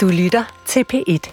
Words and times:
Du 0.00 0.08
lytter 0.08 0.62
til 0.66 0.84
P1. 0.92 1.32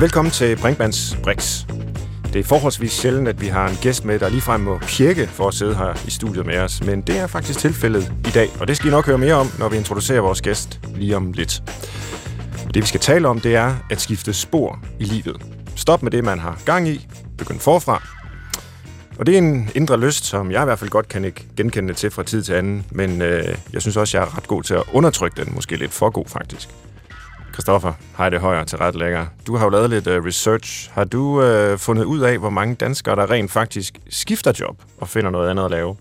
Velkommen 0.00 0.32
til 0.32 0.56
Brinkmanns 0.56 1.16
Brix. 1.22 1.66
Det 2.32 2.36
er 2.36 2.44
forholdsvis 2.44 2.92
sjældent, 2.92 3.28
at 3.28 3.40
vi 3.40 3.46
har 3.46 3.68
en 3.68 3.76
gæst 3.82 4.04
med, 4.04 4.18
der 4.18 4.28
ligefrem 4.28 4.60
må 4.60 4.78
pjekke 4.78 5.26
for 5.26 5.48
at 5.48 5.54
sidde 5.54 5.76
her 5.76 6.06
i 6.06 6.10
studiet 6.10 6.46
med 6.46 6.58
os, 6.58 6.84
men 6.84 7.00
det 7.00 7.18
er 7.18 7.26
faktisk 7.26 7.58
tilfældet 7.58 8.12
i 8.28 8.30
dag, 8.30 8.48
og 8.60 8.68
det 8.68 8.76
skal 8.76 8.88
I 8.88 8.90
nok 8.90 9.06
høre 9.06 9.18
mere 9.18 9.34
om, 9.34 9.46
når 9.58 9.68
vi 9.68 9.76
introducerer 9.76 10.20
vores 10.20 10.42
gæst 10.42 10.80
lige 10.94 11.16
om 11.16 11.32
lidt. 11.32 11.62
Det 12.74 12.82
vi 12.82 12.86
skal 12.86 13.00
tale 13.00 13.28
om, 13.28 13.40
det 13.40 13.54
er 13.56 13.74
at 13.90 14.00
skifte 14.00 14.34
spor 14.34 14.78
i 15.00 15.04
livet. 15.04 15.42
Stop 15.76 16.02
med 16.02 16.10
det, 16.10 16.24
man 16.24 16.38
har 16.38 16.58
gang 16.64 16.88
i, 16.88 17.06
begynd 17.38 17.60
forfra. 17.60 18.23
Og 19.18 19.26
det 19.26 19.34
er 19.34 19.38
en 19.38 19.70
indre 19.74 20.00
lyst, 20.00 20.24
som 20.24 20.50
jeg 20.50 20.62
i 20.62 20.64
hvert 20.64 20.78
fald 20.78 20.90
godt 20.90 21.08
kan 21.08 21.24
ikke 21.24 21.46
genkende 21.56 21.94
til 21.94 22.10
fra 22.10 22.22
tid 22.22 22.42
til 22.42 22.52
anden, 22.52 22.86
men 22.90 23.22
øh, 23.22 23.54
jeg 23.72 23.80
synes 23.82 23.96
også, 23.96 24.18
jeg 24.18 24.26
er 24.26 24.36
ret 24.36 24.46
god 24.46 24.62
til 24.62 24.74
at 24.74 24.82
undertrykke 24.92 25.44
den, 25.44 25.54
måske 25.54 25.76
lidt 25.76 25.92
for 25.92 26.10
god 26.10 26.24
faktisk. 26.28 26.68
Christoffer 27.52 27.92
Heide 28.18 28.38
Højer 28.38 28.64
til 28.64 28.78
ret 28.78 28.94
lækker. 28.94 29.26
Du 29.46 29.56
har 29.56 29.64
jo 29.64 29.70
lavet 29.70 29.90
lidt 29.90 30.06
uh, 30.06 30.24
research. 30.24 30.90
Har 30.92 31.04
du 31.04 31.42
uh, 31.42 31.78
fundet 31.78 32.04
ud 32.04 32.20
af, 32.20 32.38
hvor 32.38 32.50
mange 32.50 32.74
danskere, 32.74 33.16
der 33.16 33.30
rent 33.30 33.50
faktisk 33.50 33.98
skifter 34.10 34.52
job 34.60 34.82
og 34.98 35.08
finder 35.08 35.30
noget 35.30 35.50
andet 35.50 35.64
at 35.64 35.70
lave? 35.70 35.96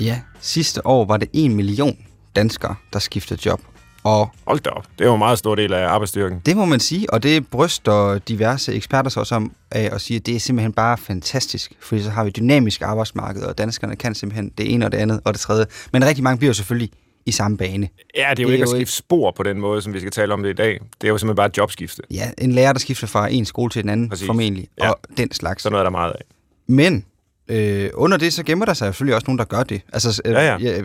Ja, 0.00 0.20
sidste 0.40 0.86
år 0.86 1.04
var 1.04 1.16
det 1.16 1.28
1 1.32 1.50
million 1.50 1.96
danskere, 2.36 2.74
der 2.92 2.98
skiftede 2.98 3.40
job. 3.46 3.60
Og 4.06 4.30
Hold 4.46 4.60
da 4.60 4.70
op. 4.70 4.86
Det 4.98 5.04
er 5.04 5.08
jo 5.08 5.14
en 5.14 5.18
meget 5.18 5.38
stor 5.38 5.54
del 5.54 5.72
af 5.72 5.86
arbejdsstyrken. 5.88 6.38
det 6.46 6.56
må 6.56 6.64
man 6.64 6.80
sige, 6.80 7.12
og 7.12 7.22
det 7.22 7.48
bryster 7.48 8.18
diverse 8.18 8.74
eksperter 8.74 9.10
så 9.10 9.20
også 9.20 9.34
om 9.34 9.52
af 9.70 9.90
at 9.94 10.00
sige, 10.00 10.16
at 10.16 10.26
det 10.26 10.36
er 10.36 10.40
simpelthen 10.40 10.72
bare 10.72 10.98
fantastisk, 10.98 11.72
fordi 11.80 12.02
så 12.02 12.10
har 12.10 12.24
vi 12.24 12.28
et 12.28 12.36
dynamisk 12.36 12.82
arbejdsmarked, 12.82 13.42
og 13.42 13.58
danskerne 13.58 13.96
kan 13.96 14.14
simpelthen 14.14 14.52
det 14.58 14.72
ene 14.74 14.84
og 14.86 14.92
det 14.92 14.98
andet 14.98 15.20
og 15.24 15.32
det 15.34 15.40
tredje. 15.40 15.66
Men 15.92 16.04
rigtig 16.04 16.24
mange 16.24 16.38
bliver 16.38 16.48
jo 16.48 16.54
selvfølgelig 16.54 16.90
i 17.26 17.30
samme 17.30 17.56
bane. 17.56 17.88
Ja, 18.16 18.20
det 18.20 18.24
er 18.24 18.28
jo 18.28 18.34
Det 18.34 18.48
er 18.48 18.52
ikke 18.52 18.62
at 18.62 18.70
jo 18.70 18.76
skifte 18.76 18.94
spor 18.94 19.30
på 19.36 19.42
den 19.42 19.60
måde, 19.60 19.82
som 19.82 19.92
vi 19.94 19.98
skal 20.00 20.12
tale 20.12 20.34
om 20.34 20.42
det 20.42 20.50
i 20.50 20.52
dag. 20.52 20.80
Det 21.00 21.06
er 21.06 21.12
jo 21.12 21.18
simpelthen 21.18 21.36
bare 21.36 21.46
et 21.46 21.56
jobskifte. 21.56 22.02
Ja, 22.10 22.30
en 22.38 22.52
lærer, 22.52 22.72
der 22.72 22.80
skifter 22.80 23.06
fra 23.06 23.28
en 23.32 23.44
skole 23.44 23.70
til 23.70 23.82
en 23.82 23.88
anden, 23.88 24.08
Præcis. 24.08 24.26
formentlig, 24.26 24.68
Ja. 24.82 24.90
og 24.90 24.98
den 25.16 25.32
slags. 25.32 25.62
Så 25.62 25.70
noget 25.70 25.80
er 25.80 25.84
der 25.84 25.90
meget 25.90 26.10
af. 26.12 26.20
Men 26.68 27.04
øh, 27.48 27.90
under 27.94 28.16
det, 28.16 28.32
så 28.32 28.42
gemmer 28.42 28.64
der 28.64 28.74
sig 28.74 28.86
selvfølgelig 28.86 29.14
også 29.14 29.24
nogen, 29.26 29.38
der 29.38 29.44
gør 29.44 29.62
det. 29.62 29.80
Altså 29.92 30.22
øh, 30.24 30.32
Ja, 30.32 30.56
ja. 30.58 30.82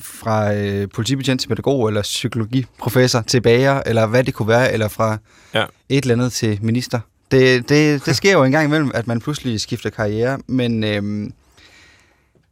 fra 0.00 0.54
øh, 0.54 0.88
politibetjent 0.94 1.40
til 1.40 1.48
pædagog, 1.48 1.88
eller 1.88 2.02
psykologiprofessor 2.02 3.20
til 3.20 3.40
bager, 3.40 3.82
eller 3.86 4.06
hvad 4.06 4.24
det 4.24 4.34
kunne 4.34 4.48
være, 4.48 4.72
eller 4.72 4.88
fra 4.88 5.18
Ja. 5.54 5.64
et 5.88 6.02
eller 6.02 6.14
andet 6.14 6.32
til 6.32 6.58
minister. 6.62 7.00
Det, 7.30 7.68
det, 7.68 8.06
det 8.06 8.16
sker 8.16 8.32
jo 8.32 8.44
en 8.44 8.52
gang 8.52 8.66
imellem, 8.66 8.90
at 8.94 9.06
man 9.06 9.20
pludselig 9.20 9.60
skifter 9.60 9.90
karriere, 9.90 10.38
men 10.46 10.84
øh, 10.84 11.30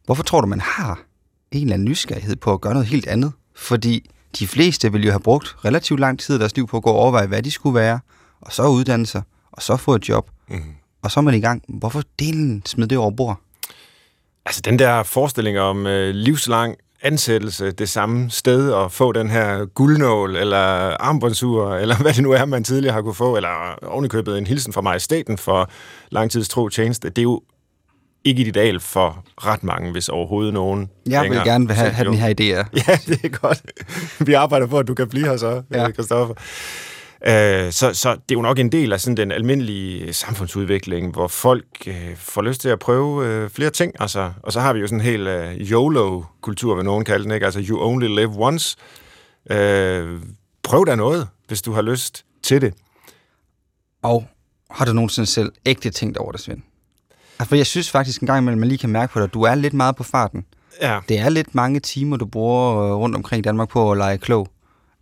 hvorfor 0.05 0.23
tror 0.23 0.41
du, 0.41 0.47
man 0.47 0.59
har 0.61 0.99
en 1.51 1.61
eller 1.61 1.73
anden 1.73 1.87
nysgerrighed 1.89 2.35
på 2.35 2.53
at 2.53 2.61
gøre 2.61 2.73
noget 2.73 2.87
helt 2.87 3.07
andet? 3.07 3.31
Fordi 3.55 4.09
de 4.39 4.47
fleste 4.47 4.91
vil 4.91 5.03
jo 5.05 5.11
have 5.11 5.19
brugt 5.19 5.55
relativt 5.65 5.99
lang 5.99 6.19
tid 6.19 6.35
af 6.35 6.39
deres 6.39 6.55
liv 6.55 6.67
på 6.67 6.77
at 6.77 6.83
gå 6.83 6.89
og 6.89 6.95
overveje, 6.95 7.27
hvad 7.27 7.43
de 7.43 7.51
skulle 7.51 7.75
være, 7.75 7.99
og 8.41 8.53
så 8.53 8.67
uddanne 8.67 9.05
sig, 9.05 9.21
og 9.51 9.61
så 9.61 9.77
få 9.77 9.95
et 9.95 10.09
job, 10.09 10.29
Mm. 10.49 10.61
og 11.01 11.11
så 11.11 11.19
er 11.19 11.21
man 11.21 11.33
i 11.33 11.39
gang. 11.41 11.63
Hvorfor 11.69 12.03
delen 12.19 12.61
smid 12.65 12.87
det 12.87 12.97
over 12.97 13.11
bord? 13.11 13.39
Altså 14.45 14.61
den 14.65 14.79
der 14.79 15.03
forestilling 15.03 15.59
om 15.59 15.87
øh, 15.87 16.15
livslang 16.15 16.75
ansættelse 17.03 17.71
det 17.71 17.89
samme 17.89 18.29
sted 18.31 18.71
og 18.71 18.91
få 18.91 19.11
den 19.11 19.29
her 19.29 19.65
guldnål 19.65 20.35
eller 20.35 20.57
armbåndsur, 20.99 21.75
eller 21.75 21.95
hvad 21.97 22.13
det 22.13 22.23
nu 22.23 22.31
er, 22.31 22.45
man 22.45 22.63
tidligere 22.63 22.93
har 22.93 23.01
kunne 23.01 23.13
få, 23.13 23.35
eller 23.35 23.49
ovenikøbet 23.81 24.37
en 24.37 24.47
hilsen 24.47 24.73
fra 24.73 24.81
majestaten 24.81 25.37
for 25.37 25.69
langtidstro 26.11 26.69
tjeneste, 26.69 27.09
det 27.09 27.17
er 27.17 27.23
jo 27.23 27.41
ikke 28.23 28.41
et 28.41 28.47
ideal 28.47 28.79
for 28.79 29.23
ret 29.37 29.63
mange, 29.63 29.91
hvis 29.91 30.09
overhovedet 30.09 30.53
nogen. 30.53 30.89
Jeg 31.09 31.23
vil 31.23 31.31
gerne 31.43 31.73
have, 31.73 31.89
have 31.91 32.09
den 32.09 32.17
her 32.17 32.29
idé. 32.29 32.43
Ja, 32.87 32.97
det 33.07 33.19
er 33.25 33.29
godt. 33.29 33.61
Vi 34.19 34.33
arbejder 34.33 34.67
på, 34.67 34.79
at 34.79 34.87
du 34.87 34.93
kan 34.93 35.07
blive 35.09 35.25
her 35.25 35.37
så, 35.37 35.61
Ja. 35.71 35.81
ja. 35.81 36.25
Øh, 37.27 37.71
så, 37.71 37.93
så 37.93 38.11
det 38.11 38.19
er 38.31 38.35
jo 38.35 38.41
nok 38.41 38.59
en 38.59 38.71
del 38.71 38.93
af 38.93 39.01
sådan 39.01 39.17
den 39.17 39.31
almindelige 39.31 40.13
samfundsudvikling, 40.13 41.11
hvor 41.11 41.27
folk 41.27 41.65
øh, 41.87 42.15
får 42.15 42.41
lyst 42.41 42.61
til 42.61 42.69
at 42.69 42.79
prøve 42.79 43.25
øh, 43.27 43.49
flere 43.49 43.69
ting. 43.69 43.93
Altså, 43.99 44.31
og 44.43 44.53
så 44.53 44.59
har 44.59 44.73
vi 44.73 44.79
jo 44.79 44.87
sådan 44.87 44.99
en 44.99 45.05
hel 45.05 45.27
øh, 45.27 45.55
YOLO-kultur, 45.55 46.75
vil 46.75 46.85
nogen 46.85 47.05
kalde 47.05 47.23
den, 47.23 47.31
ikke? 47.31 47.45
Altså, 47.45 47.63
you 47.69 47.81
only 47.81 48.07
live 48.07 48.33
once. 48.37 48.77
Øh, 49.51 50.19
prøv 50.63 50.85
da 50.85 50.95
noget, 50.95 51.27
hvis 51.47 51.61
du 51.61 51.71
har 51.71 51.81
lyst 51.81 52.25
til 52.43 52.61
det. 52.61 52.73
Og 54.01 54.27
har 54.71 54.85
du 54.85 54.93
nogensinde 54.93 55.27
selv 55.27 55.51
ægte 55.65 55.89
tænkt 55.89 56.17
over 56.17 56.31
det, 56.31 56.41
Svend? 56.41 56.61
Altså, 57.39 57.49
for 57.49 57.55
jeg 57.55 57.65
synes 57.65 57.91
faktisk 57.91 58.21
en 58.21 58.27
gang 58.27 58.41
imellem, 58.41 58.59
man 58.59 58.69
lige 58.69 58.77
kan 58.77 58.89
mærke 58.89 59.13
på 59.13 59.19
dig, 59.19 59.23
at 59.23 59.33
du 59.33 59.41
er 59.41 59.55
lidt 59.55 59.73
meget 59.73 59.95
på 59.95 60.03
farten. 60.03 60.45
Ja, 60.81 60.99
Det 61.09 61.19
er 61.19 61.29
lidt 61.29 61.55
mange 61.55 61.79
timer, 61.79 62.17
du 62.17 62.25
bruger 62.25 62.77
øh, 62.77 62.95
rundt 62.95 63.15
omkring 63.15 63.39
i 63.39 63.41
Danmark 63.41 63.69
på 63.69 63.91
at 63.91 63.97
lege 63.97 64.17
klog. 64.17 64.47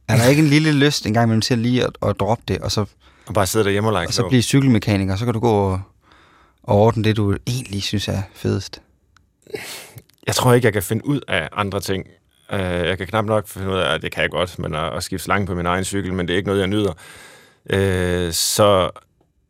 Er 0.10 0.18
der 0.18 0.28
ikke 0.28 0.42
en 0.42 0.48
lille 0.48 0.72
lyst 0.72 1.06
en 1.06 1.14
gang 1.14 1.26
imellem 1.26 1.42
til 1.42 1.58
lige 1.58 1.84
at, 1.84 1.98
at 2.06 2.20
droppe 2.20 2.44
det, 2.48 2.58
og 2.58 2.72
så, 2.72 2.86
og 3.26 3.34
bare 3.34 3.48
sidde 3.48 3.66
derhjemme 3.66 3.90
og 3.90 3.94
lege 3.94 4.08
og 4.08 4.14
så 4.14 4.28
blive 4.28 4.42
cykelmekaniker, 4.42 5.16
så 5.16 5.26
kan 5.26 5.34
du 5.34 5.40
gå 5.40 5.52
og, 5.52 5.82
og 6.64 6.78
ordne 6.78 7.04
det, 7.04 7.18
du 7.18 7.38
egentlig 7.48 7.84
synes 7.84 8.08
er 8.08 8.22
fedest? 8.34 8.82
Jeg 10.28 10.36
tror 10.36 10.54
ikke, 10.54 10.66
jeg 10.66 10.74
kan 10.74 10.84
finde 10.84 11.08
ud 11.08 11.22
af 11.28 11.50
andre 11.52 11.80
ting. 11.80 12.06
Uh, 12.54 12.60
jeg 12.60 12.98
kan 12.98 13.08
knap 13.08 13.26
nok 13.26 13.48
finde 13.48 13.70
ud 13.70 13.78
af, 13.78 13.94
at 13.94 14.02
det 14.02 14.12
kan 14.12 14.22
jeg 14.22 14.30
godt, 14.30 14.60
men 14.60 14.76
at, 14.76 14.94
at 14.94 15.04
skifte 15.04 15.24
slange 15.24 15.48
på 15.48 15.56
min 15.56 15.66
egen 15.66 15.84
cykel, 15.84 16.14
men 16.14 16.28
det 16.28 16.34
er 16.34 16.38
ikke 16.38 16.48
noget, 16.48 16.60
jeg 16.60 16.68
nyder. 16.68 16.94
Uh, 17.74 18.34
så 18.34 18.90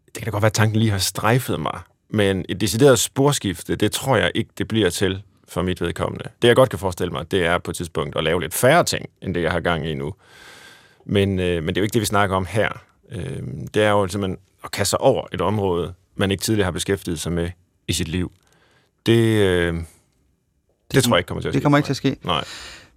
det 0.05 0.13
kan 0.15 0.25
da 0.25 0.29
godt 0.29 0.41
være, 0.41 0.49
at 0.49 0.53
tanken 0.53 0.79
lige 0.79 0.91
har 0.91 0.97
strejfet 0.97 1.59
mig. 1.59 1.79
Men 2.09 2.45
et 2.49 2.61
decideret 2.61 2.99
sporskifte, 2.99 3.75
det 3.75 3.91
tror 3.91 4.17
jeg 4.17 4.31
ikke, 4.35 4.49
det 4.57 4.67
bliver 4.67 4.89
til 4.89 5.23
for 5.47 5.61
mit 5.61 5.81
vedkommende. 5.81 6.25
Det, 6.41 6.47
jeg 6.47 6.55
godt 6.55 6.69
kan 6.69 6.79
forestille 6.79 7.11
mig, 7.11 7.31
det 7.31 7.45
er 7.45 7.57
på 7.57 7.71
et 7.71 7.77
tidspunkt 7.77 8.17
at 8.17 8.23
lave 8.23 8.41
lidt 8.41 8.53
færre 8.53 8.83
ting, 8.83 9.05
end 9.21 9.35
det, 9.35 9.43
jeg 9.43 9.51
har 9.51 9.59
gang 9.59 9.87
i 9.87 9.93
nu. 9.93 10.13
Men, 11.09 11.39
øh, 11.39 11.63
men 11.63 11.67
det 11.67 11.77
er 11.77 11.81
jo 11.81 11.83
ikke 11.83 11.93
det, 11.93 12.01
vi 12.01 12.05
snakker 12.05 12.35
om 12.35 12.45
her. 12.45 12.69
Øh, 13.11 13.43
det 13.73 13.83
er 13.83 13.89
jo 13.89 14.07
simpelthen 14.07 14.37
at 14.63 14.71
kaste 14.71 14.89
sig 14.89 15.01
over 15.01 15.27
et 15.33 15.41
område, 15.41 15.93
man 16.15 16.31
ikke 16.31 16.41
tidligere 16.41 16.65
har 16.65 16.71
beskæftiget 16.71 17.19
sig 17.19 17.31
med 17.31 17.49
i 17.87 17.93
sit 17.93 18.07
liv. 18.07 18.31
Det, 19.05 19.17
øh, 19.17 19.73
det, 19.73 19.85
det 20.93 21.03
tror 21.03 21.15
jeg 21.15 21.19
ikke 21.19 21.27
kommer 21.27 21.41
til 21.41 21.47
at 21.47 21.53
ske. 21.53 21.55
Det 21.55 21.63
kommer 21.63 21.77
ikke 21.77 21.87
til 21.87 21.93
at 21.93 21.97
ske. 21.97 22.17
Nej. 22.23 22.43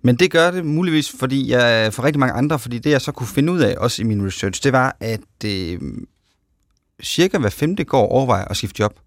Men 0.03 0.17
det 0.17 0.31
gør 0.31 0.51
det 0.51 0.65
muligvis, 0.67 1.13
fordi 1.19 1.51
jeg, 1.51 1.95
for 1.95 2.05
rigtig 2.05 2.21
mange 2.21 2.33
andre, 2.33 2.59
fordi 2.59 2.79
det 2.79 2.91
jeg 2.91 3.01
så 3.01 3.13
kunne 3.13 3.27
finde 3.27 3.53
ud 3.53 3.61
af, 3.61 3.75
også 3.79 4.03
i 4.03 4.05
min 4.05 4.27
research, 4.27 4.63
det 4.63 4.73
var, 4.73 4.97
at 5.01 5.45
øh, 5.45 5.81
cirka 7.03 7.39
hver 7.39 7.51
femte 7.51 7.85
går 7.85 8.07
overvejer 8.07 8.45
at 8.45 8.57
skifte 8.57 8.81
job, 8.81 9.01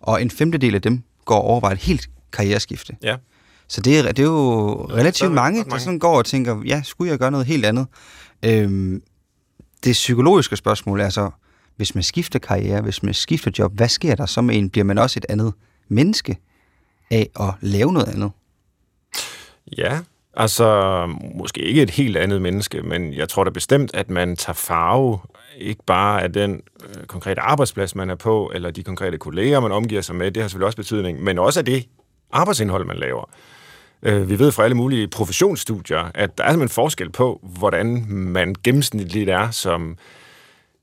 og 0.00 0.22
en 0.22 0.30
femtedel 0.30 0.74
af 0.74 0.82
dem 0.82 1.02
går 1.24 1.40
overvejer 1.40 1.74
et 1.74 1.80
helt 1.80 2.10
karriereskifte. 2.32 2.96
Ja. 3.02 3.16
Så 3.72 3.80
det 3.80 3.98
er, 3.98 4.02
det 4.02 4.18
er 4.18 4.22
jo 4.22 4.86
relativt 4.90 5.28
det 5.28 5.34
mange, 5.34 5.60
ret 5.60 5.64
der 5.64 5.70
mange. 5.70 5.84
sådan 5.84 5.98
går 5.98 6.18
og 6.18 6.24
tænker, 6.24 6.62
ja, 6.66 6.82
skulle 6.84 7.10
jeg 7.10 7.18
gøre 7.18 7.30
noget 7.30 7.46
helt 7.46 7.66
andet? 7.66 7.86
Øhm, 8.44 9.02
det 9.84 9.92
psykologiske 9.92 10.56
spørgsmål 10.56 11.00
er 11.00 11.08
så, 11.08 11.30
hvis 11.76 11.94
man 11.94 12.04
skifter 12.04 12.38
karriere, 12.38 12.82
hvis 12.82 13.02
man 13.02 13.14
skifter 13.14 13.50
job, 13.58 13.72
hvad 13.74 13.88
sker 13.88 14.14
der 14.14 14.26
så 14.26 14.40
med 14.40 14.56
en? 14.56 14.70
Bliver 14.70 14.84
man 14.84 14.98
også 14.98 15.18
et 15.18 15.26
andet 15.28 15.52
menneske 15.88 16.38
af 17.10 17.30
at 17.40 17.54
lave 17.60 17.92
noget 17.92 18.08
andet? 18.08 18.30
Ja, 19.78 20.00
altså 20.34 21.06
måske 21.34 21.60
ikke 21.60 21.82
et 21.82 21.90
helt 21.90 22.16
andet 22.16 22.42
menneske, 22.42 22.82
men 22.82 23.14
jeg 23.14 23.28
tror 23.28 23.44
da 23.44 23.50
bestemt, 23.50 23.90
at 23.94 24.10
man 24.10 24.36
tager 24.36 24.54
farve 24.54 25.18
ikke 25.58 25.82
bare 25.86 26.22
af 26.22 26.32
den 26.32 26.60
øh, 26.88 27.04
konkrete 27.04 27.40
arbejdsplads, 27.40 27.94
man 27.94 28.10
er 28.10 28.14
på, 28.14 28.52
eller 28.54 28.70
de 28.70 28.82
konkrete 28.82 29.18
kolleger, 29.18 29.60
man 29.60 29.72
omgiver 29.72 30.00
sig 30.00 30.14
med, 30.14 30.30
det 30.30 30.42
har 30.42 30.48
selvfølgelig 30.48 30.66
også 30.66 30.76
betydning, 30.76 31.22
men 31.22 31.38
også 31.38 31.60
af 31.60 31.64
det 31.64 31.88
arbejdsindhold, 32.32 32.86
man 32.86 32.96
laver. 32.96 33.30
Øh, 34.02 34.28
vi 34.28 34.38
ved 34.38 34.52
fra 34.52 34.64
alle 34.64 34.76
mulige 34.76 35.08
professionsstudier, 35.08 36.10
at 36.14 36.38
der 36.38 36.44
er 36.44 36.50
simpelthen 36.50 36.74
forskel 36.74 37.10
på, 37.10 37.40
hvordan 37.42 38.04
man 38.08 38.54
gennemsnitligt 38.64 39.30
er 39.30 39.50
som 39.50 39.96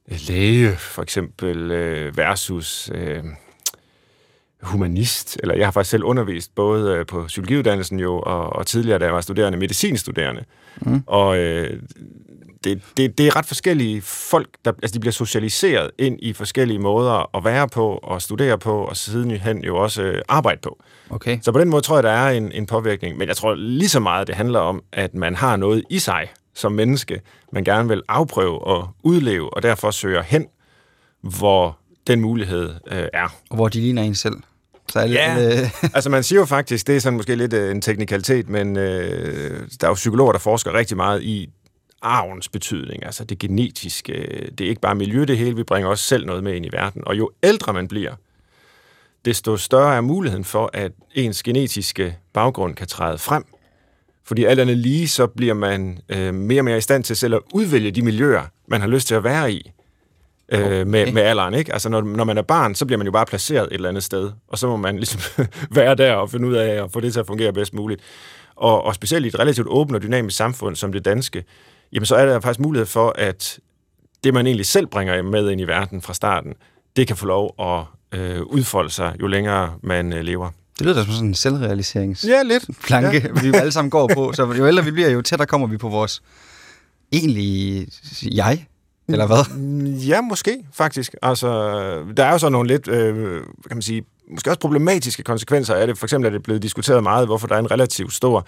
læge, 0.08 0.72
for 0.76 1.02
eksempel, 1.02 1.72
øh, 1.72 2.18
versus 2.18 2.92
øh, 2.94 3.24
humanist, 4.62 5.38
eller 5.44 5.56
jeg 5.56 5.66
har 5.66 5.72
faktisk 5.72 5.92
selv 5.92 6.04
undervist 6.04 6.56
både 6.56 6.96
øh, 6.96 7.06
på 7.06 7.26
psykologiuddannelsen 7.28 8.00
jo, 8.00 8.20
og, 8.20 8.54
og 8.54 8.68
tidligere, 8.68 9.00
da 9.00 9.06
jeg 9.06 9.14
var 9.14 9.22
studerende, 9.22 9.58
medicinstuderende. 9.58 10.44
Mm. 10.82 11.04
Og 11.08 11.38
øh, 11.38 11.82
det, 12.64 12.82
det, 12.98 13.18
det 13.18 13.28
er 13.28 13.36
ret 13.36 13.46
forskellige 13.46 14.02
folk, 14.02 14.50
der 14.66 14.72
altså 14.84 14.94
de 14.94 15.00
bliver 15.00 15.12
socialiseret 15.14 15.92
ind 15.98 16.20
i 16.22 16.34
forskellige 16.34 16.80
måder 16.80 17.38
at 17.38 17.44
være 17.46 17.70
på, 17.70 18.00
og 18.04 18.22
studere 18.22 18.58
på, 18.58 18.82
og 18.84 18.98
sidenhen 18.98 19.64
jo 19.64 19.78
også 19.78 20.02
øh, 20.02 20.22
arbejde 20.28 20.60
på. 20.64 20.80
Okay. 21.10 21.40
Så 21.42 21.52
på 21.52 21.60
den 21.60 21.70
måde 21.70 21.82
tror 21.82 21.96
jeg, 21.96 22.04
der 22.04 22.12
er 22.12 22.30
en, 22.30 22.52
en 22.52 22.66
påvirkning. 22.66 23.18
Men 23.18 23.28
jeg 23.28 23.38
tror 23.38 23.54
lige 23.56 23.90
så 23.90 24.00
meget, 24.00 24.28
det 24.28 24.36
handler 24.36 24.60
om, 24.60 24.84
at 24.94 25.14
man 25.14 25.36
har 25.36 25.56
noget 25.56 25.84
i 25.90 26.00
sig 26.00 26.28
som 26.56 26.72
menneske, 26.72 27.22
man 27.54 27.64
gerne 27.64 27.88
vil 27.90 28.02
afprøve 28.08 28.60
og 28.68 28.88
udleve, 29.04 29.54
og 29.54 29.64
derfor 29.64 29.92
søger 29.92 30.22
hen, 30.22 30.46
hvor 31.22 31.78
den 32.08 32.22
mulighed 32.22 32.70
øh, 32.92 33.06
er. 33.14 33.36
Og 33.50 33.56
hvor 33.56 33.68
de 33.68 33.80
ligner 33.82 34.02
en 34.04 34.16
selv. 34.16 34.36
Så 34.92 35.00
alle, 35.00 35.16
Ja. 35.16 35.36
alle, 35.36 35.72
Altså 35.96 36.10
man 36.10 36.24
siger 36.24 36.40
jo 36.40 36.46
faktisk, 36.46 36.88
det 36.88 36.96
er 36.96 37.00
sådan 37.00 37.18
måske 37.18 37.36
lidt 37.36 37.54
øh, 37.54 37.72
en 37.72 37.82
teknikalitet, 37.82 38.50
men 38.50 38.78
øh, 38.78 39.60
der 39.82 39.88
er 39.88 39.90
jo 39.90 39.94
psykologer, 39.94 40.32
der 40.32 40.40
forsker 40.40 40.74
rigtig 40.74 40.98
meget 40.98 41.24
i 41.24 41.50
arvens 42.02 42.50
betydning, 42.50 43.06
altså 43.06 43.24
det 43.24 43.40
genetiske. 43.40 44.14
Det 44.58 44.66
er 44.66 44.70
ikke 44.70 44.82
bare 44.82 44.96
miljø 44.96 45.26
det 45.26 45.38
hele, 45.38 45.56
vi 45.56 45.64
bringer 45.64 45.90
også 45.90 46.04
selv 46.04 46.26
noget 46.26 46.44
med 46.44 46.56
ind 46.56 46.66
i 46.66 46.70
verden. 46.72 47.02
Og 47.06 47.18
jo 47.18 47.32
ældre 47.44 47.74
man 47.74 47.88
bliver, 47.88 48.16
desto 49.26 49.58
større 49.58 49.96
er 49.96 50.02
muligheden 50.02 50.46
for, 50.46 50.70
at 50.74 50.92
ens 51.16 51.44
genetiske 51.44 52.18
baggrund 52.34 52.76
kan 52.76 52.88
træde 52.88 53.18
frem. 53.18 53.46
Fordi 54.24 54.44
alt 54.44 54.60
andet 54.60 54.78
lige, 54.78 55.08
så 55.08 55.28
bliver 55.28 55.54
man 55.54 56.00
øh, 56.10 56.34
mere 56.34 56.62
og 56.62 56.66
mere 56.66 56.78
i 56.78 56.82
stand 56.82 57.04
til 57.04 57.16
selv 57.16 57.36
at 57.36 57.42
udvælge 57.54 57.92
de 57.92 58.02
miljøer, 58.02 58.44
man 58.68 58.82
har 58.82 58.88
lyst 58.88 59.08
til 59.08 59.16
at 59.16 59.24
være 59.24 59.54
i 59.54 59.72
øh, 60.52 60.66
okay. 60.66 60.84
med, 60.84 61.12
med 61.12 61.22
alderen. 61.22 61.54
Ikke? 61.54 61.74
Altså, 61.74 61.90
når, 61.90 62.02
når 62.02 62.24
man 62.24 62.38
er 62.38 62.42
barn, 62.42 62.76
så 62.76 62.86
bliver 62.86 62.98
man 62.98 63.08
jo 63.08 63.12
bare 63.12 63.26
placeret 63.26 63.68
et 63.68 63.74
eller 63.74 63.90
andet 63.90 64.04
sted, 64.04 64.32
og 64.48 64.58
så 64.58 64.68
må 64.68 64.78
man 64.78 64.96
ligesom 64.96 65.46
være 65.72 65.96
der 65.96 66.14
og 66.14 66.30
finde 66.30 66.48
ud 66.48 66.56
af 66.56 66.84
at 66.84 66.92
få 66.92 67.00
det 67.00 67.14
til 67.14 67.20
at 67.20 67.28
fungere 67.28 67.54
bedst 67.54 67.74
muligt. 67.74 68.02
Og, 68.56 68.84
og 68.84 68.96
specielt 68.96 69.26
i 69.26 69.28
et 69.28 69.40
relativt 69.40 69.68
åbent 69.68 69.96
og 69.96 70.02
dynamisk 70.02 70.38
samfund 70.38 70.76
som 70.76 70.92
det 70.92 71.06
danske, 71.06 71.44
jamen 71.94 72.06
så 72.06 72.16
er 72.16 72.26
der 72.26 72.40
faktisk 72.40 72.60
mulighed 72.60 72.86
for, 72.86 73.14
at 73.18 73.60
det, 74.24 74.34
man 74.34 74.48
egentlig 74.48 74.66
selv 74.66 74.88
bringer 74.88 75.22
med 75.22 75.50
ind 75.50 75.62
i 75.62 75.64
verden 75.64 76.02
fra 76.02 76.14
starten, 76.14 76.54
det 76.96 77.08
kan 77.08 77.16
få 77.16 77.26
lov 77.26 77.56
at 77.60 78.20
øh, 78.20 78.42
udfolde 78.42 78.90
sig, 78.90 79.16
jo 79.22 79.28
længere 79.28 79.74
man 79.84 80.14
øh, 80.14 80.22
lever. 80.22 80.50
Det 80.80 80.86
lyder 80.86 80.96
da 80.96 81.04
som 81.04 81.14
sådan 81.14 81.28
en 81.28 81.36
selvrealiserings 81.36 82.26
ja, 82.28 82.44
lidt. 82.44 82.66
planke, 82.84 83.32
ja. 83.36 83.42
vi 83.42 83.58
alle 83.58 83.72
sammen 83.72 83.90
går 83.90 84.12
på. 84.14 84.32
Så 84.36 84.54
jo 84.54 84.68
ældre 84.68 84.84
vi 84.84 84.92
bliver, 84.92 85.10
jo 85.10 85.22
tættere 85.22 85.48
kommer 85.48 85.68
vi 85.68 85.78
på 85.78 85.90
vores 85.90 86.22
egentlige 87.12 87.88
jeg. 88.24 88.66
Eller 89.08 89.28
hvad? 89.28 89.58
Ja, 90.08 90.22
måske, 90.22 90.58
faktisk. 90.74 91.16
Altså, 91.22 91.50
der 92.18 92.26
er 92.26 92.32
jo 92.32 92.38
så 92.38 92.50
nogle 92.50 92.68
lidt, 92.68 92.88
øh, 92.88 93.42
kan 93.68 93.76
man 93.78 93.82
sige, 93.82 94.04
måske 94.32 94.50
også 94.50 94.60
problematiske 94.60 95.24
konsekvenser 95.24 95.76
af 95.76 95.88
det. 95.88 95.98
For 95.98 96.06
eksempel 96.06 96.28
er 96.28 96.32
det 96.32 96.44
blevet 96.44 96.64
diskuteret 96.64 97.04
meget, 97.04 97.28
hvorfor 97.28 97.48
der 97.48 97.56
er 97.56 97.60
en 97.60 97.72
relativt 97.72 98.14
stor 98.14 98.48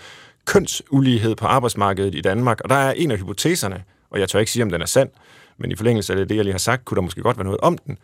kønsulighed 0.52 1.36
på 1.36 1.46
arbejdsmarkedet 1.46 2.16
i 2.16 2.22
Danmark. 2.22 2.62
Og 2.62 2.70
der 2.70 2.76
er 2.76 2.92
en 2.92 3.12
af 3.12 3.18
hypoteserne, 3.18 3.84
og 4.10 4.20
jeg 4.20 4.30
tør 4.30 4.40
ikke 4.40 4.52
sige, 4.52 4.64
om 4.64 4.70
den 4.70 4.82
er 4.82 4.86
sand, 4.86 5.10
men 5.58 5.72
i 5.72 5.76
forlængelse 5.76 6.14
af 6.14 6.28
det, 6.28 6.36
jeg 6.36 6.44
lige 6.44 6.54
har 6.54 6.60
sagt, 6.60 6.86
kunne 6.86 6.96
der 6.96 7.02
måske 7.02 7.22
godt 7.22 7.38
være 7.38 7.46
noget 7.46 7.60
om 7.60 7.78
den, 7.78 7.98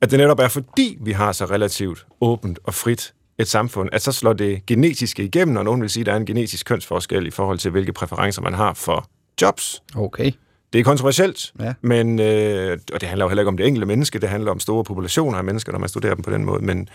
at 0.00 0.10
det 0.10 0.18
netop 0.18 0.38
er 0.38 0.48
fordi, 0.48 0.98
vi 1.00 1.12
har 1.12 1.32
så 1.32 1.44
relativt 1.44 2.06
åbent 2.20 2.58
og 2.64 2.74
frit 2.74 3.14
et 3.38 3.48
samfund, 3.48 3.88
at 3.92 4.02
så 4.02 4.12
slår 4.12 4.32
det 4.32 4.66
genetiske 4.66 5.24
igennem, 5.24 5.56
og 5.56 5.64
nogen 5.64 5.80
vil 5.80 5.90
sige, 5.90 6.02
at 6.02 6.06
der 6.06 6.12
er 6.12 6.16
en 6.16 6.26
genetisk 6.26 6.66
kønsforskel 6.66 7.26
i 7.26 7.30
forhold 7.30 7.58
til, 7.58 7.70
hvilke 7.70 7.92
præferencer 7.92 8.42
man 8.42 8.54
har 8.54 8.74
for 8.74 9.08
jobs. 9.42 9.82
Okay. 9.96 10.32
Det 10.72 10.80
er 10.80 10.84
kontroversielt, 10.84 11.52
ja. 11.60 11.74
men, 11.80 12.20
øh, 12.20 12.78
og 12.92 13.00
det 13.00 13.08
handler 13.08 13.24
jo 13.24 13.28
heller 13.28 13.42
ikke 13.42 13.48
om 13.48 13.56
det 13.56 13.66
enkelte 13.66 13.86
menneske, 13.86 14.18
det 14.18 14.28
handler 14.28 14.50
om 14.50 14.60
store 14.60 14.84
populationer 14.84 15.38
af 15.38 15.44
mennesker, 15.44 15.72
når 15.72 15.78
man 15.78 15.88
studerer 15.88 16.14
dem 16.14 16.22
på 16.22 16.30
den 16.30 16.44
måde, 16.44 16.64
men 16.64 16.88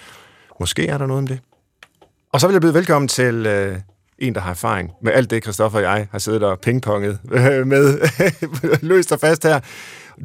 måske 0.59 0.87
er 0.87 0.97
der 0.97 1.05
noget 1.05 1.21
om 1.21 1.27
det. 1.27 1.39
Og 2.33 2.41
så 2.41 2.47
vil 2.47 2.53
jeg 2.53 2.61
byde 2.61 2.73
velkommen 2.73 3.07
til 3.07 3.45
øh, 3.45 3.77
en, 4.21 4.35
der 4.35 4.41
har 4.41 4.49
erfaring 4.49 4.91
med 5.01 5.11
alt 5.11 5.29
det, 5.29 5.43
Christoffer 5.43 5.79
og 5.79 5.83
jeg 5.83 6.07
har 6.11 6.19
siddet 6.19 6.43
og 6.43 6.59
pingponget 6.59 7.19
med 7.73 7.99
løst 8.91 9.11
og 9.11 9.19
fast 9.19 9.43
her. 9.43 9.59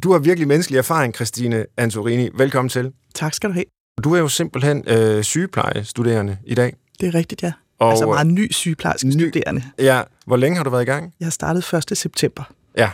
Du 0.03 0.13
har 0.13 0.19
virkelig 0.19 0.49
menneskelig 0.49 0.79
erfaring, 0.79 1.15
Christine 1.15 1.67
Antorini. 1.77 2.29
Velkommen 2.35 2.69
til. 2.69 2.93
Tak 3.15 3.35
skal 3.35 3.49
du 3.49 3.55
have. 3.55 3.65
Du 4.05 4.15
er 4.15 4.19
jo 4.19 4.29
simpelthen 4.29 4.85
øh, 4.87 5.23
sygeplejestuderende 5.23 6.39
i 6.45 6.55
dag. 6.55 6.77
Det 7.01 7.09
er 7.09 7.15
rigtigt, 7.15 7.43
ja. 7.43 7.53
Og 7.79 7.91
altså 7.91 8.07
meget 8.07 8.27
ny 8.27 8.53
sygeplejerske 8.53 9.13
studerende. 9.13 9.63
Ja. 9.79 10.03
Hvor 10.27 10.37
længe 10.37 10.57
har 10.57 10.65
du 10.65 10.71
været 10.71 10.83
i 10.83 10.87
gang? 10.87 11.15
Jeg 11.21 11.27
har 11.27 11.31
startet 11.31 11.91
1. 11.91 11.99
september. 11.99 12.53
Ja. 12.77 12.91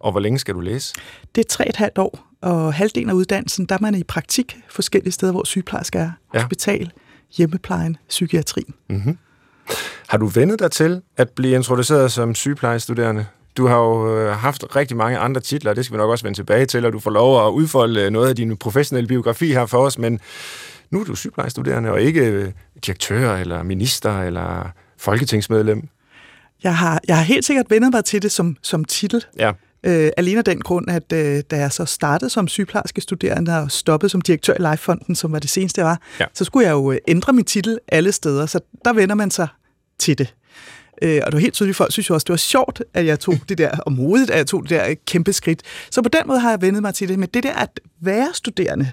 Og 0.00 0.10
hvor 0.10 0.20
længe 0.20 0.38
skal 0.38 0.54
du 0.54 0.60
læse? 0.60 0.94
Det 1.34 1.44
er 1.44 1.48
tre 1.48 1.68
et 1.68 1.76
halvt 1.76 1.98
år, 1.98 2.26
og 2.42 2.74
halvdelen 2.74 3.10
af 3.10 3.14
uddannelsen, 3.14 3.66
der 3.66 3.74
er 3.74 3.78
man 3.80 3.94
i 3.94 4.02
praktik 4.02 4.56
forskellige 4.68 5.12
steder, 5.12 5.32
hvor 5.32 5.44
sygeplejersker 5.44 6.00
er. 6.00 6.10
Ja. 6.34 6.40
Hospital, 6.40 6.92
hjemmeplejen, 7.36 7.96
psykiatrien. 8.08 8.74
Mm-hmm. 8.90 9.18
Har 10.06 10.18
du 10.18 10.26
vendet 10.26 10.58
dig 10.58 10.70
til 10.70 11.02
at 11.16 11.28
blive 11.30 11.54
introduceret 11.54 12.12
som 12.12 12.34
sygeplejestuderende? 12.34 13.26
Du 13.56 13.66
har 13.66 13.76
jo 13.76 14.16
øh, 14.16 14.32
haft 14.32 14.76
rigtig 14.76 14.96
mange 14.96 15.18
andre 15.18 15.40
titler, 15.40 15.74
det 15.74 15.84
skal 15.84 15.94
vi 15.94 15.98
nok 15.98 16.10
også 16.10 16.24
vende 16.24 16.38
tilbage 16.38 16.66
til, 16.66 16.84
og 16.84 16.92
du 16.92 16.98
får 16.98 17.10
lov 17.10 17.46
at 17.46 17.50
udfolde 17.50 18.00
øh, 18.00 18.10
noget 18.10 18.28
af 18.28 18.36
din 18.36 18.56
professionelle 18.56 19.08
biografi 19.08 19.52
her 19.52 19.66
for 19.66 19.78
os, 19.78 19.98
men 19.98 20.20
nu 20.90 21.00
er 21.00 21.04
du 21.04 21.14
sygeplejestuderende 21.14 21.90
og 21.90 22.00
ikke 22.00 22.20
øh, 22.20 22.52
direktør 22.86 23.36
eller 23.36 23.62
minister 23.62 24.22
eller 24.22 24.70
folketingsmedlem. 24.98 25.88
Jeg 26.62 26.76
har, 26.76 27.00
jeg 27.08 27.16
har 27.16 27.24
helt 27.24 27.44
sikkert 27.44 27.66
vendet 27.70 27.92
mig 27.92 28.04
til 28.04 28.22
det 28.22 28.32
som, 28.32 28.56
som 28.62 28.84
titel. 28.84 29.24
Ja. 29.38 29.52
Øh, 29.84 30.10
alene 30.16 30.38
af 30.38 30.44
den 30.44 30.60
grund, 30.60 30.90
at 30.90 31.12
øh, 31.12 31.42
da 31.50 31.56
jeg 31.56 31.72
så 31.72 31.84
startede 31.84 32.30
som 32.30 32.48
sygeplejerske 32.48 33.00
studerende 33.00 33.58
og 33.58 33.70
stoppede 33.70 34.10
som 34.10 34.20
direktør 34.20 34.54
i 34.54 34.70
Lifefonden, 34.70 35.14
som 35.14 35.32
var 35.32 35.38
det 35.38 35.50
seneste, 35.50 35.80
jeg 35.80 35.86
var, 35.86 36.00
ja. 36.20 36.24
så 36.34 36.44
skulle 36.44 36.66
jeg 36.66 36.72
jo 36.72 36.98
ændre 37.08 37.32
min 37.32 37.44
titel 37.44 37.78
alle 37.88 38.12
steder, 38.12 38.46
så 38.46 38.60
der 38.84 38.92
vender 38.92 39.14
man 39.14 39.30
sig 39.30 39.48
til 40.00 40.18
det. 40.18 40.34
Øh, 41.02 41.20
og 41.26 41.32
det 41.32 41.36
var 41.36 41.40
helt 41.40 41.54
tydeligt, 41.54 41.76
folk 41.76 41.92
synes 41.92 42.10
jo 42.10 42.14
også, 42.14 42.24
det 42.24 42.30
var 42.30 42.36
sjovt, 42.36 42.82
at 42.94 43.06
jeg 43.06 43.20
tog 43.20 43.34
det 43.48 43.58
der, 43.58 43.70
og 43.70 43.92
modigt, 43.92 44.30
at 44.30 44.38
jeg 44.38 44.46
tog 44.46 44.62
det 44.62 44.70
der 44.70 44.94
kæmpe 45.06 45.32
skridt. 45.32 45.62
Så 45.90 46.02
på 46.02 46.08
den 46.08 46.22
måde 46.26 46.40
har 46.40 46.50
jeg 46.50 46.62
vendet 46.62 46.82
mig 46.82 46.94
til 46.94 47.08
det. 47.08 47.18
Men 47.18 47.28
det 47.34 47.42
der 47.42 47.54
at 47.54 47.80
være 48.00 48.28
studerende, 48.34 48.90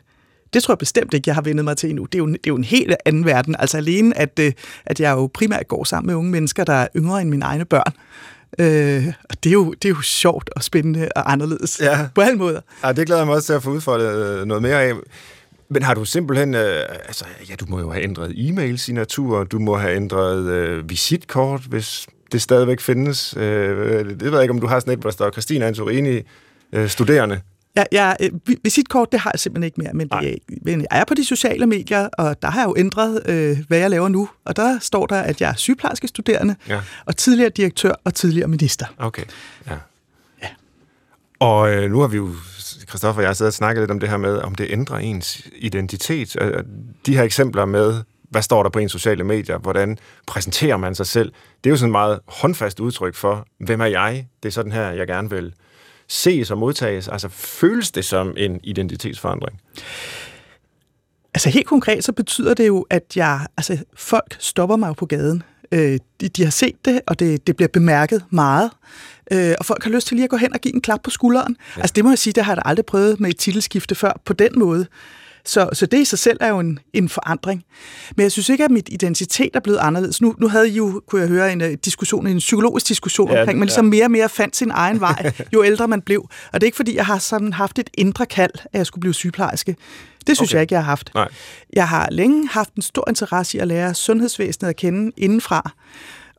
det 0.53 0.63
tror 0.63 0.71
jeg 0.73 0.77
bestemt 0.77 1.13
ikke, 1.13 1.23
jeg 1.27 1.35
har 1.35 1.41
vendet 1.41 1.65
mig 1.65 1.77
til 1.77 1.89
endnu. 1.89 2.05
Det 2.05 2.15
er 2.15 2.19
jo, 2.19 2.27
det 2.27 2.35
er 2.35 2.39
jo 2.47 2.55
en 2.55 2.63
helt 2.63 2.95
anden 3.05 3.25
verden. 3.25 3.55
Altså 3.59 3.77
alene, 3.77 4.17
at, 4.17 4.39
øh, 4.39 4.53
at 4.85 4.99
jeg 4.99 5.11
jo 5.11 5.29
primært 5.33 5.67
går 5.67 5.83
sammen 5.83 6.07
med 6.07 6.15
unge 6.15 6.31
mennesker, 6.31 6.63
der 6.63 6.73
er 6.73 6.87
yngre 6.95 7.21
end 7.21 7.29
mine 7.29 7.45
egne 7.45 7.65
børn. 7.65 7.93
Øh, 8.59 9.13
og 9.29 9.43
det 9.43 9.49
er, 9.49 9.53
jo, 9.53 9.73
det 9.73 9.85
er 9.85 9.89
jo 9.89 10.01
sjovt 10.01 10.49
og 10.55 10.63
spændende 10.63 11.09
og 11.15 11.31
anderledes 11.31 11.79
ja. 11.81 12.07
på 12.15 12.21
alle 12.21 12.37
måder. 12.37 12.61
Ja, 12.83 12.91
det 12.91 13.05
glæder 13.05 13.21
jeg 13.21 13.27
mig 13.27 13.35
også 13.35 13.45
til 13.45 13.53
at 13.53 13.63
få 13.63 13.69
udfordret 13.69 14.39
øh, 14.39 14.45
noget 14.45 14.63
mere 14.63 14.83
af. 14.83 14.93
Men 15.69 15.83
har 15.83 15.93
du 15.93 16.05
simpelthen, 16.05 16.55
øh, 16.55 16.83
altså, 16.89 17.25
ja, 17.49 17.55
du 17.55 17.65
må 17.65 17.79
jo 17.79 17.91
have 17.91 18.03
ændret 18.03 18.33
e-mail-signatur, 18.35 19.43
du 19.43 19.59
må 19.59 19.77
have 19.77 19.95
ændret 19.95 20.45
øh, 20.45 20.89
visitkort, 20.89 21.61
hvis 21.61 22.07
det 22.31 22.41
stadigvæk 22.41 22.79
findes. 22.79 23.37
Øh, 23.37 24.09
det 24.09 24.21
ved 24.21 24.31
jeg 24.31 24.41
ikke, 24.41 24.53
om 24.53 24.59
du 24.59 24.67
har 24.67 24.79
sådan 24.79 24.93
et, 24.93 24.99
hvor 24.99 25.09
der 25.09 25.13
står 25.13 25.31
Christina 25.31 25.67
Antorini, 25.67 26.21
øh, 26.73 26.89
studerende. 26.89 27.41
Ja, 27.75 27.83
ja, 27.91 28.13
øh, 28.19 28.31
visitkort, 28.63 29.11
det 29.11 29.19
har 29.19 29.31
jeg 29.33 29.39
simpelthen 29.39 29.63
ikke 29.63 29.81
mere, 29.81 29.93
men, 29.93 30.07
det, 30.07 30.39
men 30.61 30.81
jeg 30.81 30.87
er 30.99 31.05
på 31.05 31.13
de 31.13 31.25
sociale 31.25 31.67
medier, 31.67 32.09
og 32.17 32.41
der 32.41 32.49
har 32.49 32.59
jeg 32.59 32.67
jo 32.67 32.75
ændret, 32.77 33.21
øh, 33.25 33.57
hvad 33.67 33.77
jeg 33.77 33.89
laver 33.89 34.07
nu. 34.07 34.29
Og 34.45 34.55
der 34.55 34.79
står 34.81 35.05
der, 35.05 35.21
at 35.21 35.41
jeg 35.41 35.49
er 35.49 35.55
sygeplejerske 35.55 36.07
studerende, 36.07 36.55
ja. 36.69 36.81
og 37.05 37.17
tidligere 37.17 37.49
direktør 37.49 37.93
og 38.03 38.13
tidligere 38.13 38.47
minister. 38.47 38.85
Okay, 38.97 39.23
ja. 39.67 39.77
ja. 40.41 40.47
Og 41.39 41.73
øh, 41.73 41.91
nu 41.91 41.99
har 41.99 42.07
vi 42.07 42.17
jo 42.17 42.29
Christoffer 42.89 43.21
og 43.21 43.27
jeg 43.27 43.35
sidder 43.35 43.49
og 43.49 43.53
snakker 43.53 43.81
lidt 43.81 43.91
om 43.91 43.99
det 43.99 44.09
her 44.09 44.17
med, 44.17 44.37
om 44.37 44.55
det 44.55 44.67
ændrer 44.69 44.97
ens 44.97 45.47
identitet. 45.55 46.35
Øh, 46.41 46.47
øh, 46.47 46.63
de 47.05 47.15
her 47.15 47.23
eksempler 47.23 47.65
med, 47.65 48.03
hvad 48.29 48.41
står 48.41 48.63
der 48.63 48.69
på 48.69 48.79
ens 48.79 48.91
sociale 48.91 49.23
medier, 49.23 49.57
hvordan 49.57 49.97
præsenterer 50.27 50.77
man 50.77 50.95
sig 50.95 51.07
selv, 51.07 51.31
det 51.63 51.69
er 51.69 51.71
jo 51.71 51.77
sådan 51.77 51.89
et 51.89 51.91
meget 51.91 52.19
håndfast 52.27 52.79
udtryk 52.79 53.15
for, 53.15 53.47
hvem 53.59 53.81
er 53.81 53.85
jeg? 53.85 54.27
Det 54.43 54.49
er 54.49 54.53
sådan 54.53 54.71
her, 54.71 54.89
jeg 54.89 55.07
gerne 55.07 55.29
vil 55.29 55.53
ses 56.07 56.51
og 56.51 56.57
modtages. 56.57 57.07
Altså 57.07 57.29
føles 57.29 57.91
det 57.91 58.05
som 58.05 58.33
en 58.37 58.59
identitetsforandring? 58.63 59.61
Altså 61.33 61.49
helt 61.49 61.67
konkret, 61.67 62.03
så 62.03 62.11
betyder 62.11 62.53
det 62.53 62.67
jo, 62.67 62.85
at 62.89 63.03
jeg, 63.15 63.47
altså, 63.57 63.77
folk 63.95 64.37
stopper 64.39 64.75
mig 64.75 64.95
på 64.95 65.05
gaden. 65.05 65.43
Øh, 65.71 65.99
de, 66.21 66.29
de 66.29 66.43
har 66.43 66.51
set 66.51 66.85
det, 66.85 67.01
og 67.07 67.19
det, 67.19 67.47
det 67.47 67.55
bliver 67.55 67.69
bemærket 67.73 68.23
meget. 68.29 68.71
Øh, 69.31 69.55
og 69.59 69.65
folk 69.65 69.83
har 69.83 69.91
lyst 69.91 70.07
til 70.07 70.15
lige 70.15 70.23
at 70.23 70.29
gå 70.29 70.37
hen 70.37 70.53
og 70.53 70.59
give 70.59 70.75
en 70.75 70.81
klap 70.81 70.99
på 71.03 71.09
skulderen. 71.09 71.55
Ja. 71.77 71.81
Altså 71.81 71.93
det 71.93 72.03
må 72.03 72.11
jeg 72.11 72.17
sige, 72.17 72.33
det 72.33 72.45
har 72.45 72.53
jeg 72.53 72.61
aldrig 72.65 72.85
prøvet 72.85 73.19
med 73.19 73.29
et 73.29 73.37
titelskifte 73.37 73.95
før 73.95 74.21
på 74.25 74.33
den 74.33 74.51
måde. 74.55 74.87
Så, 75.47 75.69
så 75.73 75.85
det 75.85 75.99
i 75.99 76.05
sig 76.05 76.19
selv 76.19 76.37
er 76.41 76.47
jo 76.47 76.59
en, 76.59 76.79
en 76.93 77.09
forandring. 77.09 77.63
Men 78.15 78.23
jeg 78.23 78.31
synes 78.31 78.49
ikke, 78.49 78.63
at 78.63 78.71
mit 78.71 78.89
identitet 78.91 79.49
er 79.55 79.59
blevet 79.59 79.79
anderledes. 79.79 80.21
Nu, 80.21 80.35
nu 80.37 80.47
havde 80.47 80.69
I 80.69 80.73
jo, 80.73 81.01
kunne 81.07 81.21
jeg 81.21 81.29
høre, 81.29 81.51
en 81.51 81.61
uh, 81.61 81.67
diskussion, 81.85 82.27
en 82.27 82.37
psykologisk 82.37 82.87
diskussion 82.87 83.31
ja, 83.31 83.39
omkring, 83.39 83.59
ligesom 83.59 83.85
ja. 83.85 83.89
mere 83.89 84.05
og 84.05 84.11
mere 84.11 84.29
fandt 84.29 84.55
sin 84.55 84.71
egen 84.71 84.99
vej, 84.99 85.31
jo 85.53 85.63
ældre 85.63 85.87
man 85.87 86.01
blev. 86.01 86.29
Og 86.53 86.53
det 86.53 86.63
er 86.63 86.65
ikke, 86.65 86.75
fordi 86.75 86.95
jeg 86.95 87.05
har 87.05 87.17
sådan 87.17 87.53
haft 87.53 87.79
et 87.79 87.89
indre 87.93 88.25
kald, 88.25 88.51
at 88.55 88.77
jeg 88.77 88.85
skulle 88.85 89.01
blive 89.01 89.13
sygeplejerske. 89.13 89.75
Det 90.27 90.37
synes 90.37 90.49
okay. 90.49 90.55
jeg 90.55 90.61
ikke, 90.61 90.73
jeg 90.73 90.81
har 90.81 90.89
haft. 90.89 91.11
Nej. 91.15 91.27
Jeg 91.73 91.87
har 91.87 92.07
længe 92.11 92.47
haft 92.47 92.75
en 92.75 92.81
stor 92.81 93.09
interesse 93.09 93.57
i 93.57 93.59
at 93.59 93.67
lære 93.67 93.93
sundhedsvæsenet 93.93 94.69
at 94.69 94.75
kende 94.75 95.11
indenfra. 95.17 95.71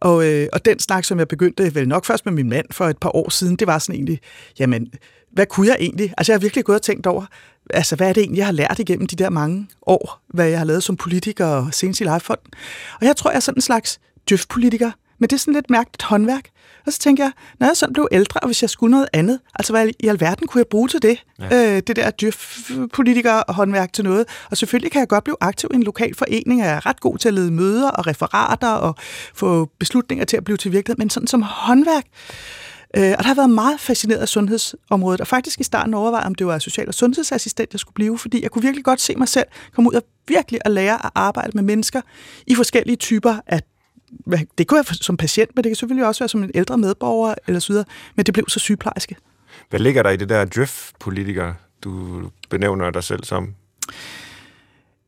Og, 0.01 0.27
øh, 0.27 0.49
og 0.53 0.65
den 0.65 0.79
snak, 0.79 1.05
som 1.05 1.19
jeg 1.19 1.29
begyndte 1.29 1.75
vel 1.75 1.89
nok 1.89 2.05
først 2.05 2.25
med 2.25 2.33
min 2.33 2.49
mand 2.49 2.67
for 2.71 2.85
et 2.85 2.99
par 2.99 3.17
år 3.17 3.31
siden, 3.31 3.57
det 3.57 3.67
var 3.67 3.79
sådan 3.79 3.95
egentlig, 3.95 4.21
jamen, 4.59 4.93
hvad 5.33 5.47
kunne 5.47 5.67
jeg 5.67 5.77
egentlig? 5.81 6.15
Altså, 6.19 6.33
jeg 6.33 6.39
har 6.39 6.41
virkelig 6.41 6.65
gået 6.65 6.77
og 6.77 6.83
tænkt 6.83 7.07
over, 7.07 7.25
altså, 7.71 7.97
hvad 7.97 8.09
er 8.09 8.13
det 8.13 8.21
egentlig, 8.21 8.39
jeg 8.39 8.47
har 8.47 8.53
lært 8.53 8.79
igennem 8.79 9.07
de 9.07 9.17
der 9.17 9.31
mange 9.31 9.69
år, 9.87 10.21
hvad 10.29 10.49
jeg 10.49 10.59
har 10.59 10.65
lavet 10.65 10.83
som 10.83 10.97
politiker 10.97 11.47
og 11.47 11.75
senest 11.75 12.01
i 12.01 12.05
Lejefonden. 12.05 12.53
Og 13.01 13.07
jeg 13.07 13.17
tror, 13.17 13.31
jeg 13.31 13.37
er 13.37 13.41
sådan 13.41 13.59
en 13.59 13.63
slags 13.63 14.01
djøf-politiker, 14.29 14.91
men 15.19 15.29
det 15.29 15.37
er 15.37 15.39
sådan 15.39 15.55
lidt 15.55 15.71
mærkeligt 15.71 16.03
håndværk. 16.03 16.51
Og 16.87 16.93
så 16.93 16.99
tænker 16.99 17.25
jeg, 17.25 17.33
når 17.61 17.67
jeg 17.67 17.77
sådan 17.77 17.93
blev 17.93 18.09
ældre, 18.13 18.41
og 18.41 18.47
hvis 18.49 18.63
jeg 18.63 18.71
skulle 18.71 18.91
noget 18.91 19.09
andet, 19.13 19.41
altså 19.55 19.73
hvad 19.73 19.89
i 20.01 20.09
alverden 20.09 20.47
kunne 20.47 20.59
jeg 20.59 20.67
bruge 20.67 20.89
til 20.89 21.03
det? 21.03 21.25
Ja. 21.41 21.77
Øh, 21.77 21.83
det 21.87 21.97
der 21.97 22.11
djøf-politiker 22.11 23.33
og 23.33 23.55
håndværk 23.55 23.93
til 23.93 24.05
noget. 24.05 24.27
Og 24.51 24.57
selvfølgelig 24.57 24.93
kan 24.93 24.99
jeg 24.99 25.09
godt 25.09 25.25
blive 25.25 25.37
aktiv 25.41 25.71
i 25.73 25.77
en 25.77 25.83
lokal 25.83 26.15
forening, 26.15 26.61
og 26.61 26.67
jeg 26.67 26.77
er 26.77 26.87
ret 26.87 27.01
god 27.01 27.19
til 27.19 27.29
at 27.29 27.35
lede 27.35 27.51
møder 27.51 27.91
og 27.91 28.07
referater 28.07 28.71
og 28.71 28.95
få 29.35 29.69
beslutninger 29.79 30.25
til 30.25 30.37
at 30.37 30.45
blive 30.45 30.57
til 30.57 30.73
virkelighed, 30.73 30.99
men 30.99 31.11
sådan 31.11 31.27
som 31.27 31.43
håndværk, 31.43 32.05
Øh, 32.97 33.15
og 33.19 33.19
der 33.19 33.29
har 33.29 33.35
været 33.35 33.51
meget 33.51 33.81
fascineret 33.81 34.19
af 34.19 34.29
sundhedsområdet, 34.29 35.21
og 35.21 35.27
faktisk 35.27 35.61
i 35.61 35.63
starten 35.63 35.95
overvejede, 35.95 36.27
om 36.27 36.35
det 36.35 36.47
var 36.47 36.59
social- 36.59 36.89
og 36.89 36.95
sundhedsassistent, 36.95 37.73
jeg 37.73 37.81
skulle 37.81 37.95
blive, 37.95 38.19
fordi 38.19 38.43
jeg 38.43 38.51
kunne 38.51 38.63
virkelig 38.63 38.85
godt 38.85 39.01
se 39.01 39.15
mig 39.17 39.29
selv 39.29 39.47
komme 39.75 39.91
ud 39.91 39.95
og 39.95 40.03
virkelig 40.29 40.61
at 40.65 40.71
lære 40.71 41.07
at 41.07 41.11
arbejde 41.15 41.51
med 41.55 41.63
mennesker 41.63 42.01
i 42.47 42.55
forskellige 42.55 42.97
typer 42.97 43.37
af 43.47 43.63
det 44.59 44.67
kunne 44.67 44.77
være 44.77 44.95
som 44.95 45.17
patient, 45.17 45.51
men 45.57 45.65
det 45.65 45.71
kan 45.71 45.77
selvfølgelig 45.77 46.07
også 46.07 46.21
være 46.21 46.29
som 46.29 46.43
en 46.43 46.51
ældre 46.55 46.79
medborger 46.79 47.35
eller 47.47 47.61
så 47.61 47.73
videre, 47.73 47.85
men 48.17 48.27
det 48.27 48.35
blev 48.35 48.45
så 48.49 48.59
sygeplejerske. 48.59 49.17
Hvad 49.71 49.81
ligger 49.81 50.03
der 50.03 50.11
i 50.11 50.17
det 50.17 50.29
der 50.29 50.45
drift-politiker, 50.45 51.55
du 51.85 52.23
benævner 52.51 52.91
dig 52.91 53.05
selv 53.05 53.25
som? 53.25 53.55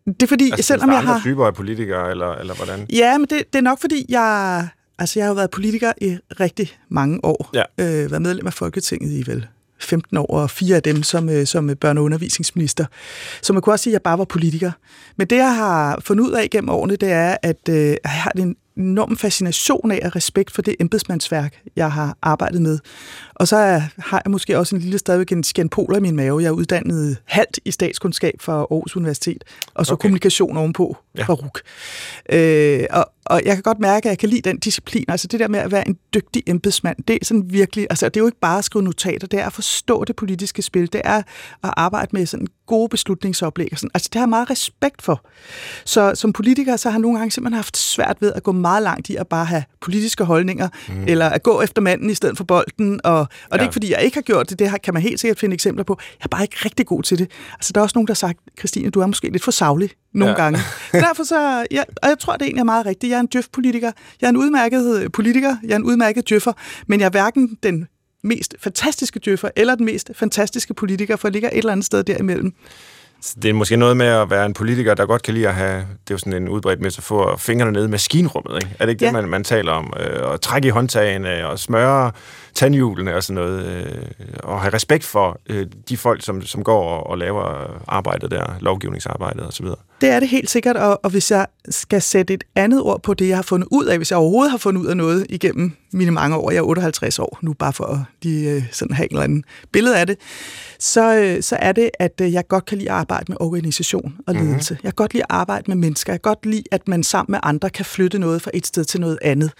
Det 0.07 0.23
er 0.23 0.27
fordi, 0.27 0.51
altså, 0.51 0.67
selvom 0.67 0.91
jeg 0.91 1.03
har... 1.03 1.21
typer 1.21 1.47
af 1.47 1.55
politikere, 1.55 2.11
eller, 2.11 2.35
eller 2.35 2.55
hvordan? 2.55 2.87
Ja, 2.93 3.19
men 3.19 3.27
det, 3.31 3.53
det 3.53 3.59
er 3.59 3.63
nok 3.63 3.81
fordi, 3.81 4.07
jeg 4.09 4.69
Altså, 5.01 5.19
jeg 5.19 5.25
har 5.25 5.29
jo 5.31 5.35
været 5.35 5.51
politiker 5.51 5.93
i 6.01 6.19
rigtig 6.41 6.79
mange 6.89 7.25
år. 7.25 7.51
Ja. 7.55 7.63
Øh, 7.79 8.11
været 8.11 8.23
medlem 8.23 8.47
af 8.47 8.53
Folketinget 8.53 9.13
i 9.13 9.31
vel 9.31 9.47
15 9.79 10.17
år, 10.17 10.27
og 10.27 10.51
fire 10.51 10.77
af 10.77 10.83
dem 10.83 11.03
som, 11.03 11.29
øh, 11.29 11.47
som 11.47 11.71
børne- 11.71 11.99
og 11.99 12.05
undervisningsminister. 12.05 12.85
Så 13.43 13.53
man 13.53 13.63
kunne 13.63 13.75
også 13.75 13.83
sige, 13.83 13.93
at 13.93 13.95
jeg 13.95 14.03
bare 14.03 14.19
var 14.19 14.25
politiker. 14.25 14.73
Men 15.17 15.27
det, 15.27 15.37
jeg 15.37 15.57
har 15.57 16.01
fundet 16.01 16.25
ud 16.25 16.33
af 16.33 16.51
gennem 16.51 16.69
årene, 16.69 16.97
det 16.97 17.11
er, 17.11 17.37
at 17.43 17.69
øh, 17.69 17.77
jeg 17.77 17.97
har 18.05 18.33
en 18.37 18.57
enorm 18.77 19.17
fascination 19.17 19.91
af 19.91 20.01
og 20.05 20.17
respekt 20.17 20.51
for 20.51 20.63
det 20.63 20.77
embedsmandsværk, 20.81 21.61
jeg 21.77 21.93
har 21.93 22.17
arbejdet 22.23 22.63
med. 22.63 22.79
Og 23.35 23.49
så 23.49 23.57
er, 23.57 23.81
har 23.99 24.23
jeg 24.25 24.31
måske 24.31 24.59
også 24.59 24.77
en 24.77 24.83
lille 24.83 24.99
stadigvæk 24.99 25.33
en 25.33 25.45
skænpoler 25.45 25.97
i 25.97 26.01
min 26.01 26.17
mave. 26.17 26.43
Jeg 26.43 26.49
er 26.49 26.53
uddannet 26.53 27.17
halvt 27.25 27.59
i 27.65 27.71
statskundskab 27.71 28.35
fra 28.41 28.53
Aarhus 28.53 28.97
Universitet, 28.97 29.45
og 29.75 29.87
så 29.87 29.93
Okay. 29.93 30.03
kommunikation 30.03 30.57
ovenpå 30.57 30.97
ja. 31.19 31.25
fra 31.25 31.35
RUK. 31.35 31.61
Øh, 32.33 32.87
og, 32.91 33.13
og 33.25 33.43
jeg 33.45 33.55
kan 33.55 33.63
godt 33.63 33.79
mærke, 33.79 34.09
at 34.09 34.11
jeg 34.11 34.19
kan 34.19 34.29
lide 34.29 34.41
den 34.41 34.59
disciplin. 34.59 35.05
Altså 35.09 35.27
det 35.27 35.41
der 35.41 35.49
med 35.49 35.61
at 35.61 35.73
være 35.73 35.89
en 35.89 35.97
dygtig 36.15 36.43
embedsmand, 36.47 36.97
det 37.09 37.19
er 37.21 37.25
sådan 37.25 37.45
virkelig, 37.47 37.87
altså 37.91 38.09
det 38.09 38.17
er 38.17 38.21
jo 38.21 38.27
ikke 38.27 38.41
bare 38.41 38.59
at 38.59 38.65
skrive 38.65 38.83
notater, 38.83 39.27
det 39.27 39.41
er 39.41 39.47
at 39.47 39.53
forstå 39.53 40.05
det 40.05 40.17
politiske 40.17 40.63
spil, 40.63 40.93
det 40.93 41.01
er 41.05 41.23
at 41.65 41.75
arbejde 41.77 42.09
med 42.13 42.27
sådan 42.27 42.47
gode 42.71 42.89
beslutningsoplæg. 42.89 43.69
og 43.73 43.79
Sådan. 43.79 43.91
Altså 43.95 44.09
det 44.13 44.19
har 44.19 44.23
jeg 44.27 44.29
meget 44.29 44.51
respekt 44.51 45.03
for. 45.03 45.25
Så 45.85 46.13
som 46.15 46.33
politiker, 46.33 46.77
så 46.77 46.89
har 46.91 46.97
jeg 46.97 47.01
nogle 47.03 47.19
gange 47.19 47.31
simpelthen 47.31 47.55
haft 47.57 47.77
svært 47.77 48.17
ved 48.21 48.33
at 48.37 48.43
gå 48.43 48.53
meget 48.53 48.83
langt 48.83 49.11
i 49.11 49.17
at 49.17 49.27
bare 49.29 49.45
have 49.45 49.65
politiske 49.81 50.25
holdninger, 50.25 50.69
mm. 50.89 51.05
eller 51.09 51.27
at 51.29 51.43
gå 51.43 51.61
efter 51.63 51.83
manden 51.83 52.11
i 52.11 52.15
stedet 52.15 52.37
for 52.37 52.45
bolden. 52.45 53.01
Og, 53.05 53.19
og 53.21 53.29
det 53.29 53.53
er 53.53 53.57
Ja. 53.57 53.63
ikke 53.63 53.73
fordi, 53.73 53.91
jeg 53.93 54.03
ikke 54.03 54.17
har 54.17 54.23
gjort 54.23 54.51
det, 54.51 54.59
det 54.59 54.83
kan 54.83 54.95
man 54.95 55.03
helt 55.03 55.21
sikkert 55.21 55.39
finde 55.39 55.55
eksempler 55.55 55.85
på. 55.85 55.97
Jeg 56.21 56.25
er 56.25 56.29
bare 56.29 56.43
ikke 56.43 56.57
rigtig 56.65 56.87
god 56.87 57.03
til 57.03 57.19
det. 57.19 57.31
Altså 57.55 57.73
der 57.73 57.81
er 57.81 57.83
også 57.83 57.97
nogen, 57.97 58.07
der 58.07 58.13
har 58.13 58.17
sagt, 58.17 58.39
Christine, 58.59 58.91
du 58.91 59.01
er 59.01 59.07
måske 59.07 59.31
lidt 59.33 59.45
for 59.45 59.51
savlig 59.51 59.91
nogle 60.15 60.35
Ja. 60.39 60.39
ja. 60.39 60.45
gange. 60.45 60.59
Derfor 61.07 61.25
så, 61.25 61.67
ja, 61.71 61.83
og 62.03 62.09
jeg 62.09 62.19
tror, 62.19 62.33
det 62.33 62.43
egentlig 62.43 62.61
er 62.61 62.65
meget 62.65 62.87
rigtigt. 62.87 63.11
Jeg 63.11 63.17
er 63.17 63.21
en 63.21 63.27
djøf-politiker. 63.33 63.93
Jeg 64.21 64.27
er 64.27 64.31
en 64.31 64.37
udmærket 64.37 65.13
politiker. 65.13 65.57
Jeg 65.63 65.71
er 65.73 65.77
en 65.77 65.85
udmærket 65.85 66.29
djøffer. 66.29 66.53
Men 66.87 67.01
jeg 67.01 67.07
er 67.07 67.11
hverken 67.11 67.59
den 67.63 67.87
mest 68.23 68.55
fantastiske 68.61 69.21
djøffer 69.25 69.49
eller 69.57 69.75
den 69.75 69.85
mest 69.85 70.11
fantastiske 70.15 70.75
politiker, 70.75 71.17
for 71.17 71.29
jeg 71.29 71.33
ligger 71.33 71.49
et 71.49 71.59
eller 71.59 71.73
andet 71.73 71.87
sted 71.87 72.03
derimellem. 72.05 72.55
Så 73.23 73.35
Det 73.43 73.49
er 73.49 73.53
måske 73.55 73.77
noget 73.77 73.97
med 73.97 74.07
at 74.07 74.31
være 74.31 74.47
en 74.47 74.55
politiker, 74.55 74.95
der 74.95 75.07
godt 75.07 75.23
kan 75.23 75.35
lide 75.35 75.49
at 75.49 75.55
have, 75.55 75.77
det 75.77 75.85
er 75.85 76.15
jo 76.15 76.19
sådan 76.19 76.33
en 76.33 76.49
udbredt 76.49 76.81
metafor, 76.81 77.37
fingrene 77.37 77.73
nede 77.73 77.85
i 77.85 77.89
maskinrummet, 77.89 78.57
ikke? 78.57 78.77
Er 78.79 78.87
det 78.87 78.93
ikke 78.93 79.05
ja. 79.05 79.11
Det, 79.11 79.15
man, 79.15 79.29
man 79.29 79.45
taler 79.45 79.73
om? 79.73 79.93
Øh, 80.01 80.33
at 80.35 80.41
trække 80.41 80.69
i 80.69 80.71
håndtagene 80.71 81.47
og 81.49 81.59
smøre 81.59 82.13
tandhjulene 82.55 83.15
og 83.15 83.23
sådan 83.23 83.35
noget, 83.35 83.67
øh, 83.67 84.27
og 84.43 84.61
have 84.61 84.75
respekt 84.75 85.05
for 85.05 85.41
øh, 85.47 85.67
de 85.89 85.97
folk, 85.97 86.25
som, 86.25 86.43
som 86.43 86.65
går 86.65 86.85
og, 86.85 87.07
og 87.07 87.19
laver 87.19 87.81
arbejdet 87.89 88.31
der, 88.31 88.57
lovgivningsarbejdet 88.61 89.43
og 89.43 89.53
så 89.53 89.63
videre. 89.63 89.79
Det 90.01 90.09
er 90.09 90.21
det 90.21 90.29
helt 90.29 90.51
sikkert, 90.51 90.77
og, 90.77 91.01
og 91.03 91.11
hvis 91.11 91.31
jeg 91.31 91.47
skal 91.69 92.03
sætte 92.03 92.35
et 92.35 92.45
andet 92.55 92.83
ord 92.83 93.03
på 93.03 93.15
det, 93.15 93.29
jeg 93.29 93.37
har 93.37 93.43
fundet 93.43 93.69
ud 93.71 93.85
af, 93.85 93.97
hvis 93.97 94.11
jeg 94.11 94.19
overhovedet 94.19 94.51
har 94.51 94.59
fundet 94.59 94.83
ud 94.83 94.87
af 94.87 94.97
noget 94.97 95.27
igennem 95.29 95.73
mine 95.93 96.11
mange 96.11 96.37
år, 96.37 96.51
jeg 96.51 96.59
er 96.59 96.63
58 96.63 97.19
år 97.19 97.39
nu, 97.43 97.53
bare 97.53 97.73
for 97.73 97.85
at 97.85 97.99
lige 98.23 98.51
øh, 98.51 98.63
sådan 98.73 98.95
have 98.95 99.05
en 99.05 99.17
eller 99.17 99.25
anden 99.25 99.45
billede 99.73 99.99
af 99.99 100.07
det, 100.07 100.17
så, 100.79 101.17
øh, 101.17 101.43
så 101.43 101.57
er 101.57 101.73
det, 101.73 101.91
at 101.99 102.21
øh, 102.23 102.33
jeg 102.33 102.49
godt 102.49 102.65
kan 102.65 102.79
lide 102.79 102.91
at 102.91 102.97
arbejde 102.97 103.25
med 103.29 103.37
organisation 103.41 104.15
og 104.27 104.35
ledelse. 104.35 104.75
Mm-hmm. 104.75 104.85
Jeg 104.85 104.93
kan 104.93 104.97
godt 104.97 105.13
lide 105.13 105.23
at 105.23 105.31
arbejde 105.31 105.65
med 105.69 105.77
mennesker. 105.77 106.13
Jeg 106.13 106.23
kan 106.23 106.31
godt 106.31 106.47
lide, 106.47 106.63
at 106.71 106.89
man 106.89 107.03
sammen 107.03 107.33
med 107.33 107.41
andre 107.43 107.71
kan 107.71 107.85
flytte 107.85 108.19
noget 108.19 108.43
fra 108.43 108.51
et 108.55 108.67
sted 108.67 108.85
til 108.85 109.01
noget 109.01 109.19
andet. 109.23 109.53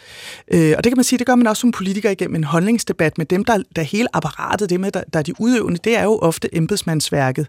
Øh, 0.53 0.75
og 0.77 0.85
det 0.85 0.91
kan 0.91 0.97
man 0.97 1.05
sige, 1.05 1.19
det 1.19 1.27
gør 1.27 1.35
man 1.35 1.47
også 1.47 1.61
som 1.61 1.73
politiker 1.73 2.11
igennem 2.11 2.37
en 2.37 2.45
holdningsdebat 2.81 3.19
med 3.19 3.27
dem, 3.27 3.45
der, 3.45 3.63
der 3.77 3.83
hele 3.83 4.09
apparatet, 4.17 4.71
det 4.71 4.81
med, 4.81 4.93
der, 4.93 5.03
der 5.13 5.19
er 5.19 5.23
de 5.23 5.35
udøvende, 5.41 5.79
det 5.85 5.97
er 5.97 6.05
jo 6.05 6.19
ofte 6.19 6.57
embedsmandsværket. 6.57 7.47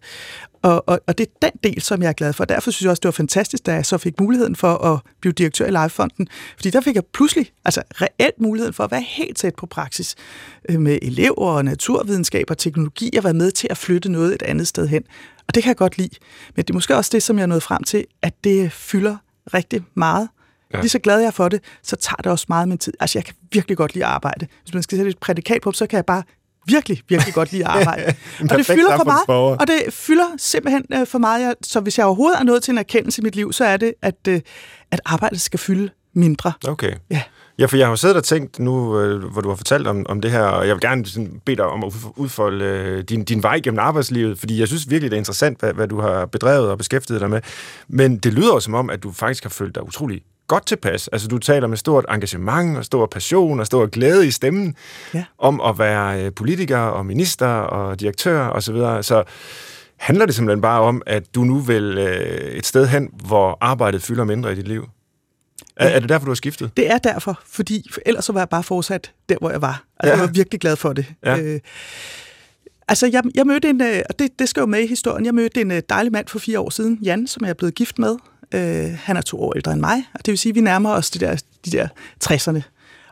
Og, 0.62 0.84
og, 0.90 1.00
og 1.08 1.18
det 1.18 1.28
er 1.28 1.50
den 1.50 1.60
del, 1.64 1.82
som 1.82 2.02
jeg 2.02 2.10
er 2.10 2.14
glad 2.14 2.34
for. 2.34 2.46
Derfor 2.46 2.72
synes 2.72 2.84
jeg 2.84 2.90
også, 2.92 3.00
det 3.00 3.06
var 3.06 3.12
fantastisk, 3.12 3.66
da 3.66 3.74
jeg 3.74 3.86
så 3.86 3.98
fik 3.98 4.20
muligheden 4.20 4.56
for 4.56 4.74
at 4.74 5.00
blive 5.22 5.34
direktør 5.34 5.66
i 5.66 5.72
Livefonden. 5.72 6.28
Fordi 6.56 6.70
der 6.70 6.82
fik 6.82 6.96
jeg 6.96 7.04
pludselig, 7.14 7.52
altså 7.66 7.82
reelt 7.94 8.42
muligheden 8.42 8.74
for 8.74 8.84
at 8.84 8.92
være 8.92 9.06
helt 9.08 9.38
tæt 9.38 9.56
på 9.56 9.66
praksis 9.66 10.16
øh, 10.70 10.80
med 10.80 11.00
elever 11.02 11.48
og 11.48 11.66
naturvidenskab 11.66 12.46
og 12.50 12.58
teknologi 12.58 13.18
og 13.18 13.24
være 13.24 13.34
med 13.34 13.52
til 13.52 13.68
at 13.70 13.78
flytte 13.78 14.12
noget 14.12 14.34
et 14.34 14.42
andet 14.44 14.68
sted 14.68 14.88
hen. 14.88 15.04
Og 15.48 15.56
det 15.56 15.64
kan 15.64 15.70
jeg 15.70 15.78
godt 15.78 15.98
lide. 15.98 16.16
Men 16.56 16.66
det 16.66 16.70
er 16.70 16.74
måske 16.74 16.96
også 16.96 17.10
det, 17.14 17.24
som 17.24 17.38
jeg 17.38 17.44
er 17.44 17.48
nået 17.48 17.64
frem 17.64 17.84
til, 17.84 18.06
at 18.22 18.34
det 18.44 18.72
fylder 18.72 19.18
rigtig 19.54 19.82
meget. 19.96 20.30
Ja. 20.74 20.80
Lige 20.80 20.90
så 20.90 21.00
glad 21.00 21.20
jeg 21.20 21.28
er 21.28 21.32
for 21.32 21.50
det, 21.50 21.64
så 21.84 21.96
tager 21.96 22.16
det 22.16 22.32
også 22.32 22.46
meget 22.50 22.68
min 22.68 22.78
tid. 22.78 22.94
Altså, 23.00 23.18
jeg 23.18 23.26
kan 23.26 23.36
virkelig 23.52 23.78
godt 23.78 23.94
lide 23.94 24.06
at 24.06 24.12
arbejde. 24.12 24.48
Hvis 24.64 24.74
man 24.74 24.84
skal 24.84 24.98
sætte 24.98 25.12
et 25.12 25.18
prædikat 25.18 25.62
på, 25.62 25.72
så 25.72 25.88
kan 25.88 25.98
jeg 25.98 26.06
bare 26.06 26.24
virkelig, 26.66 27.02
virkelig 27.10 27.34
godt 27.34 27.52
lide 27.52 27.66
at 27.66 27.72
arbejde. 27.72 28.04
og 28.50 28.58
det 28.58 28.66
fylder 28.66 28.98
for 28.98 29.04
meget, 29.04 29.60
og 29.60 29.68
det 29.68 29.94
fylder 29.94 30.26
simpelthen 30.38 30.86
øh, 30.94 31.08
for 31.08 31.18
meget. 31.18 31.56
Så 31.64 31.80
hvis 31.80 31.98
jeg 31.98 32.06
overhovedet 32.06 32.40
er 32.40 32.44
nået 32.44 32.64
til 32.64 32.72
en 32.72 32.78
erkendelse 32.78 33.22
i 33.22 33.24
mit 33.24 33.36
liv, 33.36 33.54
så 33.54 33.66
er 33.66 33.78
det, 33.78 33.94
at, 34.02 34.28
øh, 34.28 34.42
at 34.92 35.02
arbejdet 35.06 35.42
skal 35.42 35.60
fylde 35.60 35.90
mindre. 36.14 36.54
Okay. 36.68 36.94
Ja. 37.10 37.22
Ja, 37.60 37.66
for 37.66 37.78
jeg 37.78 37.86
har 37.86 37.92
jo 37.92 37.96
siddet 37.96 38.18
og 38.18 38.24
tænkt 38.24 38.60
nu, 38.60 39.00
øh, 39.00 39.24
hvor 39.24 39.42
du 39.42 39.50
har 39.50 39.56
fortalt 39.56 39.88
om, 39.88 40.06
om 40.10 40.22
det 40.22 40.32
her, 40.32 40.44
og 40.44 40.68
jeg 40.68 40.76
vil 40.76 40.82
gerne 40.82 41.06
sådan 41.06 41.42
bede 41.46 41.56
dig 41.56 41.66
om 41.66 41.84
at 41.84 41.94
udf- 41.94 42.14
udfolde 42.16 42.66
øh, 42.66 43.04
din, 43.04 43.24
din 43.24 43.44
vej 43.44 43.60
gennem 43.64 43.80
arbejdslivet, 43.80 44.40
fordi 44.40 44.60
jeg 44.60 44.68
synes 44.68 44.90
virkelig, 44.90 45.12
det 45.12 45.18
er 45.18 45.20
interessant, 45.20 45.60
hvad, 45.60 45.74
hvad 45.74 45.88
du 45.88 46.02
har 46.02 46.26
bedrevet 46.26 46.70
og 46.70 46.78
beskæftiget 46.78 47.22
dig 47.22 47.30
med. 47.30 47.42
Men 47.88 48.18
det 48.18 48.34
lyder 48.34 48.54
jo 48.54 48.60
som 48.60 48.74
om, 48.74 48.90
at 48.90 49.04
du 49.04 49.12
faktisk 49.12 49.44
har 49.44 49.50
følt 49.50 49.76
dig 49.76 49.84
utrolig 49.84 50.22
godt 50.52 50.66
tilpas. 50.66 51.08
Altså, 51.08 51.28
du 51.28 51.38
taler 51.38 51.68
med 51.68 51.78
stort 51.78 52.06
engagement 52.10 52.78
og 52.78 52.86
stor 52.86 53.06
passion 53.06 53.60
og 53.60 53.66
stor 53.66 53.86
glæde 53.86 54.28
i 54.28 54.32
stemmen 54.32 54.76
Ja. 55.14 55.24
om 55.38 55.62
at 55.62 55.80
være 55.80 56.26
øh, 56.26 56.32
politiker 56.34 56.78
og 56.78 57.06
minister 57.06 57.48
og 57.48 58.00
direktør 58.00 58.48
osv. 58.48 58.62
Så, 58.62 58.72
videre. 58.74 59.04
så 59.04 59.24
handler 59.98 60.26
det 60.26 60.36
simpelthen 60.36 60.62
bare 60.62 60.82
om, 60.82 61.02
at 61.06 61.36
du 61.36 61.44
nu 61.44 61.60
vil 61.60 61.98
øh, 61.98 62.52
et 62.52 62.66
sted 62.66 62.88
hen, 62.88 63.10
hvor 63.26 63.58
arbejdet 63.62 64.02
fylder 64.02 64.24
mindre 64.24 64.52
i 64.52 64.56
dit 64.56 64.68
liv? 64.68 64.86
Er, 65.76 65.88
Ja. 65.88 65.96
er 65.96 66.00
det 66.00 66.10
derfor, 66.10 66.26
du 66.26 66.32
har 66.32 66.36
skiftet? 66.36 66.78
Det 66.78 66.92
er 66.92 66.98
derfor, 66.98 67.40
fordi 67.46 67.86
for 67.94 68.02
ellers 68.06 68.26
så 68.26 68.34
var 68.34 68.40
jeg 68.40 68.50
bare 68.50 68.64
fortsat 68.64 69.12
der, 69.30 69.36
hvor 69.42 69.50
jeg 69.52 69.62
var. 69.62 69.84
Altså, 70.00 70.12
Ja. 70.14 70.20
Jeg 70.20 70.28
var 70.28 70.34
virkelig 70.34 70.60
glad 70.62 70.76
for 70.76 70.94
det. 70.94 71.06
Ja. 71.26 71.40
Øh, 71.40 71.60
altså, 72.88 73.08
jeg, 73.12 73.24
jeg 73.36 73.48
mødte 73.48 73.70
en, 73.70 73.82
øh, 73.82 74.02
og 74.10 74.20
det, 74.20 74.40
det 74.40 74.50
skal 74.50 74.62
jo 74.62 74.66
med 74.68 74.80
i 74.80 74.88
historien, 74.88 75.26
jeg 75.26 75.34
mødte 75.36 75.62
en 75.62 75.72
dejlig 75.90 76.12
mand 76.12 76.28
for 76.28 76.40
fire 76.40 76.60
år 76.60 76.70
siden, 76.70 77.00
Jan, 77.04 77.28
som 77.28 77.44
jeg 77.44 77.50
er 77.50 77.54
blevet 77.54 77.76
gift 77.76 78.00
med. 78.00 78.18
Øh, 78.54 78.98
han 79.04 79.18
er 79.18 79.22
to 79.22 79.42
år 79.42 79.54
ældre 79.56 79.72
end 79.72 79.82
mig, 79.82 80.04
og 80.14 80.26
det 80.26 80.32
vil 80.32 80.38
sige, 80.38 80.52
at 80.52 80.56
vi 80.56 80.62
nærmer 80.62 80.90
os 80.90 81.10
de 81.10 81.20
der, 81.20 81.42
de 81.66 81.72
der 81.72 81.88
60'erne. 82.26 82.62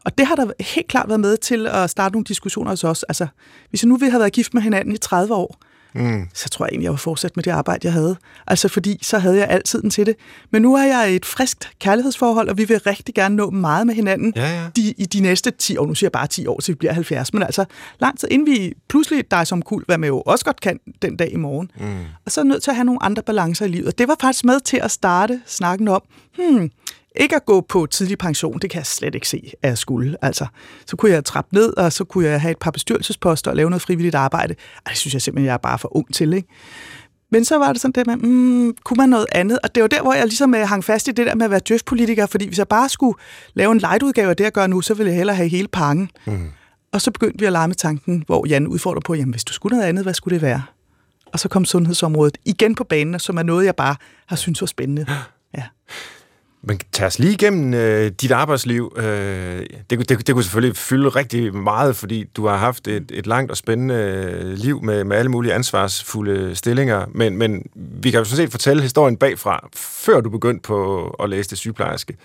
Og 0.05 0.17
det 0.17 0.27
har 0.27 0.35
der 0.35 0.51
helt 0.59 0.87
klart 0.87 1.07
været 1.07 1.19
med 1.19 1.37
til 1.37 1.67
at 1.67 1.89
starte 1.89 2.13
nogle 2.13 2.25
diskussioner 2.25 2.71
hos 2.71 2.83
os. 2.83 3.03
Altså, 3.03 3.27
hvis 3.69 3.83
jeg 3.83 3.87
nu 3.89 3.97
ville 3.97 4.11
have 4.11 4.19
været 4.19 4.33
gift 4.33 4.53
med 4.53 4.61
hinanden 4.61 4.93
i 4.93 4.97
30 4.97 5.33
år, 5.33 5.57
Mm. 5.95 6.27
så 6.33 6.49
tror 6.49 6.65
jeg 6.65 6.69
egentlig, 6.69 6.83
jeg 6.83 6.91
var 6.91 6.97
fortsat 6.97 7.35
med 7.35 7.43
det 7.43 7.51
arbejde, 7.51 7.79
jeg 7.83 7.93
havde. 7.93 8.15
Altså 8.47 8.67
fordi, 8.67 8.99
så 9.01 9.19
havde 9.19 9.37
jeg 9.37 9.47
altid 9.49 9.89
til 9.89 10.05
det. 10.05 10.15
Men 10.51 10.61
nu 10.61 10.75
er 10.75 10.83
jeg 10.83 11.11
i 11.11 11.15
et 11.15 11.25
friskt 11.25 11.69
kærlighedsforhold, 11.79 12.49
og 12.49 12.57
vi 12.57 12.63
vil 12.63 12.79
rigtig 12.79 13.15
gerne 13.15 13.35
nå 13.35 13.49
meget 13.49 13.87
med 13.87 13.95
hinanden 13.95 14.33
Ja, 14.35 14.61
ja. 14.61 14.69
de, 14.75 14.93
i 14.97 15.05
de 15.05 15.19
næste 15.19 15.51
10 15.51 15.77
år. 15.77 15.85
Nu 15.85 15.95
siger 15.95 16.07
jeg 16.07 16.11
bare 16.11 16.27
10 16.27 16.47
år, 16.47 16.59
til 16.59 16.71
vi 16.71 16.75
bliver 16.75 16.93
70. 16.93 17.33
Men 17.33 17.43
altså 17.43 17.65
lang 17.99 18.19
tid, 18.19 18.27
inden 18.31 18.47
vi 18.47 18.73
pludselig 18.89 19.31
dig 19.31 19.47
som 19.47 19.61
kul, 19.61 19.83
hvad 19.85 19.97
man 19.97 20.07
jo 20.07 20.21
også 20.21 20.45
godt 20.45 20.61
kan 20.61 20.79
den 21.01 21.17
dag 21.17 21.33
i 21.33 21.37
morgen. 21.37 21.71
Mm. 21.79 21.99
Og 22.25 22.31
så 22.31 22.41
er 22.41 22.45
nødt 22.45 22.63
til 22.63 22.71
at 22.71 22.75
have 22.75 22.85
nogle 22.85 23.03
andre 23.03 23.23
balancer 23.23 23.65
i 23.65 23.69
livet. 23.69 23.87
Og 23.87 23.97
det 23.97 24.07
var 24.07 24.15
faktisk 24.21 24.45
med 24.45 24.59
til 24.59 24.77
at 24.77 24.91
starte 24.91 25.41
snakken 25.45 25.87
om, 25.87 26.01
hmm, 26.37 26.71
ikke 27.15 27.35
at 27.35 27.45
gå 27.45 27.61
på 27.61 27.85
tidlig 27.85 28.17
pension, 28.17 28.59
det 28.59 28.69
kan 28.69 28.77
jeg 28.77 28.85
slet 28.85 29.15
ikke 29.15 29.29
se, 29.29 29.51
at 29.61 29.69
jeg 29.69 29.77
skulle. 29.77 30.17
Altså, 30.21 30.45
så 30.85 30.95
kunne 30.95 31.11
jeg 31.11 31.25
trappe 31.25 31.55
ned, 31.55 31.77
og 31.77 31.93
så 31.93 32.03
kunne 32.03 32.25
jeg 32.25 32.41
have 32.41 32.51
et 32.51 32.57
par 32.57 32.71
bestyrelsesposter 32.71 33.51
og 33.51 33.57
lave 33.57 33.69
noget 33.69 33.81
frivilligt 33.81 34.15
arbejde. 34.15 34.55
Ej, 34.85 34.89
det 34.89 34.97
synes 34.97 35.13
jeg 35.13 35.21
simpelthen, 35.21 35.45
jeg 35.45 35.53
er 35.53 35.57
bare 35.57 35.79
for 35.79 35.95
ung 35.97 36.13
til, 36.13 36.33
ikke? 36.33 36.47
Men 37.31 37.45
så 37.45 37.57
var 37.57 37.73
det 37.73 37.81
sådan 37.81 37.91
det 37.91 38.07
med, 38.07 38.15
mm, 38.15 38.75
kunne 38.83 38.97
man 38.97 39.09
noget 39.09 39.25
andet? 39.31 39.59
Og 39.63 39.75
det 39.75 39.83
var 39.83 39.89
der, 39.89 40.01
hvor 40.01 40.13
jeg 40.13 40.25
ligesom 40.25 40.55
øh, 40.55 40.67
hang 40.67 40.83
fast 40.83 41.07
i 41.07 41.11
det 41.11 41.25
der 41.25 41.35
med 41.35 41.45
at 41.45 41.51
være 41.51 41.61
djøf-politiker, 41.69 42.25
fordi 42.25 42.47
hvis 42.47 42.57
jeg 42.57 42.67
bare 42.67 42.89
skulle 42.89 43.17
lave 43.53 43.71
en 43.71 43.77
light-udgave 43.77 44.29
af 44.29 44.35
det, 44.35 44.43
jeg 44.43 44.51
gør 44.51 44.67
nu, 44.67 44.81
så 44.81 44.93
ville 44.93 45.09
jeg 45.09 45.17
hellere 45.17 45.35
have 45.35 45.49
hele 45.49 45.67
pakken. 45.67 46.11
Mm. 46.25 46.49
Og 46.91 47.01
så 47.01 47.11
begyndte 47.11 47.39
vi 47.39 47.45
at 47.45 47.51
lege 47.51 47.67
med 47.67 47.75
tanken, 47.75 48.23
hvor 48.25 48.47
Jan 48.47 48.67
udfordrer 48.67 49.01
på, 49.01 49.13
jamen 49.13 49.31
hvis 49.33 49.43
du 49.43 49.53
skulle 49.53 49.77
noget 49.77 49.89
andet, 49.89 50.05
hvad 50.05 50.13
skulle 50.13 50.33
det 50.33 50.41
være? 50.41 50.63
Og 51.25 51.39
så 51.39 51.49
kom 51.49 51.65
sundhedsområdet 51.65 52.37
igen 52.45 52.75
på 52.75 52.83
banen, 52.83 53.19
som 53.19 53.37
er 53.37 53.43
noget, 53.43 53.65
jeg 53.65 53.75
bare 53.75 53.95
har 54.27 54.35
syntes 54.35 54.61
var 54.61 54.67
spændende. 54.67 55.05
Ja. 55.57 55.63
Men 56.61 56.79
tag 56.91 57.07
os 57.07 57.19
lige 57.19 57.33
igennem 57.33 57.73
øh, 57.73 58.11
dit 58.21 58.31
arbejdsliv. 58.31 58.93
Øh, 58.97 59.03
det, 59.03 59.97
kunne- 59.97 60.03
det, 60.05 60.27
det 60.27 60.35
kunne 60.35 60.43
selvfølgelig 60.43 60.77
fylde 60.77 61.09
rigtig 61.09 61.55
meget, 61.55 61.95
fordi 61.95 62.23
du 62.23 62.47
har 62.47 62.57
haft 62.57 62.87
et, 62.87 63.11
et 63.13 63.27
langt 63.27 63.51
og 63.51 63.57
spændende 63.57 63.95
øh, 63.95 64.53
liv 64.53 64.83
med, 64.83 65.03
med 65.03 65.17
alle 65.17 65.31
mulige 65.31 65.53
ansvarsfulde 65.53 66.55
stillinger. 66.55 67.05
Men, 67.15 67.37
men 67.37 67.63
vi 67.75 68.11
kan 68.11 68.17
jo 68.17 68.23
sådan 68.23 68.37
set 68.45 68.51
fortælle 68.51 68.81
historien 68.83 69.17
bagfra, 69.17 69.69
før 69.75 70.21
du 70.21 70.29
begyndte 70.29 70.61
på 70.61 71.07
at 71.09 71.29
læse 71.29 71.49
det 71.49 71.57
sygeplejerske. 71.57 72.17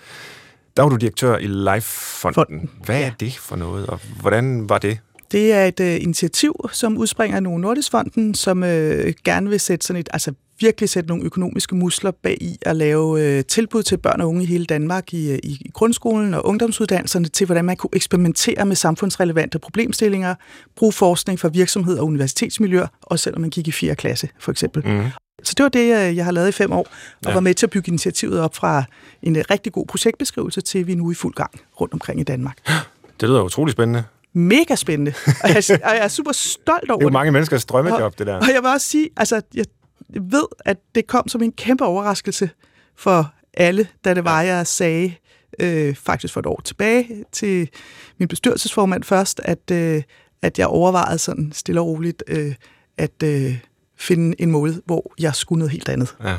Der 0.77 0.83
var 0.83 0.89
du 0.89 0.95
direktør 0.95 1.37
i 1.37 1.47
Lifefonden. 1.47 2.33
Fonden, 2.35 2.69
Hvad 2.85 3.01
er 3.01 3.11
det 3.19 3.37
for 3.37 3.55
noget, 3.55 3.87
og 3.87 3.99
hvordan 4.21 4.69
var 4.69 4.77
det? 4.77 4.97
Det 5.31 5.53
er 5.53 5.65
et 5.65 5.79
øh, 5.79 5.95
initiativ, 6.01 6.55
som 6.71 6.97
udspringer 6.97 7.35
af 7.35 7.43
Novo 7.43 7.57
Nordisk 7.57 7.91
Fonden, 7.91 8.35
som 8.35 8.63
øh, 8.63 9.13
gerne 9.25 9.49
vil 9.49 9.59
sætte 9.59 9.85
sådan 9.87 9.99
et 9.99 10.09
altså, 10.13 10.31
virkelig 10.59 10.89
sætte 10.89 11.09
nogle 11.09 11.23
økonomiske 11.23 11.75
muskler 11.75 12.11
bag 12.11 12.37
i 12.41 12.57
at 12.61 12.75
lave 12.75 13.21
øh, 13.21 13.43
tilbud 13.45 13.83
til 13.83 13.97
børn 13.97 14.21
og 14.21 14.27
unge 14.27 14.43
i 14.43 14.45
hele 14.45 14.65
Danmark 14.65 15.13
i, 15.13 15.31
øh, 15.31 15.39
i 15.43 15.69
grundskolen 15.73 16.33
og 16.33 16.45
ungdomsuddannelserne 16.45 17.27
til, 17.27 17.45
hvordan 17.45 17.65
man 17.65 17.77
kunne 17.77 17.89
eksperimentere 17.93 18.65
med 18.65 18.75
samfundsrelevante 18.75 19.59
problemstillinger, 19.59 20.35
bruge 20.75 20.93
forskning 20.93 21.39
fra 21.39 21.47
virksomhed 21.47 21.97
og 21.97 22.05
universitetsmiljøer, 22.05 22.87
også 23.01 23.23
selvom 23.23 23.41
man 23.41 23.49
gik 23.49 23.67
i 23.67 23.71
4. 23.71 23.95
klasse, 23.95 24.29
for 24.39 24.51
eksempel. 24.51 24.83
Mm. 24.85 25.03
Så 25.43 25.53
det 25.57 25.63
var 25.63 25.69
det, 25.69 25.79
øh, 26.09 26.17
jeg 26.17 26.25
har 26.25 26.31
lavet 26.31 26.47
i 26.47 26.51
fem 26.51 26.71
år, 26.71 26.77
og 26.77 26.87
ja. 27.25 27.33
var 27.33 27.39
med 27.39 27.53
til 27.53 27.65
at 27.65 27.69
bygge 27.69 27.87
initiativet 27.87 28.39
op 28.39 28.55
fra 28.55 28.83
en 29.23 29.35
øh, 29.35 29.43
rigtig 29.51 29.73
god 29.73 29.85
projektbeskrivelse 29.85 30.61
til, 30.61 30.87
vi 30.87 30.95
nu 30.95 31.07
er 31.07 31.11
i 31.11 31.15
fuld 31.15 31.33
gang 31.33 31.51
rundt 31.81 31.93
omkring 31.93 32.19
i 32.19 32.23
Danmark. 32.23 32.57
Det 33.19 33.29
lyder 33.29 33.41
utrolig 33.41 33.71
spændende. 33.71 34.03
Mega 34.33 34.75
spændende, 34.75 35.13
og 35.43 35.49
jeg, 35.49 35.63
og 35.83 35.95
jeg 35.95 36.03
er 36.03 36.07
super 36.07 36.31
stolt 36.31 36.89
over 36.89 36.99
det. 36.99 37.05
er 37.05 37.09
jo 37.09 37.13
mange 37.13 37.31
menneskers 37.31 37.65
drømmejob, 37.65 38.19
det 38.19 38.27
der. 38.27 38.35
Og 38.35 38.47
jeg 38.53 38.61
vil 38.61 38.69
også 38.69 38.87
sige, 38.87 39.09
altså, 39.17 39.41
jeg 39.53 39.65
ved, 40.09 40.45
at 40.65 40.77
det 40.95 41.07
kom 41.07 41.27
som 41.27 41.41
en 41.41 41.51
kæmpe 41.51 41.85
overraskelse 41.85 42.49
for 42.95 43.33
alle, 43.53 43.87
da 44.05 44.13
det 44.13 44.23
var, 44.23 44.41
jeg 44.41 44.67
sagde, 44.67 45.13
øh, 45.59 45.95
faktisk 45.95 46.33
for 46.33 46.39
et 46.39 46.45
år 46.45 46.61
tilbage, 46.63 47.25
til 47.31 47.69
min 48.17 48.27
bestyrelsesformand 48.27 49.03
først, 49.03 49.41
at, 49.43 49.71
øh, 49.71 50.03
at 50.41 50.59
jeg 50.59 50.67
overvejede 50.67 51.17
sådan 51.17 51.51
stille 51.53 51.81
og 51.81 51.87
roligt, 51.87 52.23
øh, 52.27 52.55
at 52.97 53.23
øh, 53.23 53.57
finde 53.97 54.41
en 54.41 54.51
måde, 54.51 54.81
hvor 54.85 55.13
jeg 55.19 55.35
skulle 55.35 55.59
noget 55.59 55.71
helt 55.71 55.89
andet. 55.89 56.15
Ja. 56.23 56.35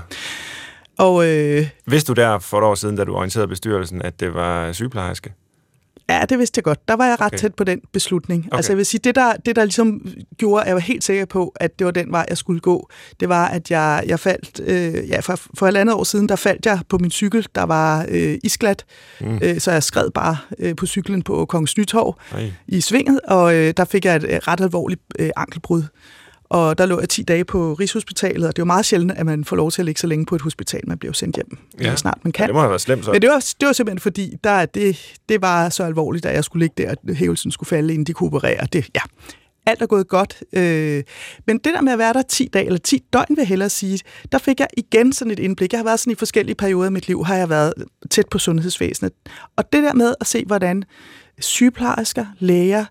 Og, 0.99 1.26
øh, 1.28 1.68
Vidste 1.87 2.14
du 2.14 2.20
der 2.20 2.38
for 2.38 2.58
et 2.58 2.64
år 2.64 2.75
siden, 2.75 2.96
da 2.96 3.04
du 3.04 3.14
orienterede 3.14 3.49
bestyrelsen, 3.49 4.02
at 4.02 4.20
det 4.20 4.35
var 4.35 4.73
sygeplejerske? 4.73 5.32
Ja, 6.08 6.25
det 6.28 6.38
vidste 6.38 6.58
jeg 6.58 6.64
godt. 6.64 6.88
Der 6.88 6.94
var 6.94 7.06
jeg 7.06 7.20
ret 7.20 7.26
okay. 7.26 7.38
tæt 7.38 7.54
på 7.54 7.64
den 7.64 7.80
beslutning. 7.92 8.46
Okay. 8.46 8.56
Altså 8.56 8.72
jeg 8.72 8.76
vil 8.76 8.86
sige, 8.86 9.00
det 9.04 9.14
der, 9.14 9.32
det 9.32 9.56
der 9.56 9.64
ligesom 9.64 10.06
gjorde, 10.36 10.62
at 10.62 10.66
jeg 10.66 10.75
var 10.75 10.80
helt 10.80 11.04
sikker 11.04 11.25
på, 11.25 11.52
at 11.56 11.78
det 11.78 11.84
var 11.84 11.90
den 11.90 12.12
vej, 12.12 12.26
jeg 12.28 12.38
skulle 12.38 12.60
gå, 12.60 12.90
det 13.20 13.28
var, 13.28 13.48
at 13.48 13.70
jeg, 13.70 14.04
jeg 14.06 14.20
faldt, 14.20 14.60
øh, 14.60 15.08
ja, 15.08 15.20
for, 15.20 15.40
for 15.54 15.68
et 15.68 15.76
andet 15.76 15.94
år 15.94 16.04
siden, 16.04 16.28
der 16.28 16.36
faldt 16.36 16.66
jeg 16.66 16.80
på 16.88 16.98
min 16.98 17.10
cykel, 17.10 17.46
der 17.54 17.62
var 17.62 18.06
øh, 18.08 18.38
isglat, 18.44 18.84
mm. 19.20 19.38
øh, 19.42 19.60
så 19.60 19.72
jeg 19.72 19.82
skred 19.82 20.10
bare 20.10 20.36
øh, 20.58 20.76
på 20.76 20.86
cyklen 20.86 21.22
på 21.22 21.44
Kongens 21.44 21.76
Nytorv 21.76 22.18
i 22.68 22.80
svinget, 22.80 23.20
og 23.20 23.54
øh, 23.54 23.75
der 23.76 23.84
fik 23.84 24.04
jeg 24.04 24.16
et 24.16 24.25
øh, 24.25 24.30
ret 24.48 24.60
alvorligt 24.60 25.00
øh, 25.18 25.30
ankelbrud. 25.36 25.82
Og 26.48 26.78
der 26.78 26.86
lå 26.86 27.00
jeg 27.00 27.08
10 27.08 27.22
dage 27.22 27.44
på 27.44 27.72
Rigshospitalet, 27.72 28.48
og 28.48 28.56
det 28.56 28.58
er 28.58 28.62
jo 28.62 28.66
meget 28.66 28.84
sjældent, 28.84 29.12
at 29.12 29.26
man 29.26 29.44
får 29.44 29.56
lov 29.56 29.70
til 29.70 29.82
at 29.82 29.86
ligge 29.86 30.00
så 30.00 30.06
længe 30.06 30.26
på 30.26 30.34
et 30.34 30.42
hospital. 30.42 30.80
Man 30.86 30.98
bliver 30.98 31.10
jo 31.10 31.14
sendt 31.14 31.36
hjem, 31.36 31.58
ja. 31.80 31.96
snart 31.96 32.18
man 32.22 32.32
kan. 32.32 32.42
Ja, 32.42 32.46
det 32.46 32.54
må 32.54 32.60
have 32.60 32.70
været 32.70 32.80
slemt 32.80 33.04
så. 33.04 33.12
Men 33.12 33.22
det 33.22 33.30
var, 33.30 33.44
det 33.60 33.66
var 33.66 33.72
simpelthen 33.72 34.00
fordi, 34.00 34.36
der, 34.44 34.66
det, 34.66 35.14
det 35.28 35.42
var 35.42 35.68
så 35.68 35.84
alvorligt, 35.84 36.26
at 36.26 36.34
jeg 36.34 36.44
skulle 36.44 36.62
ligge 36.64 36.82
der, 36.82 36.90
at 36.90 37.16
hævelsen 37.16 37.50
skulle 37.50 37.68
falde, 37.68 37.94
inden 37.94 38.06
de 38.06 38.12
kunne 38.12 38.26
operere. 38.26 38.66
Det, 38.72 38.88
ja, 38.94 39.00
alt 39.66 39.82
er 39.82 39.86
gået 39.86 40.08
godt. 40.08 40.42
Øh, 40.52 41.02
men 41.46 41.58
det 41.58 41.74
der 41.74 41.80
med 41.80 41.92
at 41.92 41.98
være 41.98 42.12
der 42.12 42.22
10 42.22 42.48
dage, 42.52 42.66
eller 42.66 42.78
10 42.78 43.02
døgn 43.12 43.26
vil 43.28 43.36
jeg 43.38 43.46
hellere 43.46 43.68
sige, 43.68 44.00
der 44.32 44.38
fik 44.38 44.60
jeg 44.60 44.68
igen 44.76 45.12
sådan 45.12 45.30
et 45.30 45.38
indblik. 45.38 45.72
Jeg 45.72 45.78
har 45.78 45.84
været 45.84 46.00
sådan 46.00 46.12
i 46.12 46.14
forskellige 46.14 46.54
perioder 46.54 46.86
af 46.86 46.92
mit 46.92 47.08
liv, 47.08 47.24
har 47.24 47.36
jeg 47.36 47.48
været 47.48 47.74
tæt 48.10 48.28
på 48.30 48.38
sundhedsvæsenet. 48.38 49.12
Og 49.56 49.72
det 49.72 49.82
der 49.82 49.94
med 49.94 50.14
at 50.20 50.26
se, 50.26 50.44
hvordan 50.46 50.84
sygeplejersker, 51.40 52.26
læger, 52.38 52.84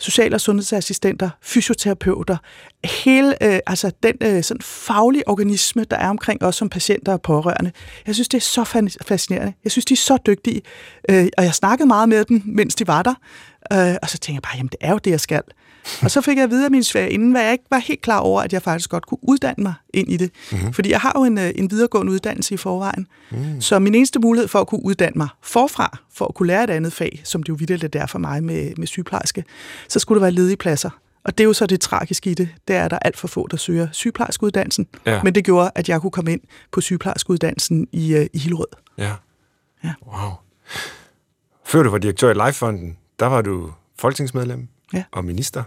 social- 0.00 0.34
og 0.34 0.40
sundhedsassistenter, 0.40 1.30
fysioterapeuter, 1.42 2.36
hele 2.84 3.42
øh, 3.42 3.60
altså 3.66 3.90
den 4.02 4.14
øh, 4.20 4.42
sådan 4.42 4.60
faglige 4.60 5.28
organisme, 5.28 5.84
der 5.84 5.96
er 5.96 6.08
omkring 6.08 6.42
os 6.42 6.56
som 6.56 6.68
patienter 6.68 7.12
og 7.12 7.22
pårørende. 7.22 7.72
Jeg 8.06 8.14
synes, 8.14 8.28
det 8.28 8.36
er 8.36 8.42
så 8.42 8.64
fascinerende. 9.06 9.52
Jeg 9.64 9.72
synes, 9.72 9.84
de 9.84 9.94
er 9.94 9.96
så 9.96 10.18
dygtige. 10.26 10.62
Øh, 11.10 11.26
og 11.38 11.44
jeg 11.44 11.54
snakkede 11.54 11.86
meget 11.86 12.08
med 12.08 12.24
dem, 12.24 12.42
mens 12.44 12.74
de 12.74 12.86
var 12.86 13.02
der. 13.02 13.14
Øh, 13.72 13.96
og 14.02 14.08
så 14.08 14.18
tænkte 14.18 14.32
jeg 14.32 14.42
bare, 14.42 14.56
jamen 14.56 14.68
det 14.68 14.78
er 14.80 14.90
jo 14.90 14.98
det, 14.98 15.10
jeg 15.10 15.20
skal. 15.20 15.42
Og 16.02 16.10
så 16.10 16.20
fik 16.20 16.36
jeg 16.36 16.44
at 16.44 16.50
vide 16.50 16.64
af 16.64 16.70
min 16.70 16.84
svær 16.84 17.06
inden, 17.06 17.30
hvad 17.30 17.42
jeg 17.42 17.52
ikke 17.52 17.64
var 17.70 17.78
helt 17.78 18.02
klar 18.02 18.18
over, 18.18 18.42
at 18.42 18.52
jeg 18.52 18.62
faktisk 18.62 18.90
godt 18.90 19.06
kunne 19.06 19.18
uddanne 19.22 19.62
mig 19.62 19.74
ind 19.94 20.12
i 20.12 20.16
det. 20.16 20.30
Mm-hmm. 20.52 20.72
Fordi 20.72 20.90
jeg 20.90 21.00
har 21.00 21.12
jo 21.16 21.24
en, 21.24 21.38
øh, 21.38 21.50
en 21.54 21.70
videregående 21.70 22.12
uddannelse 22.12 22.54
i 22.54 22.56
forvejen. 22.56 23.06
Mm. 23.30 23.60
Så 23.60 23.78
min 23.78 23.94
eneste 23.94 24.18
mulighed 24.18 24.48
for 24.48 24.60
at 24.60 24.66
kunne 24.66 24.84
uddanne 24.84 25.16
mig 25.16 25.28
forfra, 25.42 25.98
for 26.14 26.24
at 26.26 26.34
kunne 26.34 26.46
lære 26.46 26.64
et 26.64 26.70
andet 26.70 26.92
fag, 26.92 27.20
som 27.24 27.42
det 27.42 27.48
jo 27.48 27.56
vidtigt 27.58 27.96
er 27.96 28.06
for 28.06 28.18
mig 28.18 28.44
med, 28.44 28.72
med 28.76 28.86
sygeplejerske, 28.86 29.44
så 29.88 29.98
skulle 29.98 30.16
der 30.16 30.24
være 30.24 30.32
ledige 30.32 30.56
pladser. 30.56 30.90
Og 31.24 31.38
det 31.38 31.44
er 31.44 31.46
jo 31.46 31.52
så 31.52 31.66
det 31.66 31.80
tragiske 31.80 32.30
i 32.30 32.34
det, 32.34 32.48
det 32.68 32.76
er, 32.76 32.84
at 32.84 32.90
der 32.90 32.96
er 32.96 33.00
alt 33.04 33.16
for 33.16 33.28
få, 33.28 33.48
der 33.50 33.56
søger 33.56 33.88
sygeplejerskeuddannelsen. 33.92 34.86
Ja. 35.06 35.22
Men 35.22 35.34
det 35.34 35.44
gjorde, 35.44 35.70
at 35.74 35.88
jeg 35.88 36.00
kunne 36.00 36.10
komme 36.10 36.32
ind 36.32 36.40
på 36.72 36.80
sygeplejerskeuddannelsen 36.80 37.88
i, 37.92 38.14
uh, 38.14 38.26
i 38.32 38.38
Hillerød. 38.38 38.66
Ja. 38.98 39.12
ja. 39.84 39.92
Wow. 40.06 40.30
Før 41.64 41.82
du 41.82 41.90
var 41.90 41.98
direktør 41.98 42.30
i 42.30 42.46
Lifefonden, 42.46 42.96
der 43.20 43.26
var 43.26 43.42
du 43.42 43.72
folketingsmedlem 43.98 44.68
ja. 44.92 45.04
og 45.12 45.24
minister. 45.24 45.62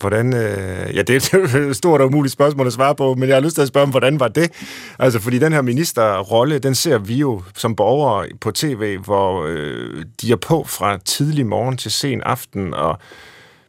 Hvordan, 0.00 0.34
øh, 0.34 0.96
ja, 0.96 1.02
det 1.02 1.32
er 1.34 1.58
et 1.68 1.76
stort 1.82 2.00
og 2.00 2.06
umuligt 2.06 2.32
spørgsmål 2.32 2.66
at 2.66 2.72
svare 2.72 2.94
på, 2.94 3.14
men 3.14 3.28
jeg 3.28 3.36
har 3.36 3.40
lyst 3.40 3.54
til 3.54 3.62
at 3.62 3.68
spørge 3.68 3.84
om, 3.84 3.90
hvordan 3.90 4.20
var 4.20 4.28
det? 4.28 4.52
Altså, 4.98 5.20
fordi 5.20 5.38
den 5.38 5.52
her 5.52 5.62
ministerrolle, 5.62 6.58
den 6.58 6.74
ser 6.74 6.98
vi 6.98 7.16
jo 7.16 7.42
som 7.54 7.76
borgere 7.76 8.28
på 8.40 8.50
tv, 8.50 8.98
hvor 8.98 9.44
øh, 9.48 10.04
de 10.20 10.32
er 10.32 10.36
på 10.36 10.64
fra 10.64 10.98
tidlig 10.98 11.46
morgen 11.46 11.76
til 11.76 11.90
sen 11.90 12.22
aften, 12.22 12.74
og 12.74 12.98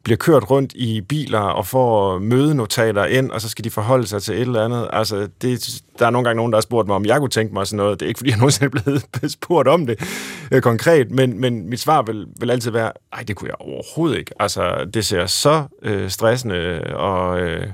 bliver 0.03 0.17
kørt 0.17 0.51
rundt 0.51 0.73
i 0.73 1.01
biler 1.01 1.39
og 1.39 1.67
får 1.67 2.19
mødenotater 2.19 3.05
ind, 3.05 3.31
og 3.31 3.41
så 3.41 3.49
skal 3.49 3.65
de 3.65 3.69
forholde 3.69 4.07
sig 4.07 4.21
til 4.21 4.35
et 4.35 4.41
eller 4.41 4.65
andet. 4.65 4.89
Altså, 4.93 5.29
det, 5.41 5.81
der 5.99 6.05
er 6.05 6.09
nogle 6.09 6.25
gange 6.25 6.37
nogen, 6.37 6.51
der 6.51 6.57
har 6.57 6.61
spurgt 6.61 6.87
mig, 6.87 6.95
om 6.95 7.05
jeg 7.05 7.19
kunne 7.19 7.29
tænke 7.29 7.53
mig 7.53 7.67
sådan 7.67 7.77
noget. 7.77 7.99
Det 7.99 8.05
er 8.05 8.07
ikke, 8.07 8.17
fordi 8.17 8.29
jeg 8.29 8.37
nogensinde 8.43 8.65
er 8.77 8.81
blevet 9.13 9.31
spurgt 9.41 9.67
om 9.67 9.85
det 9.85 9.99
øh, 10.51 10.61
konkret, 10.61 11.11
men, 11.11 11.41
men 11.41 11.69
mit 11.69 11.79
svar 11.79 12.01
vil, 12.01 12.27
vil 12.39 12.51
altid 12.51 12.71
være, 12.71 12.91
nej, 13.11 13.23
det 13.23 13.35
kunne 13.35 13.47
jeg 13.47 13.55
overhovedet 13.59 14.17
ikke. 14.17 14.31
Altså, 14.39 14.89
det 14.93 15.05
ser 15.05 15.25
så 15.25 15.63
øh, 15.81 16.09
stressende 16.09 16.81
og 16.95 17.39
øh, 17.39 17.67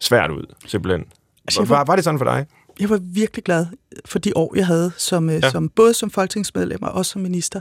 svært 0.00 0.30
ud, 0.30 0.54
simpelthen. 0.66 1.04
Altså, 1.46 1.64
var, 1.64 1.84
var 1.84 1.94
det 1.94 2.04
sådan 2.04 2.18
for 2.18 2.24
dig? 2.24 2.46
Jeg 2.80 2.90
var 2.90 3.00
virkelig 3.02 3.44
glad 3.44 3.66
for 4.04 4.18
de 4.18 4.32
år, 4.36 4.52
jeg 4.56 4.66
havde, 4.66 4.92
som, 4.96 5.30
øh, 5.30 5.40
ja. 5.42 5.50
som 5.50 5.68
både 5.68 5.94
som 5.94 6.10
folketingsmedlem 6.10 6.82
og 6.82 6.92
også 6.92 7.12
som 7.12 7.22
minister. 7.22 7.60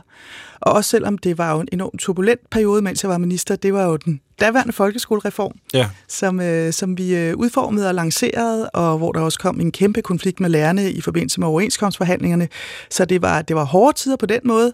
Og 0.60 0.74
også 0.74 0.90
selvom 0.90 1.18
det 1.18 1.38
var 1.38 1.54
jo 1.54 1.60
en 1.60 1.68
enormt 1.72 2.02
turbulent 2.02 2.50
periode, 2.50 2.82
mens 2.82 3.04
jeg 3.04 3.10
var 3.10 3.18
minister, 3.18 3.56
det 3.56 3.74
var 3.74 3.86
jo 3.86 3.96
den 3.96 4.22
daværende 4.40 4.74
folkeskolereform, 4.74 5.52
ja. 5.74 5.90
som, 6.08 6.40
øh, 6.40 6.74
som 6.74 6.98
vi 6.98 7.16
øh, 7.16 7.36
udformede 7.36 7.88
og 7.88 7.96
lancerede, 7.96 8.70
og 8.70 8.98
hvor 8.98 9.12
der 9.12 9.20
også 9.20 9.40
kom 9.40 9.60
en 9.60 9.72
kæmpe 9.72 10.02
konflikt 10.02 10.40
med 10.40 10.50
lærerne 10.50 10.92
i 10.92 11.02
forbindelse 11.02 11.40
med 11.40 11.48
overenskomstforhandlingerne. 11.48 12.48
Så 12.90 13.06
det 13.06 13.22
var, 13.22 13.42
det 13.42 13.56
var 13.56 13.64
hårde 13.64 13.98
tider 13.98 14.16
på 14.16 14.26
den 14.26 14.42
måde. 14.44 14.74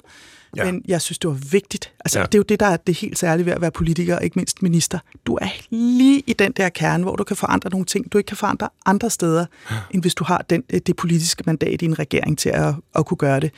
Ja. 0.56 0.66
Men 0.66 0.82
jeg 0.88 1.02
synes, 1.02 1.20
det 1.20 1.30
var 1.30 1.40
vigtigt. 1.52 1.94
Altså, 2.00 2.20
ja. 2.20 2.26
Det 2.26 2.36
er 2.36 2.40
jo 2.40 2.44
det, 2.44 2.60
der 2.60 2.66
er 2.66 2.78
det 2.78 2.98
helt 2.98 3.18
særlige 3.18 3.46
ved 3.46 3.54
at 3.54 3.62
være 3.62 3.72
politiker, 3.72 4.20
ikke 4.20 4.40
mindst 4.40 4.62
minister. 4.62 5.00
Du 5.26 5.36
er 5.42 5.48
lige 5.70 6.24
i 6.28 6.34
den 6.34 6.52
der 6.52 6.70
kerne, 6.70 7.04
hvor 7.04 7.16
du 7.16 7.24
kan 7.24 7.36
forandre 7.36 7.70
nogle 7.70 7.86
ting, 7.86 8.14
du 8.14 8.18
ikke 8.18 8.28
kan 8.28 8.38
forandre 8.38 8.70
andre 8.86 9.10
steder, 9.10 9.46
ja. 9.72 9.76
end 9.92 10.02
hvis 10.02 10.16
du 10.16 10.24
har 10.24 10.46
den, 10.50 10.64
øh, 10.74 10.82
det 10.86 10.96
politiske 10.96 11.44
mandat 11.46 11.82
i 11.82 11.86
en 11.86 12.00
regering 12.00 12.38
til 12.38 12.50
at, 12.50 12.74
at 12.96 13.06
kunne 13.06 13.18
gøre 13.18 13.40
det. 13.40 13.52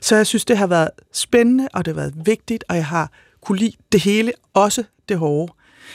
Så 0.00 0.16
jeg 0.16 0.26
synes, 0.26 0.44
det 0.44 0.58
har 0.58 0.66
været 0.66 0.90
spændende, 1.12 1.68
og 1.72 1.84
det 1.84 1.94
har 1.94 2.00
været 2.00 2.14
vigtigt, 2.26 2.64
og 2.68 2.76
jeg 2.76 2.86
har 2.86 3.12
kunne 3.42 3.58
lide 3.58 3.76
det 3.92 4.00
hele, 4.00 4.32
også 4.54 4.84
det 5.08 5.18
hårde. 5.18 5.52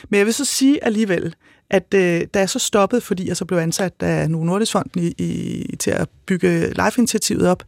Men 0.10 0.18
jeg 0.18 0.26
vil 0.26 0.34
så 0.34 0.46
sige 0.46 0.84
alligevel, 0.84 1.36
at 1.70 1.94
øh, 1.94 2.22
da 2.34 2.40
jeg 2.40 2.50
så 2.50 2.60
stoppede, 2.60 3.02
fordi 3.02 3.28
jeg 3.28 3.38
så 3.38 3.46
blev 3.46 3.60
ansat 3.60 3.94
af 4.00 4.30
Novo 4.30 4.44
Nordisk 4.44 4.72
Fonden 4.72 5.04
i, 5.04 5.08
i, 5.18 5.76
til 5.76 5.92
at 5.92 6.10
bygge 6.26 6.68
Life-initiativet 6.68 7.48
op, 7.48 7.64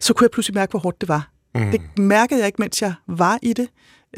så 0.00 0.14
kunne 0.14 0.24
jeg 0.24 0.30
pludselig 0.30 0.54
mærke, 0.54 0.70
hvor 0.70 0.80
hårdt 0.80 1.00
det 1.00 1.08
var. 1.08 1.30
Mm. 1.64 1.70
Det 1.70 1.98
mærkede 1.98 2.40
jeg 2.40 2.46
ikke, 2.46 2.62
mens 2.62 2.82
jeg 2.82 2.94
var 3.06 3.38
i 3.42 3.52
det, 3.52 3.68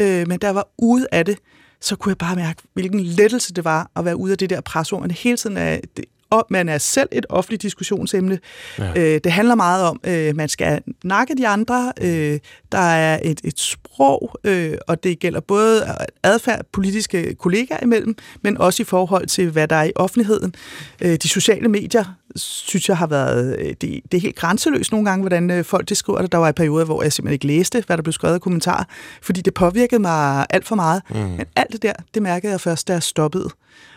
øh, 0.01 0.29
men 0.29 0.39
da 0.39 0.47
jeg 0.47 0.55
var 0.55 0.69
ude 0.79 1.07
af 1.13 1.25
det, 1.25 1.39
så 1.81 1.97
kunne 1.97 2.11
jeg 2.11 2.19
bare 2.19 2.37
mærke, 2.37 2.63
hvilken 2.73 3.01
lettelse 3.01 3.53
det 3.53 3.65
var 3.65 3.91
at 3.97 4.05
være 4.05 4.17
ude 4.17 4.33
af 4.33 4.39
det 4.39 4.51
der 4.51 4.61
presord. 4.61 5.01
Men 5.01 5.11
hele 5.11 5.37
tiden 5.37 5.57
er 5.57 5.81
det, 5.97 6.05
og 6.31 6.47
man 6.51 6.69
er 6.69 6.79
selv 6.79 7.09
et 7.13 7.27
offentligt 7.29 7.63
diskussionsemne. 7.63 8.39
Ja. 8.79 8.93
Øh, 8.97 9.21
det 9.25 9.33
handler 9.33 9.55
meget 9.55 9.85
om, 9.85 10.01
øh, 10.05 10.37
man 10.37 10.49
skal 10.49 10.83
nakke 11.05 11.37
de 11.37 11.49
andre. 11.49 11.93
Øh, 12.01 12.39
der 12.73 12.79
er 12.79 13.21
et, 13.23 13.41
et 13.45 13.61
sprog, 13.61 14.39
øh, 14.45 14.75
og 14.89 15.05
det 15.05 15.19
gælder 15.19 15.41
både 15.41 15.97
adfærd 16.23 16.65
politiske 16.73 17.35
kollegaer 17.35 17.79
imellem, 17.83 18.17
men 18.43 18.59
også 18.59 18.83
i 18.83 18.85
forhold 18.85 19.27
til, 19.27 19.51
hvad 19.51 19.69
der 19.69 19.77
er 19.77 19.85
i 19.85 19.93
offentligheden. 19.95 20.55
Øh, 21.01 21.17
de 21.23 21.29
sociale 21.29 21.69
medier 21.69 22.05
synes 22.37 22.89
jeg 22.89 22.97
har 22.97 23.07
været, 23.07 23.59
øh, 23.59 23.67
det, 23.67 23.81
det 23.81 24.15
er 24.15 24.21
helt 24.21 24.37
grænseløst 24.37 24.93
nogle 24.93 25.11
gange, 25.11 25.23
hvordan 25.23 25.51
øh, 25.51 25.65
folk 25.65 25.89
det 25.89 25.97
skriver 25.97 26.21
det. 26.21 26.33
Der 26.33 26.39
var 26.39 26.49
i 26.49 26.53
perioder, 26.53 26.85
hvor 26.85 27.03
jeg 27.03 27.13
simpelthen 27.13 27.33
ikke 27.33 27.47
læste, 27.47 27.85
hvad 27.87 27.97
der 27.97 28.03
blev 28.03 28.13
skrevet 28.13 28.37
i 28.37 28.39
kommentarer, 28.39 28.85
fordi 29.23 29.41
det 29.41 29.55
påvirkede 29.55 30.01
mig 30.01 30.47
alt 30.51 30.67
for 30.67 30.77
meget. 30.77 31.03
Mm. 31.11 31.17
Men 31.17 31.47
alt 31.57 31.73
det 31.73 31.83
der, 31.83 31.93
det 32.15 32.23
mærkede 32.23 32.53
jeg 32.53 32.61
først, 32.61 32.89
da 32.89 32.93
jeg 32.93 33.03
stoppede. 33.03 33.51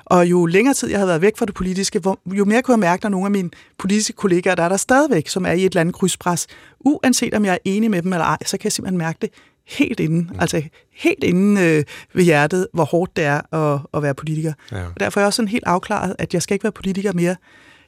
Og 0.05 0.25
jo 0.25 0.45
længere 0.45 0.73
tid 0.73 0.89
jeg 0.89 0.99
havde 0.99 1.07
været 1.07 1.21
væk 1.21 1.37
fra 1.37 1.45
det 1.45 1.55
politiske, 1.55 1.99
hvor, 1.99 2.19
jo 2.25 2.45
mere 2.45 2.61
kunne 2.61 2.73
jeg 2.73 2.79
mærke, 2.79 3.05
at 3.05 3.11
nogle 3.11 3.25
af 3.25 3.31
mine 3.31 3.49
politiske 3.77 4.13
kollegaer, 4.13 4.55
der 4.55 4.63
er 4.63 4.69
der 4.69 4.77
stadigvæk, 4.77 5.27
som 5.27 5.45
er 5.45 5.51
i 5.51 5.59
et 5.59 5.65
eller 5.65 5.81
andet 5.81 5.95
krydspres, 5.95 6.47
uanset 6.79 7.33
om 7.33 7.45
jeg 7.45 7.53
er 7.53 7.57
enig 7.65 7.91
med 7.91 8.01
dem 8.01 8.13
eller 8.13 8.25
ej, 8.25 8.37
så 8.45 8.57
kan 8.57 8.63
jeg 8.63 8.71
simpelthen 8.71 8.97
mærke 8.97 9.17
det 9.21 9.29
helt 9.67 9.99
inden, 9.99 10.29
mm. 10.33 10.39
altså 10.39 10.61
helt 10.93 11.23
inden 11.23 11.57
øh, 11.57 11.83
ved 12.13 12.23
hjertet, 12.23 12.67
hvor 12.73 12.83
hårdt 12.83 13.15
det 13.15 13.23
er 13.23 13.55
at, 13.55 13.79
at 13.93 14.03
være 14.03 14.13
politiker. 14.13 14.53
Ja. 14.71 14.85
Og 14.85 14.99
derfor 14.99 15.19
er 15.19 15.23
jeg 15.23 15.27
også 15.27 15.35
sådan 15.35 15.47
helt 15.47 15.63
afklaret, 15.67 16.15
at 16.19 16.33
jeg 16.33 16.41
skal 16.41 16.55
ikke 16.55 16.63
være 16.63 16.71
politiker 16.71 17.13
mere. 17.13 17.25
Jeg 17.25 17.35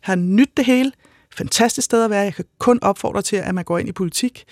har 0.01 0.15
nyt 0.15 0.49
det 0.58 0.65
hele, 0.65 0.91
fantastisk 1.38 1.86
sted 1.86 2.04
at 2.04 2.10
være. 2.10 2.21
Jeg 2.21 2.34
kan 2.34 2.45
kun 2.60 2.80
opfordre 2.82 3.21
til, 3.21 3.36
at 3.36 3.56
man 3.56 3.63
går 3.63 3.78
ind 3.78 3.89
i 3.89 3.91
politik, 3.91 4.43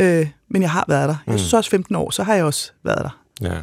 øh, 0.00 0.28
men 0.48 0.62
jeg 0.62 0.70
har 0.70 0.84
været 0.88 1.08
der. 1.08 1.16
Jeg 1.26 1.32
mm. 1.32 1.38
synes 1.38 1.54
også 1.54 1.70
15 1.70 1.94
år, 1.94 2.10
så 2.10 2.22
har 2.22 2.34
jeg 2.34 2.44
også 2.44 2.72
været 2.84 2.98
der. 3.04 3.20
Ja. 3.42 3.62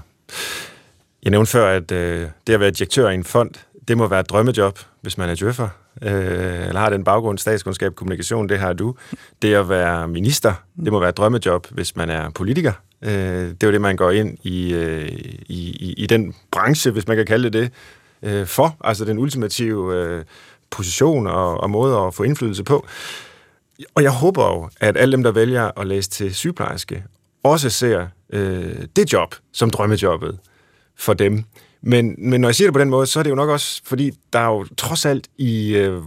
Jeg 1.23 1.32
nævnte 1.32 1.51
før, 1.51 1.67
at 1.67 1.91
øh, 1.91 2.27
det 2.47 2.53
at 2.53 2.60
være 2.60 2.71
direktør 2.71 3.10
i 3.10 3.13
en 3.13 3.23
fond, 3.23 3.51
det 3.88 3.97
må 3.97 4.08
være 4.08 4.19
et 4.19 4.30
drømmejob, 4.30 4.80
hvis 5.01 5.17
man 5.17 5.30
er 5.30 5.36
djøffer. 5.36 5.69
øh, 6.01 6.67
eller 6.67 6.80
har 6.80 6.89
den 6.89 7.03
baggrund, 7.03 7.38
statskundskab, 7.38 7.95
kommunikation, 7.95 8.49
det 8.49 8.60
har 8.60 8.73
du. 8.73 8.95
Det 9.41 9.53
at 9.53 9.69
være 9.69 10.08
minister, 10.08 10.53
det 10.84 10.91
må 10.91 10.99
være 10.99 11.10
et 11.10 11.17
drømmejob, 11.17 11.67
hvis 11.71 11.95
man 11.95 12.10
er 12.10 12.30
politiker. 12.30 12.71
Øh, 13.01 13.12
det 13.12 13.63
er 13.63 13.67
jo 13.67 13.71
det, 13.71 13.82
man 13.82 13.95
går 13.95 14.12
ind 14.12 14.38
i, 14.43 14.73
øh, 14.73 15.08
i, 15.08 15.69
i, 15.80 15.93
i 15.97 16.06
den 16.06 16.36
branche, 16.51 16.91
hvis 16.91 17.08
man 17.08 17.17
kan 17.17 17.25
kalde 17.25 17.49
det 17.49 17.53
det, 17.53 17.71
øh, 18.30 18.47
for. 18.47 18.77
Altså 18.84 19.06
den 19.06 19.19
ultimative 19.19 19.95
øh, 19.95 20.23
position 20.69 21.27
og, 21.27 21.58
og 21.58 21.69
måde 21.69 21.97
at 21.97 22.13
få 22.13 22.23
indflydelse 22.23 22.63
på. 22.63 22.88
Og 23.95 24.03
jeg 24.03 24.12
håber 24.12 24.45
jo, 24.45 24.69
at 24.80 24.97
alle 24.97 25.12
dem, 25.12 25.23
der 25.23 25.32
vælger 25.32 25.80
at 25.80 25.88
læse 25.88 26.10
til 26.10 26.36
sygeplejerske, 26.36 27.03
også 27.43 27.69
ser 27.69 28.08
øh, 28.34 28.75
det 28.95 29.13
job 29.13 29.36
som 29.53 29.69
drømmejobbet 29.69 30.39
for 30.97 31.13
dem. 31.13 31.43
Men, 31.81 32.15
men 32.17 32.41
når 32.41 32.47
jeg 32.47 32.55
siger 32.55 32.67
det 32.67 32.73
på 32.73 32.79
den 32.79 32.89
måde, 32.89 33.07
så 33.07 33.19
er 33.19 33.23
det 33.23 33.29
jo 33.29 33.36
nok 33.36 33.49
også, 33.49 33.81
fordi 33.86 34.12
der 34.33 34.39
er 34.39 34.47
jo 34.47 34.65
trods 34.77 35.05
alt 35.05 35.27
i, 35.38 35.75
øh, 35.75 36.01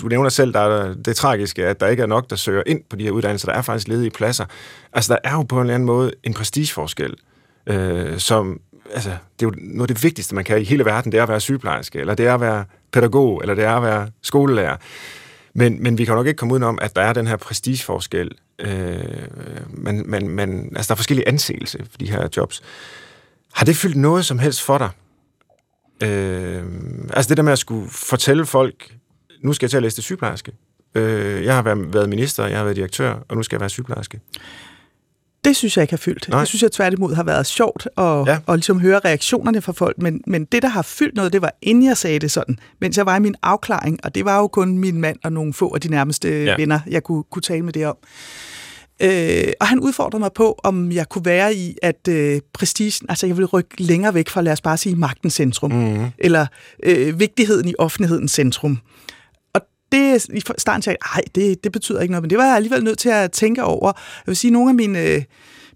du 0.00 0.08
nævner 0.08 0.28
selv, 0.28 0.52
der 0.52 0.60
er 0.60 0.94
det 0.94 1.16
tragiske, 1.16 1.66
at 1.66 1.80
der 1.80 1.86
ikke 1.86 2.02
er 2.02 2.06
nok, 2.06 2.30
der 2.30 2.36
søger 2.36 2.62
ind 2.66 2.80
på 2.90 2.96
de 2.96 3.04
her 3.04 3.10
uddannelser. 3.10 3.48
Der 3.48 3.58
er 3.58 3.62
faktisk 3.62 3.88
ledige 3.88 4.10
pladser. 4.10 4.44
Altså, 4.92 5.12
der 5.12 5.30
er 5.30 5.34
jo 5.34 5.42
på 5.42 5.56
en 5.56 5.60
eller 5.60 5.74
anden 5.74 5.86
måde 5.86 6.12
en 6.22 6.34
prestigeforskel, 6.34 7.14
øh, 7.66 8.18
som, 8.18 8.60
altså, 8.94 9.10
det 9.10 9.46
er 9.46 9.50
jo 9.50 9.52
noget 9.58 9.90
af 9.90 9.94
det 9.94 10.04
vigtigste, 10.04 10.34
man 10.34 10.44
kan 10.44 10.60
i 10.60 10.64
hele 10.64 10.84
verden, 10.84 11.12
det 11.12 11.18
er 11.18 11.22
at 11.22 11.28
være 11.28 11.40
sygeplejerske, 11.40 11.98
eller 11.98 12.14
det 12.14 12.26
er 12.26 12.34
at 12.34 12.40
være 12.40 12.64
pædagog, 12.92 13.40
eller 13.42 13.54
det 13.54 13.64
er 13.64 13.76
at 13.76 13.82
være 13.82 14.08
skolelærer. 14.22 14.76
Men, 15.54 15.82
men 15.82 15.98
vi 15.98 16.04
kan 16.04 16.14
nok 16.14 16.26
ikke 16.26 16.38
komme 16.38 16.54
udenom, 16.54 16.78
at 16.82 16.96
der 16.96 17.02
er 17.02 17.12
den 17.12 17.26
her 17.26 17.36
prestigeforskel. 17.36 18.30
Øh, 18.58 18.98
man, 19.68 20.02
man, 20.06 20.28
man, 20.28 20.72
altså, 20.76 20.88
der 20.88 20.94
er 20.94 20.96
forskellige 20.96 21.28
anseelse 21.28 21.78
for 21.90 21.98
de 21.98 22.10
her 22.10 22.28
jobs. 22.36 22.62
Har 23.56 23.64
det 23.64 23.76
fyldt 23.76 23.96
noget 23.96 24.24
som 24.24 24.38
helst 24.38 24.62
for 24.62 24.78
dig? 24.78 24.90
Øh, 26.02 26.64
altså 27.10 27.28
det 27.28 27.36
der 27.36 27.42
med 27.42 27.52
at 27.52 27.58
skulle 27.58 27.90
fortælle 27.90 28.46
folk, 28.46 28.94
nu 29.42 29.52
skal 29.52 29.66
jeg 29.66 29.70
til 29.70 29.76
at 29.76 29.82
læse 29.82 29.96
til 29.96 30.04
sygeplejerske. 30.04 30.52
Øh, 30.94 31.44
jeg 31.44 31.54
har 31.54 31.62
været 31.62 32.08
minister, 32.08 32.46
jeg 32.46 32.56
har 32.56 32.64
været 32.64 32.76
direktør, 32.76 33.14
og 33.28 33.36
nu 33.36 33.42
skal 33.42 33.56
jeg 33.56 33.60
være 33.60 33.70
sygeplejerske. 33.70 34.20
Det 35.44 35.56
synes 35.56 35.76
jeg 35.76 35.82
ikke 35.82 35.92
har 35.92 35.98
fyldt. 35.98 36.28
Nej. 36.28 36.38
Det 36.38 36.48
synes 36.48 36.62
jeg 36.62 36.72
tværtimod 36.72 37.14
har 37.14 37.22
været 37.22 37.46
sjovt 37.46 37.88
at, 37.96 38.04
ja. 38.04 38.38
at 38.48 38.54
ligesom 38.54 38.80
høre 38.80 39.00
reaktionerne 39.04 39.62
fra 39.62 39.72
folk, 39.72 39.98
men, 39.98 40.22
men 40.26 40.44
det, 40.44 40.62
der 40.62 40.68
har 40.68 40.82
fyldt 40.82 41.14
noget, 41.14 41.32
det 41.32 41.42
var 41.42 41.52
inden 41.62 41.84
jeg 41.84 41.96
sagde 41.96 42.18
det 42.18 42.30
sådan, 42.30 42.58
mens 42.80 42.96
jeg 42.96 43.06
var 43.06 43.16
i 43.16 43.20
min 43.20 43.34
afklaring, 43.42 43.98
og 44.04 44.14
det 44.14 44.24
var 44.24 44.38
jo 44.38 44.46
kun 44.46 44.78
min 44.78 45.00
mand 45.00 45.18
og 45.24 45.32
nogle 45.32 45.52
få 45.52 45.74
af 45.74 45.80
de 45.80 45.88
nærmeste 45.88 46.28
ja. 46.28 46.56
venner, 46.56 46.80
jeg 46.86 47.02
kunne, 47.02 47.22
kunne 47.30 47.42
tale 47.42 47.62
med 47.62 47.72
det 47.72 47.86
om. 47.86 47.96
Øh, 49.02 49.52
og 49.60 49.66
han 49.66 49.80
udfordrede 49.80 50.20
mig 50.20 50.32
på, 50.32 50.60
om 50.64 50.92
jeg 50.92 51.08
kunne 51.08 51.24
være 51.24 51.54
i, 51.54 51.76
at 51.82 52.08
øh, 52.08 52.40
prestigen, 52.52 53.06
altså 53.08 53.26
jeg 53.26 53.36
ville 53.36 53.46
rykke 53.46 53.82
længere 53.82 54.14
væk 54.14 54.28
fra, 54.28 54.40
lad 54.40 54.52
os 54.52 54.60
bare 54.60 54.76
sige, 54.76 54.96
magtens 54.96 55.34
centrum, 55.34 55.72
mm. 55.72 56.06
eller 56.18 56.46
øh, 56.82 57.20
vigtigheden 57.20 57.68
i 57.68 57.74
offentlighedens 57.78 58.32
centrum. 58.32 58.78
Og 59.54 59.60
det, 59.92 60.28
i 60.28 60.40
starten 60.58 60.82
sagde 60.82 60.96
jeg, 61.16 61.22
det, 61.34 61.64
det 61.64 61.72
betyder 61.72 62.00
ikke 62.00 62.12
noget, 62.12 62.22
men 62.22 62.30
det 62.30 62.38
var 62.38 62.44
jeg 62.46 62.56
alligevel 62.56 62.84
nødt 62.84 62.98
til 62.98 63.08
at 63.08 63.32
tænke 63.32 63.64
over. 63.64 63.92
Jeg 63.96 64.26
vil 64.26 64.36
sige, 64.36 64.50
nogle 64.50 64.68
af 64.68 64.74
mine, 64.74 65.24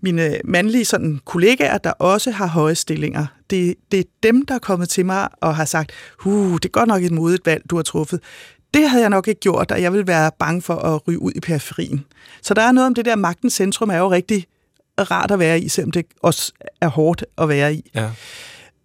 mine 0.03 0.39
mandlige 0.45 0.85
sådan, 0.85 1.21
kollegaer, 1.25 1.79
der 1.79 1.91
også 1.91 2.31
har 2.31 2.47
høje 2.47 2.75
stillinger, 2.75 3.27
det, 3.51 3.75
det 3.93 4.01
er 4.01 4.05
dem, 4.23 4.47
der 4.47 4.55
er 4.55 4.59
kommet 4.59 4.89
til 4.89 5.07
mig 5.07 5.29
og 5.41 5.57
har 5.57 5.65
sagt, 5.65 5.93
uh, 6.27 6.55
det 6.55 6.65
er 6.65 6.69
godt 6.69 6.89
nok 6.89 7.03
et 7.03 7.13
modigt 7.13 7.47
valg, 7.47 7.63
du 7.71 7.77
har 7.77 7.83
truffet 7.83 8.21
det 8.75 8.91
havde 8.91 9.03
jeg 9.03 9.11
nok 9.11 9.29
ikke 9.29 9.41
gjort, 9.41 9.71
og 9.71 9.83
jeg 9.83 9.93
ville 9.93 10.07
være 10.07 10.31
bange 10.39 10.63
for 10.63 10.75
at 10.75 11.09
ryge 11.09 11.23
ud 11.23 11.33
i 11.35 11.41
periferien. 11.41 12.05
Så 12.43 12.55
der 12.55 12.63
er 12.63 12.73
noget 12.73 12.87
om 12.87 12.95
det 12.95 13.05
der, 13.05 13.17
magtens 13.17 13.53
centrum 13.53 13.91
er 13.91 13.99
jo 13.99 14.11
rigtig 14.11 14.47
rart 14.99 15.31
at 15.31 15.39
være 15.39 15.61
i, 15.61 15.69
selvom 15.69 15.91
det 15.91 16.07
også 16.23 16.53
er 16.81 16.89
hårdt 16.89 17.25
at 17.39 17.49
være 17.49 17.75
i. 17.75 17.91
Ja. 17.95 18.11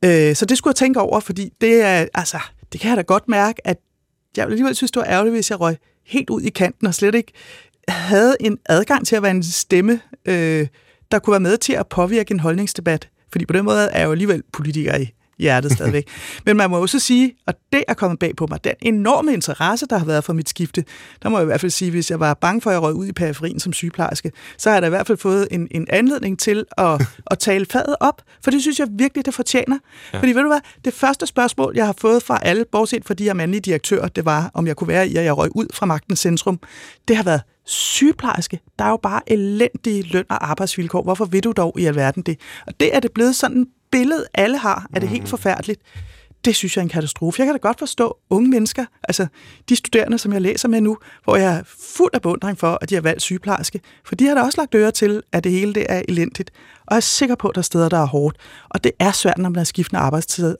Øh, 0.05 0.35
så 0.35 0.45
det 0.45 0.57
skulle 0.57 0.71
jeg 0.71 0.75
tænke 0.75 0.99
over, 0.99 1.19
fordi 1.19 1.53
det 1.61 1.81
er, 1.81 2.05
altså, 2.13 2.39
det 2.73 2.81
kan 2.81 2.89
jeg 2.89 2.97
da 2.97 3.01
godt 3.01 3.27
mærke, 3.27 3.67
at 3.67 3.77
jeg 4.37 4.45
alligevel 4.45 4.75
synes, 4.75 4.91
det 4.91 4.99
var 4.99 5.07
ærgerligt, 5.07 5.35
hvis 5.35 5.49
jeg 5.49 5.59
røg 5.59 5.77
helt 6.05 6.29
ud 6.29 6.41
i 6.41 6.49
kanten 6.49 6.87
og 6.87 6.95
slet 6.95 7.15
ikke 7.15 7.31
havde 7.87 8.35
en 8.39 8.57
adgang 8.65 9.07
til 9.07 9.15
at 9.15 9.21
være 9.23 9.31
en 9.31 9.43
stemme, 9.43 10.01
øh, 10.25 10.67
der 11.11 11.19
kunne 11.19 11.31
være 11.31 11.39
med 11.39 11.57
til 11.57 11.73
at 11.73 11.87
påvirke 11.87 12.31
en 12.31 12.39
holdningsdebat. 12.39 13.09
Fordi 13.31 13.45
på 13.45 13.53
den 13.53 13.65
måde 13.65 13.85
er 13.85 13.99
jeg 13.99 14.05
jo 14.05 14.11
alligevel 14.11 14.43
politiker 14.53 14.97
i 14.97 15.13
hjertet 15.39 15.71
stadigvæk. 15.71 16.07
Men 16.45 16.57
man 16.57 16.69
må 16.69 16.81
også 16.81 16.99
sige, 16.99 17.33
og 17.47 17.53
det 17.73 17.83
er 17.87 17.93
kommet 17.93 18.19
bag 18.19 18.35
på 18.35 18.47
mig, 18.49 18.63
den 18.63 18.73
enorme 18.81 19.33
interesse, 19.33 19.85
der 19.89 19.97
har 19.97 20.05
været 20.05 20.23
for 20.23 20.33
mit 20.33 20.49
skifte, 20.49 20.83
der 21.23 21.29
må 21.29 21.37
jeg 21.37 21.43
i 21.43 21.45
hvert 21.45 21.61
fald 21.61 21.71
sige, 21.71 21.91
hvis 21.91 22.11
jeg 22.11 22.19
var 22.19 22.33
bange 22.33 22.61
for, 22.61 22.69
at 22.69 22.73
jeg 22.73 22.81
røg 22.81 22.93
ud 22.93 23.07
i 23.07 23.11
periferien 23.11 23.59
som 23.59 23.73
sygeplejerske, 23.73 24.31
så 24.57 24.69
har 24.69 24.75
jeg 24.75 24.81
da 24.81 24.87
i 24.87 24.89
hvert 24.89 25.07
fald 25.07 25.17
fået 25.17 25.47
en, 25.51 25.67
en 25.71 25.87
anledning 25.89 26.39
til 26.39 26.65
at, 26.77 27.01
at 27.31 27.39
tale 27.39 27.65
fadet 27.65 27.95
op, 27.99 28.21
for 28.43 28.51
det 28.51 28.61
synes 28.61 28.79
jeg 28.79 28.87
virkelig, 28.91 29.25
det 29.25 29.33
fortjener. 29.33 29.77
Ja. 30.13 30.19
Fordi 30.19 30.31
ved 30.31 30.41
du 30.41 30.47
hvad, 30.47 30.61
det 30.85 30.93
første 30.93 31.27
spørgsmål, 31.27 31.73
jeg 31.75 31.85
har 31.85 31.95
fået 31.97 32.23
fra 32.23 32.39
alle, 32.41 32.65
bortset 32.71 33.05
fra 33.05 33.13
de 33.13 33.23
her 33.23 33.33
mandlige 33.33 33.61
direktører, 33.61 34.07
det 34.07 34.25
var, 34.25 34.51
om 34.53 34.67
jeg 34.67 34.75
kunne 34.75 34.87
være 34.87 35.07
i, 35.07 35.15
at 35.15 35.23
jeg 35.23 35.37
røg 35.37 35.55
ud 35.55 35.67
fra 35.73 35.85
magtens 35.85 36.19
centrum, 36.19 36.59
det 37.07 37.15
har 37.15 37.23
været, 37.23 37.41
sygeplejerske, 37.65 38.59
der 38.79 38.85
er 38.85 38.89
jo 38.89 38.99
bare 39.03 39.21
elendige 39.27 40.03
løn- 40.03 40.25
og 40.29 40.49
arbejdsvilkår. 40.49 41.03
Hvorfor 41.03 41.25
vil 41.25 41.43
du 41.43 41.51
dog 41.51 41.79
i 41.79 41.85
alverden 41.85 42.23
det? 42.23 42.39
Og 42.67 42.79
det 42.79 42.95
er 42.95 42.99
det 42.99 43.11
blevet 43.11 43.35
sådan 43.35 43.67
billede, 43.97 44.25
alle 44.33 44.57
har, 44.57 44.87
er 44.95 44.99
det 44.99 45.09
helt 45.09 45.23
mm. 45.23 45.27
forfærdeligt. 45.27 45.81
Det 46.45 46.55
synes 46.55 46.75
jeg 46.75 46.81
er 46.81 46.83
en 46.83 46.89
katastrofe. 46.89 47.39
Jeg 47.39 47.47
kan 47.47 47.53
da 47.53 47.57
godt 47.57 47.79
forstå 47.79 48.17
unge 48.29 48.49
mennesker, 48.49 48.85
altså 49.03 49.27
de 49.69 49.75
studerende, 49.75 50.17
som 50.17 50.33
jeg 50.33 50.41
læser 50.41 50.67
med 50.67 50.81
nu, 50.81 50.97
hvor 51.23 51.35
jeg 51.35 51.55
er 51.55 51.63
fuld 51.95 52.11
af 52.13 52.21
beundring 52.21 52.59
for, 52.59 52.77
at 52.81 52.89
de 52.89 52.95
har 52.95 53.01
valgt 53.01 53.21
sygeplejerske. 53.21 53.79
For 54.05 54.15
de 54.15 54.25
har 54.27 54.35
da 54.35 54.41
også 54.41 54.61
lagt 54.61 54.75
øre 54.75 54.91
til, 54.91 55.21
at 55.31 55.43
det 55.43 55.51
hele 55.51 55.73
det 55.73 55.85
er 55.89 56.01
elendigt. 56.07 56.51
Og 56.85 56.91
jeg 56.91 56.97
er 56.97 56.99
sikker 56.99 57.35
på, 57.35 57.47
at 57.47 57.55
der 57.55 57.61
er 57.61 57.63
steder, 57.63 57.89
der 57.89 57.97
er 57.97 58.05
hårdt. 58.05 58.37
Og 58.69 58.83
det 58.83 58.91
er 58.99 59.11
svært, 59.11 59.37
når 59.37 59.49
man 59.49 59.57
har 59.57 59.63
skiftende 59.63 60.01
arbejdstid. 60.01 60.55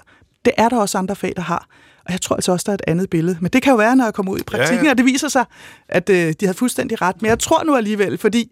Det 0.46 0.54
er 0.58 0.70
der 0.70 0.78
også 0.78 0.98
andre 0.98 1.16
fag, 1.16 1.34
der 1.36 1.42
har. 1.42 1.68
Og 2.06 2.12
jeg 2.12 2.22
tror 2.22 2.36
altså 2.36 2.52
også, 2.52 2.64
der 2.66 2.72
er 2.72 2.76
et 2.76 2.82
andet 2.88 3.10
billede. 3.10 3.38
Men 3.42 3.52
det 3.52 3.62
kan 3.62 3.72
jo 3.72 3.78
være, 3.78 3.96
når 3.96 4.04
jeg 4.04 4.14
kommer 4.14 4.32
ud 4.32 4.40
i 4.40 4.44
praktikken, 4.44 4.78
ja, 4.78 4.84
ja. 4.84 4.92
og 4.92 4.98
det 4.98 5.06
viser 5.06 5.28
sig, 5.28 5.46
at 5.90 6.10
øh, 6.10 6.34
de 6.40 6.46
havde 6.46 6.58
fuldstændig 6.58 7.02
ret. 7.02 7.22
Men 7.22 7.30
jeg 7.30 7.40
tror 7.40 7.64
nu 7.64 7.76
alligevel, 7.76 8.18
fordi, 8.18 8.52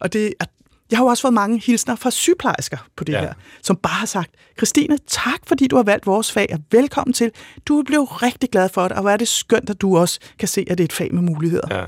og 0.00 0.12
det, 0.12 0.34
at 0.40 0.48
jeg 0.90 0.98
har 0.98 1.04
jo 1.04 1.08
også 1.08 1.20
fået 1.20 1.34
mange 1.34 1.62
hilsner 1.66 1.96
fra 1.96 2.10
sygeplejersker 2.10 2.76
på 2.96 3.04
det 3.04 3.12
ja. 3.12 3.20
her, 3.20 3.32
som 3.62 3.76
bare 3.76 3.94
har 3.94 4.06
sagt, 4.06 4.30
Christine, 4.56 4.98
tak 5.06 5.40
fordi 5.46 5.66
du 5.66 5.76
har 5.76 5.82
valgt 5.82 6.06
vores 6.06 6.32
fag, 6.32 6.46
og 6.52 6.58
velkommen 6.70 7.12
til. 7.12 7.30
Du 7.66 7.78
er 7.78 7.82
blevet 7.82 8.22
rigtig 8.22 8.50
glad 8.50 8.68
for 8.68 8.82
det, 8.82 8.92
og 8.92 9.00
hvor 9.00 9.10
er 9.10 9.16
det 9.16 9.28
skønt, 9.28 9.70
at 9.70 9.80
du 9.80 9.98
også 9.98 10.20
kan 10.38 10.48
se, 10.48 10.66
at 10.70 10.78
det 10.78 10.84
er 10.84 10.88
et 10.88 10.92
fag 10.92 11.14
med 11.14 11.22
muligheder. 11.22 11.76
Ja. 11.76 11.84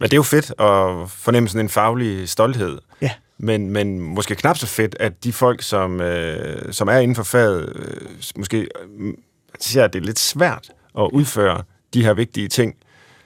Men 0.00 0.10
det 0.10 0.12
er 0.12 0.16
jo 0.16 0.22
fedt 0.22 0.50
at 0.50 1.10
fornemme 1.10 1.48
sådan 1.48 1.64
en 1.64 1.68
faglig 1.68 2.28
stolthed. 2.28 2.78
Ja. 3.00 3.10
Men, 3.38 3.70
men 3.70 4.00
måske 4.00 4.34
knap 4.34 4.58
så 4.58 4.66
fedt, 4.66 4.96
at 5.00 5.24
de 5.24 5.32
folk, 5.32 5.62
som, 5.62 6.00
øh, 6.00 6.72
som 6.72 6.88
er 6.88 6.98
inden 6.98 7.14
for 7.14 7.22
faget, 7.22 7.72
øh, 7.76 8.08
måske 8.36 8.58
øh, 8.58 9.14
siger, 9.60 9.84
at 9.84 9.92
det 9.92 10.00
er 10.00 10.04
lidt 10.04 10.18
svært 10.18 10.70
at 10.98 11.10
udføre 11.12 11.62
de 11.94 12.04
her 12.04 12.14
vigtige 12.14 12.48
ting, 12.48 12.74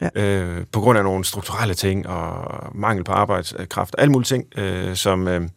ja. 0.00 0.08
øh, 0.14 0.66
på 0.72 0.80
grund 0.80 0.98
af 0.98 1.04
nogle 1.04 1.24
strukturelle 1.24 1.74
ting 1.74 2.06
og 2.08 2.62
mangel 2.74 3.04
på 3.04 3.12
arbejdskraft, 3.12 3.94
alle 3.98 4.12
mulige 4.12 4.26
ting, 4.26 4.58
øh, 4.58 4.96
som, 4.96 5.28
øh, 5.28 5.48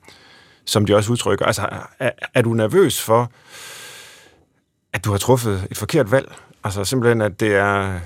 som 0.66 0.86
de 0.86 0.96
også 0.96 1.12
udtrykker. 1.12 1.46
Altså, 1.46 1.70
er, 2.00 2.12
er 2.34 2.42
du 2.42 2.54
nervøs 2.54 3.02
for, 3.02 3.32
at 4.94 5.06
du 5.06 5.12
har 5.12 5.18
truffet 5.18 5.68
et 5.72 5.78
forkert 5.78 6.12
valg? 6.12 6.32
Altså 6.64 6.84
simpelthen, 6.84 7.22
at 7.22 7.40
det 7.40 7.56
er, 7.56 8.00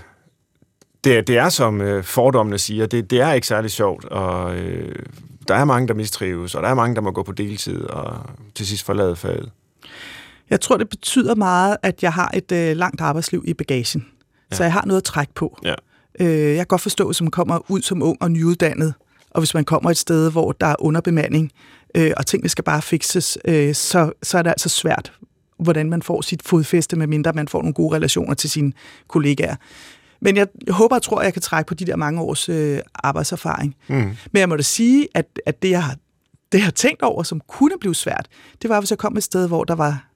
det 1.03 1.17
er, 1.17 1.21
det 1.21 1.37
er 1.37 1.49
som 1.49 1.81
øh, 1.81 2.03
fordommene 2.03 2.57
siger, 2.57 2.85
det, 2.85 3.09
det 3.09 3.21
er 3.21 3.33
ikke 3.33 3.47
særlig 3.47 3.71
sjovt, 3.71 4.05
og 4.05 4.55
øh, 4.55 4.95
der 5.47 5.55
er 5.55 5.65
mange, 5.65 5.87
der 5.87 5.93
mistrives, 5.93 6.55
og 6.55 6.63
der 6.63 6.69
er 6.69 6.73
mange, 6.73 6.95
der 6.95 7.01
må 7.01 7.11
gå 7.11 7.23
på 7.23 7.31
deltid 7.31 7.83
og 7.83 8.19
til 8.55 8.67
sidst 8.67 8.85
forlade 8.85 9.15
faget. 9.15 9.51
Jeg 10.49 10.61
tror, 10.61 10.77
det 10.77 10.89
betyder 10.89 11.35
meget, 11.35 11.77
at 11.83 12.03
jeg 12.03 12.13
har 12.13 12.31
et 12.33 12.51
øh, 12.51 12.77
langt 12.77 13.01
arbejdsliv 13.01 13.43
i 13.47 13.53
bagagen. 13.53 14.07
Ja. 14.51 14.55
Så 14.55 14.63
jeg 14.63 14.73
har 14.73 14.85
noget 14.85 15.01
at 15.01 15.03
trække 15.03 15.33
på. 15.33 15.59
Ja. 15.63 15.75
Øh, 16.19 16.27
jeg 16.27 16.57
kan 16.57 16.65
godt 16.65 16.81
forstå, 16.81 17.05
hvis 17.05 17.21
man 17.21 17.31
kommer 17.31 17.71
ud 17.71 17.81
som 17.81 18.03
ung 18.03 18.17
og 18.21 18.31
nyuddannet, 18.31 18.93
og 19.29 19.41
hvis 19.41 19.53
man 19.53 19.65
kommer 19.65 19.89
et 19.89 19.97
sted, 19.97 20.31
hvor 20.31 20.51
der 20.51 20.67
er 20.67 20.75
underbemanding, 20.79 21.51
øh, 21.95 22.11
og 22.17 22.25
tingene 22.25 22.49
skal 22.49 22.63
bare 22.63 22.81
fikses, 22.81 23.37
øh, 23.45 23.75
så, 23.75 24.11
så 24.23 24.37
er 24.37 24.41
det 24.41 24.49
altså 24.49 24.69
svært, 24.69 25.13
hvordan 25.59 25.89
man 25.89 26.01
får 26.01 26.21
sit 26.21 26.43
fodfæste, 26.43 26.95
medmindre 26.95 27.33
man 27.33 27.47
får 27.47 27.61
nogle 27.61 27.73
gode 27.73 27.95
relationer 27.95 28.33
til 28.33 28.49
sine 28.49 28.73
kollegaer. 29.07 29.55
Men 30.21 30.37
jeg, 30.37 30.47
håber 30.69 30.95
og 30.95 31.01
tror, 31.01 31.19
at 31.19 31.25
jeg 31.25 31.33
kan 31.33 31.41
trække 31.41 31.67
på 31.67 31.73
de 31.73 31.85
der 31.85 31.95
mange 31.95 32.21
års 32.21 32.49
øh, 32.49 32.79
arbejdserfaring. 32.95 33.75
Mm. 33.87 33.95
Men 34.31 34.39
jeg 34.39 34.49
må 34.49 34.55
da 34.55 34.61
sige, 34.61 35.07
at, 35.13 35.39
at 35.45 35.61
det, 35.61 35.69
jeg 35.69 35.83
har, 35.83 35.95
det, 36.51 36.57
jeg 36.57 36.63
har 36.63 36.71
tænkt 36.71 37.01
over, 37.01 37.23
som 37.23 37.41
kunne 37.47 37.77
blive 37.79 37.95
svært, 37.95 38.27
det 38.61 38.69
var, 38.69 38.79
hvis 38.79 38.89
jeg 38.91 38.97
kom 38.97 39.17
et 39.17 39.23
sted, 39.23 39.47
hvor 39.47 39.63
der 39.63 39.75
var 39.75 40.07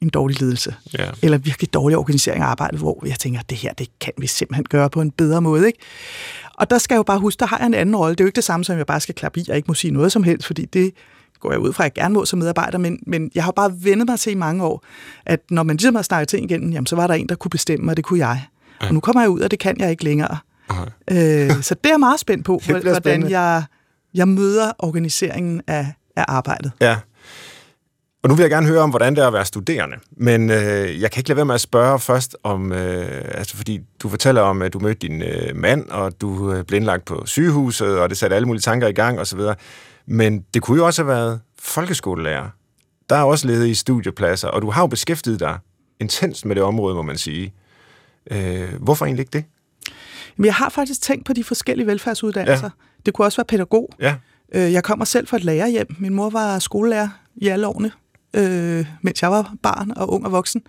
en 0.00 0.08
dårlig 0.08 0.40
ledelse. 0.40 0.74
Ja. 0.98 1.10
Eller 1.22 1.38
virkelig 1.38 1.74
dårlig 1.74 1.98
organisering 1.98 2.42
af 2.42 2.46
arbejdet, 2.46 2.78
hvor 2.78 3.02
jeg 3.06 3.18
tænker, 3.18 3.40
det 3.50 3.58
her, 3.58 3.72
det 3.72 3.88
kan 4.00 4.12
vi 4.18 4.26
simpelthen 4.26 4.64
gøre 4.64 4.90
på 4.90 5.00
en 5.00 5.10
bedre 5.10 5.40
måde. 5.40 5.66
Ikke? 5.66 5.78
Og 6.54 6.70
der 6.70 6.78
skal 6.78 6.94
jeg 6.94 6.98
jo 6.98 7.02
bare 7.02 7.18
huske, 7.18 7.40
der 7.40 7.46
har 7.46 7.58
jeg 7.58 7.66
en 7.66 7.74
anden 7.74 7.96
rolle. 7.96 8.14
Det 8.14 8.20
er 8.20 8.24
jo 8.24 8.28
ikke 8.28 8.36
det 8.36 8.44
samme, 8.44 8.64
som 8.64 8.78
jeg 8.78 8.86
bare 8.86 9.00
skal 9.00 9.14
klappe 9.14 9.40
i 9.40 9.46
og 9.50 9.56
ikke 9.56 9.68
må 9.68 9.74
sige 9.74 9.90
noget 9.90 10.12
som 10.12 10.22
helst, 10.22 10.46
fordi 10.46 10.64
det 10.64 10.94
går 11.40 11.52
jeg 11.52 11.60
ud 11.60 11.72
fra, 11.72 11.84
at 11.84 11.92
jeg 11.96 12.02
gerne 12.02 12.14
må 12.14 12.24
som 12.24 12.38
medarbejder, 12.38 12.78
men, 12.78 12.98
men 13.06 13.30
jeg 13.34 13.44
har 13.44 13.52
bare 13.52 13.72
vendet 13.82 14.08
mig 14.08 14.18
til 14.18 14.32
i 14.32 14.34
mange 14.34 14.64
år, 14.64 14.84
at 15.26 15.40
når 15.50 15.62
man 15.62 15.76
ligesom 15.76 15.94
har 15.94 16.02
snakket 16.02 16.28
ting 16.28 16.50
igen, 16.50 16.72
jamen, 16.72 16.86
så 16.86 16.96
var 16.96 17.06
der 17.06 17.14
en, 17.14 17.28
der 17.28 17.34
kunne 17.34 17.50
bestemme, 17.50 17.92
og 17.92 17.96
det 17.96 18.04
kunne 18.04 18.18
jeg. 18.18 18.44
Ja. 18.82 18.86
Og 18.86 18.94
nu 18.94 19.00
kommer 19.00 19.20
jeg 19.20 19.30
ud, 19.30 19.40
og 19.40 19.50
det 19.50 19.58
kan 19.58 19.80
jeg 19.80 19.90
ikke 19.90 20.04
længere. 20.04 20.38
Øh, 21.10 21.62
så 21.62 21.74
det 21.74 21.86
er 21.86 21.92
jeg 21.92 22.00
meget 22.00 22.20
spændt 22.20 22.44
på, 22.44 22.60
hvordan 22.82 23.30
jeg, 23.30 23.64
jeg 24.14 24.28
møder 24.28 24.72
organiseringen 24.78 25.62
af, 25.66 25.92
af 26.16 26.24
arbejdet. 26.28 26.72
Ja, 26.80 26.96
Og 28.22 28.28
nu 28.28 28.34
vil 28.34 28.42
jeg 28.42 28.50
gerne 28.50 28.66
høre 28.66 28.80
om, 28.80 28.90
hvordan 28.90 29.16
det 29.16 29.22
er 29.22 29.26
at 29.26 29.32
være 29.32 29.44
studerende. 29.44 29.96
Men 30.10 30.50
øh, 30.50 31.00
jeg 31.00 31.10
kan 31.10 31.20
ikke 31.20 31.28
lade 31.28 31.36
være 31.36 31.44
med 31.44 31.54
at 31.54 31.60
spørge 31.60 31.98
først 31.98 32.36
om, 32.42 32.72
øh, 32.72 33.24
altså 33.34 33.56
fordi 33.56 33.80
du 34.02 34.08
fortæller 34.08 34.42
om, 34.42 34.62
at 34.62 34.72
du 34.72 34.78
mødte 34.78 35.08
din 35.08 35.22
øh, 35.22 35.56
mand, 35.56 35.88
og 35.88 36.20
du 36.20 36.52
øh, 36.52 36.64
blev 36.64 36.76
indlagt 36.76 37.04
på 37.04 37.26
sygehuset, 37.26 37.98
og 37.98 38.08
det 38.08 38.18
satte 38.18 38.36
alle 38.36 38.46
mulige 38.46 38.60
tanker 38.60 38.88
i 38.88 38.92
gang 38.92 39.20
osv. 39.20 39.40
Men 40.06 40.44
det 40.54 40.62
kunne 40.62 40.78
jo 40.78 40.86
også 40.86 41.02
have 41.02 41.08
været 41.08 41.40
folkeskolelærer. 41.58 42.48
Der 43.10 43.16
er 43.16 43.22
også 43.22 43.46
ledet 43.46 43.66
i 43.66 43.74
studiepladser, 43.74 44.48
og 44.48 44.62
du 44.62 44.70
har 44.70 44.82
jo 44.82 44.86
beskæftiget 44.86 45.40
dig 45.40 45.58
intens 46.00 46.44
med 46.44 46.54
det 46.54 46.62
område, 46.62 46.94
må 46.94 47.02
man 47.02 47.18
sige. 47.18 47.54
Øh, 48.30 48.68
hvorfor 48.80 49.04
egentlig 49.04 49.22
ikke 49.22 49.32
det? 49.32 49.44
Men 50.36 50.44
jeg 50.44 50.54
har 50.54 50.68
faktisk 50.68 51.02
tænkt 51.02 51.26
på 51.26 51.32
de 51.32 51.44
forskellige 51.44 51.86
velfærdsuddannelser. 51.86 52.64
Ja. 52.64 53.02
Det 53.06 53.14
kunne 53.14 53.26
også 53.26 53.38
være 53.38 53.44
pædagog. 53.44 53.90
Ja. 54.00 54.14
Øh, 54.54 54.72
jeg 54.72 54.84
kommer 54.84 55.04
selv 55.04 55.26
fra 55.26 55.36
et 55.36 55.44
lærerhjem. 55.44 55.86
Min 55.98 56.14
mor 56.14 56.30
var 56.30 56.58
skolelærer 56.58 57.08
i 57.36 57.48
alle 57.48 57.66
årene, 57.66 57.92
øh, 58.34 58.86
mens 59.02 59.22
jeg 59.22 59.30
var 59.30 59.54
barn 59.62 59.92
og 59.96 60.12
ung 60.12 60.26
og 60.26 60.32
voksen. 60.32 60.62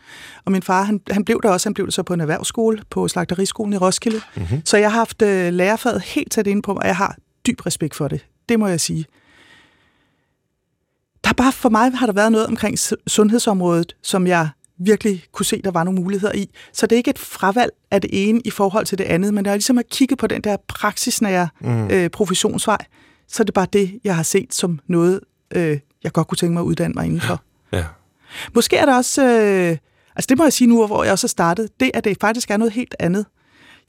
Og 0.46 0.52
min 0.52 0.62
far, 0.62 0.84
han, 0.84 1.02
han 1.12 1.26
blev 1.26 1.40
der 1.44 1.50
også. 1.50 1.70
Han 1.70 1.74
blev 1.74 1.88
der 1.88 1.92
så 1.92 2.04
på 2.04 2.14
en 2.14 2.22
erhvervsskole, 2.22 2.82
på 2.90 3.08
Slagteriskolen 3.08 3.74
i 3.74 3.78
Roskilde. 3.78 4.22
Mm-hmm. 4.36 4.62
Så 4.66 4.78
jeg 4.78 4.92
har 4.92 5.00
haft 5.00 5.22
øh, 5.22 5.54
lærerfaget 5.54 6.02
helt 6.02 6.32
tæt 6.32 6.48
inde 6.48 6.62
på 6.62 6.74
mig, 6.74 6.82
og 6.82 6.88
jeg 6.88 6.96
har 6.96 7.16
dyb 7.48 7.66
respekt 7.66 7.96
for 7.96 8.08
det. 8.08 8.26
Det 8.50 8.60
må 8.60 8.68
jeg 8.68 8.82
sige. 8.82 9.06
Der 11.24 11.30
er 11.30 11.34
bare 11.34 11.52
for 11.52 11.70
mig 11.70 11.92
har 11.98 12.06
der 12.06 12.14
været 12.14 12.32
noget 12.32 12.48
omkring 12.48 12.80
sundhedsområdet, 13.08 13.96
som 14.04 14.28
jeg 14.28 14.50
virkelig 14.86 15.24
kunne 15.32 15.46
se, 15.46 15.62
der 15.62 15.72
var 15.72 15.84
nogle 15.84 16.02
muligheder 16.02 16.34
i. 16.36 16.50
Så 16.74 16.88
det 16.88 16.96
er 16.96 16.98
ikke 16.98 17.10
et 17.10 17.20
fravalg 17.20 17.72
af 17.92 18.02
det 18.02 18.10
ene 18.30 18.42
i 18.46 18.50
forhold 18.50 18.86
til 18.86 18.98
det 18.98 19.04
andet, 19.04 19.34
men 19.34 19.46
det 19.46 19.52
er 19.52 19.56
ligesom 19.56 19.78
at 19.78 19.90
kigge 19.90 20.16
på 20.16 20.28
den 20.28 20.42
der 20.42 20.58
praksisnære 20.68 21.50
mm. 21.60 21.88
øh, 21.88 22.10
professionsvej, 22.10 22.86
så 23.28 23.44
er 23.44 23.46
det 23.46 23.54
bare 23.54 23.68
det, 23.74 24.00
jeg 24.04 24.16
har 24.16 24.24
set 24.24 24.54
som 24.54 24.80
noget, 24.88 25.20
øh, 25.56 25.80
jeg 26.04 26.12
godt 26.12 26.28
kunne 26.28 26.38
tænke 26.38 26.54
mig 26.54 26.62
at 26.62 26.66
uddanne 26.66 26.94
mig 26.94 27.06
indenfor. 27.06 27.44
Ja. 27.72 27.86
Måske 28.56 28.78
er 28.78 28.86
der 28.86 28.96
også, 28.96 29.24
øh, 29.24 29.78
altså 30.16 30.28
det 30.30 30.38
må 30.38 30.44
jeg 30.44 30.54
sige 30.54 30.68
nu, 30.68 30.88
hvor 30.88 31.04
jeg 31.04 31.12
også 31.12 31.28
har 31.28 31.30
startet, 31.30 31.80
det 31.80 31.92
at 31.94 32.04
det 32.04 32.18
faktisk 32.22 32.52
er 32.52 32.58
noget 32.58 32.74
helt 32.74 32.96
andet. 33.00 33.26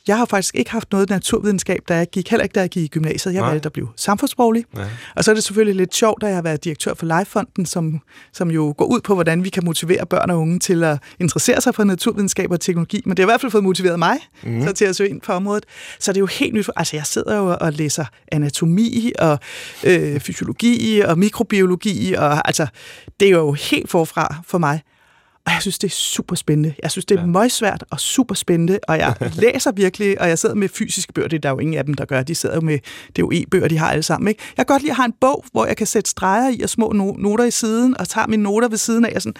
Jeg 0.09 0.19
har 0.19 0.25
faktisk 0.25 0.55
ikke 0.55 0.71
haft 0.71 0.93
noget 0.93 1.11
naturvidenskab, 1.11 1.81
da 1.89 1.97
jeg 1.97 2.07
gik, 2.11 2.31
heller 2.31 2.43
ikke 2.43 2.53
da 2.53 2.61
jeg 2.61 2.69
gik 2.71 2.85
i 2.85 2.89
gymnasiet. 2.89 3.35
Jeg 3.35 3.41
Nej. 3.41 3.51
valgte 3.51 3.67
at 3.67 3.73
blive 3.73 3.89
samfundsproglig. 3.97 4.65
Ja. 4.77 4.85
Og 5.17 5.25
så 5.25 5.31
er 5.31 5.35
det 5.35 5.45
selvfølgelig 5.45 5.77
lidt 5.77 5.95
sjovt, 5.95 6.23
da 6.23 6.27
jeg 6.27 6.35
har 6.35 6.43
været 6.43 6.65
direktør 6.65 6.95
for 6.95 7.19
Lifefonden, 7.19 7.67
som, 7.67 8.01
som 8.33 8.51
jo 8.51 8.75
går 8.77 8.85
ud 8.85 9.01
på, 9.01 9.15
hvordan 9.15 9.45
vi 9.45 9.49
kan 9.49 9.65
motivere 9.65 10.07
børn 10.07 10.31
og 10.31 10.39
unge 10.39 10.59
til 10.59 10.85
at 10.85 10.99
interessere 11.21 11.61
sig 11.61 11.75
for 11.75 11.85
naturvidenskab 11.85 12.51
og 12.51 12.61
teknologi. 12.61 13.03
Men 13.05 13.17
det 13.17 13.19
har 13.19 13.27
i 13.27 13.31
hvert 13.31 13.41
fald 13.41 13.53
fået 13.53 13.65
motiveret 13.65 13.99
mig 13.99 14.19
mm. 14.43 14.63
så 14.63 14.73
til 14.73 14.85
at 14.85 14.97
søge 14.97 15.11
ind 15.11 15.21
på 15.21 15.33
området. 15.33 15.65
Så 15.99 16.13
det 16.13 16.17
er 16.17 16.21
jo 16.21 16.27
helt 16.27 16.55
nyt. 16.55 16.71
Altså 16.77 16.97
jeg 16.97 17.07
sidder 17.07 17.37
jo 17.37 17.57
og 17.61 17.73
læser 17.73 18.05
anatomi 18.33 19.13
og 19.19 19.39
øh, 19.85 20.21
fysiologi 20.21 21.01
og 21.01 21.19
mikrobiologi. 21.19 22.15
Og, 22.15 22.49
altså, 22.49 22.67
det 23.21 23.29
er 23.29 23.33
jo 23.33 23.53
helt 23.53 23.91
forfra 23.91 24.35
for 24.47 24.59
mig. 24.59 24.81
Og 25.47 25.53
jeg 25.53 25.63
synes, 25.63 25.79
det 25.79 25.89
er 25.89 25.93
super 25.93 26.37
spændende. 26.37 26.75
Jeg 26.83 26.91
synes, 26.91 27.05
det 27.05 27.17
er 27.17 27.21
ja. 27.21 27.27
møgsvært 27.27 27.85
og 27.91 28.01
super 28.01 28.35
spændende, 28.35 28.79
og 28.89 28.99
jeg 28.99 29.15
læser 29.43 29.73
virkelig, 29.73 30.21
og 30.21 30.29
jeg 30.29 30.39
sidder 30.39 30.55
med 30.55 30.69
fysiske 30.69 31.13
bøger. 31.13 31.29
Det 31.29 31.37
er 31.37 31.41
der 31.41 31.51
jo 31.51 31.59
ingen 31.59 31.79
af 31.79 31.85
dem, 31.85 31.95
der 31.95 32.05
gør. 32.05 32.23
De 32.23 32.35
sidder 32.35 32.55
jo 32.55 32.61
med, 32.61 32.79
det 33.07 33.19
er 33.19 33.23
jo 33.23 33.31
e-bøger, 33.33 33.69
de 33.69 33.79
har 33.79 33.91
alle 33.91 34.03
sammen. 34.03 34.29
Ikke? 34.29 34.43
Jeg 34.57 34.67
kan 34.67 34.75
godt 34.75 34.83
lide 34.83 34.91
at 34.91 34.97
have 34.97 35.07
en 35.07 35.15
bog, 35.21 35.45
hvor 35.53 35.67
jeg 35.67 35.77
kan 35.77 35.87
sætte 35.87 36.11
streger 36.11 36.49
i 36.49 36.61
og 36.61 36.69
små 36.69 36.93
noter 37.19 37.45
i 37.45 37.51
siden, 37.51 38.01
og 38.01 38.09
tager 38.09 38.27
mine 38.27 38.43
noter 38.43 38.69
ved 38.69 38.79
siden 38.79 39.05
af. 39.05 39.13
Og 39.17 39.23
sådan. 39.23 39.35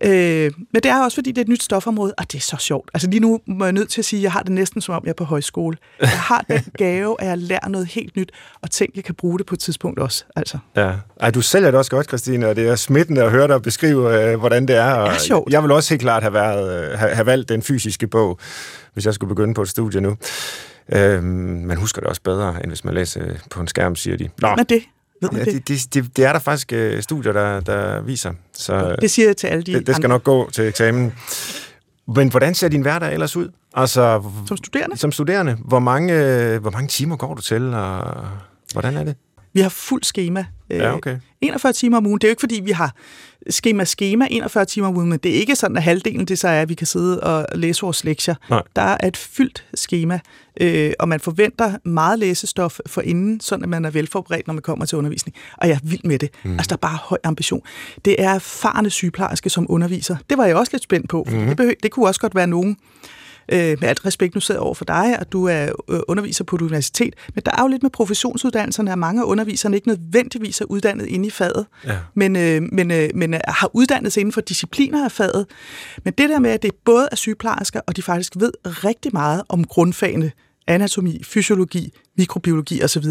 Øh, 0.00 0.52
men 0.72 0.82
det 0.82 0.86
er 0.86 1.04
også, 1.04 1.14
fordi 1.14 1.30
det 1.30 1.38
er 1.38 1.42
et 1.42 1.48
nyt 1.48 1.62
stofområde, 1.62 2.14
og 2.18 2.32
det 2.32 2.38
er 2.38 2.42
så 2.42 2.56
sjovt. 2.58 2.90
Altså 2.94 3.10
lige 3.10 3.20
nu 3.20 3.40
må 3.46 3.64
jeg 3.64 3.72
nødt 3.72 3.88
til 3.88 4.00
at 4.00 4.04
sige, 4.04 4.20
at 4.20 4.22
jeg 4.22 4.32
har 4.32 4.42
det 4.42 4.52
næsten 4.52 4.80
som 4.80 4.94
om, 4.94 5.02
jeg 5.04 5.10
er 5.10 5.14
på 5.14 5.24
højskole. 5.24 5.76
Jeg 6.00 6.08
har 6.08 6.44
den 6.48 6.64
gave, 6.78 7.20
at 7.20 7.28
jeg 7.28 7.38
lærer 7.38 7.68
noget 7.68 7.86
helt 7.86 8.16
nyt, 8.16 8.32
og 8.62 8.70
tænker, 8.70 8.92
jeg 8.96 9.04
kan 9.04 9.14
bruge 9.14 9.38
det 9.38 9.46
på 9.46 9.54
et 9.54 9.58
tidspunkt 9.58 9.98
også. 9.98 10.24
Altså. 10.36 10.58
Ja. 10.76 10.92
Ej, 11.20 11.30
du 11.30 11.40
sælger 11.40 11.70
det 11.70 11.78
også 11.78 11.90
godt, 11.90 12.06
Christine, 12.06 12.48
og 12.48 12.56
det 12.56 12.68
er 12.68 12.76
smittende 12.76 13.22
at 13.22 13.30
høre 13.30 13.48
dig 13.48 13.62
beskrive, 13.62 14.30
øh, 14.30 14.38
hvordan 14.38 14.68
det 14.68 14.76
er. 14.76 14.92
Og 14.92 15.08
er 15.08 15.18
sjovt. 15.18 15.52
Jeg 15.52 15.62
vil 15.62 15.70
også 15.70 15.90
helt 15.94 16.02
klart 16.02 16.22
have, 16.22 16.32
været, 16.32 16.92
øh, 16.92 16.98
have, 16.98 17.14
have 17.14 17.26
valgt 17.26 17.48
den 17.48 17.62
fysiske 17.62 18.06
bog, 18.06 18.38
hvis 18.92 19.06
jeg 19.06 19.14
skulle 19.14 19.28
begynde 19.28 19.54
på 19.54 19.62
et 19.62 19.68
studie 19.68 20.00
nu. 20.00 20.16
Øhm, 20.92 21.24
man 21.66 21.76
husker 21.76 22.00
det 22.00 22.08
også 22.08 22.22
bedre, 22.22 22.54
end 22.62 22.70
hvis 22.70 22.84
man 22.84 22.94
læser 22.94 23.20
på 23.50 23.60
en 23.60 23.68
skærm, 23.68 23.96
siger 23.96 24.16
de. 24.16 24.28
Nå. 24.42 24.48
Men 24.56 24.64
det? 24.64 24.82
Ved 25.22 25.30
ja, 25.32 25.44
det? 25.44 25.68
Det, 25.68 25.94
det, 25.94 26.16
det 26.16 26.24
er 26.24 26.32
der 26.32 26.38
faktisk 26.38 26.72
uh, 26.76 27.00
studier, 27.00 27.32
der, 27.32 27.60
der 27.60 28.00
viser. 28.00 28.32
Så 28.52 28.96
det 29.00 29.10
siger 29.10 29.28
jeg 29.28 29.36
til 29.36 29.46
alle 29.46 29.62
de 29.62 29.72
Det, 29.72 29.86
det 29.86 29.94
skal 29.94 30.06
andre. 30.06 30.14
nok 30.14 30.24
gå 30.24 30.50
til 30.50 30.68
eksamen. 30.68 31.12
Men 32.16 32.28
hvordan 32.28 32.54
ser 32.54 32.68
din 32.68 32.82
hverdag 32.82 33.12
ellers 33.12 33.36
ud? 33.36 33.48
Altså, 33.74 34.22
som 34.48 34.56
studerende? 34.56 34.96
Som 34.96 35.12
studerende. 35.12 35.56
Hvor 35.64 35.78
mange, 35.78 36.14
øh, 36.14 36.60
hvor 36.60 36.70
mange 36.70 36.88
timer 36.88 37.16
går 37.16 37.34
du 37.34 37.42
til, 37.42 37.74
og 37.74 38.14
hvordan 38.72 38.96
er 38.96 39.04
det? 39.04 39.16
Vi 39.52 39.60
har 39.60 39.68
fuld 39.68 40.02
schema. 40.02 40.44
Ja, 40.70 40.94
okay. 40.94 41.18
41 41.46 41.72
timer 41.72 41.96
om 41.96 42.06
ugen. 42.06 42.18
Det 42.18 42.24
er 42.24 42.28
jo 42.28 42.32
ikke, 42.32 42.40
fordi 42.40 42.60
vi 42.64 42.70
har 42.70 42.94
schema 43.50 43.84
schema 43.84 44.26
41 44.30 44.64
timer 44.64 44.88
om 44.88 44.96
ugen, 44.96 45.08
men 45.08 45.18
det 45.18 45.30
er 45.30 45.34
ikke 45.34 45.56
sådan, 45.56 45.76
at 45.76 45.82
halvdelen 45.82 46.26
det 46.26 46.38
så 46.38 46.48
er, 46.48 46.62
at 46.62 46.68
vi 46.68 46.74
kan 46.74 46.86
sidde 46.86 47.20
og 47.20 47.46
læse 47.54 47.80
vores 47.80 48.04
lektier. 48.04 48.34
Nej. 48.50 48.62
Der 48.76 48.82
er 48.82 49.08
et 49.08 49.16
fyldt 49.16 49.64
schema, 49.74 50.20
øh, 50.60 50.92
og 50.98 51.08
man 51.08 51.20
forventer 51.20 51.72
meget 51.84 52.18
læsestof 52.18 52.78
for 52.86 53.00
inden, 53.00 53.40
sådan 53.40 53.62
at 53.62 53.68
man 53.68 53.84
er 53.84 53.90
velforberedt, 53.90 54.46
når 54.46 54.54
man 54.54 54.62
kommer 54.62 54.86
til 54.86 54.98
undervisning. 54.98 55.36
Og 55.56 55.68
jeg 55.68 55.74
er 55.74 55.80
vild 55.82 56.04
med 56.04 56.18
det. 56.18 56.30
Mm. 56.44 56.52
Altså, 56.52 56.68
der 56.68 56.74
er 56.74 56.88
bare 56.88 56.98
høj 57.02 57.18
ambition. 57.24 57.62
Det 58.04 58.22
er 58.22 58.34
erfarne 58.34 58.90
sygeplejerske 58.90 59.50
som 59.50 59.66
underviser. 59.68 60.16
Det 60.30 60.38
var 60.38 60.46
jeg 60.46 60.56
også 60.56 60.72
lidt 60.72 60.82
spændt 60.82 61.08
på, 61.08 61.26
mm. 61.30 61.46
det, 61.46 61.56
behøv, 61.56 61.74
det 61.82 61.90
kunne 61.90 62.06
også 62.06 62.20
godt 62.20 62.34
være 62.34 62.46
nogen, 62.46 62.76
øh, 63.48 63.76
med 63.80 63.88
alt 63.88 64.06
respekt, 64.06 64.34
nu 64.34 64.40
sidder 64.40 64.60
over 64.60 64.74
for 64.74 64.84
dig, 64.84 65.16
og 65.20 65.32
du 65.32 65.44
er 65.44 65.68
øh, 65.90 66.00
underviser 66.08 66.44
på 66.44 66.56
et 66.56 66.62
universitet, 66.62 67.14
men 67.34 67.42
der 67.44 67.50
er 67.58 67.62
jo 67.62 67.68
lidt 67.68 67.82
med 67.82 67.90
professionsuddannelserne, 67.90 68.92
at 68.92 68.98
mange 68.98 69.22
af 69.22 69.24
underviserne 69.24 69.76
ikke 69.76 69.88
nødvendigvis 69.88 70.60
er 70.60 70.64
uddannet 70.64 71.06
inde 71.06 71.26
i 71.26 71.30
faget, 71.30 71.66
ja. 71.84 71.98
men, 72.14 72.36
øh, 72.36 72.62
men, 72.72 72.90
øh, 72.90 73.10
men 73.14 73.34
øh, 73.34 73.40
har 73.48 73.70
uddannet 73.72 74.12
sig 74.12 74.20
inden 74.20 74.32
for 74.32 74.40
discipliner 74.40 75.04
af 75.04 75.12
faget. 75.12 75.46
Men 76.04 76.14
det 76.18 76.28
der 76.28 76.38
med, 76.38 76.50
at 76.50 76.62
det 76.62 76.70
både 76.84 77.08
er 77.12 77.16
sygeplejersker, 77.16 77.80
og 77.86 77.96
de 77.96 78.02
faktisk 78.02 78.32
ved 78.36 78.52
rigtig 78.66 79.12
meget 79.12 79.42
om 79.48 79.64
grundfagene, 79.64 80.32
anatomi, 80.66 81.22
fysiologi, 81.24 81.92
mikrobiologi 82.18 82.82
osv., 82.82 83.04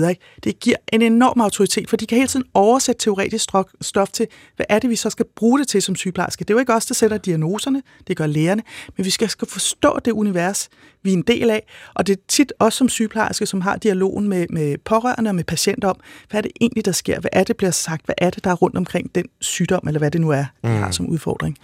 det 0.43 0.59
giver 0.59 0.75
en 0.93 1.01
enorm 1.01 1.41
autoritet, 1.41 1.89
for 1.89 1.97
de 1.97 2.05
kan 2.05 2.15
hele 2.15 2.27
tiden 2.27 2.45
oversætte 2.53 3.03
teoretisk 3.03 3.49
stof 3.81 4.09
til, 4.09 4.27
hvad 4.55 4.65
er 4.69 4.79
det, 4.79 4.89
vi 4.89 4.95
så 4.95 5.09
skal 5.09 5.25
bruge 5.35 5.59
det 5.59 5.67
til 5.67 5.81
som 5.81 5.95
sygeplejerske. 5.95 6.43
Det 6.43 6.49
er 6.49 6.53
jo 6.53 6.59
ikke 6.59 6.73
os, 6.73 6.85
der 6.85 6.93
sætter 6.93 7.17
diagnoserne, 7.17 7.81
det 8.07 8.17
gør 8.17 8.27
lægerne, 8.27 8.63
men 8.97 9.05
vi 9.05 9.09
skal, 9.09 9.29
skal 9.29 9.47
forstå 9.47 9.99
det 10.05 10.11
univers, 10.11 10.69
vi 11.03 11.09
er 11.09 11.17
en 11.17 11.21
del 11.21 11.49
af, 11.49 11.67
og 11.93 12.07
det 12.07 12.17
er 12.17 12.21
tit 12.27 12.53
også 12.59 12.77
som 12.77 12.89
sygeplejerske, 12.89 13.45
som 13.45 13.61
har 13.61 13.77
dialogen 13.77 14.29
med, 14.29 14.45
med 14.49 14.77
pårørende 14.77 15.29
og 15.29 15.35
med 15.35 15.43
patienter 15.43 15.87
om, 15.87 15.99
hvad 16.29 16.37
er 16.37 16.41
det 16.41 16.51
egentlig, 16.61 16.85
der 16.85 16.91
sker, 16.91 17.19
hvad 17.19 17.31
er 17.33 17.43
det, 17.43 17.57
bliver 17.57 17.71
sagt, 17.71 18.05
hvad 18.05 18.15
er 18.17 18.29
det, 18.29 18.43
der 18.43 18.49
er 18.49 18.55
rundt 18.55 18.77
omkring 18.77 19.15
den 19.15 19.25
sygdom, 19.41 19.87
eller 19.87 19.99
hvad 19.99 20.11
det 20.11 20.21
nu 20.21 20.29
er, 20.29 20.45
de 20.63 20.69
mm. 20.69 20.69
har 20.69 20.91
som 20.91 21.05
udfordring. 21.05 21.57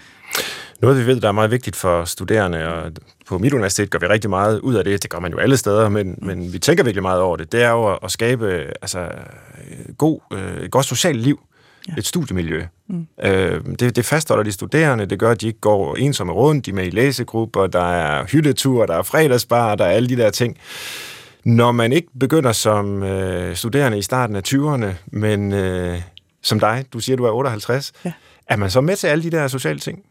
Noget, 0.82 0.98
vi 0.98 1.06
ved, 1.06 1.22
der 1.22 1.28
er 1.28 1.32
meget 1.32 1.52
vigtigt 1.52 1.76
for 1.76 2.06
studerende, 2.06 2.67
og 2.67 2.91
på 3.28 3.38
mit 3.38 3.54
universitet 3.54 3.89
gør 3.89 4.00
vi 4.00 4.06
rigtig 4.06 4.30
meget 4.30 4.60
ud 4.60 4.76
af 4.76 4.84
det. 4.84 5.04
Det 5.04 5.10
gør 5.10 5.20
man 5.20 5.32
jo 5.32 5.38
alle 5.38 5.58
steder, 5.58 5.89
men, 5.89 6.20
men 6.22 6.54
vi 6.54 6.60
tænker 6.60 6.84
virkelig 6.84 7.02
meget 7.02 7.22
over 7.22 7.38
det. 7.38 7.52
Det 7.52 7.63
er 7.63 7.70
jo 7.70 7.96
at 7.96 8.12
skabe 8.12 8.74
altså, 8.82 9.10
god, 9.98 10.20
øh, 10.34 10.63
et 10.63 10.72
godt 10.72 10.86
socialt 10.86 11.20
liv, 11.20 11.39
ja. 11.88 11.94
et 11.98 12.06
studiemiljø. 12.06 12.63
Mm. 12.88 13.08
Øh, 13.24 13.62
det, 13.80 13.96
det 13.96 14.06
fastholder 14.06 14.44
de 14.44 14.52
studerende, 14.52 15.06
det 15.06 15.20
gør, 15.20 15.32
at 15.32 15.41
de 15.41 15.48
ikke 15.48 15.60
går 15.60 15.96
ensomme 15.96 16.34
rundt, 16.34 16.65
de 16.65 16.72
er 16.72 16.76
med 16.76 16.88
i 16.88 16.89
læsegrupper, 16.89 17.67
der 17.67 17.91
er 17.91 18.26
hyttetur, 18.26 18.86
der 18.86 18.96
er 18.96 19.04
fredagsbar, 19.04 19.76
der 19.76 19.86
er 19.86 19.91
alle 19.91 20.10
de 20.10 20.15
der 20.15 20.30
ting. 20.30 20.58
Når 21.46 21.72
man 21.72 21.94
ikke 21.94 22.08
begynder 22.20 22.52
som 22.52 23.04
øh, 23.04 23.56
studerende 23.56 23.98
i 23.98 24.02
starten 24.02 24.36
af 24.36 24.41
20'erne, 24.48 24.88
men 25.06 25.54
øh, 25.54 26.02
som 26.41 26.60
dig, 26.60 26.86
du 26.94 27.00
siger, 27.00 27.15
du 27.15 27.26
er 27.26 27.32
58, 27.32 27.91
ja. 28.06 28.12
er 28.48 28.56
man 28.56 28.70
så 28.70 28.82
med 28.82 28.96
til 28.96 29.08
alle 29.08 29.24
de 29.24 29.32
der 29.32 29.48
sociale 29.48 29.80
ting? 29.80 30.04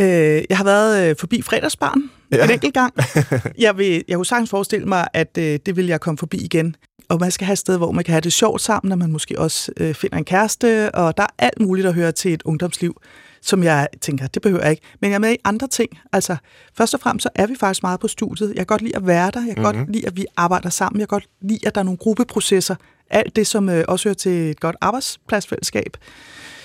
Øh, 0.00 0.42
jeg 0.50 0.56
har 0.56 0.64
været 0.64 1.10
øh, 1.10 1.16
forbi 1.18 1.42
fredagsbarn 1.42 2.10
ja. 2.32 2.44
en 2.44 2.50
enkelt 2.50 2.74
gang. 2.74 2.94
Jeg, 3.58 3.78
vil, 3.78 4.04
jeg 4.08 4.16
kunne 4.16 4.26
sagtens 4.26 4.50
forestille 4.50 4.86
mig, 4.86 5.08
at 5.12 5.38
øh, 5.38 5.58
det 5.66 5.76
vil 5.76 5.86
jeg 5.86 6.00
komme 6.00 6.18
forbi 6.18 6.36
igen. 6.36 6.76
Og 7.08 7.20
man 7.20 7.30
skal 7.30 7.44
have 7.44 7.52
et 7.52 7.58
sted, 7.58 7.76
hvor 7.76 7.92
man 7.92 8.04
kan 8.04 8.12
have 8.12 8.20
det 8.20 8.32
sjovt 8.32 8.60
sammen, 8.60 8.92
og 8.92 8.98
man 8.98 9.12
måske 9.12 9.38
også 9.38 9.72
øh, 9.76 9.94
finder 9.94 10.16
en 10.16 10.24
kæreste, 10.24 10.94
og 10.94 11.16
der 11.16 11.22
er 11.22 11.26
alt 11.38 11.60
muligt 11.60 11.86
at 11.86 11.94
høre 11.94 12.12
til 12.12 12.32
et 12.32 12.42
ungdomsliv, 12.42 13.00
som 13.42 13.62
jeg 13.62 13.88
tænker, 14.00 14.26
det 14.26 14.42
behøver 14.42 14.62
jeg 14.62 14.70
ikke. 14.70 14.82
Men 15.00 15.10
jeg 15.10 15.14
er 15.14 15.20
med 15.20 15.32
i 15.32 15.36
andre 15.44 15.68
ting. 15.68 15.90
Altså, 16.12 16.36
først 16.74 16.94
og 16.94 17.00
fremmest 17.00 17.22
så 17.22 17.28
er 17.34 17.46
vi 17.46 17.54
faktisk 17.60 17.82
meget 17.82 18.00
på 18.00 18.08
studiet. 18.08 18.48
Jeg 18.48 18.56
kan 18.56 18.66
godt 18.66 18.82
lide 18.82 18.96
at 18.96 19.06
være 19.06 19.30
der. 19.30 19.40
Jeg 19.46 19.54
kan 19.54 19.64
mm-hmm. 19.64 19.78
godt 19.78 19.92
lide, 19.92 20.06
at 20.06 20.16
vi 20.16 20.26
arbejder 20.36 20.70
sammen. 20.70 21.00
Jeg 21.00 21.08
kan 21.08 21.16
godt 21.16 21.28
lide, 21.40 21.66
at 21.66 21.74
der 21.74 21.80
er 21.80 21.84
nogle 21.84 21.98
gruppeprocesser. 21.98 22.74
Alt 23.10 23.36
det, 23.36 23.46
som 23.46 23.68
øh, 23.68 23.84
også 23.88 24.08
hører 24.08 24.14
til 24.14 24.50
et 24.50 24.60
godt 24.60 24.76
arbejdspladsfællesskab. 24.80 25.96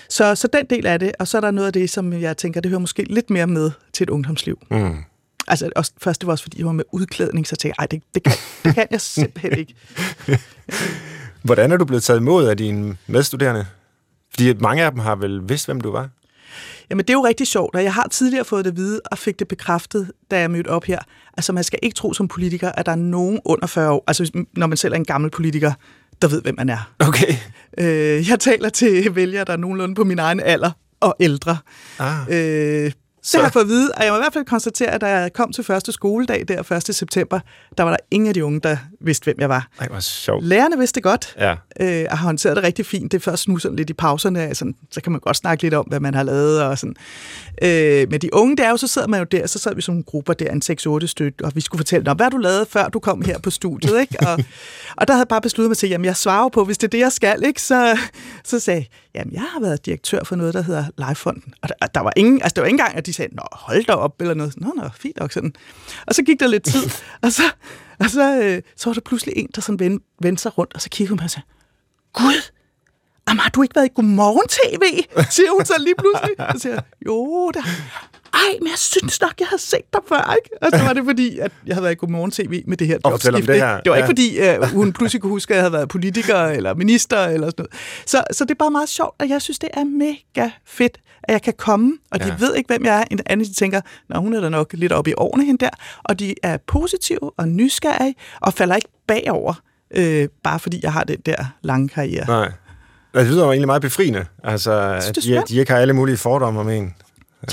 Så, 0.09 0.35
så 0.35 0.47
den 0.53 0.65
del 0.65 0.85
af 0.85 0.99
det, 0.99 1.11
og 1.19 1.27
så 1.27 1.37
er 1.37 1.41
der 1.41 1.51
noget 1.51 1.67
af 1.67 1.73
det, 1.73 1.89
som 1.89 2.13
jeg 2.13 2.37
tænker, 2.37 2.61
det 2.61 2.69
hører 2.69 2.79
måske 2.79 3.03
lidt 3.03 3.29
mere 3.29 3.47
med 3.47 3.71
til 3.93 4.03
et 4.03 4.09
ungdomsliv. 4.09 4.59
Mm. 4.71 4.97
Altså, 5.47 5.69
også, 5.75 5.91
først 6.01 6.21
det 6.21 6.27
var 6.27 6.33
også, 6.33 6.43
fordi 6.43 6.57
jeg 6.57 6.65
var 6.65 6.71
med 6.71 6.83
udklædning, 6.91 7.47
så 7.47 7.55
tænkte 7.55 7.81
jeg, 7.81 7.91
det, 7.91 8.03
det, 8.15 8.23
kan, 8.23 8.33
det 8.63 8.75
kan 8.75 8.87
jeg 8.91 9.01
simpelthen 9.01 9.57
ikke. 9.57 9.75
Hvordan 11.43 11.71
er 11.71 11.77
du 11.77 11.85
blevet 11.85 12.03
taget 12.03 12.19
imod 12.19 12.47
af 12.47 12.57
dine 12.57 12.97
medstuderende? 13.07 13.65
Fordi 14.33 14.53
mange 14.53 14.83
af 14.83 14.91
dem 14.91 14.99
har 14.99 15.15
vel 15.15 15.49
vidst, 15.49 15.65
hvem 15.65 15.81
du 15.81 15.91
var? 15.91 16.09
Jamen, 16.89 17.05
det 17.05 17.09
er 17.09 17.17
jo 17.17 17.25
rigtig 17.25 17.47
sjovt, 17.47 17.75
og 17.75 17.83
jeg 17.83 17.93
har 17.93 18.07
tidligere 18.07 18.45
fået 18.45 18.65
det 18.65 18.71
at 18.71 18.77
vide, 18.77 19.01
og 19.11 19.17
fik 19.17 19.39
det 19.39 19.47
bekræftet, 19.47 20.11
da 20.31 20.39
jeg 20.39 20.51
mødte 20.51 20.67
op 20.67 20.83
her. 20.83 20.99
Altså, 21.37 21.53
man 21.53 21.63
skal 21.63 21.79
ikke 21.81 21.95
tro 21.95 22.13
som 22.13 22.27
politiker, 22.27 22.71
at 22.71 22.85
der 22.85 22.91
er 22.91 22.95
nogen 22.95 23.39
under 23.45 23.67
40 23.67 23.91
år, 23.91 24.03
altså 24.07 24.45
når 24.53 24.67
man 24.67 24.77
selv 24.77 24.93
er 24.93 24.97
en 24.97 25.05
gammel 25.05 25.31
politiker, 25.31 25.73
der 26.21 26.27
ved, 26.27 26.41
hvem 26.41 26.55
man 26.57 26.69
er. 26.69 26.91
Okay. 26.99 27.33
Øh, 27.79 28.29
jeg 28.29 28.39
taler 28.39 28.69
til 28.69 29.15
vælgere, 29.15 29.45
der 29.45 29.53
er 29.53 29.57
nogenlunde 29.57 29.95
på 29.95 30.03
min 30.03 30.19
egen 30.19 30.39
alder 30.39 30.71
og 30.99 31.15
ældre. 31.19 31.57
Ah. 31.99 32.27
Øh, 32.29 32.91
så 33.27 33.37
har 33.37 33.43
jeg 33.45 33.53
fået 33.53 33.63
at 33.63 33.69
vide, 33.69 33.91
og 33.97 34.03
jeg 34.03 34.11
må 34.11 34.17
i 34.17 34.19
hvert 34.21 34.33
fald 34.33 34.45
konstatere, 34.45 34.87
at 34.89 35.01
da 35.01 35.07
jeg 35.07 35.33
kom 35.33 35.51
til 35.51 35.63
første 35.63 35.91
skoledag 35.91 36.43
der 36.47 36.71
1. 36.89 36.95
september, 36.95 37.39
der 37.77 37.83
var 37.83 37.89
der 37.91 37.97
ingen 38.11 38.27
af 38.27 38.33
de 38.33 38.45
unge, 38.45 38.59
der 38.59 38.77
vidste, 39.01 39.23
hvem 39.23 39.35
jeg 39.39 39.49
var. 39.49 39.67
Ej, 39.79 39.87
hvor 39.87 39.99
sjovt. 39.99 40.43
Lærerne 40.45 40.77
vidste 40.77 40.95
det 40.95 41.03
godt, 41.03 41.35
Ja. 41.39 41.55
øh, 41.79 42.05
og 42.11 42.17
har 42.17 42.25
håndteret 42.25 42.55
det 42.55 42.63
rigtig 42.63 42.85
fint. 42.85 43.11
Det 43.11 43.17
er 43.17 43.21
først 43.21 43.47
nu 43.47 43.57
sådan 43.57 43.75
lidt 43.75 43.89
i 43.89 43.93
pauserne, 43.93 44.55
sådan, 44.55 44.75
så 44.91 45.01
kan 45.01 45.11
man 45.11 45.21
godt 45.21 45.37
snakke 45.37 45.63
lidt 45.63 45.73
om, 45.73 45.85
hvad 45.85 45.99
man 45.99 46.13
har 46.13 46.23
lavet. 46.23 46.63
Og 46.63 46.77
sådan. 46.77 46.95
Øh, 47.61 48.07
men 48.11 48.21
de 48.21 48.33
unge, 48.33 48.57
det 48.57 48.65
er 48.65 48.69
jo, 48.69 48.77
så 48.77 48.87
sidder 48.87 49.07
man 49.07 49.19
jo 49.19 49.25
der, 49.31 49.47
så 49.47 49.59
sad 49.59 49.75
vi 49.75 49.81
som 49.81 49.93
nogle 49.93 50.03
grupper 50.03 50.33
der, 50.33 50.51
en 50.51 50.61
6-8 51.03 51.07
stykker, 51.07 51.45
og 51.45 51.51
vi 51.55 51.61
skulle 51.61 51.79
fortælle, 51.79 52.03
"Nå, 52.03 52.13
hvad 52.13 52.31
du 52.31 52.37
lavet, 52.37 52.67
før 52.69 52.89
du 52.89 52.99
kom 52.99 53.21
her 53.21 53.39
på 53.39 53.49
studiet? 53.49 53.99
Ikke? 54.01 54.15
Og, 54.27 54.39
og 54.97 55.07
der 55.07 55.13
havde 55.13 55.21
jeg 55.21 55.27
bare 55.27 55.41
besluttet 55.41 55.69
mig 55.69 55.77
til, 55.77 55.89
jamen 55.89 56.05
jeg 56.05 56.15
svarer 56.17 56.49
på, 56.49 56.63
hvis 56.65 56.77
det 56.77 56.87
er 56.87 56.89
det, 56.89 56.99
jeg 56.99 57.11
skal, 57.11 57.43
ikke? 57.45 57.61
Så, 57.61 57.97
så 58.43 58.59
sagde 58.59 58.79
jeg, 58.79 58.87
jamen 59.15 59.33
jeg 59.33 59.41
har 59.53 59.59
været 59.59 59.85
direktør 59.85 60.23
for 60.23 60.35
noget, 60.35 60.53
der 60.53 60.61
hedder 60.61 60.85
Livefonden. 61.07 61.53
Og 61.61 61.69
der, 61.69 61.87
der 61.87 61.99
var 62.01 62.13
ingen, 62.15 62.41
altså 62.41 62.53
det 62.53 62.61
var 62.61 62.67
ikke 62.67 62.73
engang, 62.73 62.95
at 62.97 63.05
de 63.05 63.13
sagde, 63.17 63.35
nå 63.35 63.43
hold 63.51 63.85
da 63.85 63.93
op, 63.93 64.21
eller 64.21 64.33
noget. 64.33 64.53
Nå, 64.57 64.73
nå, 64.75 64.89
fint 64.93 65.19
nok 65.19 65.31
sådan. 65.31 65.53
Og 66.07 66.15
så 66.15 66.23
gik 66.23 66.39
der 66.39 66.47
lidt 66.47 66.63
tid, 66.63 66.89
og 67.23 67.31
så, 67.31 67.43
og 67.99 68.09
så, 68.09 68.41
øh, 68.41 68.61
så 68.75 68.89
var 68.89 68.93
der 68.93 69.01
pludselig 69.01 69.37
en, 69.37 69.49
der 69.55 69.61
sådan 69.61 69.79
vendte, 69.79 70.05
vendte 70.21 70.41
sig 70.41 70.57
rundt, 70.57 70.73
og 70.73 70.81
så 70.81 70.89
kiggede 70.89 71.09
hun 71.09 71.17
på 71.17 71.21
mig 71.21 71.25
og 71.25 71.31
sagde, 71.31 71.47
Gud, 72.13 72.51
Jamen, 73.29 73.39
har 73.39 73.49
du 73.49 73.63
ikke 73.63 73.75
været 73.75 73.85
i 73.85 73.91
Godmorgen-tv? 73.95 74.83
Siger 75.29 75.51
hun 75.51 75.65
så 75.65 75.73
lige 75.79 75.95
pludselig. 75.97 76.35
Så 76.53 76.59
siger 76.59 76.81
jo, 77.05 77.51
der. 77.53 77.61
Ej, 78.37 78.57
men 78.61 78.67
jeg 78.67 78.77
synes 78.77 79.21
nok, 79.21 79.33
jeg 79.39 79.47
havde 79.47 79.61
set 79.61 79.93
dig 79.93 80.01
før, 80.09 80.35
ikke? 80.37 80.49
Og 80.61 80.79
så 80.79 80.85
var 80.85 80.93
det 80.93 81.03
fordi, 81.05 81.39
at 81.39 81.51
jeg 81.67 81.75
havde 81.75 81.83
været 81.83 81.93
i 81.93 81.97
Godmorgen-tv 81.97 82.63
med 82.67 82.77
det 82.77 82.87
her 82.87 82.97
jobskifte. 83.05 83.31
det 83.41 83.53
ikke? 83.53 83.53
her, 83.65 83.79
Det 83.81 83.89
var 83.89 83.95
ikke 83.95 84.05
ja. 84.39 84.55
fordi, 84.55 84.63
uh, 84.63 84.69
hun 84.73 84.93
pludselig 84.93 85.21
kunne 85.21 85.29
huske, 85.29 85.53
at 85.53 85.55
jeg 85.55 85.63
havde 85.63 85.73
været 85.73 85.89
politiker 85.89 86.37
eller 86.45 86.73
minister 86.75 87.17
eller 87.25 87.47
sådan 87.47 87.53
noget. 87.63 87.73
Så, 88.05 88.23
så 88.31 88.43
det 88.45 88.51
er 88.51 88.55
bare 88.55 88.71
meget 88.71 88.89
sjovt, 88.89 89.15
og 89.21 89.29
jeg 89.29 89.41
synes, 89.41 89.59
det 89.59 89.69
er 89.73 89.83
mega 89.83 90.49
fedt, 90.65 90.97
at 91.23 91.33
jeg 91.33 91.41
kan 91.41 91.53
komme, 91.57 91.93
og 92.11 92.19
de 92.19 92.27
Ja. 92.27 92.35
ved 92.39 92.55
ikke, 92.55 92.67
hvem 92.67 92.85
jeg 92.85 92.99
er. 92.99 93.03
En 93.11 93.19
anden, 93.25 93.47
de 93.47 93.53
tænker, 93.53 93.81
Nå, 94.09 94.19
hun 94.19 94.33
er 94.33 94.41
da 94.41 94.49
nok 94.49 94.73
lidt 94.73 94.91
oppe 94.91 95.09
i 95.09 95.13
årene 95.17 95.45
hende 95.45 95.65
der. 95.65 95.69
Og 96.03 96.19
de 96.19 96.35
er 96.43 96.57
positive 96.67 97.31
og 97.37 97.47
nysgerrige, 97.47 98.15
og 98.41 98.53
falder 98.53 98.75
ikke 98.75 98.89
bagover, 99.07 99.53
øh, 99.95 100.27
bare 100.43 100.59
fordi 100.59 100.79
jeg 100.83 100.93
har 100.93 101.03
den 101.03 101.17
der 101.25 101.45
lange 101.63 101.89
karriere. 101.89 102.25
Nej. 102.27 102.51
Det 103.13 103.27
lyder 103.27 103.43
jo 103.45 103.51
egentlig 103.51 103.67
meget 103.67 103.81
befriende, 103.81 104.25
altså, 104.43 104.71
at 104.71 105.15
de, 105.23 105.43
de 105.49 105.59
ikke 105.59 105.71
har 105.71 105.79
alle 105.79 105.93
mulige 105.93 106.17
fordomme 106.17 106.59
om 106.59 106.69
en. 106.69 106.93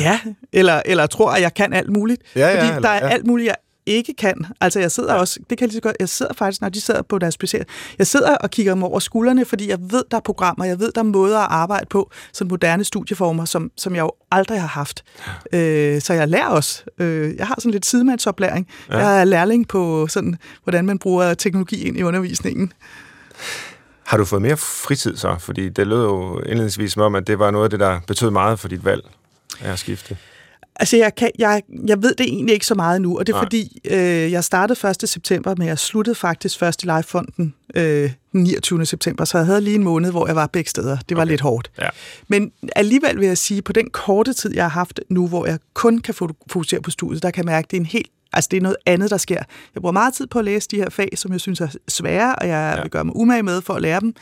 Ja, 0.01 0.21
eller, 0.53 0.83
eller 0.85 1.07
tror, 1.07 1.31
at 1.31 1.43
jeg 1.43 1.55
kan 1.55 1.73
alt 1.73 1.91
muligt. 1.91 2.23
Ja, 2.37 2.41
ja, 2.49 2.55
Fordi 2.57 2.67
eller- 2.69 2.81
der 2.81 2.89
er 2.89 3.07
ja. 3.07 3.13
alt 3.13 3.27
muligt, 3.27 3.47
jeg 3.47 3.57
ikke 3.87 4.15
kan. 4.19 4.47
Altså, 4.61 4.81
jeg 4.81 4.91
sidder 4.91 5.15
ja. 5.15 5.21
også, 5.21 5.41
det 5.51 5.59
kan 5.59 5.65
jeg 5.65 5.69
lige 5.69 5.77
så 5.77 5.81
godt, 5.81 5.97
jeg 6.01 6.09
sidder 6.09 6.33
faktisk, 6.35 6.61
når 6.61 6.69
de 6.69 6.81
sidder 6.81 7.03
på 7.03 7.19
deres 7.19 7.35
speciale, 7.35 7.65
jeg 7.99 8.07
sidder 8.07 8.37
og 8.37 8.51
kigger 8.51 8.75
dem 8.75 8.83
over 8.83 8.99
skuldrene, 8.99 9.45
fordi 9.45 9.69
jeg 9.71 9.79
ved, 9.81 10.05
der 10.11 10.17
er 10.17 10.21
programmer, 10.21 10.65
jeg 10.65 10.79
ved, 10.81 10.93
der 10.95 11.01
er 11.01 11.05
måder 11.05 11.39
at 11.39 11.47
arbejde 11.51 11.87
på, 11.91 12.11
sådan 12.33 12.49
moderne 12.49 12.85
studieformer, 12.85 13.45
som, 13.45 13.71
som 13.77 13.95
jeg 13.95 14.01
jo 14.03 14.13
aldrig 14.31 14.61
har 14.61 14.69
haft. 14.69 15.05
Øh, 15.53 16.01
så 16.01 16.15
jeg 16.15 16.29
lærer 16.29 16.49
også. 16.49 16.85
Øh, 16.99 17.37
jeg 17.37 17.47
har 17.47 17.55
sådan 17.59 17.73
lidt 17.73 17.87
sidemandsoplæring. 17.87 18.69
Ja. 18.91 18.99
Jeg 18.99 19.21
er 19.21 19.25
lærling 19.25 19.69
på, 19.69 20.07
sådan, 20.09 20.37
hvordan 20.63 20.87
man 20.87 20.99
bruger 20.99 21.35
teknologi 21.35 21.85
ind 21.89 21.97
i 21.99 22.03
undervisningen. 22.03 22.73
Har 24.07 24.17
du 24.17 24.25
fået 24.25 24.43
mere 24.43 24.57
fritid 24.57 25.17
så? 25.17 25.37
Fordi 25.39 25.69
det 25.69 25.87
lød 25.87 26.03
jo 26.05 26.39
indledningsvis 26.39 26.93
som 26.93 27.03
om, 27.03 27.15
at 27.15 27.27
det 27.27 27.39
var 27.39 27.51
noget 27.51 27.65
af 27.65 27.71
det, 27.71 27.81
der 27.81 28.01
betød 28.07 28.31
meget 28.31 28.59
for 28.61 28.69
dit 28.69 28.85
valg 28.85 29.05
af 29.63 29.73
at 29.73 29.79
skifte. 29.79 30.17
Altså, 30.77 30.97
jeg, 30.97 31.15
kan, 31.15 31.31
jeg, 31.39 31.63
jeg 31.87 32.03
ved 32.03 32.15
det 32.15 32.27
egentlig 32.27 32.53
ikke 32.55 32.67
så 32.67 32.75
meget 32.75 33.03
nu, 33.03 33.19
og 33.19 33.27
det 33.27 33.33
er 33.33 33.37
Nej. 33.37 33.45
fordi, 33.45 33.81
øh, 33.91 34.33
jeg 34.33 34.45
startede 34.45 34.89
1. 35.03 35.09
september, 35.09 35.55
men 35.59 35.69
jeg 35.69 35.79
sluttede 35.79 36.15
faktisk 36.15 36.59
først 36.59 36.83
i 36.83 36.87
Livefonden 36.87 37.55
øh, 37.75 38.11
den 38.33 38.43
29. 38.43 38.87
september, 38.87 39.25
så 39.25 39.39
jeg 39.39 39.47
havde 39.47 39.61
lige 39.61 39.75
en 39.75 39.85
måned, 39.85 40.11
hvor 40.11 40.27
jeg 40.27 40.37
var 40.37 40.47
begge 40.47 40.71
steder. 40.71 40.97
Det 41.09 41.17
var 41.17 41.23
okay. 41.23 41.31
lidt 41.31 41.41
hårdt. 41.41 41.71
Ja. 41.81 41.89
Men 42.29 42.53
alligevel 42.77 43.21
vil 43.21 43.27
jeg 43.27 43.39
sige, 43.39 43.63
på 43.63 43.73
den 43.73 43.91
korte 43.91 44.33
tid, 44.33 44.55
jeg 44.55 44.65
har 44.65 44.69
haft 44.69 45.01
nu, 45.09 45.29
hvor 45.29 45.47
jeg 45.47 45.59
kun 45.75 45.99
kan 45.99 46.15
fo- 46.23 46.45
fokusere 46.51 46.81
på 46.83 46.91
studiet, 46.91 47.23
der 47.23 47.31
kan 47.31 47.45
jeg 47.45 47.53
mærke, 47.53 47.67
at 47.67 47.71
det 47.71 47.77
er 47.77 47.81
en 47.81 47.87
helt 47.87 48.11
Altså, 48.35 48.49
det 48.51 48.57
er 48.57 48.61
noget 48.61 48.77
andet, 48.87 49.11
der 49.11 49.17
sker. 49.17 49.43
Jeg 49.75 49.81
bruger 49.81 49.93
meget 49.93 50.15
tid 50.15 50.27
på 50.27 50.39
at 50.39 50.45
læse 50.45 50.69
de 50.71 50.77
her 50.77 50.91
fag, 50.91 51.09
som 51.15 51.33
jeg 51.33 51.41
synes 51.41 51.61
er 51.61 51.69
svære, 51.89 52.35
og 52.35 52.49
jeg 52.49 52.75
ja. 52.77 52.83
vil 52.83 52.91
gøre 52.91 53.05
mig 53.05 53.17
umage 53.17 53.43
med 53.43 53.63
for 53.63 53.75
at 53.75 53.83
lære 53.83 54.01
dem. 54.01 54.15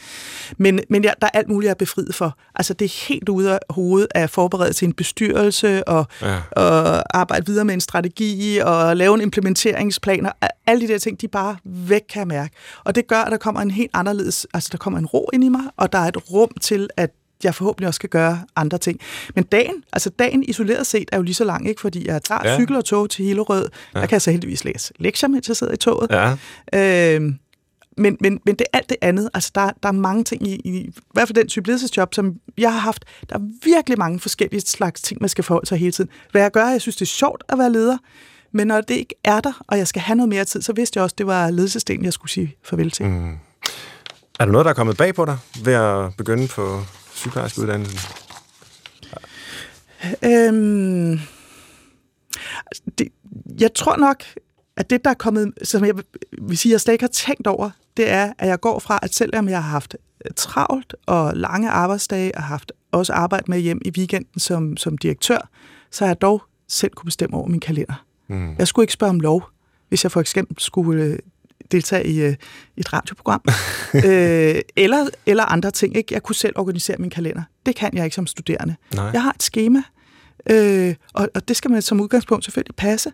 Men, 0.59 0.81
men 0.89 1.05
ja, 1.05 1.11
der 1.21 1.27
er 1.27 1.39
alt 1.39 1.49
muligt, 1.49 1.67
jeg 1.67 1.71
er 1.71 1.79
befriet 1.79 2.15
for. 2.15 2.37
Altså, 2.55 2.75
det 2.75 2.85
er 2.85 3.07
helt 3.09 3.29
ude 3.29 3.53
af 3.53 3.59
hovedet 3.71 4.09
at 4.15 4.31
forberede 4.31 4.73
til 4.73 4.87
en 4.89 4.93
bestyrelse, 4.93 5.89
og, 5.89 6.07
Ja. 6.23 6.37
og 6.53 7.03
arbejde 7.19 7.47
videre 7.47 7.65
med 7.65 7.75
en 7.75 7.81
strategi, 7.81 8.59
og 8.59 8.97
lave 8.97 9.15
en 9.15 9.21
implementeringsplan, 9.21 10.27
og 10.27 10.33
alle 10.67 10.87
de 10.89 10.93
der 10.93 10.99
ting, 10.99 11.21
de 11.21 11.27
er 11.27 11.31
bare 11.31 11.57
væk, 11.65 12.03
kan 12.09 12.21
jeg 12.21 12.27
mærke. 12.29 12.55
Og 12.85 12.95
det 12.95 13.07
gør, 13.07 13.19
at 13.19 13.33
der 13.33 13.39
kommer 13.39 13.61
en 13.61 13.71
helt 13.71 13.91
anderledes, 13.95 14.47
altså 14.55 14.69
der 14.73 14.79
kommer 14.79 14.99
en 14.99 15.07
ro 15.07 15.31
ind 15.33 15.45
i 15.45 15.49
mig, 15.49 15.63
og 15.77 15.93
der 15.93 15.99
er 15.99 16.09
et 16.09 16.31
rum 16.31 16.51
til, 16.61 16.89
at 16.97 17.11
jeg 17.45 17.55
forhåbentlig 17.55 17.89
også 17.89 17.97
skal 17.97 18.09
gøre 18.11 18.41
andre 18.57 18.79
ting. 18.79 19.01
Men 19.35 19.45
dagen, 19.45 19.75
altså 19.93 20.11
dagen 20.11 20.43
isoleret 20.43 20.87
set 20.87 21.09
er 21.13 21.17
jo 21.17 21.23
lige 21.23 21.35
så 21.35 21.45
lang, 21.45 21.69
ikke? 21.69 21.81
Fordi 21.81 22.07
jeg 22.07 22.23
tager 22.23 22.41
Ja. 22.45 22.57
cykel 22.57 22.77
og 22.77 22.85
tog 22.85 23.11
til 23.11 23.25
Hillerød. 23.25 23.69
Ja. 23.95 24.01
Der 24.01 24.07
kan 24.07 24.13
jeg 24.15 24.23
så 24.23 24.31
heldigvis 24.31 24.65
læse 24.65 24.93
lektier, 24.99 25.29
mens 25.29 25.49
jeg 25.49 25.57
sidder 25.57 25.73
i 25.73 25.77
toget. 25.77 26.11
Ja. 26.11 27.15
Øhm, 27.15 27.39
men, 27.99 28.17
men, 28.21 28.41
men 28.47 28.55
det 28.55 28.67
er 28.73 28.79
alt 28.79 28.89
det 28.89 28.97
andet. 29.03 29.31
Altså, 29.35 29.51
der, 29.55 29.71
der 29.83 29.89
er 29.89 29.93
mange 29.93 30.25
ting 30.25 30.49
i, 30.49 30.55
i, 30.65 30.71
i 30.77 30.91
hvert 31.13 31.29
fald 31.29 31.37
den 31.37 31.49
type 31.49 31.67
ledelsesjob, 31.67 32.15
som 32.15 32.35
jeg 32.59 32.73
har 32.73 32.81
haft. 32.81 33.05
Der 33.31 33.37
er 33.37 33.41
virkelig 33.65 33.99
mange 33.99 34.21
forskellige 34.21 34.61
slags 34.61 35.03
ting, 35.03 35.21
man 35.21 35.29
skal 35.29 35.45
forholde 35.45 35.67
sig 35.67 35.79
hele 35.79 35.93
tiden. 35.93 36.11
Hvad 36.31 36.43
jeg 36.43 36.51
gør, 36.51 36.67
jeg 36.69 36.81
synes, 36.81 36.97
det 36.97 37.03
er 37.03 37.07
sjovt 37.07 37.45
at 37.49 37.59
være 37.59 37.73
leder. 37.73 37.99
Men 38.53 38.67
når 38.67 38.81
det 38.81 38.95
ikke 38.95 39.15
er 39.25 39.41
der, 39.41 39.53
og 39.69 39.79
jeg 39.79 39.87
skal 39.89 40.03
have 40.03 40.17
noget 40.17 40.29
mere 40.29 40.45
tid, 40.45 40.63
så 40.63 40.73
vidste 40.73 40.97
jeg 40.97 41.05
også, 41.05 41.15
det 41.19 41.27
var 41.27 41.51
ledelsesdelen, 41.51 42.05
jeg 42.05 42.13
skulle 42.13 42.31
sige 42.31 42.57
farvel 42.65 42.91
til. 42.91 43.07
Mm. 43.07 43.33
Er 44.41 44.45
der 44.45 44.53
noget, 44.53 44.65
der 44.65 44.71
er 44.71 44.75
kommet 44.75 44.97
bag 44.97 45.15
på 45.15 45.25
dig 45.25 45.37
ved 45.65 45.73
at 45.73 46.17
begynde 46.17 46.49
på 46.49 46.83
sygeplejerskeuddannelsen? 47.23 47.99
Øhm, 50.25 51.13
altså, 52.67 52.83
det, 52.99 53.09
jeg 53.61 53.75
tror 53.75 53.97
nok, 53.97 54.25
at 54.77 54.91
det, 54.91 55.05
der 55.05 55.11
er 55.11 55.15
kommet, 55.15 55.53
som 55.63 55.85
jeg 55.85 55.95
vil 56.43 56.57
sige, 56.59 56.73
jeg 56.73 56.81
slet 56.81 56.93
ikke 56.93 57.03
har 57.03 57.09
tænkt 57.09 57.47
over, 57.47 57.71
det 57.97 58.11
er, 58.11 58.33
at 58.39 58.49
jeg 58.49 58.61
går 58.61 58.79
fra, 58.79 58.99
at 59.03 59.15
selvom 59.15 59.49
jeg 59.49 59.63
har 59.63 59.71
haft 59.71 59.97
øh, 60.25 60.31
travlt 60.37 60.95
og 61.07 61.33
lange 61.37 61.71
arbejdsdage, 61.71 62.37
og 62.37 62.43
haft 62.43 62.73
også 62.93 63.13
arbejde 63.13 63.45
med 63.49 63.59
hjem 63.59 63.81
i 63.85 63.91
weekenden 63.97 64.41
som, 64.41 64.77
som 64.77 64.99
direktør, 64.99 65.49
så 65.91 66.05
har 66.05 66.11
jeg 66.11 66.21
dog 66.21 66.43
selv 66.69 66.93
kunne 66.93 67.07
bestemme 67.07 67.37
over 67.37 67.49
min 67.49 67.61
kalender. 67.61 68.05
Mm. 68.29 68.55
Jeg 68.59 68.69
skulle 68.69 68.85
ikke 68.85 68.93
spørge 68.93 69.11
om 69.11 69.21
lov, 69.21 69.45
hvis 69.89 70.05
jeg 70.05 70.13
for 70.13 70.21
eksempel 70.21 70.57
skulle 70.59 71.05
øh, 71.05 71.19
deltage 71.73 72.07
i 72.07 72.21
øh, 72.21 72.35
et 72.77 72.93
radioprogram, 72.93 73.43
øh, 73.95 74.61
eller, 74.77 75.09
eller 75.27 75.45
andre 75.45 75.71
ting. 75.71 75.97
Ikke? 75.97 76.15
Jeg 76.15 76.23
kunne 76.23 76.35
selv 76.35 76.53
organisere 76.57 76.97
min 76.99 77.11
kalender. 77.11 77.43
Det 77.67 77.77
kan 77.77 77.97
jeg 77.97 78.05
ikke 78.05 78.15
som 78.15 78.27
studerende. 78.27 78.75
Nej. 78.95 79.11
Jeg 79.13 79.23
har 79.23 79.31
et 79.31 79.43
schema, 79.43 79.83
øh, 80.51 80.95
og, 81.13 81.29
og 81.35 81.49
det 81.49 81.57
skal 81.57 81.71
man 81.71 81.83
som 81.83 82.01
udgangspunkt 82.01 82.45
selvfølgelig 82.45 82.77
passe. 82.77 83.13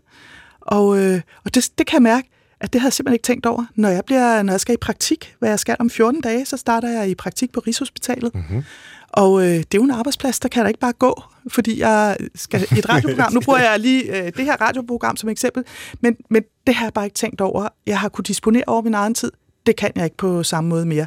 Og, 0.60 0.98
øh, 0.98 1.20
og 1.44 1.54
det, 1.54 1.70
det 1.78 1.86
kan 1.86 1.94
jeg 1.94 2.02
mærke, 2.02 2.30
at 2.60 2.72
det 2.72 2.80
havde 2.80 2.88
jeg 2.88 2.92
simpelthen 2.92 3.14
ikke 3.14 3.26
tænkt 3.26 3.46
over. 3.46 3.64
Når 3.74 3.88
jeg, 3.88 4.02
bliver, 4.06 4.42
når 4.42 4.52
jeg 4.52 4.60
skal 4.60 4.74
i 4.74 4.76
praktik, 4.76 5.34
hvad 5.38 5.48
jeg 5.48 5.58
skal 5.58 5.76
om 5.78 5.90
14 5.90 6.20
dage, 6.20 6.46
så 6.46 6.56
starter 6.56 6.88
jeg 6.88 7.10
i 7.10 7.14
praktik 7.14 7.52
på 7.52 7.60
Rigshospitalet. 7.60 8.34
Mm-hmm. 8.34 8.64
Og 9.08 9.40
øh, 9.40 9.46
det 9.46 9.58
er 9.58 9.78
jo 9.78 9.82
en 9.82 9.90
arbejdsplads, 9.90 10.40
der 10.40 10.48
kan 10.48 10.58
jeg 10.58 10.64
da 10.64 10.68
ikke 10.68 10.80
bare 10.80 10.92
gå, 10.92 11.22
fordi 11.50 11.80
jeg 11.80 12.16
skal 12.34 12.66
i 12.76 12.78
et 12.78 12.88
radioprogram. 12.88 13.32
Nu 13.32 13.40
bruger 13.40 13.58
jeg 13.58 13.80
lige 13.80 14.16
øh, 14.16 14.32
det 14.36 14.44
her 14.44 14.56
radioprogram 14.60 15.16
som 15.16 15.28
eksempel, 15.28 15.64
men, 16.00 16.16
men 16.30 16.42
det 16.66 16.74
har 16.74 16.84
jeg 16.86 16.92
bare 16.92 17.04
ikke 17.04 17.14
tænkt 17.14 17.40
over. 17.40 17.68
Jeg 17.86 18.00
har 18.00 18.08
kunnet 18.08 18.28
disponere 18.28 18.64
over 18.66 18.82
min 18.82 18.94
egen 18.94 19.14
tid. 19.14 19.32
Det 19.66 19.76
kan 19.76 19.90
jeg 19.96 20.04
ikke 20.04 20.16
på 20.16 20.42
samme 20.42 20.70
måde 20.70 20.86
mere. 20.86 21.06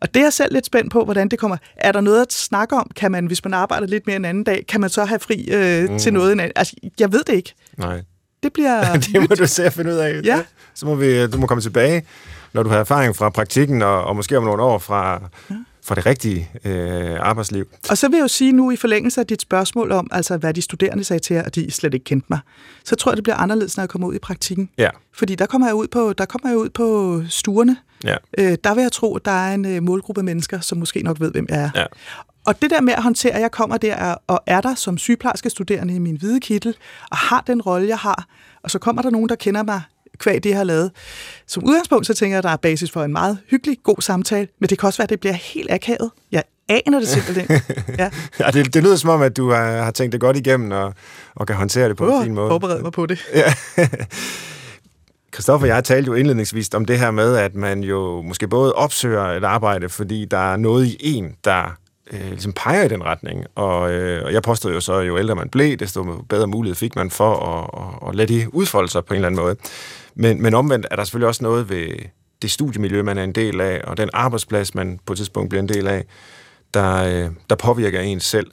Og 0.00 0.14
det 0.14 0.20
er 0.20 0.24
jeg 0.24 0.32
selv 0.32 0.52
lidt 0.52 0.66
spændt 0.66 0.92
på, 0.92 1.04
hvordan 1.04 1.28
det 1.28 1.38
kommer. 1.38 1.56
Er 1.76 1.92
der 1.92 2.00
noget 2.00 2.22
at 2.22 2.32
snakke 2.32 2.76
om? 2.76 2.90
Kan 2.96 3.12
man, 3.12 3.26
hvis 3.26 3.44
man 3.44 3.54
arbejder 3.54 3.86
lidt 3.86 4.06
mere 4.06 4.16
en 4.16 4.24
anden 4.24 4.44
dag, 4.44 4.64
kan 4.68 4.80
man 4.80 4.90
så 4.90 5.04
have 5.04 5.20
fri 5.20 5.48
øh, 5.52 5.90
mm. 5.90 5.98
til 5.98 6.12
noget 6.12 6.32
en 6.32 6.40
anden? 6.40 6.52
Altså, 6.56 6.76
jeg 7.00 7.12
ved 7.12 7.24
det 7.24 7.34
ikke. 7.34 7.54
Nej. 7.78 8.02
Det 8.42 8.52
bliver... 8.52 8.92
det 9.12 9.30
må 9.30 9.34
du 9.34 9.46
se 9.46 9.64
at 9.64 9.72
finde 9.72 9.90
ud 9.90 9.96
af. 9.96 10.20
Ja. 10.24 10.42
Så 10.74 10.86
må 10.86 10.94
vi, 10.94 11.26
du 11.26 11.38
må 11.38 11.46
komme 11.46 11.62
tilbage, 11.62 12.06
når 12.52 12.62
du 12.62 12.68
har 12.68 12.78
erfaring 12.78 13.16
fra 13.16 13.30
praktikken, 13.30 13.82
og, 13.82 14.04
og 14.04 14.16
måske 14.16 14.38
om 14.38 14.44
nogle 14.44 14.62
år 14.62 14.78
fra, 14.78 15.30
ja. 15.50 15.54
Fra 15.84 15.94
det 15.94 16.06
rigtige 16.06 16.50
øh, 16.64 17.16
arbejdsliv. 17.20 17.68
Og 17.90 17.98
så 17.98 18.08
vil 18.08 18.16
jeg 18.16 18.22
jo 18.22 18.28
sige 18.28 18.52
nu 18.52 18.70
i 18.70 18.76
forlængelse 18.76 19.20
af 19.20 19.26
dit 19.26 19.42
spørgsmål 19.42 19.92
om, 19.92 20.08
altså 20.12 20.36
hvad 20.36 20.54
de 20.54 20.62
studerende 20.62 21.04
sagde 21.04 21.20
til 21.20 21.34
jer, 21.34 21.44
og 21.44 21.54
de 21.54 21.70
slet 21.70 21.94
ikke 21.94 22.04
kendte 22.04 22.26
mig, 22.30 22.38
så 22.84 22.96
tror 22.96 23.12
jeg, 23.12 23.16
det 23.16 23.24
bliver 23.24 23.36
anderledes, 23.36 23.76
når 23.76 23.82
jeg 23.82 23.88
kommer 23.88 24.08
ud 24.08 24.14
i 24.14 24.18
praktikken. 24.18 24.70
Ja. 24.78 24.88
Fordi 25.12 25.34
der 25.34 25.46
kommer 25.46 25.66
jeg 25.66 25.74
ud 25.74 25.86
på, 25.86 26.12
der 26.12 26.24
kommer 26.24 26.48
jeg 26.48 26.58
ud 26.58 26.68
på 26.68 27.20
stuerne. 27.28 27.76
Ja. 28.04 28.16
Øh, 28.38 28.56
der 28.64 28.74
vil 28.74 28.82
jeg 28.82 28.92
tro, 28.92 29.16
at 29.16 29.24
der 29.24 29.30
er 29.30 29.54
en 29.54 29.64
øh, 29.64 29.82
målgruppe 29.82 30.22
mennesker, 30.22 30.60
som 30.60 30.78
måske 30.78 31.02
nok 31.02 31.20
ved, 31.20 31.30
hvem 31.30 31.46
jeg 31.48 31.62
er. 31.62 31.70
Ja. 31.74 31.84
Og 32.46 32.62
det 32.62 32.70
der 32.70 32.80
med 32.80 32.92
at 32.92 33.02
håndtere, 33.02 33.32
at 33.32 33.40
jeg 33.40 33.50
kommer 33.50 33.76
der 33.76 34.14
og 34.26 34.42
er 34.46 34.60
der 34.60 34.74
som 34.74 34.98
sygeplejerske 34.98 35.50
studerende 35.50 35.94
i 35.94 35.98
min 35.98 36.16
hvide 36.16 36.40
kittel, 36.40 36.76
og 37.10 37.16
har 37.16 37.44
den 37.46 37.62
rolle, 37.62 37.88
jeg 37.88 37.98
har, 37.98 38.26
og 38.62 38.70
så 38.70 38.78
kommer 38.78 39.02
der 39.02 39.10
nogen, 39.10 39.28
der 39.28 39.34
kender 39.34 39.62
mig 39.62 39.82
kvæg 40.18 40.42
det, 40.44 40.50
jeg 40.50 40.58
har 40.58 40.64
lavet. 40.64 40.90
Som 41.46 41.64
udgangspunkt, 41.64 42.06
så 42.06 42.14
tænker 42.14 42.34
jeg, 42.34 42.38
at 42.38 42.44
der 42.44 42.50
er 42.50 42.56
basis 42.56 42.90
for 42.90 43.04
en 43.04 43.12
meget 43.12 43.38
hyggelig, 43.50 43.78
god 43.82 43.96
samtale, 44.02 44.48
men 44.60 44.68
det 44.68 44.78
kan 44.78 44.86
også 44.86 44.98
være, 44.98 45.04
at 45.04 45.10
det 45.10 45.20
bliver 45.20 45.32
helt 45.34 45.72
akavet. 45.72 46.10
Jeg 46.32 46.42
aner 46.68 46.98
det 46.98 47.08
simpelthen. 47.08 47.60
Ja. 47.98 48.10
ja 48.40 48.50
det, 48.50 48.74
det 48.74 48.82
lyder 48.82 48.96
som 48.96 49.10
om, 49.10 49.22
at 49.22 49.36
du 49.36 49.50
har, 49.50 49.82
har 49.82 49.90
tænkt 49.90 50.12
det 50.12 50.20
godt 50.20 50.36
igennem, 50.36 50.70
og, 50.70 50.94
og 51.34 51.46
kan 51.46 51.56
håndtere 51.56 51.88
det 51.88 51.96
på 51.96 52.04
Prøv 52.06 52.18
en 52.18 52.24
fin 52.24 52.34
måde. 52.34 52.50
forberede 52.50 52.82
mig 52.82 52.92
på 52.92 53.06
det. 53.06 53.18
Ja. 53.34 53.54
Christoffer 55.34 55.66
og 55.66 55.74
jeg 55.74 55.84
talte 55.84 56.06
jo 56.06 56.14
indledningsvis 56.14 56.74
om 56.74 56.84
det 56.84 56.98
her 56.98 57.10
med, 57.10 57.36
at 57.36 57.54
man 57.54 57.80
jo 57.80 58.22
måske 58.22 58.48
både 58.48 58.72
opsøger 58.72 59.22
et 59.22 59.44
arbejde, 59.44 59.88
fordi 59.88 60.24
der 60.24 60.52
er 60.52 60.56
noget 60.56 60.86
i 60.86 60.96
en, 61.00 61.36
der 61.44 61.76
øh, 62.12 62.30
ligesom 62.30 62.52
peger 62.52 62.84
i 62.84 62.88
den 62.88 63.04
retning. 63.04 63.44
Og, 63.54 63.92
øh, 63.92 64.24
og 64.24 64.32
jeg 64.32 64.42
påstod 64.42 64.72
jo 64.72 64.80
så, 64.80 64.92
at 64.92 65.06
jo 65.06 65.18
ældre 65.18 65.34
man 65.34 65.48
blev, 65.48 65.76
desto 65.76 66.04
bedre 66.28 66.46
mulighed 66.46 66.74
fik 66.74 66.96
man 66.96 67.10
for 67.10 67.34
at, 67.36 67.82
at, 67.82 68.08
at 68.08 68.14
lade 68.14 68.34
de 68.34 68.54
udfolde 68.54 68.90
sig 68.90 69.04
på 69.04 69.14
en 69.14 69.16
eller 69.16 69.28
anden 69.28 69.40
måde. 69.40 69.56
Men, 70.14 70.42
men 70.42 70.54
omvendt 70.54 70.86
er 70.90 70.96
der 70.96 71.04
selvfølgelig 71.04 71.28
også 71.28 71.44
noget 71.44 71.70
ved 71.70 71.88
det 72.42 72.50
studiemiljø, 72.50 73.02
man 73.02 73.18
er 73.18 73.24
en 73.24 73.32
del 73.32 73.60
af, 73.60 73.80
og 73.84 73.96
den 73.96 74.10
arbejdsplads, 74.12 74.74
man 74.74 75.00
på 75.06 75.12
et 75.12 75.16
tidspunkt 75.16 75.50
bliver 75.50 75.62
en 75.62 75.68
del 75.68 75.86
af, 75.86 76.04
der, 76.74 76.94
øh, 76.94 77.30
der 77.50 77.56
påvirker 77.56 78.00
en 78.00 78.20
selv. 78.20 78.46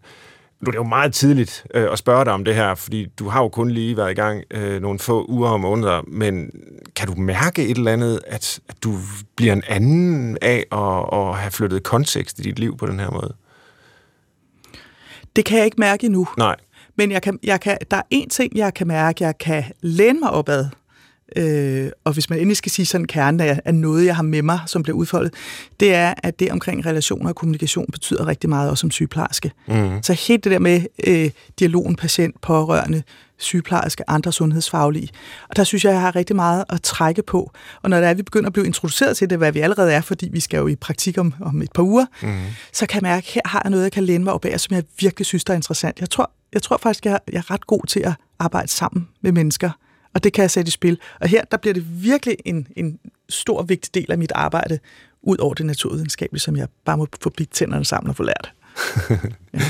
Nu 0.61 0.65
er 0.65 0.71
det 0.71 0.77
jo 0.77 0.83
meget 0.83 1.13
tidligt 1.13 1.65
øh, 1.73 1.87
at 1.91 1.97
spørge 1.97 2.25
dig 2.25 2.33
om 2.33 2.45
det 2.45 2.55
her, 2.55 2.75
fordi 2.75 3.05
du 3.19 3.29
har 3.29 3.41
jo 3.41 3.49
kun 3.49 3.71
lige 3.71 3.97
været 3.97 4.11
i 4.11 4.13
gang 4.13 4.43
øh, 4.51 4.81
nogle 4.81 4.99
få 4.99 5.25
uger 5.29 5.49
og 5.49 5.59
måneder, 5.59 6.01
men 6.07 6.51
kan 6.95 7.07
du 7.07 7.15
mærke 7.15 7.67
et 7.67 7.77
eller 7.77 7.93
andet, 7.93 8.19
at, 8.27 8.59
at 8.69 8.75
du 8.83 8.97
bliver 9.35 9.53
en 9.53 9.63
anden 9.67 10.37
af 10.41 10.65
at, 10.71 11.19
at 11.19 11.37
have 11.37 11.51
flyttet 11.51 11.83
kontekst 11.83 12.39
i 12.39 12.41
dit 12.41 12.59
liv 12.59 12.77
på 12.77 12.85
den 12.85 12.99
her 12.99 13.11
måde? 13.11 13.33
Det 15.35 15.45
kan 15.45 15.57
jeg 15.57 15.65
ikke 15.65 15.79
mærke 15.79 16.05
endnu. 16.05 16.27
Nej. 16.37 16.55
Men 16.95 17.11
jeg 17.11 17.21
kan, 17.21 17.39
jeg 17.43 17.59
kan, 17.59 17.77
der 17.91 17.97
er 17.97 18.01
en 18.09 18.29
ting, 18.29 18.57
jeg 18.57 18.73
kan 18.73 18.87
mærke, 18.87 19.23
jeg 19.23 19.37
kan 19.37 19.63
læne 19.81 20.19
mig 20.19 20.29
opad. 20.29 20.65
Øh, 21.35 21.91
og 22.03 22.13
hvis 22.13 22.29
man 22.29 22.39
endelig 22.39 22.57
skal 22.57 22.71
sige 22.71 22.85
sådan 22.85 23.07
kerne 23.07 23.43
af, 23.45 23.59
af 23.65 23.75
noget, 23.75 24.05
jeg 24.05 24.15
har 24.15 24.23
med 24.23 24.41
mig, 24.41 24.59
som 24.67 24.83
bliver 24.83 24.97
udfoldet, 24.97 25.33
det 25.79 25.93
er, 25.93 26.13
at 26.23 26.39
det 26.39 26.51
omkring 26.51 26.85
relationer 26.85 27.29
og 27.29 27.35
kommunikation 27.35 27.85
betyder 27.91 28.27
rigtig 28.27 28.49
meget 28.49 28.69
også 28.69 28.81
som 28.81 28.91
sygeplejerske. 28.91 29.51
Mm. 29.67 30.03
Så 30.03 30.13
helt 30.13 30.43
det 30.43 30.51
der 30.51 30.59
med 30.59 30.81
øh, 31.07 31.29
dialogen 31.59 31.95
patient, 31.95 32.41
pårørende, 32.41 33.03
sygeplejerske, 33.41 34.09
andre 34.09 34.31
sundhedsfaglige. 34.31 35.09
Og 35.49 35.55
der 35.55 35.63
synes 35.63 35.85
jeg, 35.85 35.91
jeg 35.91 36.01
har 36.01 36.15
rigtig 36.15 36.35
meget 36.35 36.63
at 36.69 36.81
trække 36.81 37.23
på. 37.23 37.51
Og 37.81 37.89
når 37.89 37.99
det 37.99 38.09
er, 38.09 38.13
vi 38.13 38.23
begynder 38.23 38.47
at 38.47 38.53
blive 38.53 38.65
introduceret 38.65 39.17
til 39.17 39.29
det, 39.29 39.37
hvad 39.37 39.51
vi 39.51 39.59
allerede 39.59 39.93
er, 39.93 40.01
fordi 40.01 40.29
vi 40.31 40.39
skal 40.39 40.57
jo 40.57 40.67
i 40.67 40.75
praktik 40.75 41.17
om, 41.17 41.33
om 41.41 41.61
et 41.61 41.71
par 41.71 41.83
uger, 41.83 42.05
mm. 42.21 42.39
så 42.73 42.85
kan 42.85 42.95
jeg 42.95 43.09
mærke, 43.09 43.27
at 43.27 43.33
her 43.33 43.41
har 43.45 43.61
jeg 43.63 43.69
noget, 43.69 43.83
jeg 43.83 43.91
kan 43.91 44.03
læne 44.03 44.23
mig 44.23 44.33
op 44.33 44.45
af, 44.45 44.59
som 44.59 44.75
jeg 44.75 44.83
virkelig 44.99 45.25
synes, 45.25 45.43
der 45.43 45.53
er 45.53 45.55
interessant. 45.55 45.99
Jeg 45.99 46.09
tror, 46.09 46.31
jeg 46.53 46.61
tror 46.61 46.77
faktisk, 46.77 47.05
jeg, 47.05 47.19
jeg 47.31 47.37
er 47.37 47.51
ret 47.51 47.67
god 47.67 47.85
til 47.87 47.99
at 47.99 48.13
arbejde 48.39 48.67
sammen 48.67 49.07
med 49.21 49.31
mennesker, 49.31 49.69
og 50.13 50.23
det 50.23 50.33
kan 50.33 50.41
jeg 50.41 50.51
sætte 50.51 50.67
i 50.67 50.71
spil. 50.71 50.99
Og 51.21 51.27
her, 51.27 51.43
der 51.51 51.57
bliver 51.57 51.73
det 51.73 52.03
virkelig 52.03 52.37
en, 52.45 52.67
en 52.75 52.99
stor, 53.29 53.63
vigtig 53.63 53.93
del 53.93 54.11
af 54.11 54.17
mit 54.17 54.31
arbejde, 54.35 54.79
ud 55.23 55.37
over 55.37 55.53
det 55.53 55.65
naturvidenskabelige, 55.65 56.41
som 56.41 56.55
jeg 56.55 56.67
bare 56.85 56.97
må 56.97 57.07
få 57.21 57.29
bidt 57.29 57.51
tænderne 57.51 57.85
sammen 57.85 58.09
og 58.09 58.15
få 58.15 58.23
lært. 58.23 58.53
ja. 59.53 59.61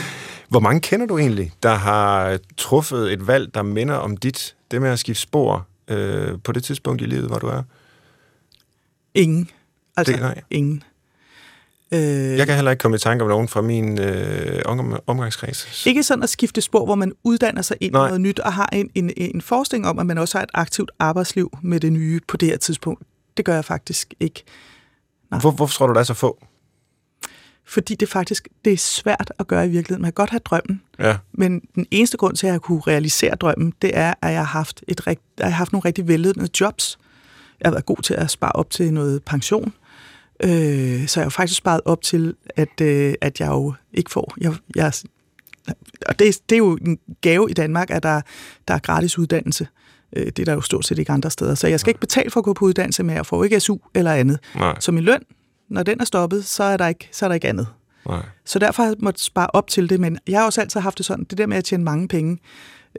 Hvor 0.52 0.60
mange 0.60 0.82
kender 0.82 1.06
du 1.06 1.18
egentlig, 1.18 1.52
der 1.64 1.74
har 1.74 2.40
truffet 2.58 3.14
et 3.14 3.28
valg, 3.28 3.54
der 3.54 3.62
minder 3.62 3.96
om 3.96 4.18
dit, 4.18 4.56
det 4.72 4.82
med 4.82 4.90
at 4.90 5.00
skifte 5.00 5.22
spor 5.22 5.68
øh, 5.88 6.40
på 6.44 6.52
det 6.52 6.64
tidspunkt 6.64 7.02
i 7.02 7.06
livet, 7.06 7.28
hvor 7.28 7.40
du 7.40 7.48
er? 7.48 7.64
Ingen. 9.14 9.50
Altså, 9.98 10.14
det, 10.14 10.22
nej. 10.22 10.42
ingen. 10.50 10.84
Øh, 11.92 12.00
jeg 12.38 12.46
kan 12.46 12.56
heller 12.56 12.72
ikke 12.72 12.82
komme 12.82 12.96
i 12.96 13.00
tanke 13.00 13.24
om 13.24 13.30
nogen 13.30 13.48
fra 13.48 13.62
min 13.62 14.00
øh, 14.00 14.62
om, 14.66 15.00
omgangskreds. 15.08 15.86
Ikke 15.86 16.04
sådan 16.04 16.24
at 16.24 16.30
skifte 16.30 16.62
spor, 16.62 16.86
hvor 16.86 16.96
man 16.96 17.14
uddanner 17.24 17.62
sig 17.62 17.78
ind 17.80 17.96
i 17.96 17.98
noget 17.98 18.22
nyt 18.22 18.40
og 18.40 18.54
har 18.54 18.70
en, 18.72 18.90
en, 18.96 19.12
en 19.18 19.42
forestilling 19.42 19.88
om, 19.88 20.00
at 20.00 20.06
man 20.06 20.18
også 20.18 20.38
har 20.38 20.44
et 20.44 20.52
aktivt 20.54 20.92
arbejdsliv 21.00 21.58
med 21.62 21.80
det 21.80 21.94
nye 21.94 22.20
på 22.28 22.38
det 22.38 22.50
her 22.50 22.58
tidspunkt. 22.58 23.04
Det 23.38 23.46
gør 23.46 23.56
jeg 23.56 23.66
faktisk 23.66 24.14
ikke. 24.20 24.44
Hvor, 25.30 25.52
hvorfor 25.52 25.78
tror 25.78 25.88
du, 25.88 25.94
der 25.94 26.00
er 26.00 26.04
så 26.04 26.14
få? 26.14 26.46
Fordi 27.72 27.96
det 27.96 28.10
faktisk 28.10 28.48
det 28.66 28.74
er 28.74 28.78
svært 28.78 29.34
at 29.40 29.48
gøre 29.48 29.66
i 29.66 29.70
virkeligheden. 29.70 30.02
Man 30.02 30.12
kan 30.12 30.14
godt 30.14 30.30
have 30.30 30.40
drømmen, 30.40 30.82
ja. 31.00 31.18
men 31.34 31.60
den 31.76 31.86
eneste 31.92 32.18
grund 32.18 32.36
til, 32.36 32.48
at 32.48 32.54
jeg 32.54 32.62
kunne 32.62 32.82
realisere 32.88 33.36
drømmen, 33.36 33.74
det 33.82 33.92
er, 33.94 34.14
at 34.22 34.32
jeg 34.32 34.40
har 34.40 34.46
haft, 34.46 34.84
et, 34.88 35.02
at 35.08 35.18
jeg 35.38 35.46
har 35.46 35.52
haft 35.52 35.72
nogle 35.72 35.86
rigtig 35.86 36.08
velledende 36.08 36.50
jobs. 36.60 37.00
Jeg 37.60 37.68
har 37.68 37.72
været 37.72 37.86
god 37.86 37.98
til 38.04 38.14
at 38.14 38.32
spare 38.32 38.52
op 38.52 38.70
til 38.70 38.94
noget 38.94 39.24
pension, 39.24 39.74
øh, 40.44 41.08
så 41.08 41.20
jeg 41.20 41.26
har 41.26 41.30
faktisk 41.30 41.58
sparet 41.58 41.82
op 41.86 42.02
til, 42.02 42.36
at, 42.56 42.82
øh, 42.82 43.14
at 43.22 43.40
jeg 43.40 43.48
jo 43.48 43.74
ikke 43.94 44.12
får... 44.12 44.34
Jeg, 44.42 44.54
jeg, 44.76 44.94
og 46.08 46.20
det, 46.20 46.50
det 46.50 46.56
er 46.56 46.60
jo 46.60 46.78
en 46.82 47.00
gave 47.22 47.50
i 47.50 47.54
Danmark, 47.54 47.90
at 47.90 48.04
der, 48.04 48.22
der 48.68 48.74
er 48.74 48.80
gratis 48.80 49.18
uddannelse. 49.18 49.68
Øh, 50.16 50.26
det 50.26 50.40
er 50.40 50.46
der 50.46 50.54
jo 50.54 50.62
stort 50.62 50.86
set 50.86 51.00
ikke 51.00 51.12
andre 51.12 51.32
steder. 51.32 51.56
Så 51.56 51.68
jeg 51.68 51.80
skal 51.80 51.90
ikke 51.90 52.00
betale 52.00 52.32
for 52.32 52.40
at 52.40 52.44
gå 52.44 52.54
på 52.54 52.66
uddannelse, 52.66 53.04
men 53.04 53.16
jeg 53.16 53.26
får 53.26 53.44
ikke 53.44 53.60
SU 53.60 53.78
eller 53.96 54.14
andet. 54.14 54.40
Nej. 54.56 54.80
Så 54.80 54.92
min 54.92 55.04
løn 55.04 55.24
når 55.72 55.84
den 55.84 56.02
er 56.02 56.06
stoppet, 56.06 56.46
så 56.46 56.64
er 56.64 56.78
der 56.78 56.88
ikke, 56.88 57.10
så 57.12 57.26
er 57.26 57.30
der 57.30 57.34
ikke 57.34 57.48
andet. 57.48 57.68
Nej. 58.08 58.26
Så 58.46 58.60
derfor 58.60 58.84
har 58.84 58.90
jeg 58.90 58.98
måttet 59.00 59.22
spare 59.22 59.48
op 59.54 59.68
til 59.68 59.90
det, 59.90 60.00
men 60.00 60.20
jeg 60.28 60.40
har 60.40 60.46
også 60.46 60.62
altid 60.62 60.80
haft 60.80 60.98
det 60.98 61.06
sådan, 61.06 61.24
det 61.24 61.38
der 61.38 61.48
med 61.48 61.58
at 61.58 61.64
tjene 61.64 61.84
mange 61.84 62.08
penge, 62.08 62.38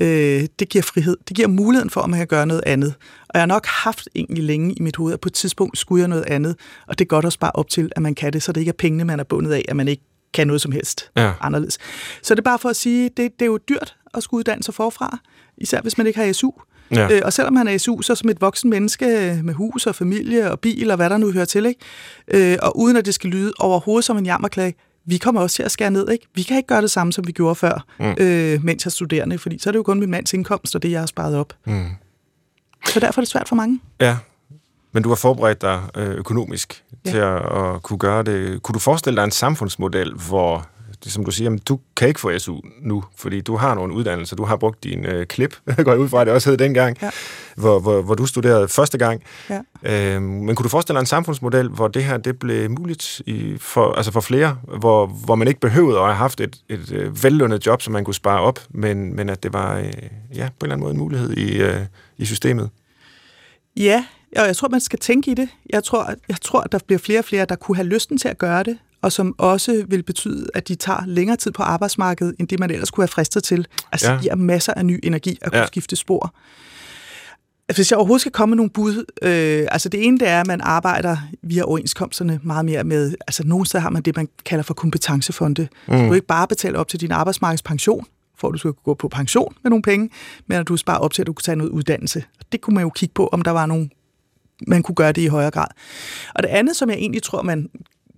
øh, 0.00 0.46
det 0.58 0.68
giver 0.68 0.82
frihed. 0.82 1.16
Det 1.28 1.36
giver 1.36 1.48
muligheden 1.48 1.90
for, 1.90 2.00
at 2.00 2.10
man 2.10 2.18
kan 2.18 2.26
gøre 2.26 2.46
noget 2.46 2.62
andet. 2.66 2.94
Og 3.20 3.30
jeg 3.34 3.40
har 3.40 3.46
nok 3.46 3.66
haft 3.66 4.08
egentlig 4.14 4.44
længe 4.44 4.74
i 4.74 4.82
mit 4.82 4.96
hoved, 4.96 5.12
at 5.12 5.20
på 5.20 5.28
et 5.28 5.32
tidspunkt 5.32 5.78
skulle 5.78 6.00
jeg 6.00 6.08
noget 6.08 6.24
andet, 6.24 6.56
og 6.86 6.98
det 6.98 7.04
er 7.04 7.08
godt 7.08 7.24
at 7.24 7.32
spare 7.32 7.52
op 7.54 7.68
til, 7.68 7.92
at 7.96 8.02
man 8.02 8.14
kan 8.14 8.32
det, 8.32 8.42
så 8.42 8.52
det 8.52 8.60
ikke 8.60 8.70
er 8.70 8.76
pengene, 8.78 9.04
man 9.04 9.20
er 9.20 9.24
bundet 9.24 9.52
af, 9.52 9.64
at 9.68 9.76
man 9.76 9.88
ikke 9.88 10.02
kan 10.34 10.46
noget 10.46 10.60
som 10.60 10.72
helst 10.72 11.10
ja. 11.16 11.32
anderledes. 11.40 11.78
Så 12.22 12.34
det 12.34 12.38
er 12.38 12.42
bare 12.44 12.58
for 12.58 12.68
at 12.68 12.76
sige, 12.76 13.08
det, 13.08 13.16
det 13.16 13.42
er 13.42 13.46
jo 13.46 13.58
dyrt 13.68 13.96
at 14.14 14.22
skulle 14.22 14.38
uddanne 14.38 14.62
sig 14.62 14.74
forfra, 14.74 15.18
især 15.56 15.80
hvis 15.80 15.98
man 15.98 16.06
ikke 16.06 16.20
har 16.20 16.32
SU. 16.32 16.50
Ja. 16.92 17.08
Øh, 17.10 17.22
og 17.24 17.32
selvom 17.32 17.56
han 17.56 17.68
er 17.68 17.78
SU, 17.78 18.02
så 18.02 18.14
som 18.14 18.30
et 18.30 18.40
voksen 18.40 18.70
menneske 18.70 19.40
med 19.44 19.54
hus 19.54 19.86
og 19.86 19.94
familie 19.94 20.50
og 20.50 20.60
bil 20.60 20.90
og 20.90 20.96
hvad 20.96 21.10
der 21.10 21.16
nu 21.16 21.32
hører 21.32 21.44
til, 21.44 21.66
ikke? 21.66 21.80
Øh, 22.28 22.58
og 22.62 22.78
uden 22.78 22.96
at 22.96 23.06
det 23.06 23.14
skal 23.14 23.30
lyde 23.30 23.52
overhovedet 23.58 24.04
som 24.04 24.18
en 24.18 24.26
jammerklage, 24.26 24.74
vi 25.04 25.18
kommer 25.18 25.40
også 25.40 25.56
til 25.56 25.62
at 25.62 25.70
skære 25.70 25.90
ned. 25.90 26.10
Ikke? 26.10 26.26
Vi 26.34 26.42
kan 26.42 26.56
ikke 26.56 26.66
gøre 26.66 26.82
det 26.82 26.90
samme, 26.90 27.12
som 27.12 27.26
vi 27.26 27.32
gjorde 27.32 27.54
før, 27.54 27.84
mm. 27.98 28.14
øh, 28.18 28.64
mens 28.64 28.84
jeg 28.84 28.88
er 28.88 28.90
studerende, 28.90 29.38
fordi 29.38 29.58
så 29.58 29.70
er 29.70 29.72
det 29.72 29.78
jo 29.78 29.82
kun 29.82 30.00
min 30.00 30.10
mands 30.10 30.32
indkomst 30.32 30.74
og 30.74 30.82
det, 30.82 30.90
jeg 30.90 31.00
har 31.00 31.06
sparet 31.06 31.36
op. 31.36 31.52
Mm. 31.64 31.86
Så 32.86 33.00
derfor 33.00 33.20
er 33.20 33.22
det 33.22 33.30
svært 33.30 33.48
for 33.48 33.56
mange. 33.56 33.80
Ja, 34.00 34.16
men 34.92 35.02
du 35.02 35.08
har 35.08 35.16
forberedt 35.16 35.62
dig 35.62 35.80
øh, 35.96 36.10
økonomisk 36.10 36.84
ja. 37.06 37.10
til 37.10 37.18
at, 37.18 37.36
at 37.36 37.82
kunne 37.82 37.98
gøre 37.98 38.22
det. 38.22 38.62
Kunne 38.62 38.74
du 38.74 38.78
forestille 38.78 39.16
dig 39.16 39.24
en 39.24 39.30
samfundsmodel, 39.30 40.14
hvor 40.28 40.66
som 41.10 41.24
du 41.24 41.30
siger, 41.30 41.56
du 41.68 41.78
kan 41.96 42.08
ikke 42.08 42.20
få 42.20 42.38
SU 42.38 42.60
nu, 42.82 43.04
fordi 43.16 43.40
du 43.40 43.56
har 43.56 43.74
nogle 43.74 43.94
uddannelser, 43.94 44.36
du 44.36 44.44
har 44.44 44.56
brugt 44.56 44.84
din 44.84 45.06
øh, 45.06 45.26
klip, 45.26 45.56
går 45.84 45.90
jeg 45.90 46.00
ud 46.00 46.08
fra, 46.08 46.24
det 46.24 46.32
også 46.32 46.50
hed 46.50 46.56
dengang, 46.56 46.96
ja. 47.02 47.10
hvor, 47.56 47.78
hvor, 47.78 48.02
hvor 48.02 48.14
du 48.14 48.26
studerede 48.26 48.68
første 48.68 48.98
gang. 48.98 49.22
Ja. 49.50 49.60
Øhm, 49.82 50.22
men 50.22 50.54
kunne 50.54 50.64
du 50.64 50.68
forestille 50.68 50.96
dig 50.96 51.00
en 51.00 51.06
samfundsmodel, 51.06 51.68
hvor 51.68 51.88
det 51.88 52.04
her 52.04 52.16
det 52.16 52.38
blev 52.38 52.70
muligt 52.70 53.22
i, 53.26 53.56
for, 53.58 53.92
altså 53.92 54.12
for 54.12 54.20
flere, 54.20 54.58
hvor, 54.78 55.06
hvor 55.06 55.34
man 55.34 55.48
ikke 55.48 55.60
behøvede 55.60 55.98
at 55.98 56.04
have 56.04 56.14
haft 56.14 56.40
et, 56.40 56.56
et 56.68 56.92
øh, 56.92 57.24
vellønnet 57.24 57.66
job, 57.66 57.82
som 57.82 57.92
man 57.92 58.04
kunne 58.04 58.14
spare 58.14 58.40
op, 58.40 58.60
men, 58.70 59.16
men 59.16 59.28
at 59.28 59.42
det 59.42 59.52
var 59.52 59.78
øh, 59.78 59.84
ja, 60.34 60.48
på 60.58 60.66
en 60.66 60.72
eller 60.72 60.74
anden 60.74 60.80
måde 60.80 60.92
en 60.92 60.98
mulighed 60.98 61.32
i, 61.32 61.62
øh, 61.62 61.80
i 62.18 62.24
systemet? 62.24 62.70
Ja, 63.76 64.04
og 64.36 64.46
jeg 64.46 64.56
tror, 64.56 64.68
man 64.68 64.80
skal 64.80 64.98
tænke 64.98 65.30
i 65.30 65.34
det. 65.34 65.48
Jeg 65.70 65.84
tror, 65.84 66.14
jeg 66.28 66.40
tror, 66.40 66.60
at 66.60 66.72
der 66.72 66.78
bliver 66.86 66.98
flere 66.98 67.18
og 67.18 67.24
flere, 67.24 67.44
der 67.44 67.56
kunne 67.56 67.76
have 67.76 67.88
lysten 67.88 68.18
til 68.18 68.28
at 68.28 68.38
gøre 68.38 68.62
det, 68.62 68.78
og 69.02 69.12
som 69.12 69.34
også 69.38 69.84
vil 69.88 70.02
betyde, 70.02 70.46
at 70.54 70.68
de 70.68 70.74
tager 70.74 71.06
længere 71.06 71.36
tid 71.36 71.50
på 71.50 71.62
arbejdsmarkedet, 71.62 72.34
end 72.38 72.48
det 72.48 72.60
man 72.60 72.70
ellers 72.70 72.90
kunne 72.90 73.02
have 73.02 73.08
fristet 73.08 73.44
til. 73.44 73.66
Altså, 73.92 74.12
ja. 74.12 74.20
giver 74.20 74.34
masser 74.34 74.74
af 74.74 74.86
ny 74.86 75.00
energi 75.02 75.38
at 75.42 75.52
kunne 75.52 75.60
ja. 75.60 75.66
skifte 75.66 75.96
spor. 75.96 76.34
Hvis 77.74 77.90
jeg 77.90 77.98
overhovedet 77.98 78.20
skal 78.20 78.32
komme 78.32 78.50
med 78.50 78.56
nogle 78.56 78.70
bud, 78.70 79.04
øh, 79.22 79.66
altså 79.70 79.88
det 79.88 80.06
ene 80.06 80.18
det 80.18 80.28
er, 80.28 80.40
at 80.40 80.46
man 80.46 80.60
arbejder 80.60 81.16
via 81.42 81.62
overenskomsterne 81.62 82.40
meget 82.42 82.64
mere 82.64 82.84
med, 82.84 83.14
altså 83.26 83.46
nogle 83.46 83.66
steder 83.66 83.82
har 83.82 83.90
man 83.90 84.02
det, 84.02 84.16
man 84.16 84.28
kalder 84.44 84.62
for 84.62 84.74
kompetencefonde. 84.74 85.68
Mm. 85.88 85.98
Så 85.98 86.06
du 86.06 86.12
ikke 86.12 86.26
bare 86.26 86.48
betale 86.48 86.78
op 86.78 86.88
til 86.88 87.00
din 87.00 87.12
arbejdsmarkedspension, 87.12 88.06
for 88.38 88.48
at 88.48 88.52
du 88.52 88.58
skal 88.58 88.72
gå 88.72 88.94
på 88.94 89.08
pension 89.08 89.54
med 89.62 89.70
nogle 89.70 89.82
penge, 89.82 90.10
men 90.46 90.58
at 90.58 90.68
du 90.68 90.76
sparer 90.76 90.98
op 90.98 91.12
til, 91.12 91.22
at 91.22 91.26
du 91.26 91.32
kan 91.32 91.42
tage 91.42 91.56
noget 91.56 91.70
uddannelse. 91.70 92.24
Det 92.52 92.60
kunne 92.60 92.74
man 92.74 92.82
jo 92.82 92.90
kigge 92.90 93.12
på, 93.12 93.28
om 93.32 93.42
der 93.42 93.50
var 93.50 93.66
nogle 93.66 93.88
man 94.66 94.82
kunne 94.82 94.94
gøre 94.94 95.12
det 95.12 95.22
i 95.22 95.26
højere 95.26 95.50
grad. 95.50 95.66
Og 96.34 96.42
det 96.42 96.48
andet, 96.48 96.76
som 96.76 96.90
jeg 96.90 96.98
egentlig 96.98 97.22
tror, 97.22 97.42
man 97.42 97.70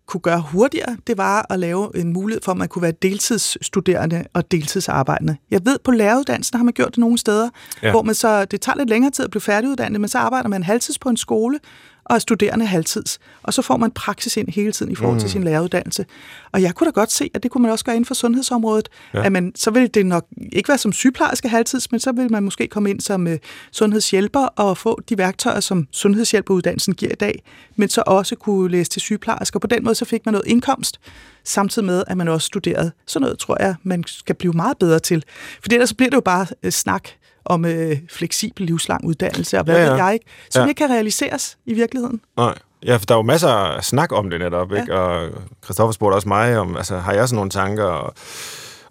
kunne 0.07 0.21
gøre 0.21 0.41
hurtigere, 0.41 0.97
det 1.07 1.19
var 1.19 1.47
at 1.51 1.59
lave 1.59 1.97
en 1.97 2.13
mulighed 2.13 2.43
for, 2.45 2.53
at 2.53 2.59
man 2.59 2.69
kunne 2.69 2.83
være 2.83 2.93
deltidsstuderende 3.03 4.25
og 4.35 4.51
deltidsarbejdende. 4.51 5.37
Jeg 5.51 5.61
ved, 5.65 5.79
på 5.85 5.91
læreruddannelsen 5.91 6.57
har 6.57 6.65
man 6.65 6.75
gjort 6.75 6.89
det 6.89 6.99
nogle 6.99 7.19
steder, 7.19 7.51
ja. 7.83 7.91
hvor 7.91 8.03
man 8.03 8.15
så, 8.15 8.45
det 8.45 8.61
tager 8.61 8.77
lidt 8.77 8.89
længere 8.89 9.11
tid 9.11 9.25
at 9.25 9.31
blive 9.31 9.41
færdiguddannet, 9.41 10.01
men 10.01 10.09
så 10.09 10.19
arbejder 10.19 10.49
man 10.49 10.63
halvtids 10.63 10.99
på 10.99 11.09
en 11.09 11.17
skole, 11.17 11.59
og 12.05 12.15
er 12.15 12.19
studerende 12.19 12.67
halvtids. 12.67 13.19
Og 13.43 13.55
så 13.55 13.63
får 13.63 13.77
man 13.77 13.91
praksis 13.91 14.37
ind 14.37 14.49
hele 14.49 14.73
tiden 14.73 14.93
i 14.93 14.95
forhold 14.95 15.19
til 15.19 15.27
mm. 15.27 15.31
sin 15.31 15.45
læreruddannelse. 15.45 16.07
Og 16.53 16.63
jeg 16.63 16.75
kunne 16.75 16.87
da 16.87 16.91
godt 16.91 17.13
se, 17.13 17.31
at 17.35 17.43
det 17.43 17.51
kunne 17.51 17.63
man 17.63 17.71
også 17.71 17.85
gøre 17.85 17.97
inden 17.97 18.07
for 18.07 18.15
sundhedsområdet. 18.15 18.89
Ja. 19.15 19.25
At 19.25 19.33
man, 19.33 19.53
så 19.55 19.71
ville 19.71 19.89
det 19.89 20.07
nok 20.07 20.27
ikke 20.53 20.69
være 20.69 20.79
som 20.79 20.93
sygeplejerske 20.93 21.49
halvtids, 21.49 21.91
men 21.91 22.01
så 22.01 22.13
vil 22.13 22.33
man 22.33 22.43
måske 22.43 22.67
komme 22.69 22.91
ind 22.91 23.01
som 23.01 23.27
uh, 23.27 23.33
sundhedshjælper 23.73 24.41
og 24.41 24.79
få 24.79 25.01
de 25.09 25.19
værktøjer, 25.19 25.61
som 25.61 25.89
sundhedshjælperuddannelsen 25.93 26.95
giver 26.95 27.13
i 27.13 27.15
dag, 27.15 27.43
men 27.77 27.89
så 27.89 28.03
også 28.07 28.37
kunne 28.37 28.71
læse 28.71 28.91
til 28.91 29.03
sygeplejersker. 29.03 29.59
På 29.59 29.67
den 29.67 29.85
måde 29.85 29.95
så 29.95 30.05
fik 30.05 30.27
man 30.27 30.33
noget 30.33 30.47
indkomst, 30.47 31.01
samtidig 31.45 31.87
med, 31.87 32.05
at 32.07 32.17
man 32.17 32.29
også 32.29 32.47
studerede. 32.47 32.93
Så 33.07 33.19
noget 33.19 33.39
tror 33.39 33.57
jeg, 33.61 33.75
man 33.83 34.05
skal 34.07 34.35
blive 34.35 34.53
meget 34.53 34.79
bedre 34.79 34.99
til. 34.99 35.25
For 35.63 35.73
ellers 35.73 35.95
bliver 35.95 36.11
det 36.11 36.17
jo 36.17 36.21
bare 36.21 36.47
uh, 36.65 36.71
snak 36.71 37.09
om 37.45 37.65
øh, 37.65 37.97
fleksibel 38.11 38.67
livslang 38.67 39.05
uddannelse, 39.05 39.59
og 39.59 39.65
hvad 39.65 39.77
ja, 39.77 39.85
ja. 39.85 39.91
ved 39.91 39.97
jeg 39.97 40.15
ikke, 40.15 40.27
som 40.51 40.63
ja. 40.63 40.69
ikke 40.69 40.79
kan 40.79 40.91
realiseres 40.91 41.59
i 41.67 41.75
virkeligheden. 41.75 42.21
Nej. 42.37 42.55
Ja, 42.85 42.97
for 42.97 43.07
der 43.07 43.15
er 43.15 43.19
jo 43.19 43.23
masser 43.23 43.49
af 43.49 43.85
snak 43.85 44.13
om 44.13 44.31
det 44.31 44.41
netop, 44.41 44.73
ikke? 44.73 44.93
Ja. 44.95 44.99
Og 44.99 45.31
Christoffer 45.65 45.93
spurgte 45.93 46.15
også 46.15 46.29
mig 46.29 46.59
om, 46.59 46.77
altså, 46.77 46.99
har 46.99 47.13
jeg 47.13 47.29
sådan 47.29 47.37
nogle 47.37 47.51
tanker, 47.51 47.85
og 47.85 48.15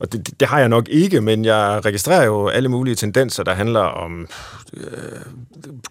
og 0.04 0.12
det, 0.12 0.40
det 0.40 0.48
har 0.48 0.60
jeg 0.60 0.70
nok 0.70 0.90
ikke, 0.90 1.22
men 1.22 1.46
jeg 1.46 1.82
registrerer 1.86 2.26
jo 2.26 2.48
alle 2.48 2.70
mulige 2.70 2.96
tendenser, 2.96 3.44
der 3.44 3.54
handler 3.54 3.80
om 3.80 4.28
uh, 4.74 4.82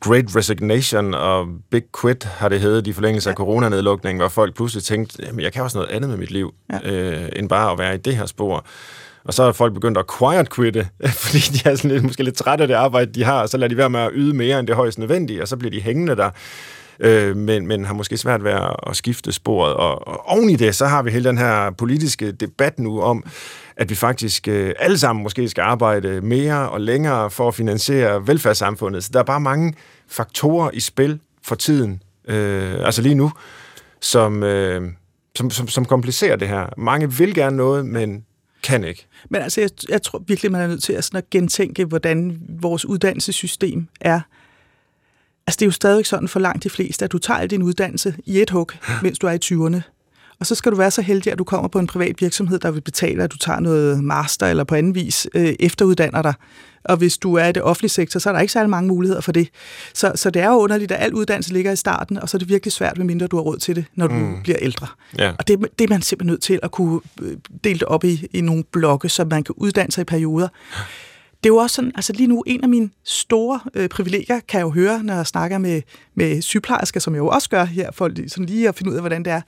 Great 0.00 0.36
Resignation 0.36 1.14
og 1.14 1.46
Big 1.70 1.82
Quit, 2.00 2.24
har 2.24 2.48
det 2.48 2.60
heddet 2.60 2.86
i 2.86 2.92
forlængelse 2.92 3.28
ja. 3.28 3.32
af 3.32 3.36
coronanedlukningen, 3.36 4.20
hvor 4.20 4.28
folk 4.28 4.54
pludselig 4.54 4.84
tænkte, 4.84 5.22
jamen 5.26 5.40
jeg 5.40 5.52
kan 5.52 5.62
også 5.62 5.78
noget 5.78 5.90
andet 5.90 6.10
med 6.10 6.18
mit 6.18 6.30
liv, 6.30 6.54
ja. 6.72 7.22
uh, 7.22 7.28
end 7.36 7.48
bare 7.48 7.72
at 7.72 7.78
være 7.78 7.94
i 7.94 7.98
det 7.98 8.16
her 8.16 8.26
spor. 8.26 8.66
Og 9.24 9.34
så 9.34 9.42
er 9.42 9.52
folk 9.52 9.74
begyndt 9.74 9.98
at 9.98 10.04
quiet 10.18 10.54
quitte, 10.54 10.88
fordi 11.22 11.38
de 11.38 11.70
er 11.70 11.74
sådan 11.74 11.90
lidt, 11.90 12.04
måske 12.04 12.22
lidt 12.22 12.36
trætte 12.36 12.62
af 12.62 12.68
det 12.68 12.74
arbejde, 12.74 13.12
de 13.12 13.24
har, 13.24 13.42
og 13.42 13.48
så 13.48 13.56
lader 13.56 13.68
de 13.68 13.76
være 13.76 13.90
med 13.90 14.00
at 14.00 14.10
yde 14.14 14.36
mere 14.36 14.58
end 14.58 14.66
det 14.66 14.76
højst 14.76 14.98
nødvendige, 14.98 15.42
og 15.42 15.48
så 15.48 15.56
bliver 15.56 15.70
de 15.70 15.80
hængende 15.80 16.16
der 16.16 16.30
øh, 17.00 17.36
men, 17.36 17.66
men 17.66 17.84
har 17.84 17.94
måske 17.94 18.16
svært 18.16 18.44
ved 18.44 18.52
at 18.86 18.96
skifte 18.96 19.32
sporet. 19.32 19.74
Og, 19.74 20.08
og 20.08 20.28
oven 20.28 20.50
i 20.50 20.56
det, 20.56 20.74
så 20.74 20.86
har 20.86 21.02
vi 21.02 21.10
hele 21.10 21.28
den 21.28 21.38
her 21.38 21.70
politiske 21.70 22.32
debat 22.32 22.78
nu 22.78 23.00
om, 23.00 23.24
at 23.76 23.90
vi 23.90 23.94
faktisk 23.94 24.48
øh, 24.48 24.74
alle 24.78 24.98
sammen 24.98 25.22
måske 25.22 25.48
skal 25.48 25.62
arbejde 25.62 26.20
mere 26.20 26.68
og 26.70 26.80
længere 26.80 27.30
for 27.30 27.48
at 27.48 27.54
finansiere 27.54 28.26
velfærdssamfundet. 28.26 29.04
Så 29.04 29.10
der 29.12 29.18
er 29.18 29.24
bare 29.24 29.40
mange 29.40 29.74
faktorer 30.08 30.70
i 30.72 30.80
spil 30.80 31.20
for 31.42 31.54
tiden, 31.54 32.02
øh, 32.28 32.74
altså 32.84 33.02
lige 33.02 33.14
nu, 33.14 33.32
som, 34.00 34.42
øh, 34.42 34.82
som, 35.36 35.50
som, 35.50 35.68
som 35.68 35.84
komplicerer 35.84 36.36
det 36.36 36.48
her. 36.48 36.66
Mange 36.76 37.12
vil 37.12 37.34
gerne 37.34 37.56
noget, 37.56 37.86
men 37.86 38.24
kan 38.62 38.84
ikke. 38.84 39.06
Men 39.30 39.42
altså, 39.42 39.60
jeg, 39.60 39.70
jeg 39.88 40.02
tror 40.02 40.24
virkelig, 40.26 40.52
man 40.52 40.60
er 40.60 40.66
nødt 40.66 40.82
til 40.82 40.92
at, 40.92 41.04
sådan 41.04 41.18
at 41.18 41.30
gentænke, 41.30 41.84
hvordan 41.84 42.40
vores 42.48 42.84
uddannelsessystem 42.84 43.86
er. 44.00 44.20
Altså, 45.46 45.56
det 45.58 45.62
er 45.62 45.66
jo 45.66 45.72
stadig 45.72 46.06
sådan 46.06 46.28
for 46.28 46.40
langt 46.40 46.64
de 46.64 46.70
fleste, 46.70 47.04
at 47.04 47.12
du 47.12 47.18
tager 47.18 47.46
din 47.46 47.62
uddannelse 47.62 48.14
i 48.24 48.40
et 48.40 48.50
hug, 48.50 48.70
mens 49.02 49.18
du 49.18 49.26
er 49.26 49.32
i 49.32 49.38
20'erne. 49.44 49.80
Og 50.42 50.46
så 50.46 50.54
skal 50.54 50.72
du 50.72 50.76
være 50.76 50.90
så 50.90 51.02
heldig, 51.02 51.32
at 51.32 51.38
du 51.38 51.44
kommer 51.44 51.68
på 51.68 51.78
en 51.78 51.86
privat 51.86 52.20
virksomhed, 52.20 52.58
der 52.58 52.70
vil 52.70 52.80
betale, 52.80 53.22
at 53.22 53.32
du 53.32 53.36
tager 53.36 53.60
noget 53.60 54.04
master 54.04 54.46
eller 54.46 54.64
på 54.64 54.74
anden 54.74 54.94
vis 54.94 55.26
øh, 55.34 55.54
efteruddanner 55.60 56.22
dig. 56.22 56.34
Og 56.84 56.96
hvis 56.96 57.18
du 57.18 57.34
er 57.34 57.46
i 57.46 57.52
det 57.52 57.62
offentlige 57.62 57.90
sektor, 57.90 58.20
så 58.20 58.28
er 58.28 58.32
der 58.32 58.40
ikke 58.40 58.52
særlig 58.52 58.70
mange 58.70 58.88
muligheder 58.88 59.20
for 59.20 59.32
det. 59.32 59.48
Så, 59.94 60.12
så 60.14 60.30
det 60.30 60.42
er 60.42 60.48
jo 60.48 60.54
underligt, 60.54 60.92
at 60.92 61.04
al 61.04 61.14
uddannelse 61.14 61.52
ligger 61.52 61.72
i 61.72 61.76
starten, 61.76 62.18
og 62.18 62.28
så 62.28 62.36
er 62.36 62.38
det 62.38 62.48
virkelig 62.48 62.72
svært, 62.72 62.98
medmindre 62.98 63.26
du 63.26 63.36
har 63.36 63.42
råd 63.42 63.58
til 63.58 63.76
det, 63.76 63.84
når 63.94 64.06
du 64.06 64.14
mm. 64.14 64.42
bliver 64.42 64.58
ældre. 64.60 64.86
Ja. 65.18 65.32
Og 65.38 65.48
det, 65.48 65.58
det 65.78 65.84
er 65.84 65.88
man 65.88 66.02
simpelthen 66.02 66.32
nødt 66.32 66.42
til 66.42 66.60
at 66.62 66.70
kunne 66.70 67.00
øh, 67.20 67.36
dele 67.64 67.78
det 67.78 67.88
op 67.88 68.04
i, 68.04 68.26
i 68.32 68.40
nogle 68.40 68.64
blokke, 68.72 69.08
så 69.08 69.24
man 69.24 69.44
kan 69.44 69.54
uddanne 69.58 69.92
sig 69.92 70.02
i 70.02 70.04
perioder. 70.04 70.48
Det 71.42 71.48
er 71.48 71.54
jo 71.54 71.56
også 71.56 71.74
sådan, 71.74 71.92
altså 71.94 72.12
lige 72.12 72.26
nu, 72.26 72.42
en 72.46 72.62
af 72.62 72.68
mine 72.68 72.90
store 73.04 73.60
øh, 73.74 73.88
privilegier, 73.88 74.40
kan 74.48 74.58
jeg 74.58 74.64
jo 74.64 74.70
høre, 74.70 75.02
når 75.02 75.14
jeg 75.14 75.26
snakker 75.26 75.58
med, 75.58 75.82
med 76.14 76.42
sygeplejersker, 76.42 77.00
som 77.00 77.14
jeg 77.14 77.18
jo 77.18 77.28
også 77.28 77.48
gør 77.50 77.64
her, 77.64 77.90
for 77.92 78.10
sådan 78.28 78.46
lige 78.46 78.68
at 78.68 78.74
finde 78.74 78.90
ud 78.90 78.96
af, 78.96 79.02
hvordan 79.02 79.24
det 79.24 79.32
er, 79.32 79.40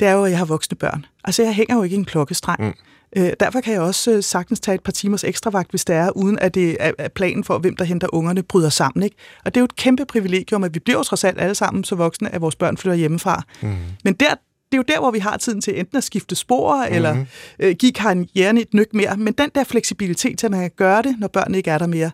det 0.00 0.08
er 0.08 0.12
jo, 0.12 0.24
at 0.24 0.30
jeg 0.30 0.38
har 0.38 0.44
voksne 0.44 0.76
børn. 0.76 1.06
Altså, 1.24 1.42
jeg 1.42 1.54
hænger 1.54 1.76
jo 1.76 1.82
ikke 1.82 1.96
i 1.96 1.98
en 1.98 2.04
klokkestreng. 2.04 2.62
Mm. 2.62 2.72
Øh, 3.16 3.32
derfor 3.40 3.60
kan 3.60 3.72
jeg 3.72 3.80
også 3.80 4.10
øh, 4.10 4.22
sagtens 4.22 4.60
tage 4.60 4.74
et 4.74 4.82
par 4.82 4.92
timers 4.92 5.24
ekstra 5.24 5.50
vagt, 5.50 5.70
hvis 5.70 5.84
det 5.84 5.96
er, 5.96 6.10
uden 6.10 6.38
at 6.38 6.54
det 6.54 6.76
er 6.80 7.08
planen 7.08 7.44
for, 7.44 7.58
hvem 7.58 7.76
der 7.76 7.84
henter 7.84 8.14
ungerne, 8.14 8.42
bryder 8.42 8.68
sammen. 8.68 9.02
Ikke? 9.02 9.16
Og 9.44 9.54
det 9.54 9.60
er 9.60 9.62
jo 9.62 9.64
et 9.64 9.76
kæmpe 9.76 10.04
privilegium, 10.04 10.64
at 10.64 10.74
vi 10.74 10.78
bliver 10.78 11.02
trods 11.02 11.24
alt 11.24 11.40
alle 11.40 11.54
sammen 11.54 11.84
så 11.84 11.94
voksne, 11.94 12.34
at 12.34 12.40
vores 12.40 12.56
børn 12.56 12.76
flytter 12.76 12.96
hjemmefra. 12.96 13.42
Mm. 13.62 13.74
Men 14.04 14.14
der, 14.14 14.30
det 14.72 14.72
er 14.72 14.76
jo 14.76 14.84
der, 14.88 15.00
hvor 15.00 15.10
vi 15.10 15.18
har 15.18 15.36
tiden 15.36 15.60
til 15.60 15.78
enten 15.78 15.98
at 15.98 16.04
skifte 16.04 16.34
spor, 16.34 16.76
mm. 16.76 16.94
eller 16.94 17.24
øh, 17.58 17.74
give 17.78 17.92
karrieren 17.92 18.58
et 18.58 18.74
nyk 18.74 18.94
mere. 18.94 19.16
Men 19.16 19.32
den 19.32 19.50
der 19.54 19.64
fleksibilitet 19.64 20.38
til, 20.38 20.46
at 20.46 20.50
man 20.50 20.60
kan 20.60 20.70
gøre 20.76 21.02
det, 21.02 21.16
når 21.18 21.28
børnene 21.28 21.58
ikke 21.58 21.70
er 21.70 21.78
der 21.78 21.86
mere, 21.86 22.10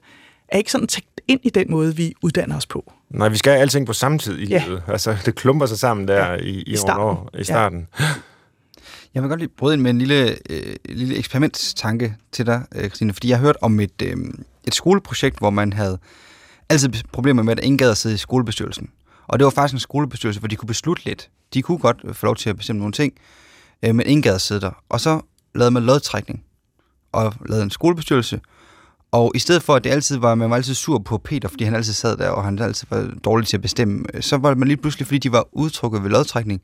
er 0.50 0.58
ikke 0.58 0.72
sådan 0.72 0.86
tænkt 0.86 1.20
ind 1.28 1.40
i 1.42 1.50
den 1.50 1.70
måde, 1.70 1.96
vi 1.96 2.14
uddanner 2.22 2.56
os 2.56 2.66
på. 2.66 2.92
Nej, 3.10 3.28
vi 3.28 3.36
skal 3.36 3.52
have 3.52 3.60
alting 3.60 3.86
på 3.86 3.92
samme 3.92 4.18
tid 4.18 4.38
i 4.38 4.46
ja. 4.46 4.64
livet. 4.66 4.82
Altså, 4.88 5.16
det 5.24 5.34
klumper 5.34 5.66
sig 5.66 5.78
sammen 5.78 6.08
der 6.08 6.26
ja. 6.26 6.34
i, 6.34 6.48
i, 6.48 6.62
I 6.62 6.76
starten. 6.76 7.02
År, 7.02 7.30
i 7.38 7.44
starten. 7.44 7.88
Ja. 8.00 8.04
Jeg 9.14 9.22
vil 9.22 9.28
godt 9.28 9.40
lige 9.40 9.50
bryde 9.58 9.74
ind 9.74 9.82
med 9.82 9.90
en 9.90 9.98
lille, 9.98 10.36
øh, 10.50 10.76
lille 10.84 11.16
eksperimentstanke 11.16 12.16
til 12.32 12.46
dig, 12.46 12.64
øh, 12.74 12.84
Christine, 12.84 13.12
fordi 13.12 13.28
jeg 13.28 13.38
har 13.38 13.44
hørt 13.44 13.56
om 13.62 13.80
et, 13.80 14.02
øh, 14.02 14.16
et 14.66 14.74
skoleprojekt, 14.74 15.38
hvor 15.38 15.50
man 15.50 15.72
havde 15.72 15.98
altid 16.68 16.90
problemer 17.12 17.42
med, 17.42 17.52
at 17.52 17.64
ingen 17.64 17.78
gad 17.78 17.90
at 17.90 17.96
sidde 17.96 18.14
i 18.14 18.18
skolebestyrelsen. 18.18 18.90
Og 19.26 19.38
det 19.38 19.44
var 19.44 19.50
faktisk 19.50 19.74
en 19.74 19.80
skolebestyrelse, 19.80 20.40
hvor 20.40 20.48
de 20.48 20.56
kunne 20.56 20.66
beslutte 20.66 21.04
lidt. 21.04 21.30
De 21.54 21.62
kunne 21.62 21.78
godt 21.78 22.02
få 22.12 22.26
lov 22.26 22.36
til 22.36 22.50
at 22.50 22.56
bestemme 22.56 22.78
nogle 22.78 22.92
ting, 22.92 23.12
øh, 23.82 23.94
men 23.94 24.06
ingen 24.06 24.22
gad 24.22 24.34
at 24.34 24.40
sidde 24.40 24.60
der. 24.60 24.82
Og 24.88 25.00
så 25.00 25.20
lavede 25.54 25.70
man 25.70 25.82
lodtrækning 25.82 26.44
og 27.12 27.34
lavede 27.46 27.64
en 27.64 27.70
skolebestyrelse, 27.70 28.40
og 29.12 29.32
i 29.34 29.38
stedet 29.38 29.62
for, 29.62 29.74
at 29.74 29.84
det 29.84 29.90
altid 29.90 30.16
var, 30.16 30.34
man 30.34 30.50
var 30.50 30.56
altid 30.56 30.74
sur 30.74 30.98
på 30.98 31.18
Peter, 31.18 31.48
fordi 31.48 31.64
han 31.64 31.74
altid 31.74 31.92
sad 31.92 32.16
der, 32.16 32.28
og 32.28 32.44
han 32.44 32.58
altid 32.58 32.86
var 32.90 33.10
dårlig 33.24 33.48
til 33.48 33.56
at 33.56 33.62
bestemme, 33.62 34.04
så 34.20 34.36
var 34.36 34.54
man 34.54 34.68
lige 34.68 34.76
pludselig, 34.76 35.06
fordi 35.06 35.18
de 35.18 35.32
var 35.32 35.48
udtrukket 35.52 36.02
ved 36.02 36.10
lodtrækning, 36.10 36.60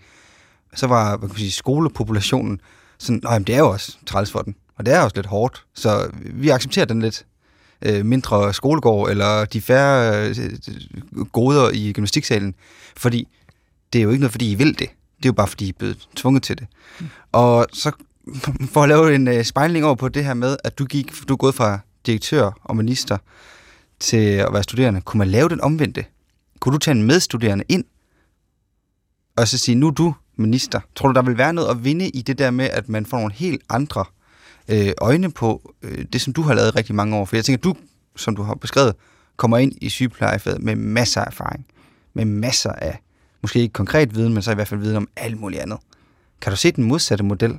så 0.74 0.86
var 0.86 1.08
hvad 1.08 1.28
kan 1.28 1.34
man 1.34 1.38
sige, 1.38 1.52
skolepopulationen 1.52 2.60
sådan, 2.98 3.20
nej, 3.24 3.38
det 3.38 3.54
er 3.54 3.58
jo 3.58 3.70
også 3.70 3.96
træls 4.06 4.30
for 4.30 4.42
den, 4.42 4.54
og 4.78 4.86
det 4.86 4.94
er 4.94 5.00
også 5.00 5.16
lidt 5.16 5.26
hårdt, 5.26 5.64
så 5.74 6.10
vi 6.34 6.48
accepterer 6.48 6.86
den 6.86 7.02
lidt 7.02 7.26
øh, 7.82 8.06
mindre 8.06 8.54
skolegård, 8.54 9.10
eller 9.10 9.44
de 9.44 9.60
færre 9.60 10.28
øh, 10.28 11.26
goder 11.32 11.70
i 11.70 11.92
gymnastiksalen, 11.92 12.54
fordi 12.96 13.28
det 13.92 13.98
er 13.98 14.02
jo 14.02 14.10
ikke 14.10 14.20
noget, 14.20 14.32
fordi 14.32 14.50
I 14.50 14.54
vil 14.54 14.68
det. 14.78 14.88
Det 15.16 15.24
er 15.24 15.28
jo 15.28 15.32
bare, 15.32 15.46
fordi 15.46 15.66
I 15.66 15.68
er 15.68 15.72
blevet 15.78 16.08
tvunget 16.16 16.42
til 16.42 16.58
det. 16.58 16.66
Mm. 17.00 17.06
Og 17.32 17.66
så 17.72 17.90
for 18.72 18.82
at 18.82 18.88
lave 18.88 19.14
en 19.14 19.28
øh, 19.28 19.44
spejling 19.44 19.84
over 19.84 19.94
på 19.94 20.08
det 20.08 20.24
her 20.24 20.34
med, 20.34 20.56
at 20.64 20.78
du 20.78 20.84
gik, 20.84 21.12
du 21.28 21.32
er 21.32 21.36
gået 21.36 21.54
fra 21.54 21.78
direktør 22.06 22.50
og 22.64 22.76
minister 22.76 23.18
til 24.00 24.26
at 24.26 24.52
være 24.52 24.62
studerende, 24.62 25.00
kunne 25.00 25.18
man 25.18 25.28
lave 25.28 25.48
den 25.48 25.60
omvendte? 25.60 26.04
Kunne 26.60 26.72
du 26.72 26.78
tage 26.78 26.94
en 26.94 27.02
medstuderende 27.02 27.64
ind, 27.68 27.84
og 29.36 29.48
så 29.48 29.58
sige, 29.58 29.74
nu 29.74 29.86
er 29.86 29.90
du 29.90 30.14
minister. 30.36 30.80
Tror 30.94 31.08
du, 31.08 31.14
der 31.14 31.22
vil 31.22 31.38
være 31.38 31.52
noget 31.52 31.70
at 31.70 31.84
vinde 31.84 32.08
i 32.08 32.22
det 32.22 32.38
der 32.38 32.50
med, 32.50 32.64
at 32.64 32.88
man 32.88 33.06
får 33.06 33.16
nogle 33.16 33.32
helt 33.32 33.62
andre 33.68 34.04
øh, 34.68 34.92
øjne 34.98 35.30
på 35.30 35.74
øh, 35.82 36.04
det, 36.12 36.20
som 36.20 36.32
du 36.32 36.42
har 36.42 36.54
lavet 36.54 36.76
rigtig 36.76 36.94
mange 36.94 37.16
år? 37.16 37.24
For 37.24 37.36
jeg 37.36 37.44
tænker, 37.44 37.60
du, 37.60 37.74
som 38.16 38.36
du 38.36 38.42
har 38.42 38.54
beskrevet, 38.54 38.94
kommer 39.36 39.58
ind 39.58 39.72
i 39.80 39.88
sygeplejefaget 39.88 40.62
med 40.62 40.76
masser 40.76 41.20
af 41.20 41.26
erfaring, 41.26 41.66
med 42.14 42.24
masser 42.24 42.72
af, 42.72 43.02
måske 43.42 43.60
ikke 43.60 43.72
konkret 43.72 44.14
viden, 44.14 44.34
men 44.34 44.42
så 44.42 44.50
i 44.50 44.54
hvert 44.54 44.68
fald 44.68 44.80
viden 44.80 44.96
om 44.96 45.08
alt 45.16 45.40
muligt 45.40 45.62
andet. 45.62 45.78
Kan 46.40 46.52
du 46.52 46.56
se 46.56 46.72
den 46.72 46.84
modsatte 46.84 47.24
model 47.24 47.58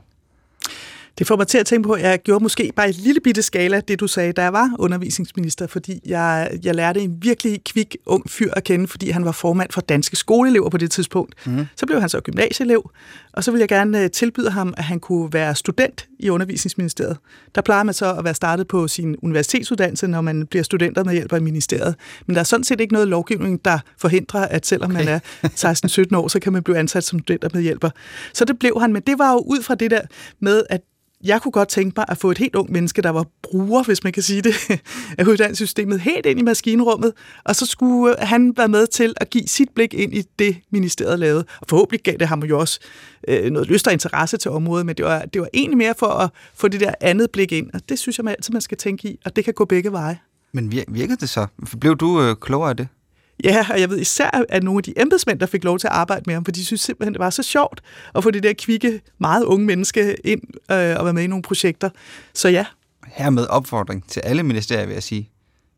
det 1.18 1.28
får 1.28 1.36
mig 1.36 1.48
til 1.48 1.58
at 1.58 1.66
tænke 1.66 1.88
på, 1.88 1.94
at 1.94 2.02
jeg 2.02 2.20
gjorde 2.24 2.44
måske 2.44 2.72
bare 2.76 2.88
en 2.88 2.94
lille 2.94 3.22
bitte 3.22 3.42
skala 3.42 3.80
det, 3.80 4.00
du 4.00 4.08
sagde, 4.08 4.34
da 4.34 4.42
jeg 4.42 4.54
var 4.54 4.76
undervisningsminister, 4.80 5.68
fordi 5.68 6.00
jeg, 6.06 6.52
jeg 6.64 6.76
lærte 6.76 7.00
en 7.00 7.18
virkelig 7.22 7.64
kvik 7.64 7.96
ung 8.06 8.30
fyr 8.30 8.52
at 8.54 8.64
kende, 8.64 8.88
fordi 8.88 9.10
han 9.10 9.26
var 9.26 9.32
formand 9.32 9.72
for 9.72 9.82
danske 9.82 10.16
skoleelever 10.16 10.70
på 10.70 10.78
det 10.78 10.92
tidspunkt. 10.92 11.48
Mm. 11.48 11.66
Så 11.76 11.86
blev 11.86 12.00
han 12.00 12.10
så 12.10 12.22
gymnasieelev, 12.22 12.92
og 13.34 13.44
så 13.44 13.52
ville 13.52 13.62
jeg 13.62 13.70
gerne 13.70 14.04
øh, 14.04 14.12
tilbyde 14.12 14.50
ham, 14.50 14.74
at 14.78 14.84
han 14.84 15.00
kunne 15.00 15.34
være 15.34 15.56
student 15.56 16.08
i 16.20 16.30
undervisningsministeriet. 16.30 17.18
Der 17.56 17.62
plejer 17.62 17.84
man 17.84 17.94
så 17.94 18.14
at 18.14 18.24
være 18.24 18.34
startet 18.34 18.68
på 18.68 18.88
sin 18.88 19.16
universitetsuddannelse, 19.22 20.08
når 20.08 20.22
man 20.22 20.48
bliver 20.48 20.64
studenter 20.64 21.04
med 21.04 21.14
hjælp 21.14 21.34
af 21.34 21.42
ministeriet. 21.42 21.96
Men 22.26 22.36
der 22.36 22.40
er 22.40 22.46
sådan 22.46 22.64
set 22.64 22.82
ikke 22.82 22.94
noget 22.94 23.08
lovgivning, 23.08 23.66
der 23.66 23.80
forhindrer, 23.98 24.42
at 24.48 24.66
selvom 24.66 24.92
okay. 24.92 25.06
man 25.06 25.22
er 25.44 26.10
16-17 26.14 26.18
år, 26.18 26.28
så 26.28 26.40
kan 26.40 26.54
man 26.54 26.64
blive 26.64 26.78
ansat 26.78 27.04
som 27.04 27.20
studenter 27.20 27.50
med 27.54 27.62
hjælper. 27.62 27.90
Så 28.34 28.46
det 28.46 28.60
blev 28.60 28.78
han, 28.80 28.94
men 28.94 29.02
det 29.08 29.20
var 29.20 29.32
jo 29.32 29.38
ud 29.38 29.62
fra 29.62 29.76
det 29.76 29.92
der 29.92 30.02
med, 30.40 30.64
at 30.70 30.82
jeg 31.24 31.42
kunne 31.42 31.52
godt 31.52 31.70
tænke 31.70 31.94
mig 31.98 32.06
at 32.10 32.18
få 32.18 32.32
et 32.32 32.38
helt 32.38 32.56
ung 32.56 32.72
menneske, 32.72 33.02
der 33.02 33.10
var 33.10 33.26
bruger, 33.44 33.84
hvis 33.84 34.04
man 34.04 34.14
kan 34.14 34.24
sige 34.24 34.42
det, 34.42 34.54
af 35.18 35.26
uddannelsessystemet, 35.28 36.00
helt 36.00 36.26
ind 36.26 36.40
i 36.40 36.44
maskinrummet, 36.44 37.14
og 37.44 37.56
så 37.56 37.66
skulle 37.66 38.22
øh, 38.22 38.28
han 38.28 38.54
være 38.58 38.68
med 38.68 38.88
til 38.88 39.14
at 39.18 39.30
give 39.30 39.48
sit 39.48 39.70
blik 39.70 39.94
ind 39.94 40.14
i 40.14 40.22
det, 40.40 40.58
ministeriet 40.72 41.20
lavede. 41.20 41.46
Og 41.62 41.68
forhåbentlig 41.70 42.02
gav 42.04 42.14
det 42.20 42.28
ham 42.28 42.44
jo 42.44 42.60
også 42.60 42.80
øh, 43.28 43.52
noget 43.52 43.68
lyst 43.68 43.88
og 43.88 43.94
interesse 43.94 44.38
til 44.38 44.52
området, 44.52 44.86
men 44.86 44.96
det 44.96 45.06
var, 45.06 45.20
det 45.20 45.42
var 45.42 45.48
egentlig 45.54 45.78
mere 45.78 45.94
for 46.00 46.08
at 46.08 46.30
få 46.56 46.68
det 46.68 46.80
der 46.80 46.94
andet 47.02 47.32
blik 47.32 47.52
ind, 47.52 47.70
og 47.74 47.82
det 47.90 48.00
synes 48.00 48.18
jeg 48.18 48.26
man 48.26 48.36
altid, 48.38 48.54
man 48.54 48.62
skal 48.62 48.78
tænke 48.78 49.08
i, 49.08 49.20
og 49.26 49.36
det 49.36 49.46
kan 49.46 49.54
gå 49.54 49.66
begge 49.66 49.92
veje. 49.92 50.20
Men 50.52 50.72
virkede 50.88 51.18
det 51.18 51.30
så? 51.30 51.48
Blev 51.80 51.96
du 51.96 52.22
øh, 52.22 52.36
klogere 52.42 52.70
af 52.70 52.78
det? 52.78 52.88
Ja, 53.44 53.66
og 53.70 53.80
jeg 53.80 53.90
ved 53.90 54.00
især, 54.00 54.46
at 54.50 54.64
nogle 54.64 54.80
af 54.80 54.84
de 54.84 54.94
embedsmænd, 55.02 55.40
der 55.40 55.46
fik 55.46 55.64
lov 55.64 55.80
til 55.80 55.88
at 55.88 55.94
arbejde 55.94 56.24
med 56.26 56.34
ham, 56.34 56.46
for 56.46 56.52
de 56.52 56.66
synes 56.66 56.82
simpelthen, 56.82 57.14
det 57.14 57.20
var 57.20 57.30
så 57.30 57.44
sjovt 57.44 57.82
at 58.16 58.24
få 58.24 58.32
det 58.32 58.44
der 58.44 58.54
kvikke, 58.54 59.02
meget 59.18 59.44
unge 59.44 59.66
menneske 59.66 60.16
ind 60.24 60.42
øh, 60.72 60.96
og 61.00 61.06
være 61.06 61.14
med 61.14 61.24
i 61.24 61.28
nogle 61.28 61.42
projekter. 61.42 61.90
Så 62.34 62.50
ja. 62.50 62.66
Hermed 63.08 63.48
opfordring 63.48 64.08
til 64.08 64.20
alle 64.20 64.44
ministerier, 64.44 64.86
vil 64.86 64.94
jeg 64.94 65.04
sige. 65.04 65.30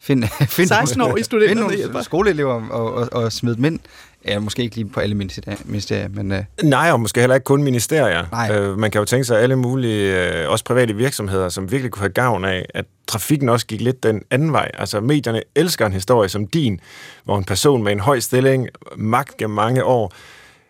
Find, 0.01 0.23
find 0.57 0.67
16 0.67 1.01
år 1.01 1.17
i 1.17 1.23
studenter 1.23 1.69
find 1.69 1.81
nogle 1.81 2.03
skoleelever 2.03 2.69
og, 2.69 2.93
og, 2.93 3.09
og 3.11 3.31
smid 3.31 3.55
dem 3.55 3.65
ind. 3.65 3.79
Ja, 4.25 4.39
måske 4.39 4.63
ikke 4.63 4.75
lige 4.75 4.89
på 4.89 4.99
alle 4.99 5.15
ministerier, 5.15 6.07
men... 6.09 6.31
Uh... 6.31 6.37
Nej, 6.63 6.91
og 6.91 6.99
måske 6.99 7.19
heller 7.19 7.35
ikke 7.35 7.43
kun 7.43 7.63
ministerier. 7.63 8.25
Nej. 8.31 8.59
Uh, 8.59 8.77
man 8.77 8.91
kan 8.91 8.99
jo 8.99 9.05
tænke 9.05 9.23
sig 9.23 9.41
alle 9.41 9.55
mulige, 9.55 10.29
uh, 10.45 10.51
også 10.51 10.65
private 10.65 10.95
virksomheder, 10.95 11.49
som 11.49 11.71
virkelig 11.71 11.91
kunne 11.91 12.01
have 12.01 12.13
gavn 12.13 12.45
af, 12.45 12.65
at 12.73 12.85
trafikken 13.07 13.49
også 13.49 13.65
gik 13.65 13.81
lidt 13.81 14.03
den 14.03 14.21
anden 14.31 14.53
vej. 14.53 14.71
Altså, 14.73 14.99
medierne 14.99 15.41
elsker 15.55 15.85
en 15.85 15.93
historie 15.93 16.29
som 16.29 16.47
din, 16.47 16.79
hvor 17.23 17.37
en 17.37 17.43
person 17.43 17.83
med 17.83 17.91
en 17.91 17.99
høj 17.99 18.19
stilling, 18.19 18.67
magt 18.97 19.37
gennem 19.37 19.55
mange 19.55 19.83
år, 19.83 20.13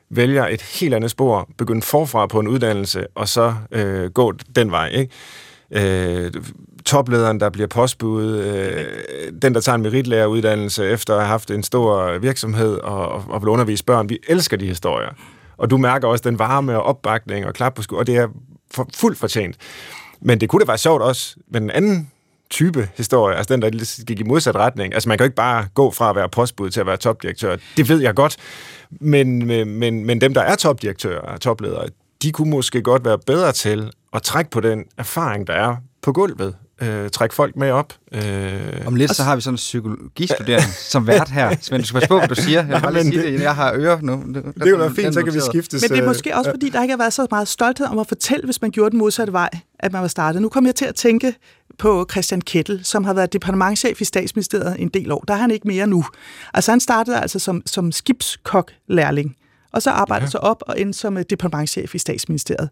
vælger 0.09 0.47
et 0.47 0.61
helt 0.61 0.93
andet 0.93 1.11
spor, 1.11 1.49
begynder 1.57 1.81
forfra 1.81 2.27
på 2.27 2.39
en 2.39 2.47
uddannelse, 2.47 3.07
og 3.15 3.27
så 3.27 3.53
uh, 3.75 4.11
gå 4.13 4.33
den 4.55 4.71
vej, 4.71 4.89
ikke? 4.89 5.11
øh, 5.71 6.31
toplederen, 6.89 7.39
der 7.39 7.49
bliver 7.49 7.67
postbud, 7.67 8.37
øh, 8.37 8.85
den, 9.41 9.53
der 9.53 9.61
tager 9.61 9.75
en 9.75 9.81
meritlæreruddannelse 9.81 10.85
efter 10.85 11.13
at 11.13 11.19
have 11.19 11.27
haft 11.27 11.51
en 11.51 11.63
stor 11.63 12.17
virksomhed 12.17 12.77
og, 12.77 13.23
og 13.29 13.41
vil 13.41 13.49
undervise 13.49 13.83
børn. 13.83 14.09
Vi 14.09 14.19
elsker 14.27 14.57
de 14.57 14.65
historier. 14.65 15.09
Og 15.57 15.69
du 15.69 15.77
mærker 15.77 16.07
også 16.07 16.29
den 16.29 16.39
varme 16.39 16.75
og 16.75 16.83
opbakning 16.83 17.45
og 17.45 17.53
klap 17.53 17.73
på 17.73 17.81
sku, 17.81 17.97
og 17.97 18.07
det 18.07 18.17
er 18.17 18.27
for, 18.71 18.89
fuldt 18.95 19.17
fortjent. 19.17 19.55
Men 20.21 20.41
det 20.41 20.49
kunne 20.49 20.59
da 20.59 20.65
være 20.65 20.77
sjovt 20.77 21.01
også 21.01 21.35
med 21.51 21.61
en 21.61 21.69
anden 21.69 22.11
type 22.49 22.89
historie, 22.97 23.35
altså 23.35 23.53
den, 23.53 23.61
der 23.61 24.05
gik 24.05 24.19
i 24.19 24.23
modsat 24.23 24.55
retning. 24.55 24.93
Altså 24.93 25.09
man 25.09 25.17
kan 25.17 25.23
jo 25.23 25.27
ikke 25.27 25.35
bare 25.35 25.67
gå 25.73 25.91
fra 25.91 26.09
at 26.09 26.15
være 26.15 26.29
postbud 26.29 26.69
til 26.69 26.79
at 26.79 26.85
være 26.85 26.97
topdirektør. 26.97 27.57
Det 27.77 27.89
ved 27.89 28.01
jeg 28.01 28.15
godt. 28.15 28.37
Men, 28.89 29.47
men, 29.47 30.05
men 30.05 30.21
dem, 30.21 30.33
der 30.33 30.41
er 30.41 30.55
topdirektører 30.55 31.21
og 31.21 31.41
topledere, 31.41 31.87
de 32.21 32.31
kunne 32.31 32.49
måske 32.49 32.81
godt 32.81 33.05
være 33.05 33.19
bedre 33.27 33.51
til 33.51 33.91
at 34.13 34.23
trække 34.23 34.51
på 34.51 34.59
den 34.59 34.85
erfaring, 34.97 35.47
der 35.47 35.53
er 35.53 35.75
på 36.01 36.13
gulvet 36.13 36.55
øh, 36.81 37.09
trække 37.09 37.35
folk 37.35 37.55
med 37.55 37.71
op. 37.71 37.93
Øh, 38.11 38.21
Om 38.85 38.95
lidt, 38.95 39.15
så 39.15 39.23
har 39.23 39.35
vi 39.35 39.41
sådan 39.41 39.53
en 39.53 39.57
psykologistuderende 39.57 40.67
som 40.73 41.07
vært 41.07 41.29
her. 41.29 41.49
Men 41.71 41.81
du 41.81 41.87
skal 41.87 41.93
passe 41.93 42.07
på, 42.07 42.17
hvad 42.17 42.27
du 42.27 42.35
siger. 42.35 42.67
Jeg, 42.67 42.81
Nej, 42.81 43.01
sige 43.01 43.21
det. 43.21 43.41
jeg 43.41 43.55
har 43.55 43.73
ører 43.75 44.01
nu. 44.01 44.23
Det, 44.33 44.43
det 44.55 44.65
er 44.65 44.69
jo 44.69 44.77
være 44.77 44.93
fint, 44.95 45.13
så 45.13 45.23
kan 45.23 45.33
vi 45.33 45.39
skiftes. 45.49 45.81
Men 45.81 45.97
det 45.97 46.03
er 46.03 46.07
måske 46.07 46.35
også, 46.35 46.51
fordi 46.51 46.69
der 46.69 46.81
ikke 46.81 46.91
har 46.91 46.97
været 46.97 47.13
så 47.13 47.27
meget 47.31 47.47
stolthed 47.47 47.87
om 47.87 47.99
at 47.99 48.07
fortælle, 48.07 48.45
hvis 48.45 48.61
man 48.61 48.71
gjorde 48.71 48.91
den 48.91 48.99
modsatte 48.99 49.33
vej, 49.33 49.49
at 49.79 49.93
man 49.93 50.01
var 50.01 50.07
startet. 50.07 50.41
Nu 50.41 50.49
kommer 50.49 50.67
jeg 50.67 50.75
til 50.75 50.85
at 50.85 50.95
tænke 50.95 51.35
på 51.77 52.07
Christian 52.11 52.41
Kettel, 52.41 52.79
som 52.83 53.03
har 53.03 53.13
været 53.13 53.33
departementchef 53.33 54.01
i 54.01 54.05
statsministeriet 54.05 54.75
en 54.79 54.87
del 54.89 55.11
år. 55.11 55.23
Der 55.27 55.33
er 55.33 55.37
han 55.37 55.51
ikke 55.51 55.67
mere 55.67 55.87
nu. 55.87 56.05
Altså 56.53 56.71
han 56.71 56.79
startede 56.79 57.21
altså 57.21 57.39
som, 57.39 57.61
som 57.65 57.91
skibskok-lærling 57.91 59.35
og 59.71 59.81
så 59.81 59.89
arbejder 59.89 60.25
ja. 60.25 60.29
sig 60.29 60.39
op 60.39 60.63
og 60.67 60.77
ind 60.77 60.93
som 60.93 61.17
departementchef 61.29 61.95
i 61.95 61.97
statsministeriet. 61.97 62.69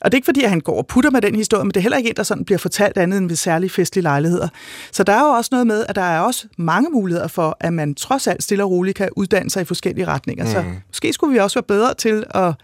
Og 0.00 0.12
det 0.12 0.14
er 0.14 0.18
ikke 0.18 0.24
fordi, 0.24 0.42
at 0.42 0.50
han 0.50 0.60
går 0.60 0.78
og 0.78 0.86
putter 0.86 1.10
med 1.10 1.22
den 1.22 1.34
historie, 1.34 1.64
men 1.64 1.70
det 1.70 1.76
er 1.76 1.82
heller 1.82 1.96
ikke 1.96 2.10
en, 2.10 2.16
der 2.16 2.22
sådan 2.22 2.44
bliver 2.44 2.58
fortalt 2.58 2.98
andet 2.98 3.18
end 3.18 3.28
ved 3.28 3.36
særlige 3.36 3.70
festlige 3.70 4.02
lejligheder. 4.02 4.48
Så 4.92 5.04
der 5.04 5.12
er 5.12 5.20
jo 5.20 5.28
også 5.28 5.48
noget 5.52 5.66
med, 5.66 5.84
at 5.88 5.96
der 5.96 6.02
er 6.02 6.20
også 6.20 6.46
mange 6.58 6.90
muligheder 6.90 7.28
for, 7.28 7.56
at 7.60 7.72
man 7.72 7.94
trods 7.94 8.26
alt 8.26 8.42
stille 8.42 8.64
og 8.64 8.70
roligt 8.70 8.96
kan 8.96 9.08
uddanne 9.16 9.50
sig 9.50 9.62
i 9.62 9.64
forskellige 9.64 10.06
retninger. 10.06 10.44
Mm. 10.44 10.50
Så 10.50 10.64
måske 10.88 11.12
skulle 11.12 11.32
vi 11.32 11.38
også 11.38 11.56
være 11.56 11.62
bedre 11.78 11.94
til 11.94 12.24
at 12.30 12.54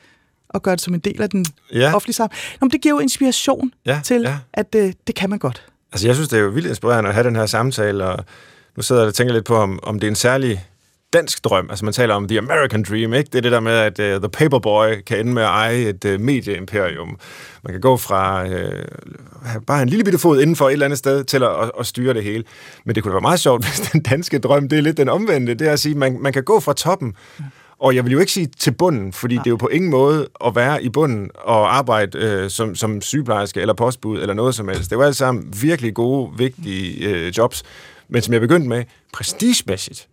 at 0.55 0.63
gøre 0.63 0.77
det 0.77 0.83
som 0.83 0.95
en 0.95 1.01
del 1.01 1.23
af 1.23 1.31
den 1.31 1.45
ja. 1.73 1.95
offentlige 1.95 2.15
sammen. 2.15 2.37
Nå, 2.61 2.65
men 2.65 2.71
det 2.71 2.81
giver 2.81 2.95
jo 2.95 2.99
inspiration 2.99 3.73
ja, 3.87 4.01
til, 4.05 4.23
ja. 4.23 4.39
at 4.53 4.73
det, 4.73 5.07
det 5.07 5.15
kan 5.15 5.31
man 5.31 5.39
godt. 5.39 5.67
Altså, 5.93 6.07
jeg 6.07 6.15
synes, 6.15 6.29
det 6.29 6.39
er 6.39 6.43
jo 6.43 6.49
vildt 6.49 6.69
inspirerende 6.69 7.09
at 7.09 7.15
have 7.15 7.27
den 7.27 7.37
her 7.37 7.47
samtale, 7.47 8.05
og 8.05 8.25
nu 8.77 8.83
sidder 8.83 9.03
jeg 9.03 9.09
og 9.09 9.15
tænker 9.15 9.35
lidt 9.35 9.45
på, 9.45 9.57
om, 9.57 9.81
om 9.83 10.01
det 10.01 10.07
er 10.07 10.11
en 10.11 10.17
særlig 10.17 10.67
dansk 11.13 11.45
drøm. 11.45 11.67
Altså 11.71 11.85
man 11.85 11.95
taler 11.95 12.15
om 12.15 12.29
the 12.29 12.39
American 12.39 12.83
dream, 12.83 13.15
ikke? 13.15 13.29
Det 13.33 13.39
er 13.39 13.43
det 13.43 13.53
der 13.53 13.61
med, 13.61 13.73
at 13.73 13.99
uh, 13.99 14.21
the 14.21 14.29
paperboy 14.29 15.03
kan 15.07 15.19
ende 15.19 15.33
med 15.33 15.43
at 15.43 15.49
eje 15.49 15.81
et 15.81 16.05
uh, 16.05 16.21
medieimperium. 16.21 17.19
Man 17.65 17.73
kan 17.73 17.81
gå 17.81 17.97
fra 17.97 18.45
uh, 18.47 19.63
bare 19.67 19.83
en 19.83 19.89
lille 19.89 20.05
bitte 20.05 20.19
fod 20.19 20.41
inden 20.41 20.57
for 20.57 20.69
et 20.69 20.73
eller 20.73 20.87
andet 20.87 20.99
sted 20.99 21.25
til 21.25 21.43
at, 21.43 21.51
at, 21.63 21.71
at 21.81 21.87
styre 21.87 22.15
det 22.15 22.25
hele. 22.25 22.45
Men 22.85 22.95
det 22.95 23.03
kunne 23.03 23.15
være 23.15 23.21
meget 23.21 23.41
sjovt, 23.41 23.65
hvis 23.67 23.91
den 23.91 24.03
danske 24.03 24.39
drøm, 24.39 24.69
det 24.69 24.79
er 24.79 24.83
lidt 24.83 24.97
den 24.97 25.09
omvendte. 25.09 25.55
Det 25.55 25.69
er 25.69 25.73
at 25.73 25.81
sige, 25.81 25.95
man, 25.95 26.19
man 26.21 26.33
kan 26.33 26.45
gå 26.45 26.61
fra 26.61 26.73
toppen, 26.73 27.15
og 27.83 27.95
jeg 27.95 28.05
vil 28.05 28.13
jo 28.13 28.19
ikke 28.19 28.33
sige 28.33 28.47
til 28.47 28.71
bunden, 28.71 29.13
fordi 29.13 29.35
ja. 29.35 29.39
det 29.39 29.47
er 29.47 29.51
jo 29.51 29.57
på 29.57 29.69
ingen 29.69 29.91
måde 29.91 30.29
at 30.45 30.57
være 30.57 30.83
i 30.83 30.89
bunden 30.89 31.31
og 31.35 31.77
arbejde 31.77 32.19
øh, 32.19 32.51
som, 32.51 32.75
som 32.75 33.01
sygeplejerske 33.01 33.61
eller 33.61 33.75
postbud 33.75 34.21
eller 34.21 34.35
noget 34.35 34.55
som 34.55 34.69
helst. 34.69 34.91
Det 34.91 34.99
var 34.99 35.05
alle 35.05 35.15
sammen 35.15 35.55
virkelig 35.63 35.95
gode, 35.95 36.33
vigtige 36.39 37.09
øh, 37.09 37.39
jobs. 37.39 37.63
Men 38.09 38.23
som 38.23 38.33
jeg 38.33 38.41
begyndte 38.41 38.69
med, 38.69 38.85
prestigemæssigt, 39.13 40.09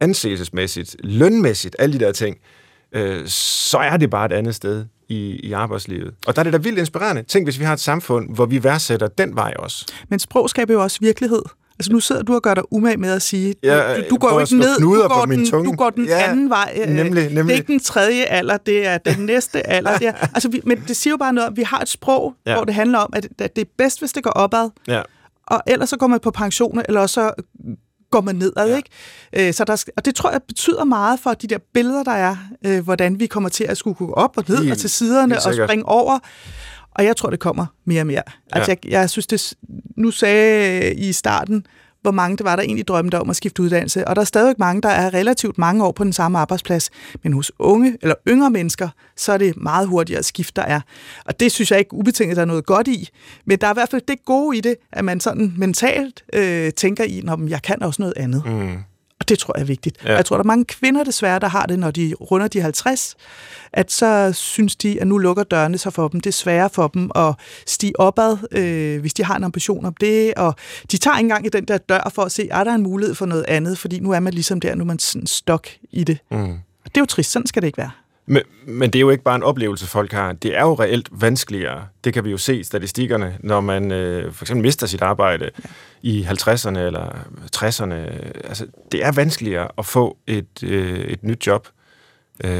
anseelsesmæssigt, 0.00 0.96
lønmæssigt, 1.04 1.76
alle 1.78 1.98
de 1.98 2.04
der 2.04 2.12
ting, 2.12 2.36
øh, 2.92 3.26
så 3.28 3.78
er 3.78 3.96
det 3.96 4.10
bare 4.10 4.26
et 4.26 4.32
andet 4.32 4.54
sted 4.54 4.84
i, 5.08 5.40
i 5.42 5.52
arbejdslivet. 5.52 6.14
Og 6.26 6.36
der 6.36 6.40
er 6.40 6.44
det 6.44 6.52
da 6.52 6.58
vildt 6.58 6.78
inspirerende. 6.78 7.22
Tænk, 7.22 7.46
hvis 7.46 7.58
vi 7.58 7.64
har 7.64 7.72
et 7.72 7.80
samfund, 7.80 8.34
hvor 8.34 8.46
vi 8.46 8.64
værdsætter 8.64 9.08
den 9.08 9.36
vej 9.36 9.54
også. 9.58 9.86
Men 10.08 10.18
sprog 10.18 10.50
skaber 10.50 10.74
jo 10.74 10.82
også 10.82 10.98
virkelighed. 11.00 11.42
Altså 11.78 11.92
nu 11.92 12.00
sidder 12.00 12.22
du 12.22 12.34
og 12.34 12.42
gør 12.42 12.54
dig 12.54 12.72
umag 12.72 12.98
med 12.98 13.12
at 13.12 13.22
sige, 13.22 13.54
ja, 13.62 13.96
du, 13.96 14.02
du 14.10 14.16
går 14.16 14.32
jo 14.32 14.38
ikke 14.38 14.56
ned, 14.56 14.80
du 14.80 15.08
går, 15.08 15.24
den, 15.24 15.46
tunge. 15.46 15.70
du 15.70 15.76
går 15.76 15.90
den 15.90 16.06
ja, 16.06 16.30
anden 16.30 16.50
vej. 16.50 16.84
Nemlig, 16.88 17.24
nemlig. 17.24 17.34
Det 17.34 17.50
er 17.50 17.54
ikke 17.54 17.72
den 17.72 17.80
tredje 17.80 18.24
alder, 18.24 18.56
det 18.56 18.86
er 18.86 18.98
den 18.98 19.26
næste 19.26 19.66
alder. 19.76 19.98
Ja. 20.00 20.12
Altså, 20.34 20.48
vi, 20.48 20.60
men 20.64 20.84
det 20.88 20.96
siger 20.96 21.12
jo 21.12 21.16
bare 21.16 21.32
noget 21.32 21.48
om, 21.48 21.56
vi 21.56 21.62
har 21.62 21.80
et 21.80 21.88
sprog, 21.88 22.34
ja. 22.46 22.54
hvor 22.54 22.64
det 22.64 22.74
handler 22.74 22.98
om, 22.98 23.10
at, 23.12 23.28
at 23.38 23.56
det 23.56 23.62
er 23.62 23.70
bedst, 23.78 23.98
hvis 23.98 24.12
det 24.12 24.22
går 24.22 24.30
opad. 24.30 24.70
Ja. 24.88 25.02
Og 25.46 25.60
ellers 25.66 25.88
så 25.88 25.96
går 25.96 26.06
man 26.06 26.20
på 26.20 26.30
pension, 26.30 26.82
eller 26.88 27.06
så 27.06 27.32
går 28.10 28.20
man 28.20 28.34
nedad. 28.34 28.68
Ja. 28.68 28.76
Ikke? 28.76 28.90
Øh, 29.32 29.54
så 29.54 29.64
der, 29.64 29.84
og 29.96 30.04
det 30.04 30.14
tror 30.14 30.30
jeg 30.30 30.42
betyder 30.42 30.84
meget 30.84 31.20
for 31.20 31.34
de 31.34 31.46
der 31.46 31.58
billeder, 31.74 32.04
der 32.04 32.12
er, 32.12 32.36
øh, 32.66 32.84
hvordan 32.84 33.20
vi 33.20 33.26
kommer 33.26 33.48
til 33.48 33.64
at 33.64 33.76
skulle 33.76 33.94
gå 33.94 34.12
op 34.12 34.36
og 34.36 34.44
ned 34.48 34.56
Helt, 34.56 34.72
og 34.72 34.78
til 34.78 34.90
siderne 34.90 35.36
og 35.36 35.54
springe 35.54 35.88
over. 35.88 36.18
Og 36.90 37.04
jeg 37.04 37.16
tror, 37.16 37.30
det 37.30 37.40
kommer 37.40 37.66
mere 37.84 38.02
og 38.02 38.06
mere. 38.06 38.22
Altså, 38.52 38.70
ja. 38.70 38.76
jeg, 38.84 38.90
jeg 38.90 39.10
synes, 39.10 39.26
det, 39.26 39.54
nu 39.96 40.10
sagde 40.10 40.94
I 40.94 41.08
i 41.08 41.12
starten, 41.12 41.66
hvor 42.06 42.12
mange 42.12 42.36
det 42.36 42.44
var, 42.44 42.56
der 42.56 42.62
egentlig 42.62 42.88
drømte 42.88 43.20
om 43.20 43.30
at 43.30 43.36
skifte 43.36 43.62
uddannelse. 43.62 44.08
Og 44.08 44.16
der 44.16 44.22
er 44.22 44.26
stadig 44.26 44.54
mange, 44.58 44.82
der 44.82 44.88
er 44.88 45.14
relativt 45.14 45.58
mange 45.58 45.84
år 45.84 45.92
på 45.92 46.04
den 46.04 46.12
samme 46.12 46.38
arbejdsplads. 46.38 46.90
Men 47.22 47.32
hos 47.32 47.52
unge 47.58 47.96
eller 48.02 48.14
yngre 48.28 48.50
mennesker, 48.50 48.88
så 49.16 49.32
er 49.32 49.38
det 49.38 49.56
meget 49.56 49.88
hurtigere 49.88 50.18
at 50.18 50.24
skifte, 50.24 50.52
der 50.56 50.62
er. 50.62 50.80
Og 51.24 51.40
det 51.40 51.52
synes 51.52 51.70
jeg 51.70 51.78
ikke 51.78 51.94
ubetinget, 51.94 52.36
der 52.36 52.42
er 52.42 52.46
noget 52.46 52.66
godt 52.66 52.88
i. 52.88 53.08
Men 53.44 53.58
der 53.58 53.66
er 53.66 53.70
i 53.70 53.74
hvert 53.74 53.88
fald 53.88 54.02
det 54.08 54.24
gode 54.24 54.58
i 54.58 54.60
det, 54.60 54.74
at 54.92 55.04
man 55.04 55.20
sådan 55.20 55.54
mentalt 55.56 56.24
øh, 56.32 56.72
tænker 56.72 57.04
i, 57.04 57.18
at 57.18 57.50
jeg 57.50 57.62
kan 57.62 57.82
også 57.82 58.02
noget 58.02 58.14
andet. 58.16 58.42
Mm. 58.46 58.78
Det 59.28 59.38
tror 59.38 59.54
jeg 59.56 59.62
er 59.62 59.66
vigtigt. 59.66 59.96
Ja. 60.04 60.14
Jeg 60.14 60.24
tror, 60.24 60.36
der 60.36 60.42
er 60.42 60.46
mange 60.46 60.64
kvinder 60.64 61.04
desværre, 61.04 61.38
der 61.38 61.48
har 61.48 61.66
det, 61.66 61.78
når 61.78 61.90
de 61.90 62.14
runder 62.20 62.48
de 62.48 62.60
50, 62.60 63.16
at 63.72 63.92
så 63.92 64.32
synes 64.32 64.76
de, 64.76 65.00
at 65.00 65.06
nu 65.06 65.18
lukker 65.18 65.42
dørene 65.42 65.78
sig 65.78 65.92
for 65.92 66.08
dem. 66.08 66.20
Det 66.20 66.30
er 66.30 66.34
sværere 66.34 66.70
for 66.70 66.88
dem 66.88 67.10
at 67.14 67.34
stige 67.66 68.00
opad, 68.00 68.36
øh, 68.52 69.00
hvis 69.00 69.14
de 69.14 69.24
har 69.24 69.36
en 69.36 69.44
ambition 69.44 69.84
om 69.84 69.94
det. 70.00 70.34
Og 70.34 70.54
de 70.92 70.96
tager 70.96 71.16
engang 71.16 71.46
i 71.46 71.48
den 71.48 71.64
der 71.64 71.78
dør 71.78 72.10
for 72.14 72.22
at 72.22 72.32
se, 72.32 72.48
er 72.50 72.64
der 72.64 72.74
en 72.74 72.82
mulighed 72.82 73.14
for 73.14 73.26
noget 73.26 73.44
andet? 73.48 73.78
Fordi 73.78 74.00
nu 74.00 74.10
er 74.10 74.20
man 74.20 74.34
ligesom 74.34 74.60
der, 74.60 74.74
nu 74.74 74.82
er 74.82 74.86
man 74.86 74.98
sådan 74.98 75.26
stok 75.26 75.68
i 75.90 76.04
det. 76.04 76.18
Mm. 76.30 76.52
Og 76.84 76.94
det 76.94 76.96
er 76.96 77.00
jo 77.00 77.06
trist, 77.06 77.32
sådan 77.32 77.46
skal 77.46 77.62
det 77.62 77.66
ikke 77.66 77.78
være. 77.78 77.90
Men, 78.26 78.42
men 78.66 78.90
det 78.90 78.98
er 78.98 79.00
jo 79.00 79.10
ikke 79.10 79.24
bare 79.24 79.36
en 79.36 79.42
oplevelse, 79.42 79.86
folk 79.86 80.12
har. 80.12 80.32
Det 80.32 80.56
er 80.56 80.62
jo 80.62 80.74
reelt 80.74 81.08
vanskeligere. 81.12 81.86
Det 82.04 82.14
kan 82.14 82.24
vi 82.24 82.30
jo 82.30 82.38
se 82.38 82.56
i 82.56 82.62
statistikkerne, 82.62 83.38
når 83.40 83.60
man 83.60 83.92
øh, 83.92 84.32
for 84.32 84.44
eksempel 84.44 84.62
mister 84.62 84.86
sit 84.86 85.02
arbejde 85.02 85.50
ja. 85.64 85.68
i 86.02 86.26
50'erne 86.30 86.78
eller 86.78 87.08
60'erne. 87.56 87.94
Altså, 88.48 88.66
det 88.92 89.04
er 89.04 89.12
vanskeligere 89.12 89.68
at 89.78 89.86
få 89.86 90.18
et, 90.26 90.62
øh, 90.62 91.00
et 91.00 91.22
nyt 91.22 91.46
job, 91.46 91.68
øh, 92.44 92.50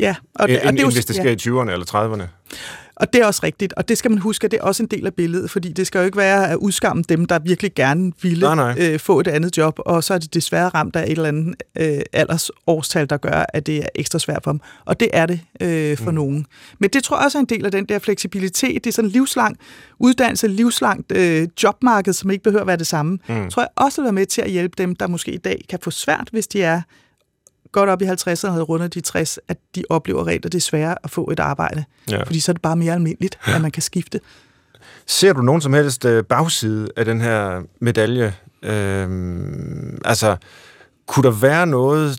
ja, 0.00 0.14
og 0.34 0.48
det, 0.48 0.54
end, 0.54 0.66
og 0.66 0.72
det 0.72 0.78
er 0.78 0.82
jo, 0.82 0.86
end 0.86 0.94
hvis 0.94 1.04
det 1.04 1.16
sker 1.16 1.24
ja. 1.24 1.30
i 1.30 1.64
20'erne 1.64 1.72
eller 1.72 1.86
30'erne. 1.94 2.56
Og 2.96 3.12
det 3.12 3.22
er 3.22 3.26
også 3.26 3.40
rigtigt, 3.42 3.72
og 3.72 3.88
det 3.88 3.98
skal 3.98 4.10
man 4.10 4.18
huske, 4.18 4.44
at 4.44 4.50
det 4.50 4.58
er 4.60 4.62
også 4.62 4.82
en 4.82 4.86
del 4.86 5.06
af 5.06 5.14
billedet, 5.14 5.50
fordi 5.50 5.72
det 5.72 5.86
skal 5.86 5.98
jo 5.98 6.04
ikke 6.04 6.16
være 6.16 6.50
at 6.50 6.56
udskamme 6.56 7.02
dem, 7.08 7.26
der 7.26 7.38
virkelig 7.38 7.74
gerne 7.74 8.12
ville 8.22 8.54
nej, 8.54 8.54
nej. 8.54 8.74
Øh, 8.78 8.98
få 8.98 9.20
et 9.20 9.26
andet 9.26 9.58
job, 9.58 9.78
og 9.78 10.04
så 10.04 10.14
er 10.14 10.18
det 10.18 10.34
desværre 10.34 10.68
ramt 10.68 10.96
af 10.96 11.02
et 11.02 11.10
eller 11.10 11.28
andet 11.28 11.54
øh, 11.78 12.00
aldersårstal, 12.12 13.10
der 13.10 13.16
gør, 13.16 13.46
at 13.48 13.66
det 13.66 13.78
er 13.78 13.88
ekstra 13.94 14.18
svært 14.18 14.44
for 14.44 14.50
dem. 14.50 14.60
Og 14.84 15.00
det 15.00 15.08
er 15.12 15.26
det 15.26 15.40
øh, 15.60 15.96
for 15.98 16.10
mm. 16.10 16.14
nogen. 16.14 16.46
Men 16.78 16.90
det 16.90 17.04
tror 17.04 17.16
jeg 17.16 17.24
også 17.24 17.38
er 17.38 17.40
en 17.40 17.46
del 17.46 17.64
af 17.64 17.72
den 17.72 17.84
der 17.84 17.98
fleksibilitet. 17.98 18.84
Det 18.84 18.90
er 18.90 18.94
sådan 18.94 19.10
livslang 19.10 19.56
uddannelse, 19.98 20.48
livslangt 20.48 21.12
øh, 21.12 21.48
jobmarked, 21.62 22.12
som 22.12 22.30
ikke 22.30 22.42
behøver 22.42 22.60
at 22.60 22.66
være 22.66 22.76
det 22.76 22.86
samme. 22.86 23.18
Mm. 23.28 23.50
tror 23.50 23.62
jeg 23.62 23.68
også 23.76 24.00
vil 24.00 24.04
være 24.04 24.12
med 24.12 24.26
til 24.26 24.42
at 24.42 24.50
hjælpe 24.50 24.74
dem, 24.78 24.96
der 24.96 25.06
måske 25.06 25.32
i 25.32 25.36
dag 25.36 25.64
kan 25.68 25.78
få 25.82 25.90
svært, 25.90 26.28
hvis 26.32 26.46
de 26.46 26.62
er 26.62 26.82
godt 27.72 27.90
op 27.90 28.02
i 28.02 28.04
50'erne 28.04 28.48
havde 28.48 28.62
rundet 28.62 28.94
de 28.94 29.00
60, 29.00 29.38
at 29.48 29.58
de 29.74 29.84
oplever 29.90 30.26
rent, 30.26 30.44
at 30.44 30.52
det 30.52 30.58
er 30.58 30.62
sværere 30.62 30.94
at 31.04 31.10
få 31.10 31.30
et 31.30 31.40
arbejde. 31.40 31.84
Ja. 32.10 32.22
Fordi 32.22 32.40
så 32.40 32.52
er 32.52 32.54
det 32.54 32.62
bare 32.62 32.76
mere 32.76 32.92
almindeligt, 32.92 33.38
ja. 33.46 33.54
at 33.54 33.62
man 33.62 33.70
kan 33.70 33.82
skifte. 33.82 34.20
Ser 35.06 35.32
du 35.32 35.42
nogen 35.42 35.60
som 35.60 35.72
helst 35.72 36.04
øh, 36.04 36.24
bagside 36.24 36.88
af 36.96 37.04
den 37.04 37.20
her 37.20 37.62
medalje? 37.80 38.34
Øhm, 38.62 39.98
altså, 40.04 40.36
kunne 41.06 41.22
der 41.22 41.30
være 41.30 41.66
noget, 41.66 42.18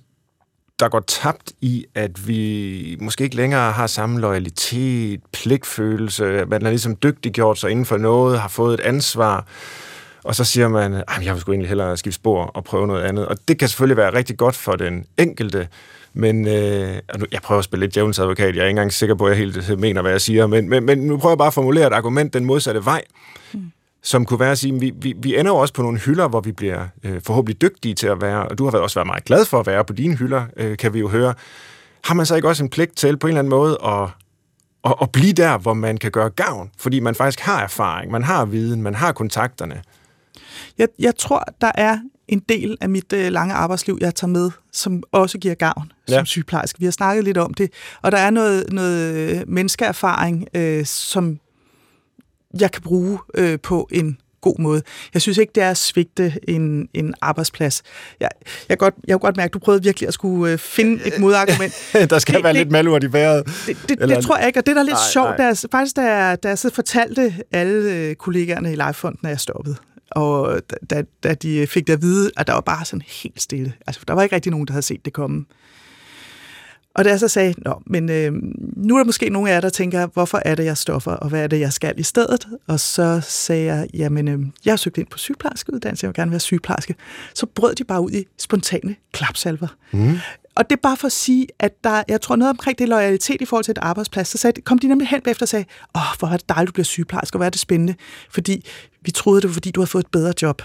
der 0.80 0.89
går 0.89 1.00
tabt 1.00 1.54
i, 1.62 1.86
at 1.95 2.28
vi 2.28 2.98
måske 3.02 3.24
ikke 3.24 3.36
længere 3.36 3.72
har 3.72 3.88
samme 3.88 4.20
loyalitet, 4.20 5.22
pligtfølelse, 5.34 6.45
man 6.48 6.66
er 6.66 6.70
ligesom 6.70 6.95
dygtiggjort 6.95 7.58
sig 7.60 7.72
inden 7.72 7.86
for 7.86 7.98
noget, 7.98 8.39
har 8.39 8.48
fået 8.48 8.74
et 8.74 8.80
ansvar, 8.80 9.45
og 10.24 10.36
så 10.36 10.43
siger 10.43 10.68
man, 10.68 10.93
at 10.93 11.26
jeg 11.26 11.34
vil 11.34 11.41
sgu 11.41 11.51
egentlig 11.51 11.68
hellere 11.68 11.97
skifte 11.97 12.15
spor 12.15 12.43
og 12.45 12.63
prøve 12.63 12.88
noget 12.88 13.03
andet. 13.03 13.28
Og 13.28 13.38
det 13.47 13.59
kan 13.59 13.68
selvfølgelig 13.68 13.97
være 13.97 14.13
rigtig 14.13 14.38
godt 14.38 14.55
for 14.55 14.76
den 14.76 15.05
enkelte, 15.18 15.68
men 16.13 16.47
øh, 16.47 16.95
jeg 17.32 17.41
prøver 17.43 17.59
at 17.59 17.65
spille 17.65 17.86
lidt 17.86 17.95
djævelens 17.95 18.20
advokat. 18.20 18.55
Jeg 18.55 18.61
er 18.61 18.65
ikke 18.65 18.70
engang 18.70 18.93
sikker 18.93 19.15
på, 19.15 19.26
at 19.26 19.30
jeg 19.30 19.38
helt 19.38 19.80
mener, 19.80 20.01
hvad 20.01 20.11
jeg 20.11 20.22
siger. 20.22 20.47
Men, 20.47 20.70
men, 20.70 20.86
men 20.86 20.97
nu 20.97 21.18
prøver 21.18 21.32
jeg 21.32 21.38
bare 21.38 21.47
at 21.47 21.53
formulere 21.53 21.88
et 21.88 21.93
argument 21.93 22.34
den 22.34 22.45
modsatte 22.45 22.86
vej. 22.86 23.01
Mm. 23.53 23.72
Som 24.03 24.26
kunne 24.26 24.39
være 24.39 24.51
at 24.51 24.57
sige, 24.57 24.76
at 24.76 24.82
vi, 24.82 24.93
vi, 24.95 25.13
vi 25.18 25.39
ender 25.39 25.51
jo 25.51 25.57
også 25.57 25.74
på 25.74 25.82
nogle 25.82 25.99
hylder, 25.99 26.28
hvor 26.28 26.41
vi 26.41 26.51
bliver 26.51 26.88
øh, 27.03 27.22
forhåbentlig 27.26 27.61
dygtige 27.61 27.95
til 27.95 28.07
at 28.07 28.22
være. 28.22 28.47
Og 28.47 28.57
du 28.57 28.70
har 28.70 28.78
også 28.78 28.99
været 28.99 29.07
meget 29.07 29.26
glad 29.26 29.45
for 29.45 29.59
at 29.59 29.68
være 29.68 29.86
på 29.86 29.93
dine 29.93 30.15
hylder, 30.15 30.43
øh, 30.57 30.78
kan 30.78 30.93
vi 30.93 30.99
jo 30.99 31.07
høre. 31.07 31.34
Har 32.03 32.13
man 32.13 32.26
så 32.26 32.36
ikke 32.36 32.47
også 32.47 32.63
en 32.63 32.70
pligt 32.70 32.97
til 32.97 33.18
på 33.18 33.28
en 33.28 33.32
eller 33.32 33.39
anden 33.39 33.49
måde 33.49 33.78
at, 33.86 34.09
at, 34.86 34.95
at 35.01 35.11
blive 35.11 35.34
der, 35.34 35.57
hvor 35.57 35.74
man 35.74 35.97
kan 35.97 36.11
gøre 36.11 36.30
gavn? 36.30 36.72
Fordi 36.78 36.99
man 36.99 37.15
faktisk 37.15 37.39
har 37.39 37.63
erfaring, 37.63 38.11
man 38.11 38.24
har 38.24 38.45
viden, 38.45 38.82
man 38.82 38.95
har 38.95 39.11
kontakterne. 39.11 39.82
Jeg, 40.78 40.88
jeg 40.99 41.16
tror, 41.16 41.43
der 41.62 41.72
er 41.76 41.99
en 42.28 42.39
del 42.39 42.78
af 42.82 42.89
mit 42.89 43.14
øh, 43.14 43.32
lange 43.32 43.53
arbejdsliv, 43.53 43.97
jeg 44.01 44.16
tager 44.16 44.32
med, 44.32 44.51
som 44.72 45.03
også 45.12 45.38
giver 45.38 45.55
gavn 45.55 45.91
ja. 46.10 46.16
som 46.16 46.26
sygeplejerske. 46.26 46.80
Vi 46.80 46.86
har 46.86 46.91
snakket 46.91 47.24
lidt 47.24 47.38
om 47.38 47.53
det, 47.53 47.72
og 48.01 48.12
der 48.12 48.18
er 48.18 48.30
noget, 48.30 48.74
noget 48.74 49.16
øh, 49.16 49.41
menneskeerfaring, 49.47 50.47
øh, 50.53 50.86
som 50.86 51.39
jeg 52.60 52.72
kan 52.72 52.82
bruge 52.82 53.20
øh, 53.36 53.60
på 53.60 53.88
en 53.91 54.18
god 54.41 54.60
måde. 54.60 54.82
Jeg 55.14 55.22
synes 55.22 55.38
ikke, 55.38 55.51
det 55.55 55.64
er 55.64 55.70
at 55.70 55.78
svigte 55.78 56.34
en, 56.47 56.89
en 56.93 57.14
arbejdsplads. 57.22 57.84
Jeg, 58.20 58.30
jeg, 58.70 58.78
godt, 58.78 58.95
jeg 59.08 59.14
kunne 59.14 59.20
godt 59.20 59.38
mærke, 59.38 59.49
at 59.49 59.53
du 59.53 59.60
prøvede 59.60 59.84
virkelig 59.84 60.08
at 60.08 60.14
skulle 60.14 60.53
øh, 60.53 60.58
finde 60.58 61.08
et 61.08 61.20
modargument. 61.20 61.74
der 62.10 62.20
skal 62.20 62.36
det, 62.36 62.43
være 62.43 62.53
det, 62.53 62.60
lidt 62.60 62.72
malurt 62.72 63.03
i 63.03 63.14
vejret. 63.14 63.45
Det, 63.45 63.78
det, 63.89 63.99
det 63.99 64.24
tror 64.24 64.38
jeg 64.38 64.47
ikke, 64.47 64.60
og 64.60 64.66
det 64.66 64.76
der 64.76 64.82
er 64.82 64.86
lidt 64.86 64.93
nej, 64.93 65.12
sjovt, 65.14 65.38
nej. 65.38 65.47
Der, 65.47 65.68
faktisk 65.72 65.95
da 65.95 66.01
jeg, 66.01 66.43
da 66.43 66.47
jeg 66.47 66.58
så 66.58 66.74
fortalte 66.74 67.34
alle 67.51 67.93
øh, 67.93 68.16
kollegaerne 68.16 68.72
i 68.72 68.76
Livefonden, 68.76 69.26
at 69.26 69.30
jeg 69.30 69.39
stoppede, 69.39 69.76
og 70.18 70.61
da, 70.89 71.03
da 71.24 71.34
de 71.34 71.68
fik 71.68 71.88
det 71.88 71.93
at 71.93 72.01
vide, 72.01 72.32
at 72.38 72.47
der 72.47 72.53
var 72.53 72.61
bare 72.61 72.86
sådan 72.86 73.03
helt 73.07 73.41
stille. 73.41 73.74
Altså, 73.88 74.01
der 74.07 74.13
var 74.13 74.24
ikke 74.24 74.36
rigtig 74.36 74.51
nogen, 74.51 74.68
der 74.68 74.74
havde 74.74 74.86
set 74.86 75.05
det 75.05 75.13
komme. 75.13 75.45
Og 76.95 77.05
da 77.05 77.09
jeg 77.09 77.20
så 77.20 77.28
sagde, 77.28 77.53
Nå, 77.57 77.82
men 77.86 78.09
øh, 78.09 78.34
nu 78.76 78.95
er 78.95 78.99
der 78.99 79.05
måske 79.05 79.30
nogle 79.30 79.49
af 79.49 79.53
jer, 79.53 79.61
der 79.61 79.70
tænker, 79.70 80.07
hvorfor 80.07 80.41
er 80.45 80.55
det, 80.55 80.65
jeg 80.65 80.78
stoffer, 80.78 81.11
og 81.11 81.30
hvad 81.30 81.43
er 81.43 81.47
det, 81.47 81.59
jeg 81.59 81.74
skal 81.74 81.99
i 81.99 82.03
stedet? 82.03 82.47
Og 82.68 82.80
så 82.80 83.22
sagde 83.24 83.65
jeg, 83.65 83.88
jamen, 83.93 84.28
øh, 84.28 84.39
jeg 84.65 84.72
har 84.72 84.78
søgt 84.78 84.97
ind 84.97 85.07
på 85.07 85.18
sygeplejerskeuddannelse, 85.18 86.03
jeg 86.03 86.09
vil 86.09 86.15
gerne 86.15 86.32
være 86.32 86.39
sygeplejerske. 86.39 86.95
Så 87.34 87.45
brød 87.45 87.76
de 87.76 87.84
bare 87.84 88.01
ud 88.01 88.11
i 88.11 88.26
spontane 88.38 88.95
klapsalver. 89.11 89.68
Mm. 89.91 90.18
Og 90.58 90.70
det 90.70 90.76
er 90.76 90.82
bare 90.82 90.97
for 90.97 91.05
at 91.05 91.12
sige, 91.12 91.47
at 91.60 91.84
der, 91.84 92.03
jeg 92.08 92.22
tror 92.22 92.36
noget 92.36 92.49
omkring 92.49 92.80
det 92.80 92.89
loyalitet 92.89 93.41
i 93.41 93.45
forhold 93.45 93.64
til 93.64 93.72
et 93.72 93.78
arbejdsplads. 93.78 94.28
Så 94.28 94.38
sagde, 94.38 94.62
kom 94.62 94.80
de 94.80 94.88
nemlig 94.88 95.08
hen 95.08 95.22
efter 95.26 95.43
og 95.43 95.47
sagde, 95.47 95.66
åh, 95.95 96.01
hvor 96.20 96.28
er 96.28 96.38
det 96.38 96.49
dejligt, 96.49 96.68
du 96.68 96.72
bliver 96.72 96.84
sygeplejerske, 96.84 97.36
og 97.36 97.38
hvor 97.38 97.45
er 97.45 97.49
det 97.49 97.60
spændende. 97.60 97.95
Fordi 98.32 98.66
vi 99.01 99.12
troede, 99.12 99.41
det 99.41 99.47
var, 99.47 99.53
fordi 99.53 99.72
du 99.72 99.80
havde 99.80 99.89
fået 99.89 100.03
et 100.03 100.12
bedre 100.12 100.34
job. 100.41 100.62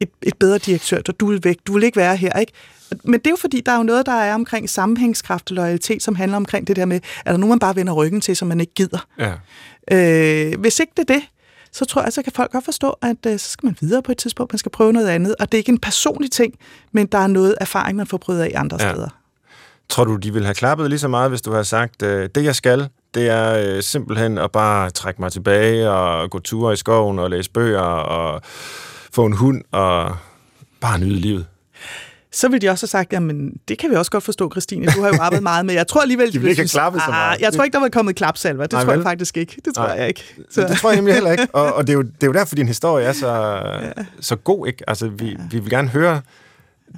Et, 0.00 0.10
et 0.22 0.36
bedre 0.36 0.58
direktør, 0.58 0.98
og 1.08 1.20
du 1.20 1.26
vil 1.26 1.44
væk. 1.44 1.56
Du 1.66 1.72
vil 1.72 1.82
ikke 1.82 1.96
være 1.96 2.16
her, 2.16 2.38
ikke? 2.38 2.52
Men 3.04 3.20
det 3.20 3.26
er 3.26 3.30
jo 3.30 3.36
fordi, 3.36 3.60
der 3.66 3.72
er 3.72 3.76
jo 3.76 3.82
noget, 3.82 4.06
der 4.06 4.12
er 4.12 4.34
omkring 4.34 4.70
sammenhængskraft 4.70 5.50
og 5.50 5.56
loyalitet, 5.56 6.02
som 6.02 6.14
handler 6.14 6.36
omkring 6.36 6.66
det 6.66 6.76
der 6.76 6.84
med, 6.84 7.00
er 7.24 7.30
der 7.30 7.38
nogen, 7.38 7.48
man 7.48 7.58
bare 7.58 7.76
vender 7.76 7.92
ryggen 7.92 8.20
til, 8.20 8.36
som 8.36 8.48
man 8.48 8.60
ikke 8.60 8.74
gider? 8.74 9.06
Ja. 9.18 9.32
Øh, 9.90 10.60
hvis 10.60 10.80
ikke 10.80 10.92
det 10.96 11.10
er 11.10 11.14
det, 11.14 11.22
så 11.72 11.84
tror 11.84 12.02
jeg, 12.02 12.12
så 12.12 12.22
kan 12.22 12.32
folk 12.32 12.52
godt 12.52 12.64
forstå, 12.64 12.90
at 13.02 13.26
øh, 13.26 13.38
så 13.38 13.50
skal 13.50 13.66
man 13.66 13.76
videre 13.80 14.02
på 14.02 14.12
et 14.12 14.18
tidspunkt, 14.18 14.52
man 14.52 14.58
skal 14.58 14.72
prøve 14.72 14.92
noget 14.92 15.08
andet. 15.08 15.34
Og 15.40 15.52
det 15.52 15.58
er 15.58 15.60
ikke 15.60 15.72
en 15.72 15.78
personlig 15.78 16.30
ting, 16.30 16.54
men 16.92 17.06
der 17.06 17.18
er 17.18 17.26
noget 17.26 17.54
erfaring, 17.60 17.96
man 17.96 18.06
får 18.06 18.16
prøvet 18.16 18.40
af 18.40 18.52
andre 18.54 18.78
ja. 18.80 18.92
steder. 18.92 19.21
Tror 19.92 20.04
du, 20.04 20.16
de 20.16 20.32
ville 20.32 20.46
have 20.46 20.54
klappet 20.54 20.88
lige 20.88 20.98
så 20.98 21.08
meget, 21.08 21.30
hvis 21.30 21.42
du 21.42 21.50
havde 21.50 21.64
sagt, 21.64 22.02
øh, 22.02 22.28
det 22.34 22.44
jeg 22.44 22.54
skal, 22.54 22.88
det 23.14 23.28
er 23.28 23.76
øh, 23.76 23.82
simpelthen 23.82 24.38
at 24.38 24.52
bare 24.52 24.90
trække 24.90 25.22
mig 25.22 25.32
tilbage 25.32 25.90
og 25.90 26.30
gå 26.30 26.38
ture 26.38 26.72
i 26.72 26.76
skoven 26.76 27.18
og 27.18 27.30
læse 27.30 27.50
bøger 27.50 27.80
og 27.80 28.42
få 29.12 29.26
en 29.26 29.32
hund 29.32 29.62
og 29.72 30.16
bare 30.80 30.98
nyde 30.98 31.16
livet? 31.16 31.46
så 32.34 32.48
ville 32.48 32.66
de 32.66 32.70
også 32.70 32.82
have 32.82 32.88
sagt, 32.88 33.12
jamen 33.12 33.52
det 33.68 33.78
kan 33.78 33.90
vi 33.90 33.94
også 33.94 34.10
godt 34.10 34.24
forstå, 34.24 34.50
Christine, 34.50 34.86
du 34.86 35.02
har 35.02 35.08
jo 35.08 35.14
arbejdet 35.14 35.42
meget 35.42 35.66
med. 35.66 35.74
Jeg 35.74 35.86
tror 35.86 36.00
alligevel, 36.00 36.32
de 36.32 36.40
vil 36.40 36.50
ikke 36.50 36.68
klappe 36.68 36.98
så 36.98 37.04
ah, 37.04 37.10
meget. 37.10 37.40
Jeg 37.40 37.52
tror 37.52 37.64
ikke, 37.64 37.74
der 37.74 37.80
var 37.80 37.88
kommet 37.88 38.16
klapsalver. 38.16 38.62
Det 38.62 38.72
Nej, 38.72 38.82
tror 38.82 38.90
vel? 38.90 38.98
jeg 38.98 39.04
faktisk 39.04 39.36
ikke. 39.36 39.60
Det 39.64 39.74
tror 39.74 39.86
Nej. 39.86 39.96
jeg 39.96 40.08
ikke. 40.08 40.34
Så. 40.50 40.60
Det 40.60 40.76
tror 40.76 40.90
jeg 40.90 40.96
nemlig 40.96 41.14
heller 41.14 41.30
ikke. 41.32 41.48
Og, 41.52 41.74
og 41.74 41.86
det, 41.86 41.92
er 41.92 41.96
jo, 41.96 42.02
det 42.02 42.22
er 42.22 42.26
jo 42.26 42.32
derfor, 42.32 42.54
din 42.54 42.66
historie 42.66 43.06
er 43.06 43.12
så, 43.12 43.28
ja. 43.82 43.90
så 44.20 44.36
god. 44.36 44.66
Ikke? 44.66 44.84
Altså, 44.88 45.08
vi, 45.08 45.28
ja. 45.28 45.36
vi 45.50 45.58
vil 45.58 45.70
gerne 45.70 45.88
høre 45.88 46.20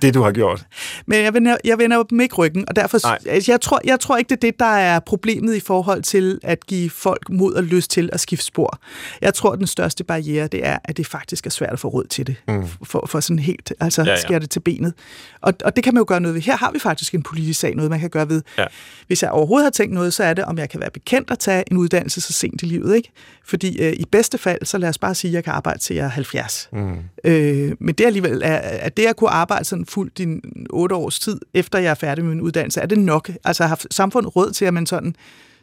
det, 0.02 0.14
du 0.14 0.22
har 0.22 0.32
gjort. 0.32 0.66
Men 1.06 1.24
jeg 1.24 1.34
vender, 1.34 1.56
jeg 1.64 1.78
vender 1.78 2.02
dem 2.02 2.20
ikke 2.20 2.34
ryggen, 2.34 2.64
og 2.68 2.76
derfor, 2.76 3.06
altså, 3.06 3.52
jeg, 3.52 3.60
tror, 3.60 3.80
jeg 3.84 4.00
tror 4.00 4.16
ikke, 4.16 4.28
det 4.28 4.36
er 4.36 4.40
det, 4.40 4.58
der 4.58 4.66
er 4.66 5.00
problemet 5.00 5.54
i 5.54 5.60
forhold 5.60 6.02
til 6.02 6.40
at 6.42 6.66
give 6.66 6.90
folk 6.90 7.30
mod 7.30 7.54
og 7.54 7.62
lyst 7.62 7.90
til 7.90 8.10
at 8.12 8.20
skifte 8.20 8.44
spor. 8.44 8.78
Jeg 9.20 9.34
tror, 9.34 9.54
den 9.54 9.66
største 9.66 10.04
barriere, 10.04 10.46
det 10.46 10.66
er, 10.66 10.78
at 10.84 10.96
det 10.96 11.06
faktisk 11.06 11.46
er 11.46 11.50
svært 11.50 11.72
at 11.72 11.78
få 11.78 11.88
råd 11.88 12.04
til 12.04 12.26
det. 12.26 12.36
Mm. 12.48 12.68
For, 12.84 13.06
for 13.08 13.20
sådan 13.20 13.38
helt, 13.38 13.72
altså 13.80 14.02
ja, 14.02 14.10
ja. 14.10 14.20
skære 14.20 14.38
det 14.38 14.50
til 14.50 14.60
benet. 14.60 14.94
Og, 15.40 15.54
og 15.64 15.76
det 15.76 15.84
kan 15.84 15.94
man 15.94 16.00
jo 16.00 16.04
gøre 16.08 16.20
noget 16.20 16.34
ved. 16.34 16.42
Her 16.42 16.56
har 16.56 16.70
vi 16.72 16.78
faktisk 16.78 17.14
en 17.14 17.22
politisk 17.22 17.60
sag, 17.60 17.74
noget 17.74 17.90
man 17.90 18.00
kan 18.00 18.10
gøre 18.10 18.28
ved. 18.28 18.42
Ja. 18.58 18.64
Hvis 19.06 19.22
jeg 19.22 19.30
overhovedet 19.30 19.64
har 19.64 19.70
tænkt 19.70 19.94
noget, 19.94 20.14
så 20.14 20.24
er 20.24 20.34
det, 20.34 20.44
om 20.44 20.58
jeg 20.58 20.70
kan 20.70 20.80
være 20.80 20.90
bekendt 20.90 21.30
at 21.30 21.38
tage 21.38 21.64
en 21.70 21.76
uddannelse 21.76 22.20
så 22.20 22.32
sent 22.32 22.62
i 22.62 22.66
livet. 22.66 22.96
Ikke? 22.96 23.10
Fordi 23.44 23.82
øh, 23.82 23.92
i 23.92 24.04
bedste 24.12 24.38
fald, 24.38 24.64
så 24.64 24.78
lad 24.78 24.88
os 24.88 24.98
bare 24.98 25.14
sige, 25.14 25.30
at 25.30 25.34
jeg 25.34 25.44
kan 25.44 25.52
arbejde 25.52 25.78
til 25.78 25.96
jeg 25.96 26.04
er 26.04 26.08
70. 26.08 26.68
Mm. 26.72 26.98
Øh, 27.24 27.72
men 27.80 27.94
det 27.94 28.04
alligevel, 28.04 28.42
er, 28.44 28.56
at 28.56 28.96
det 28.96 29.06
at 29.06 29.16
kunne 29.16 29.30
arbejde 29.30 29.64
sådan 29.64 29.83
fuldt 29.86 30.18
din 30.18 30.42
otte 30.70 30.94
års 30.94 31.18
tid, 31.20 31.40
efter 31.54 31.78
jeg 31.78 31.90
er 31.90 31.94
færdig 31.94 32.24
med 32.24 32.34
min 32.34 32.40
uddannelse, 32.40 32.80
er 32.80 32.86
det 32.86 32.98
nok? 32.98 33.30
Altså 33.44 33.64
har 33.66 33.80
samfundet 33.90 34.36
råd 34.36 34.52
til, 34.52 34.64
at 34.64 34.74
man 34.74 34.86
sådan 34.86 35.16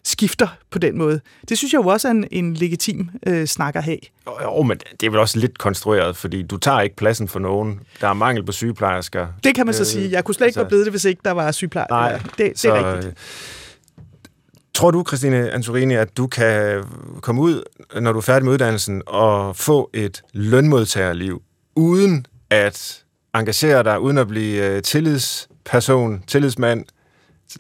skifter 0.04 0.48
på 0.70 0.80
den 0.80 0.98
måde. 0.98 1.22
Det 1.50 1.58
synes 1.58 1.74
jeg 1.74 1.80
jo 1.84 1.88
også 1.88 2.08
er 2.08 2.12
en, 2.12 2.28
en 2.32 2.54
legitim 2.54 3.10
øh, 3.28 3.48
snak 3.48 3.76
at 3.76 3.84
have. 3.84 3.98
Jo, 4.44 4.64
men 4.64 4.78
det 5.00 5.08
er 5.08 5.10
vel 5.10 5.20
også 5.20 5.40
lidt 5.40 5.58
konstrueret, 5.58 6.18
fordi 6.18 6.44
du 6.44 6.58
tager 6.58 6.82
ikke 6.82 6.96
pladsen 6.96 7.28
for 7.28 7.40
nogen. 7.40 7.80
Der 8.02 8.08
er 8.08 8.14
mangel 8.14 8.46
på 8.46 8.52
sygeplejersker. 8.52 9.28
Det 9.44 9.56
kan 9.56 9.66
man 9.66 9.76
så 9.76 9.82
øh, 9.82 9.88
sige. 9.88 10.12
Jeg 10.12 10.24
kunne 10.24 10.36
slet 10.36 10.48
ikke 10.48 10.50
altså, 10.50 10.60
være 10.60 10.70
blevet 10.70 10.86
det, 10.86 10.94
hvis 10.94 11.06
ikke 11.06 11.22
der 11.26 11.32
var 11.32 11.52
sygeplejersker. 11.52 11.96
Nej, 11.96 12.18
det, 12.18 12.38
det 12.38 12.60
så, 12.60 12.74
er 12.74 12.96
rigtigt. 12.96 13.18
Tror 14.74 14.92
du, 14.92 15.04
Christine 15.08 15.52
Antorini, 15.52 15.94
at 15.94 16.18
du 16.18 16.28
kan 16.28 16.84
komme 17.22 17.42
ud, 17.42 17.64
når 18.02 18.12
du 18.12 18.18
er 18.18 18.22
færdig 18.22 18.46
med 18.46 18.54
uddannelsen, 18.54 19.02
og 19.08 19.56
få 19.56 19.90
et 19.94 20.24
lønmodtagerliv, 20.34 21.42
uden 21.76 22.26
at 22.50 23.04
engagere 23.36 23.84
dig, 23.84 24.00
uden 24.00 24.18
at 24.18 24.28
blive 24.28 24.66
øh, 24.66 24.82
tillidsperson, 24.82 26.24
tillidsmand, 26.28 26.86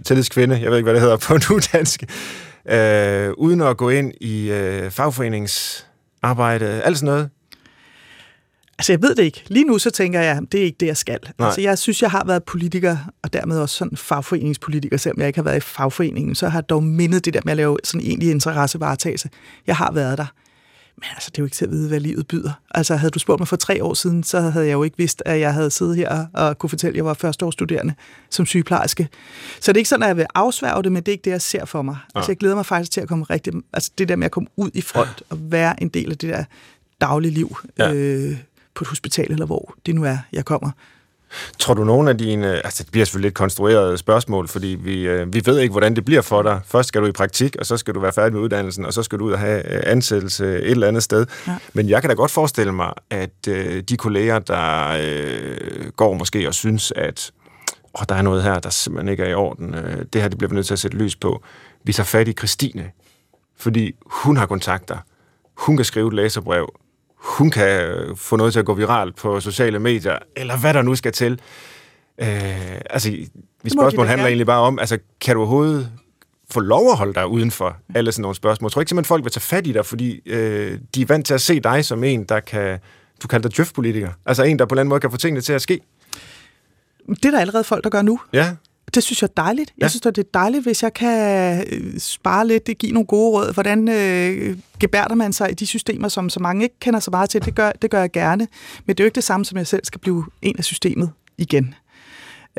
tillidskvinde, 0.05 0.61
jeg 0.61 0.69
ved 0.69 0.77
ikke, 0.77 0.85
hvad 0.85 0.93
det 0.93 1.01
hedder 1.01 1.17
på 1.17 1.33
nu 1.49 1.59
dansk, 1.73 2.03
øh, 2.69 3.31
uden 3.37 3.61
at 3.61 3.77
gå 3.77 3.89
ind 3.89 4.13
i 4.21 4.51
øh, 4.51 4.91
fagforeningsarbejde, 4.91 6.65
alt 6.65 6.97
sådan 6.97 7.13
noget? 7.13 7.29
Altså, 8.81 8.93
jeg 8.93 9.01
ved 9.01 9.15
det 9.15 9.23
ikke. 9.23 9.43
Lige 9.47 9.65
nu 9.65 9.77
så 9.77 9.89
tænker 9.89 10.21
jeg, 10.21 10.41
det 10.51 10.59
er 10.59 10.63
ikke 10.63 10.77
det, 10.79 10.87
jeg 10.87 10.97
skal. 10.97 11.19
Nej. 11.39 11.47
Altså, 11.47 11.61
jeg 11.61 11.77
synes, 11.77 12.01
jeg 12.01 12.11
har 12.11 12.23
været 12.25 12.43
politiker, 12.43 12.97
og 13.23 13.33
dermed 13.33 13.59
også 13.59 13.75
sådan 13.75 13.97
fagforeningspolitiker, 13.97 14.97
selvom 14.97 15.19
jeg 15.19 15.27
ikke 15.27 15.37
har 15.37 15.43
været 15.43 15.57
i 15.57 15.59
fagforeningen, 15.59 16.35
så 16.35 16.49
har 16.49 16.59
jeg 16.59 16.69
dog 16.69 16.83
mindet 16.83 17.25
det 17.25 17.33
der 17.33 17.41
med 17.45 17.51
at 17.51 17.57
lave 17.57 17.77
sådan 17.83 18.07
egentlig 18.07 18.31
interessevaretagelse. 18.31 19.29
Jeg 19.67 19.75
har 19.75 19.91
været 19.91 20.17
der. 20.17 20.25
Men 21.01 21.07
altså, 21.15 21.29
det 21.29 21.37
er 21.37 21.41
jo 21.41 21.45
ikke 21.45 21.55
til 21.55 21.65
at 21.65 21.71
vide, 21.71 21.87
hvad 21.87 21.99
livet 21.99 22.27
byder. 22.27 22.51
Altså, 22.71 22.95
havde 22.95 23.11
du 23.11 23.19
spurgt 23.19 23.39
mig 23.39 23.47
for 23.47 23.55
tre 23.55 23.83
år 23.83 23.93
siden, 23.93 24.23
så 24.23 24.39
havde 24.39 24.65
jeg 24.65 24.73
jo 24.73 24.83
ikke 24.83 24.97
vidst, 24.97 25.23
at 25.25 25.39
jeg 25.39 25.53
havde 25.53 25.71
siddet 25.71 25.95
her 25.95 26.25
og 26.33 26.57
kunne 26.57 26.69
fortælle, 26.69 26.91
at 26.91 26.95
jeg 26.95 27.05
var 27.05 27.13
førsteårsstuderende 27.13 27.93
som 28.29 28.45
sygeplejerske. 28.45 29.09
Så 29.59 29.71
det 29.71 29.77
er 29.77 29.79
ikke 29.79 29.89
sådan, 29.89 30.03
at 30.03 30.07
jeg 30.07 30.17
vil 30.17 30.25
afsværge 30.35 30.83
det, 30.83 30.91
men 30.91 31.03
det 31.03 31.07
er 31.07 31.13
ikke 31.13 31.25
det, 31.25 31.31
jeg 31.31 31.41
ser 31.41 31.65
for 31.65 31.81
mig. 31.81 31.97
Ja. 32.15 32.19
Altså, 32.19 32.31
jeg 32.31 32.37
glæder 32.37 32.55
mig 32.55 32.65
faktisk 32.65 32.91
til 32.91 33.01
at 33.01 33.07
komme 33.07 33.25
rigtig... 33.25 33.53
Altså, 33.73 33.91
det 33.97 34.09
der 34.09 34.15
med 34.15 34.25
at 34.25 34.31
komme 34.31 34.49
ud 34.55 34.69
i 34.73 34.81
front 34.81 35.23
og 35.29 35.37
være 35.51 35.81
en 35.83 35.89
del 35.89 36.11
af 36.11 36.17
det 36.17 36.29
der 36.29 36.43
daglige 37.01 37.31
liv 37.31 37.57
ja. 37.77 37.93
øh, 37.93 38.37
på 38.73 38.83
et 38.83 38.87
hospital, 38.87 39.31
eller 39.31 39.45
hvor 39.45 39.75
det 39.85 39.95
nu 39.95 40.03
er, 40.03 40.17
jeg 40.33 40.45
kommer. 40.45 40.71
Tror 41.59 41.73
du 41.73 41.83
nogen 41.83 42.07
af 42.07 42.17
dine... 42.17 42.65
Altså, 42.65 42.83
det 42.83 42.91
bliver 42.91 43.05
selvfølgelig 43.05 43.27
lidt 43.27 43.35
konstrueret 43.35 43.99
spørgsmål, 43.99 44.47
fordi 44.47 44.77
vi, 44.79 45.07
øh, 45.07 45.33
vi 45.33 45.41
ved 45.45 45.59
ikke, 45.59 45.71
hvordan 45.71 45.95
det 45.95 46.05
bliver 46.05 46.21
for 46.21 46.41
dig. 46.41 46.59
Først 46.65 46.87
skal 46.87 47.01
du 47.01 47.07
i 47.07 47.11
praktik, 47.11 47.55
og 47.59 47.65
så 47.65 47.77
skal 47.77 47.93
du 47.93 47.99
være 47.99 48.13
færdig 48.13 48.33
med 48.33 48.41
uddannelsen, 48.41 48.85
og 48.85 48.93
så 48.93 49.03
skal 49.03 49.19
du 49.19 49.25
ud 49.25 49.31
og 49.31 49.39
have 49.39 49.73
øh, 49.75 49.83
ansættelse 49.85 50.45
et 50.45 50.71
eller 50.71 50.87
andet 50.87 51.03
sted. 51.03 51.25
Ja. 51.47 51.55
Men 51.73 51.89
jeg 51.89 52.01
kan 52.01 52.09
da 52.09 52.15
godt 52.15 52.31
forestille 52.31 52.71
mig, 52.71 52.93
at 53.09 53.47
øh, 53.47 53.81
de 53.81 53.97
kolleger, 53.97 54.39
der 54.39 54.97
øh, 55.01 55.91
går 55.95 56.13
måske 56.13 56.47
og 56.47 56.53
synes, 56.53 56.93
at 56.95 57.31
oh, 57.93 58.05
der 58.09 58.15
er 58.15 58.21
noget 58.21 58.43
her, 58.43 58.59
der 58.59 58.69
simpelthen 58.69 59.09
ikke 59.11 59.23
er 59.23 59.29
i 59.29 59.33
orden. 59.33 59.75
Øh, 59.75 60.05
det 60.13 60.21
her, 60.21 60.29
det 60.29 60.37
bliver 60.37 60.49
vi 60.49 60.55
nødt 60.55 60.67
til 60.67 60.73
at 60.73 60.79
sætte 60.79 60.97
lys 60.97 61.15
på. 61.15 61.43
Vi 61.83 61.93
tager 61.93 62.05
fat 62.05 62.27
i 62.27 62.33
Christine, 62.33 62.91
fordi 63.57 63.95
hun 64.05 64.37
har 64.37 64.45
kontakter. 64.45 64.97
Hun 65.57 65.75
kan 65.77 65.85
skrive 65.85 66.07
et 66.07 66.13
læserbrev 66.13 66.73
hun 67.21 67.51
kan 67.51 67.93
få 68.15 68.35
noget 68.35 68.53
til 68.53 68.59
at 68.59 68.65
gå 68.65 68.73
viralt 68.73 69.15
på 69.15 69.39
sociale 69.39 69.79
medier, 69.79 70.17
eller 70.35 70.57
hvad 70.57 70.73
der 70.73 70.81
nu 70.81 70.95
skal 70.95 71.11
til. 71.11 71.39
Øh, 72.21 72.27
altså, 72.89 73.11
mit 73.63 73.73
spørgsmål 73.73 74.07
handler 74.07 74.27
egentlig 74.27 74.45
bare 74.45 74.61
om, 74.61 74.79
altså, 74.79 74.97
kan 75.21 75.35
du 75.35 75.41
overhovedet 75.41 75.91
få 76.51 76.59
lov 76.59 76.91
at 76.91 76.97
holde 76.97 77.13
dig 77.13 77.27
uden 77.27 77.51
for 77.51 77.77
alle 77.95 78.11
sådan 78.11 78.21
nogle 78.21 78.35
spørgsmål? 78.35 78.67
Jeg 78.67 78.71
tror 78.71 78.81
ikke 78.81 78.89
simpelthen, 78.89 79.07
folk 79.07 79.23
vil 79.23 79.31
tage 79.31 79.41
fat 79.41 79.67
i 79.67 79.71
dig, 79.71 79.85
fordi 79.85 80.21
øh, 80.25 80.79
de 80.95 81.01
er 81.01 81.05
vant 81.05 81.25
til 81.25 81.33
at 81.33 81.41
se 81.41 81.59
dig 81.59 81.85
som 81.85 82.03
en, 82.03 82.23
der 82.23 82.39
kan, 82.39 82.79
du 83.23 83.27
kalder 83.27 83.49
dig 83.49 83.57
djøf-politiker. 83.57 84.09
Altså 84.25 84.43
en, 84.43 84.59
der 84.59 84.65
på 84.65 84.73
en 84.73 84.75
eller 84.75 84.81
anden 84.81 84.89
måde 84.89 84.99
kan 84.99 85.11
få 85.11 85.17
tingene 85.17 85.41
til 85.41 85.53
at 85.53 85.61
ske. 85.61 85.79
Det 87.07 87.25
er 87.25 87.31
der 87.31 87.39
allerede 87.39 87.63
folk, 87.63 87.83
der 87.83 87.89
gør 87.89 88.01
nu. 88.01 88.19
Ja. 88.33 88.55
Det 88.93 89.03
synes 89.03 89.21
jeg 89.21 89.29
er 89.37 89.41
dejligt. 89.43 89.73
Ja. 89.77 89.83
Jeg 89.83 89.89
synes, 89.89 90.01
det 90.01 90.17
er 90.17 90.23
dejligt, 90.33 90.63
hvis 90.63 90.83
jeg 90.83 90.93
kan 90.93 91.65
øh, 91.71 91.99
spare 91.99 92.47
lidt, 92.47 92.67
det 92.67 92.77
give 92.77 92.91
nogle 92.91 93.07
gode 93.07 93.31
råd. 93.31 93.53
Hvordan 93.53 93.89
øh, 93.89 94.57
gebærder 94.79 95.15
man 95.15 95.33
sig 95.33 95.51
i 95.51 95.53
de 95.53 95.65
systemer, 95.65 96.07
som 96.07 96.29
så 96.29 96.39
mange 96.39 96.63
ikke 96.63 96.79
kender 96.79 96.99
så 96.99 97.11
meget 97.11 97.29
til? 97.29 97.45
Det 97.45 97.55
gør, 97.55 97.71
det 97.81 97.91
gør 97.91 97.99
jeg 97.99 98.11
gerne. 98.11 98.47
Men 98.85 98.95
det 98.95 98.99
er 98.99 99.03
jo 99.03 99.07
ikke 99.07 99.15
det 99.15 99.23
samme, 99.23 99.45
som 99.45 99.57
jeg 99.57 99.67
selv 99.67 99.85
skal 99.85 99.99
blive 99.99 100.25
en 100.41 100.55
af 100.57 100.63
systemet 100.63 101.11
igen. 101.37 101.75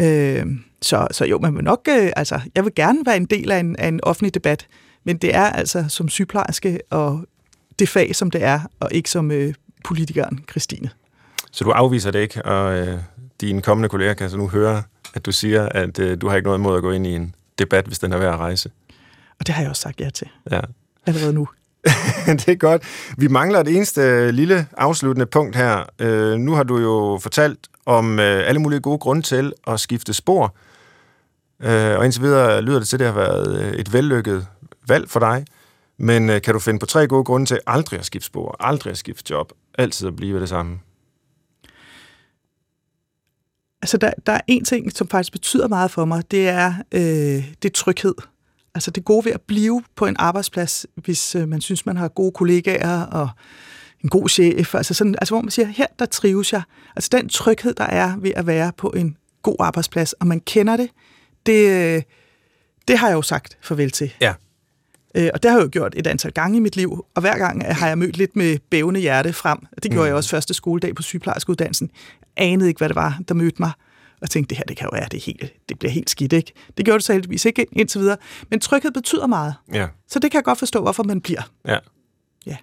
Øh, 0.00 0.46
så, 0.82 1.06
så 1.10 1.24
jo, 1.24 1.38
man 1.38 1.54
vil 1.54 1.64
nok, 1.64 1.88
øh, 1.90 2.10
altså, 2.16 2.40
jeg 2.54 2.64
vil 2.64 2.74
gerne 2.76 2.98
være 3.06 3.16
en 3.16 3.24
del 3.26 3.50
af 3.50 3.58
en, 3.58 3.76
af 3.76 3.88
en 3.88 4.00
offentlig 4.02 4.34
debat, 4.34 4.66
men 5.04 5.16
det 5.16 5.34
er 5.34 5.44
altså 5.44 5.84
som 5.88 6.08
sygeplejerske 6.08 6.80
og 6.90 7.24
det 7.78 7.88
fag, 7.88 8.16
som 8.16 8.30
det 8.30 8.44
er, 8.44 8.60
og 8.80 8.88
ikke 8.92 9.10
som 9.10 9.30
øh, 9.30 9.54
politikeren 9.84 10.44
Christine. 10.50 10.90
Så 11.52 11.64
du 11.64 11.70
afviser 11.70 12.10
det 12.10 12.18
ikke, 12.18 12.44
og 12.44 12.78
øh, 12.78 12.98
dine 13.40 13.62
kommende 13.62 13.88
kolleger 13.88 14.14
kan 14.14 14.30
så 14.30 14.36
nu 14.36 14.48
høre 14.48 14.82
at 15.14 15.26
du 15.26 15.32
siger, 15.32 15.68
at 15.68 15.98
øh, 15.98 16.20
du 16.20 16.28
har 16.28 16.36
ikke 16.36 16.46
noget 16.46 16.58
imod 16.58 16.76
at 16.76 16.82
gå 16.82 16.90
ind 16.90 17.06
i 17.06 17.14
en 17.14 17.34
debat, 17.58 17.86
hvis 17.86 17.98
den 17.98 18.12
er 18.12 18.18
værd 18.18 18.34
at 18.34 18.40
rejse. 18.40 18.70
Og 19.40 19.46
det 19.46 19.54
har 19.54 19.62
jeg 19.62 19.70
også 19.70 19.82
sagt 19.82 20.00
ja 20.00 20.10
til. 20.10 20.28
Ja. 20.50 20.60
Allerede 21.06 21.32
nu. 21.32 21.48
det 22.26 22.48
er 22.48 22.54
godt. 22.54 22.82
Vi 23.18 23.28
mangler 23.28 23.60
et 23.60 23.68
eneste 23.68 24.30
lille 24.32 24.66
afsluttende 24.76 25.26
punkt 25.26 25.56
her. 25.56 25.84
Øh, 25.98 26.38
nu 26.38 26.52
har 26.52 26.62
du 26.62 26.78
jo 26.78 27.18
fortalt 27.22 27.58
om 27.86 28.18
øh, 28.18 28.48
alle 28.48 28.60
mulige 28.60 28.80
gode 28.80 28.98
grunde 28.98 29.22
til 29.22 29.52
at 29.66 29.80
skifte 29.80 30.12
spor. 30.12 30.54
Øh, 31.62 31.98
og 31.98 32.04
indtil 32.04 32.22
videre 32.22 32.62
lyder 32.62 32.78
det 32.78 32.88
til, 32.88 32.96
at 32.96 33.00
det 33.00 33.06
har 33.06 33.14
været 33.14 33.60
øh, 33.60 33.72
et 33.72 33.92
vellykket 33.92 34.46
valg 34.88 35.10
for 35.10 35.20
dig. 35.20 35.44
Men 35.98 36.30
øh, 36.30 36.42
kan 36.42 36.54
du 36.54 36.60
finde 36.60 36.78
på 36.78 36.86
tre 36.86 37.06
gode 37.06 37.24
grunde 37.24 37.46
til 37.46 37.60
aldrig 37.66 37.98
at 37.98 38.06
skifte 38.06 38.26
spor, 38.26 38.56
aldrig 38.60 38.90
at 38.90 38.98
skifte 38.98 39.34
job, 39.34 39.52
altid 39.78 40.08
at 40.08 40.16
blive 40.16 40.40
det 40.40 40.48
samme? 40.48 40.78
Altså, 43.82 43.96
der, 43.96 44.10
der 44.26 44.32
er 44.32 44.40
en 44.46 44.64
ting, 44.64 44.92
som 44.92 45.08
faktisk 45.08 45.32
betyder 45.32 45.68
meget 45.68 45.90
for 45.90 46.04
mig, 46.04 46.30
det 46.30 46.48
er, 46.48 46.74
øh, 46.92 47.02
det 47.62 47.64
er 47.64 47.72
tryghed. 47.74 48.14
Altså 48.74 48.90
det 48.90 49.04
gode 49.04 49.24
ved 49.24 49.32
at 49.32 49.40
blive 49.40 49.82
på 49.96 50.06
en 50.06 50.16
arbejdsplads, 50.18 50.86
hvis 50.94 51.34
øh, 51.34 51.48
man 51.48 51.60
synes, 51.60 51.86
man 51.86 51.96
har 51.96 52.08
gode 52.08 52.32
kollegaer 52.32 53.02
og 53.02 53.28
en 54.04 54.08
god 54.08 54.28
chef, 54.28 54.74
altså, 54.74 54.94
sådan, 54.94 55.14
altså 55.14 55.34
hvor 55.34 55.42
man 55.42 55.50
siger, 55.50 55.66
her 55.66 55.86
der 55.98 56.06
trives 56.06 56.52
jeg. 56.52 56.62
Altså 56.96 57.08
den 57.12 57.28
tryghed, 57.28 57.74
der 57.74 57.84
er 57.84 58.16
ved 58.18 58.32
at 58.36 58.46
være 58.46 58.72
på 58.76 58.88
en 58.96 59.16
god 59.42 59.56
arbejdsplads, 59.58 60.12
og 60.12 60.26
man 60.26 60.40
kender 60.40 60.76
det, 60.76 60.88
det, 61.46 61.68
øh, 61.68 62.02
det 62.88 62.98
har 62.98 63.08
jeg 63.08 63.14
jo 63.14 63.22
sagt 63.22 63.58
farvel 63.60 63.90
til. 63.90 64.12
Ja. 64.20 64.34
Øh, 65.14 65.30
og 65.34 65.42
det 65.42 65.50
har 65.50 65.58
jeg 65.58 65.64
jo 65.64 65.68
gjort 65.72 65.94
et 65.96 66.06
antal 66.06 66.32
gange 66.32 66.56
i 66.56 66.60
mit 66.60 66.76
liv, 66.76 67.06
og 67.14 67.20
hver 67.20 67.38
gang 67.38 67.74
har 67.74 67.88
jeg 67.88 67.98
mødt 67.98 68.16
lidt 68.16 68.36
med 68.36 68.58
bævende 68.70 69.00
hjerte 69.00 69.32
frem. 69.32 69.58
Det 69.82 69.90
gjorde 69.90 70.04
mm. 70.04 70.06
jeg 70.06 70.14
også 70.14 70.30
første 70.30 70.54
skoledag 70.54 70.94
på 70.94 71.02
sygeplejerskeuddannelsen. 71.02 71.90
Anede 72.36 72.68
ikke, 72.68 72.78
hvad 72.78 72.88
det 72.88 72.96
var, 72.96 73.18
der 73.28 73.34
mødte 73.34 73.56
mig 73.62 73.72
og 74.22 74.30
tænkte, 74.30 74.50
det 74.50 74.58
her 74.58 74.64
det 74.64 74.76
kan 74.76 74.84
jo 74.84 74.90
være, 74.92 75.08
det, 75.10 75.22
helt, 75.22 75.52
det 75.68 75.78
bliver 75.78 75.92
helt 75.92 76.10
skidt. 76.10 76.32
Ikke? 76.32 76.52
Det 76.76 76.84
gjorde 76.84 76.98
det 76.98 77.04
så 77.04 77.12
heldigvis 77.12 77.44
ikke 77.44 77.66
indtil 77.72 78.00
videre. 78.00 78.16
Men 78.50 78.60
tryghed 78.60 78.90
betyder 78.90 79.26
meget. 79.26 79.54
Ja. 79.72 79.88
Så 80.08 80.18
det 80.18 80.30
kan 80.30 80.38
jeg 80.38 80.44
godt 80.44 80.58
forstå, 80.58 80.80
hvorfor 80.80 81.02
man 81.02 81.20
bliver. 81.20 81.42
Ja. 81.66 81.78
Ja. 82.46 82.56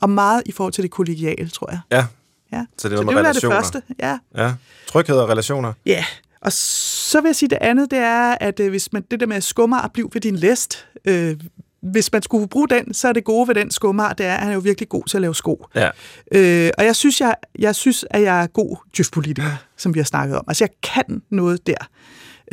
Og 0.00 0.10
meget 0.10 0.42
i 0.46 0.52
forhold 0.52 0.72
til 0.72 0.82
det 0.82 0.90
kollegiale, 0.90 1.48
tror 1.48 1.70
jeg. 1.70 1.80
Ja. 1.90 2.06
ja. 2.52 2.66
Så 2.78 2.88
det 2.88 2.94
er 2.94 3.02
så 3.02 3.02
det 3.02 3.16
relationer. 3.16 3.54
det 3.54 3.64
første. 3.64 3.82
Ja. 3.98 4.18
ja. 4.36 4.54
Tryghed 4.86 5.16
og 5.16 5.28
relationer. 5.28 5.72
Ja. 5.86 6.04
Og 6.40 6.52
så 6.52 7.20
vil 7.20 7.28
jeg 7.28 7.36
sige, 7.36 7.48
det 7.48 7.58
andet, 7.60 7.90
det 7.90 7.98
er, 7.98 8.36
at 8.40 8.60
øh, 8.60 8.70
hvis 8.70 8.92
man 8.92 9.02
det 9.10 9.20
der 9.20 9.26
med 9.26 9.36
at 9.36 9.44
skummer 9.44 9.78
og 9.78 9.92
blive 9.92 10.10
ved 10.12 10.20
din 10.20 10.36
læst, 10.36 10.86
øh, 11.04 11.40
hvis 11.82 12.12
man 12.12 12.22
skulle 12.22 12.48
bruge 12.48 12.68
den, 12.68 12.94
så 12.94 13.08
er 13.08 13.12
det 13.12 13.24
gode 13.24 13.48
ved 13.48 13.54
den 13.54 13.70
skummer, 13.70 14.12
det 14.12 14.26
er, 14.26 14.34
at 14.34 14.40
han 14.40 14.50
er 14.50 14.54
jo 14.54 14.60
virkelig 14.60 14.88
god 14.88 15.04
til 15.04 15.16
at 15.16 15.20
lave 15.20 15.34
sko. 15.34 15.66
Ja. 15.74 15.90
Øh, 16.32 16.70
og 16.78 16.84
jeg 16.84 16.96
synes, 16.96 17.20
jeg, 17.20 17.34
jeg 17.58 17.74
synes, 17.74 18.04
at 18.10 18.22
jeg 18.22 18.42
er 18.42 18.46
god 18.46 18.76
djøfpolitiker, 18.96 19.56
som 19.76 19.94
vi 19.94 19.98
har 19.98 20.04
snakket 20.04 20.38
om. 20.38 20.44
Altså, 20.48 20.64
jeg 20.64 20.70
kan 20.82 21.22
noget 21.30 21.66
der. 21.66 21.88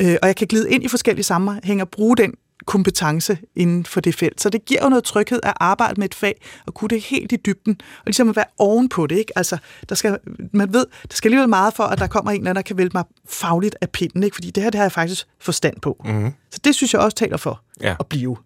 Øh, 0.00 0.16
og 0.22 0.28
jeg 0.28 0.36
kan 0.36 0.46
glide 0.46 0.70
ind 0.70 0.84
i 0.84 0.88
forskellige 0.88 1.24
sammenhænge 1.24 1.84
og 1.84 1.88
bruge 1.88 2.16
den 2.16 2.34
kompetence 2.66 3.38
inden 3.56 3.86
for 3.86 4.00
det 4.00 4.14
felt. 4.14 4.40
Så 4.40 4.50
det 4.50 4.64
giver 4.64 4.80
jo 4.82 4.88
noget 4.88 5.04
tryghed 5.04 5.40
at 5.42 5.52
arbejde 5.56 6.00
med 6.00 6.04
et 6.04 6.14
fag 6.14 6.40
og 6.66 6.74
kunne 6.74 6.88
det 6.88 7.00
helt 7.00 7.32
i 7.32 7.36
dybden, 7.36 7.76
og 7.80 8.02
ligesom 8.06 8.28
at 8.28 8.36
være 8.36 8.44
ovenpå 8.58 9.06
det. 9.06 9.18
Ikke? 9.18 9.32
Altså, 9.38 9.58
der 9.88 9.94
skal, 9.94 10.18
man 10.52 10.72
ved, 10.72 10.86
der 11.02 11.14
skal 11.14 11.28
alligevel 11.28 11.48
meget 11.48 11.74
for, 11.74 11.84
at 11.84 11.98
der 11.98 12.06
kommer 12.06 12.30
en 12.30 12.36
eller 12.36 12.50
anden, 12.50 12.56
der 12.56 12.66
kan 12.66 12.78
vælge 12.78 12.90
mig 12.94 13.04
fagligt 13.28 13.76
af 13.80 13.90
pinden, 13.90 14.22
ikke? 14.22 14.34
fordi 14.34 14.50
det 14.50 14.62
her 14.62 14.70
det 14.70 14.78
har 14.78 14.84
jeg 14.84 14.92
faktisk 14.92 15.26
forstand 15.40 15.80
på. 15.80 16.02
Mm-hmm. 16.04 16.32
Så 16.50 16.60
det 16.64 16.74
synes 16.74 16.92
jeg 16.94 17.00
også 17.02 17.16
taler 17.16 17.36
for 17.36 17.62
ja. 17.80 17.96
at 18.00 18.06
blive. 18.06 18.36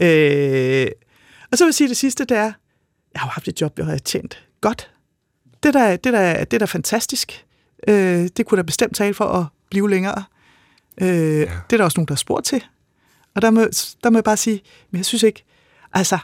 Øh, 0.00 0.86
og 1.50 1.58
så 1.58 1.64
vil 1.64 1.68
jeg 1.68 1.74
sige 1.74 1.88
det 1.88 1.96
sidste, 1.96 2.24
det 2.24 2.36
er, 2.36 2.52
jeg 3.12 3.20
har 3.20 3.26
jo 3.26 3.30
haft 3.30 3.48
et 3.48 3.60
job, 3.60 3.78
jeg 3.78 3.86
har 3.86 3.98
tjent 3.98 4.44
godt. 4.60 4.90
Det 5.62 5.74
der, 5.74 5.96
det 5.96 6.12
der, 6.12 6.44
det 6.44 6.60
der 6.60 6.66
fantastisk. 6.66 7.44
Øh, 7.88 8.28
det 8.36 8.46
kunne 8.46 8.56
da 8.56 8.62
bestemt 8.62 8.96
tale 8.96 9.14
for 9.14 9.24
at 9.24 9.46
blive 9.70 9.90
længere. 9.90 10.24
Øh, 11.00 11.08
ja. 11.08 11.40
Det 11.40 11.72
er 11.72 11.76
der 11.76 11.84
også 11.84 11.98
nogen, 11.98 12.08
der 12.08 12.14
har 12.14 12.16
spurgt 12.16 12.46
til. 12.46 12.64
Og 13.34 13.42
der 13.42 13.50
må, 13.50 13.60
der 14.02 14.10
må 14.10 14.18
jeg 14.18 14.24
bare 14.24 14.36
sige, 14.36 14.60
men 14.90 14.96
jeg 14.96 15.06
synes 15.06 15.22
ikke, 15.22 15.44
altså, 15.92 16.18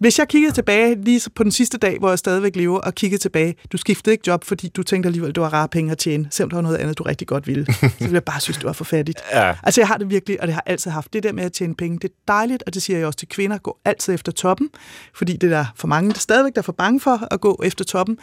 hvis 0.00 0.18
jeg 0.18 0.28
kiggede 0.28 0.54
tilbage 0.54 1.04
lige 1.04 1.30
på 1.34 1.42
den 1.42 1.52
sidste 1.52 1.78
dag, 1.78 1.98
hvor 1.98 2.08
jeg 2.08 2.18
stadigvæk 2.18 2.56
lever, 2.56 2.78
og 2.78 2.94
kiggede 2.94 3.22
tilbage, 3.22 3.54
du 3.72 3.76
skiftede 3.76 4.14
ikke 4.14 4.24
job, 4.26 4.44
fordi 4.44 4.68
du 4.68 4.82
tænkte 4.82 5.06
alligevel, 5.06 5.32
du 5.32 5.40
var 5.40 5.48
rare 5.48 5.68
penge 5.68 5.92
at 5.92 5.98
tjene, 5.98 6.28
selvom 6.30 6.50
der 6.50 6.56
var 6.56 6.62
noget 6.62 6.76
andet, 6.76 6.98
du 6.98 7.02
rigtig 7.02 7.26
godt 7.26 7.46
ville. 7.46 7.66
Så 7.74 7.90
ville 7.98 8.14
jeg 8.14 8.24
bare 8.24 8.40
synes, 8.40 8.56
det 8.56 8.64
var 8.64 8.72
forfærdeligt. 8.72 9.20
Ja. 9.32 9.54
Altså 9.62 9.80
jeg 9.80 9.88
har 9.88 9.96
det 9.96 10.10
virkelig, 10.10 10.40
og 10.40 10.46
det 10.46 10.54
har 10.54 10.62
jeg 10.66 10.72
altid 10.72 10.90
haft. 10.90 11.12
Det 11.12 11.22
der 11.22 11.32
med 11.32 11.44
at 11.44 11.52
tjene 11.52 11.74
penge, 11.74 11.98
det 11.98 12.04
er 12.04 12.14
dejligt, 12.28 12.62
og 12.66 12.74
det 12.74 12.82
siger 12.82 12.98
jeg 12.98 13.06
også 13.06 13.16
til 13.16 13.28
kvinder, 13.28 13.58
gå 13.58 13.78
altid 13.84 14.14
efter 14.14 14.32
toppen, 14.32 14.68
fordi 15.14 15.32
det 15.32 15.52
er 15.52 15.56
der 15.56 15.64
for 15.76 15.88
mange, 15.88 16.10
der 16.12 16.18
stadigvæk 16.18 16.54
der 16.54 16.58
er 16.58 16.62
for 16.62 16.72
bange 16.72 17.00
for 17.00 17.28
at 17.30 17.40
gå 17.40 17.60
efter 17.64 17.84
toppen. 17.84 18.18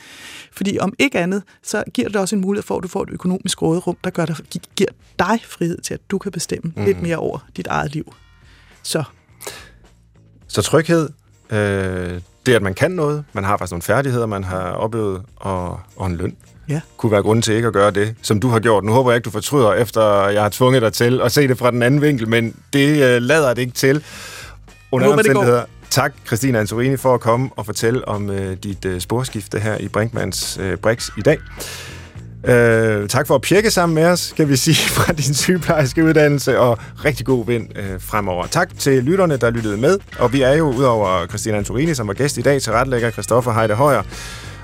Fordi 0.51 0.79
om 0.79 0.93
ikke 0.99 1.19
andet, 1.19 1.43
så 1.63 1.83
giver 1.93 2.07
det 2.07 2.15
også 2.15 2.35
en 2.35 2.41
mulighed 2.41 2.63
for, 2.63 2.77
at 2.77 2.83
du 2.83 2.87
får 2.87 3.03
et 3.03 3.09
økonomisk 3.09 3.61
råderum, 3.61 3.97
der 4.03 4.09
gør 4.09 4.25
dig, 4.25 4.35
giver 4.75 4.89
dig 5.19 5.39
frihed 5.47 5.77
til, 5.81 5.93
at 5.93 6.01
du 6.11 6.17
kan 6.17 6.31
bestemme 6.31 6.73
mm. 6.75 6.85
lidt 6.85 7.01
mere 7.01 7.17
over 7.17 7.47
dit 7.57 7.67
eget 7.67 7.93
liv. 7.93 8.13
Så. 8.83 9.03
Så 10.47 10.61
tryghed, 10.61 11.09
Øh, 11.51 12.21
det, 12.45 12.55
at 12.55 12.61
man 12.61 12.73
kan 12.73 12.91
noget, 12.91 13.23
man 13.33 13.43
har 13.43 13.57
faktisk 13.57 13.71
nogle 13.71 13.81
færdigheder, 13.81 14.25
man 14.25 14.43
har 14.43 14.71
oplevet, 14.71 15.21
og, 15.35 15.79
og 15.95 16.07
en 16.07 16.17
løn. 16.17 16.35
Ja. 16.69 16.81
Kunne 16.97 17.11
være 17.11 17.21
grund 17.21 17.43
til 17.43 17.55
ikke 17.55 17.67
at 17.67 17.73
gøre 17.73 17.91
det, 17.91 18.15
som 18.21 18.39
du 18.39 18.47
har 18.47 18.59
gjort. 18.59 18.83
Nu 18.83 18.91
håber 18.91 19.11
jeg 19.11 19.15
ikke, 19.15 19.25
du 19.25 19.31
fortryder, 19.31 19.73
efter 19.73 20.27
jeg 20.27 20.41
har 20.41 20.49
tvunget 20.49 20.81
dig 20.81 20.93
til 20.93 21.21
at 21.21 21.31
se 21.31 21.47
det 21.47 21.57
fra 21.57 21.71
den 21.71 21.83
anden 21.83 22.01
vinkel, 22.01 22.29
men 22.29 22.55
det 22.73 23.03
øh, 23.03 23.21
lader 23.21 23.53
det 23.53 23.61
ikke 23.61 23.73
til. 23.73 24.03
Under 24.91 25.07
håber, 25.07 25.17
omstændigheder. 25.17 25.65
Tak, 25.89 26.13
Christina 26.27 26.59
Antorini, 26.59 26.97
for 26.97 27.13
at 27.13 27.19
komme 27.19 27.49
og 27.55 27.65
fortælle 27.65 28.07
om 28.07 28.29
øh, 28.29 28.57
dit 28.63 28.85
øh, 28.85 29.01
sporskifte 29.01 29.59
her 29.59 29.77
i 29.77 29.87
Brinkmans 29.87 30.57
øh, 30.61 30.77
Brix 30.77 31.09
i 31.17 31.21
dag. 31.21 31.37
Øh, 32.47 33.07
tak 33.09 33.27
for 33.27 33.35
at 33.35 33.41
pjekke 33.41 33.71
sammen 33.71 33.95
med 33.95 34.05
os, 34.05 34.33
kan 34.37 34.49
vi 34.49 34.55
sige, 34.55 34.75
fra 34.95 35.13
din 35.13 35.33
sygeplejerske 35.33 36.03
uddannelse, 36.03 36.59
og 36.59 36.77
rigtig 37.05 37.25
god 37.25 37.45
vind 37.45 37.77
øh, 37.77 38.01
fremover. 38.01 38.47
Tak 38.47 38.69
til 38.77 39.03
lytterne, 39.03 39.37
der 39.37 39.49
lyttede 39.49 39.77
med, 39.77 39.99
og 40.19 40.33
vi 40.33 40.41
er 40.41 40.53
jo 40.53 40.71
udover 40.71 41.27
Christina 41.27 41.57
Antorini, 41.57 41.93
som 41.93 42.07
var 42.07 42.13
gæst 42.13 42.37
i 42.37 42.41
dag, 42.41 42.61
til 42.61 42.71
retlægger 42.71 43.11
Christoffer 43.11 43.53
Heide 43.53 43.73
Højer, 43.73 44.01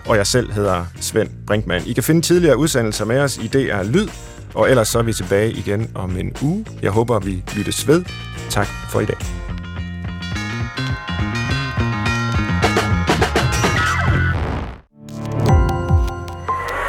og 0.06 0.18
jeg 0.18 0.28
selv 0.28 0.52
hedder 0.52 0.86
Svend 1.02 1.30
Brinkmann. 1.48 1.88
I 1.88 1.94
kan 1.94 2.04
finde 2.04 2.22
tidligere 2.22 2.58
udsendelser 2.58 3.06
med 3.06 3.20
os 3.20 3.38
i 3.38 3.48
DR 3.48 3.84
Lyd, 3.84 4.08
og 4.54 4.70
ellers 4.70 4.88
så 4.88 5.00
er 5.00 5.04
vi 5.04 5.14
tilbage 5.14 5.52
igen 5.52 5.92
om 5.96 6.18
en 6.18 6.36
uge. 6.42 6.66
Jeg 6.82 6.92
håber, 6.92 7.20
vi 7.20 7.44
lyttes 7.56 7.88
ved. 7.88 8.04
Tak 8.50 8.68
for 8.90 9.00
i 9.00 9.06
dag. 9.06 9.43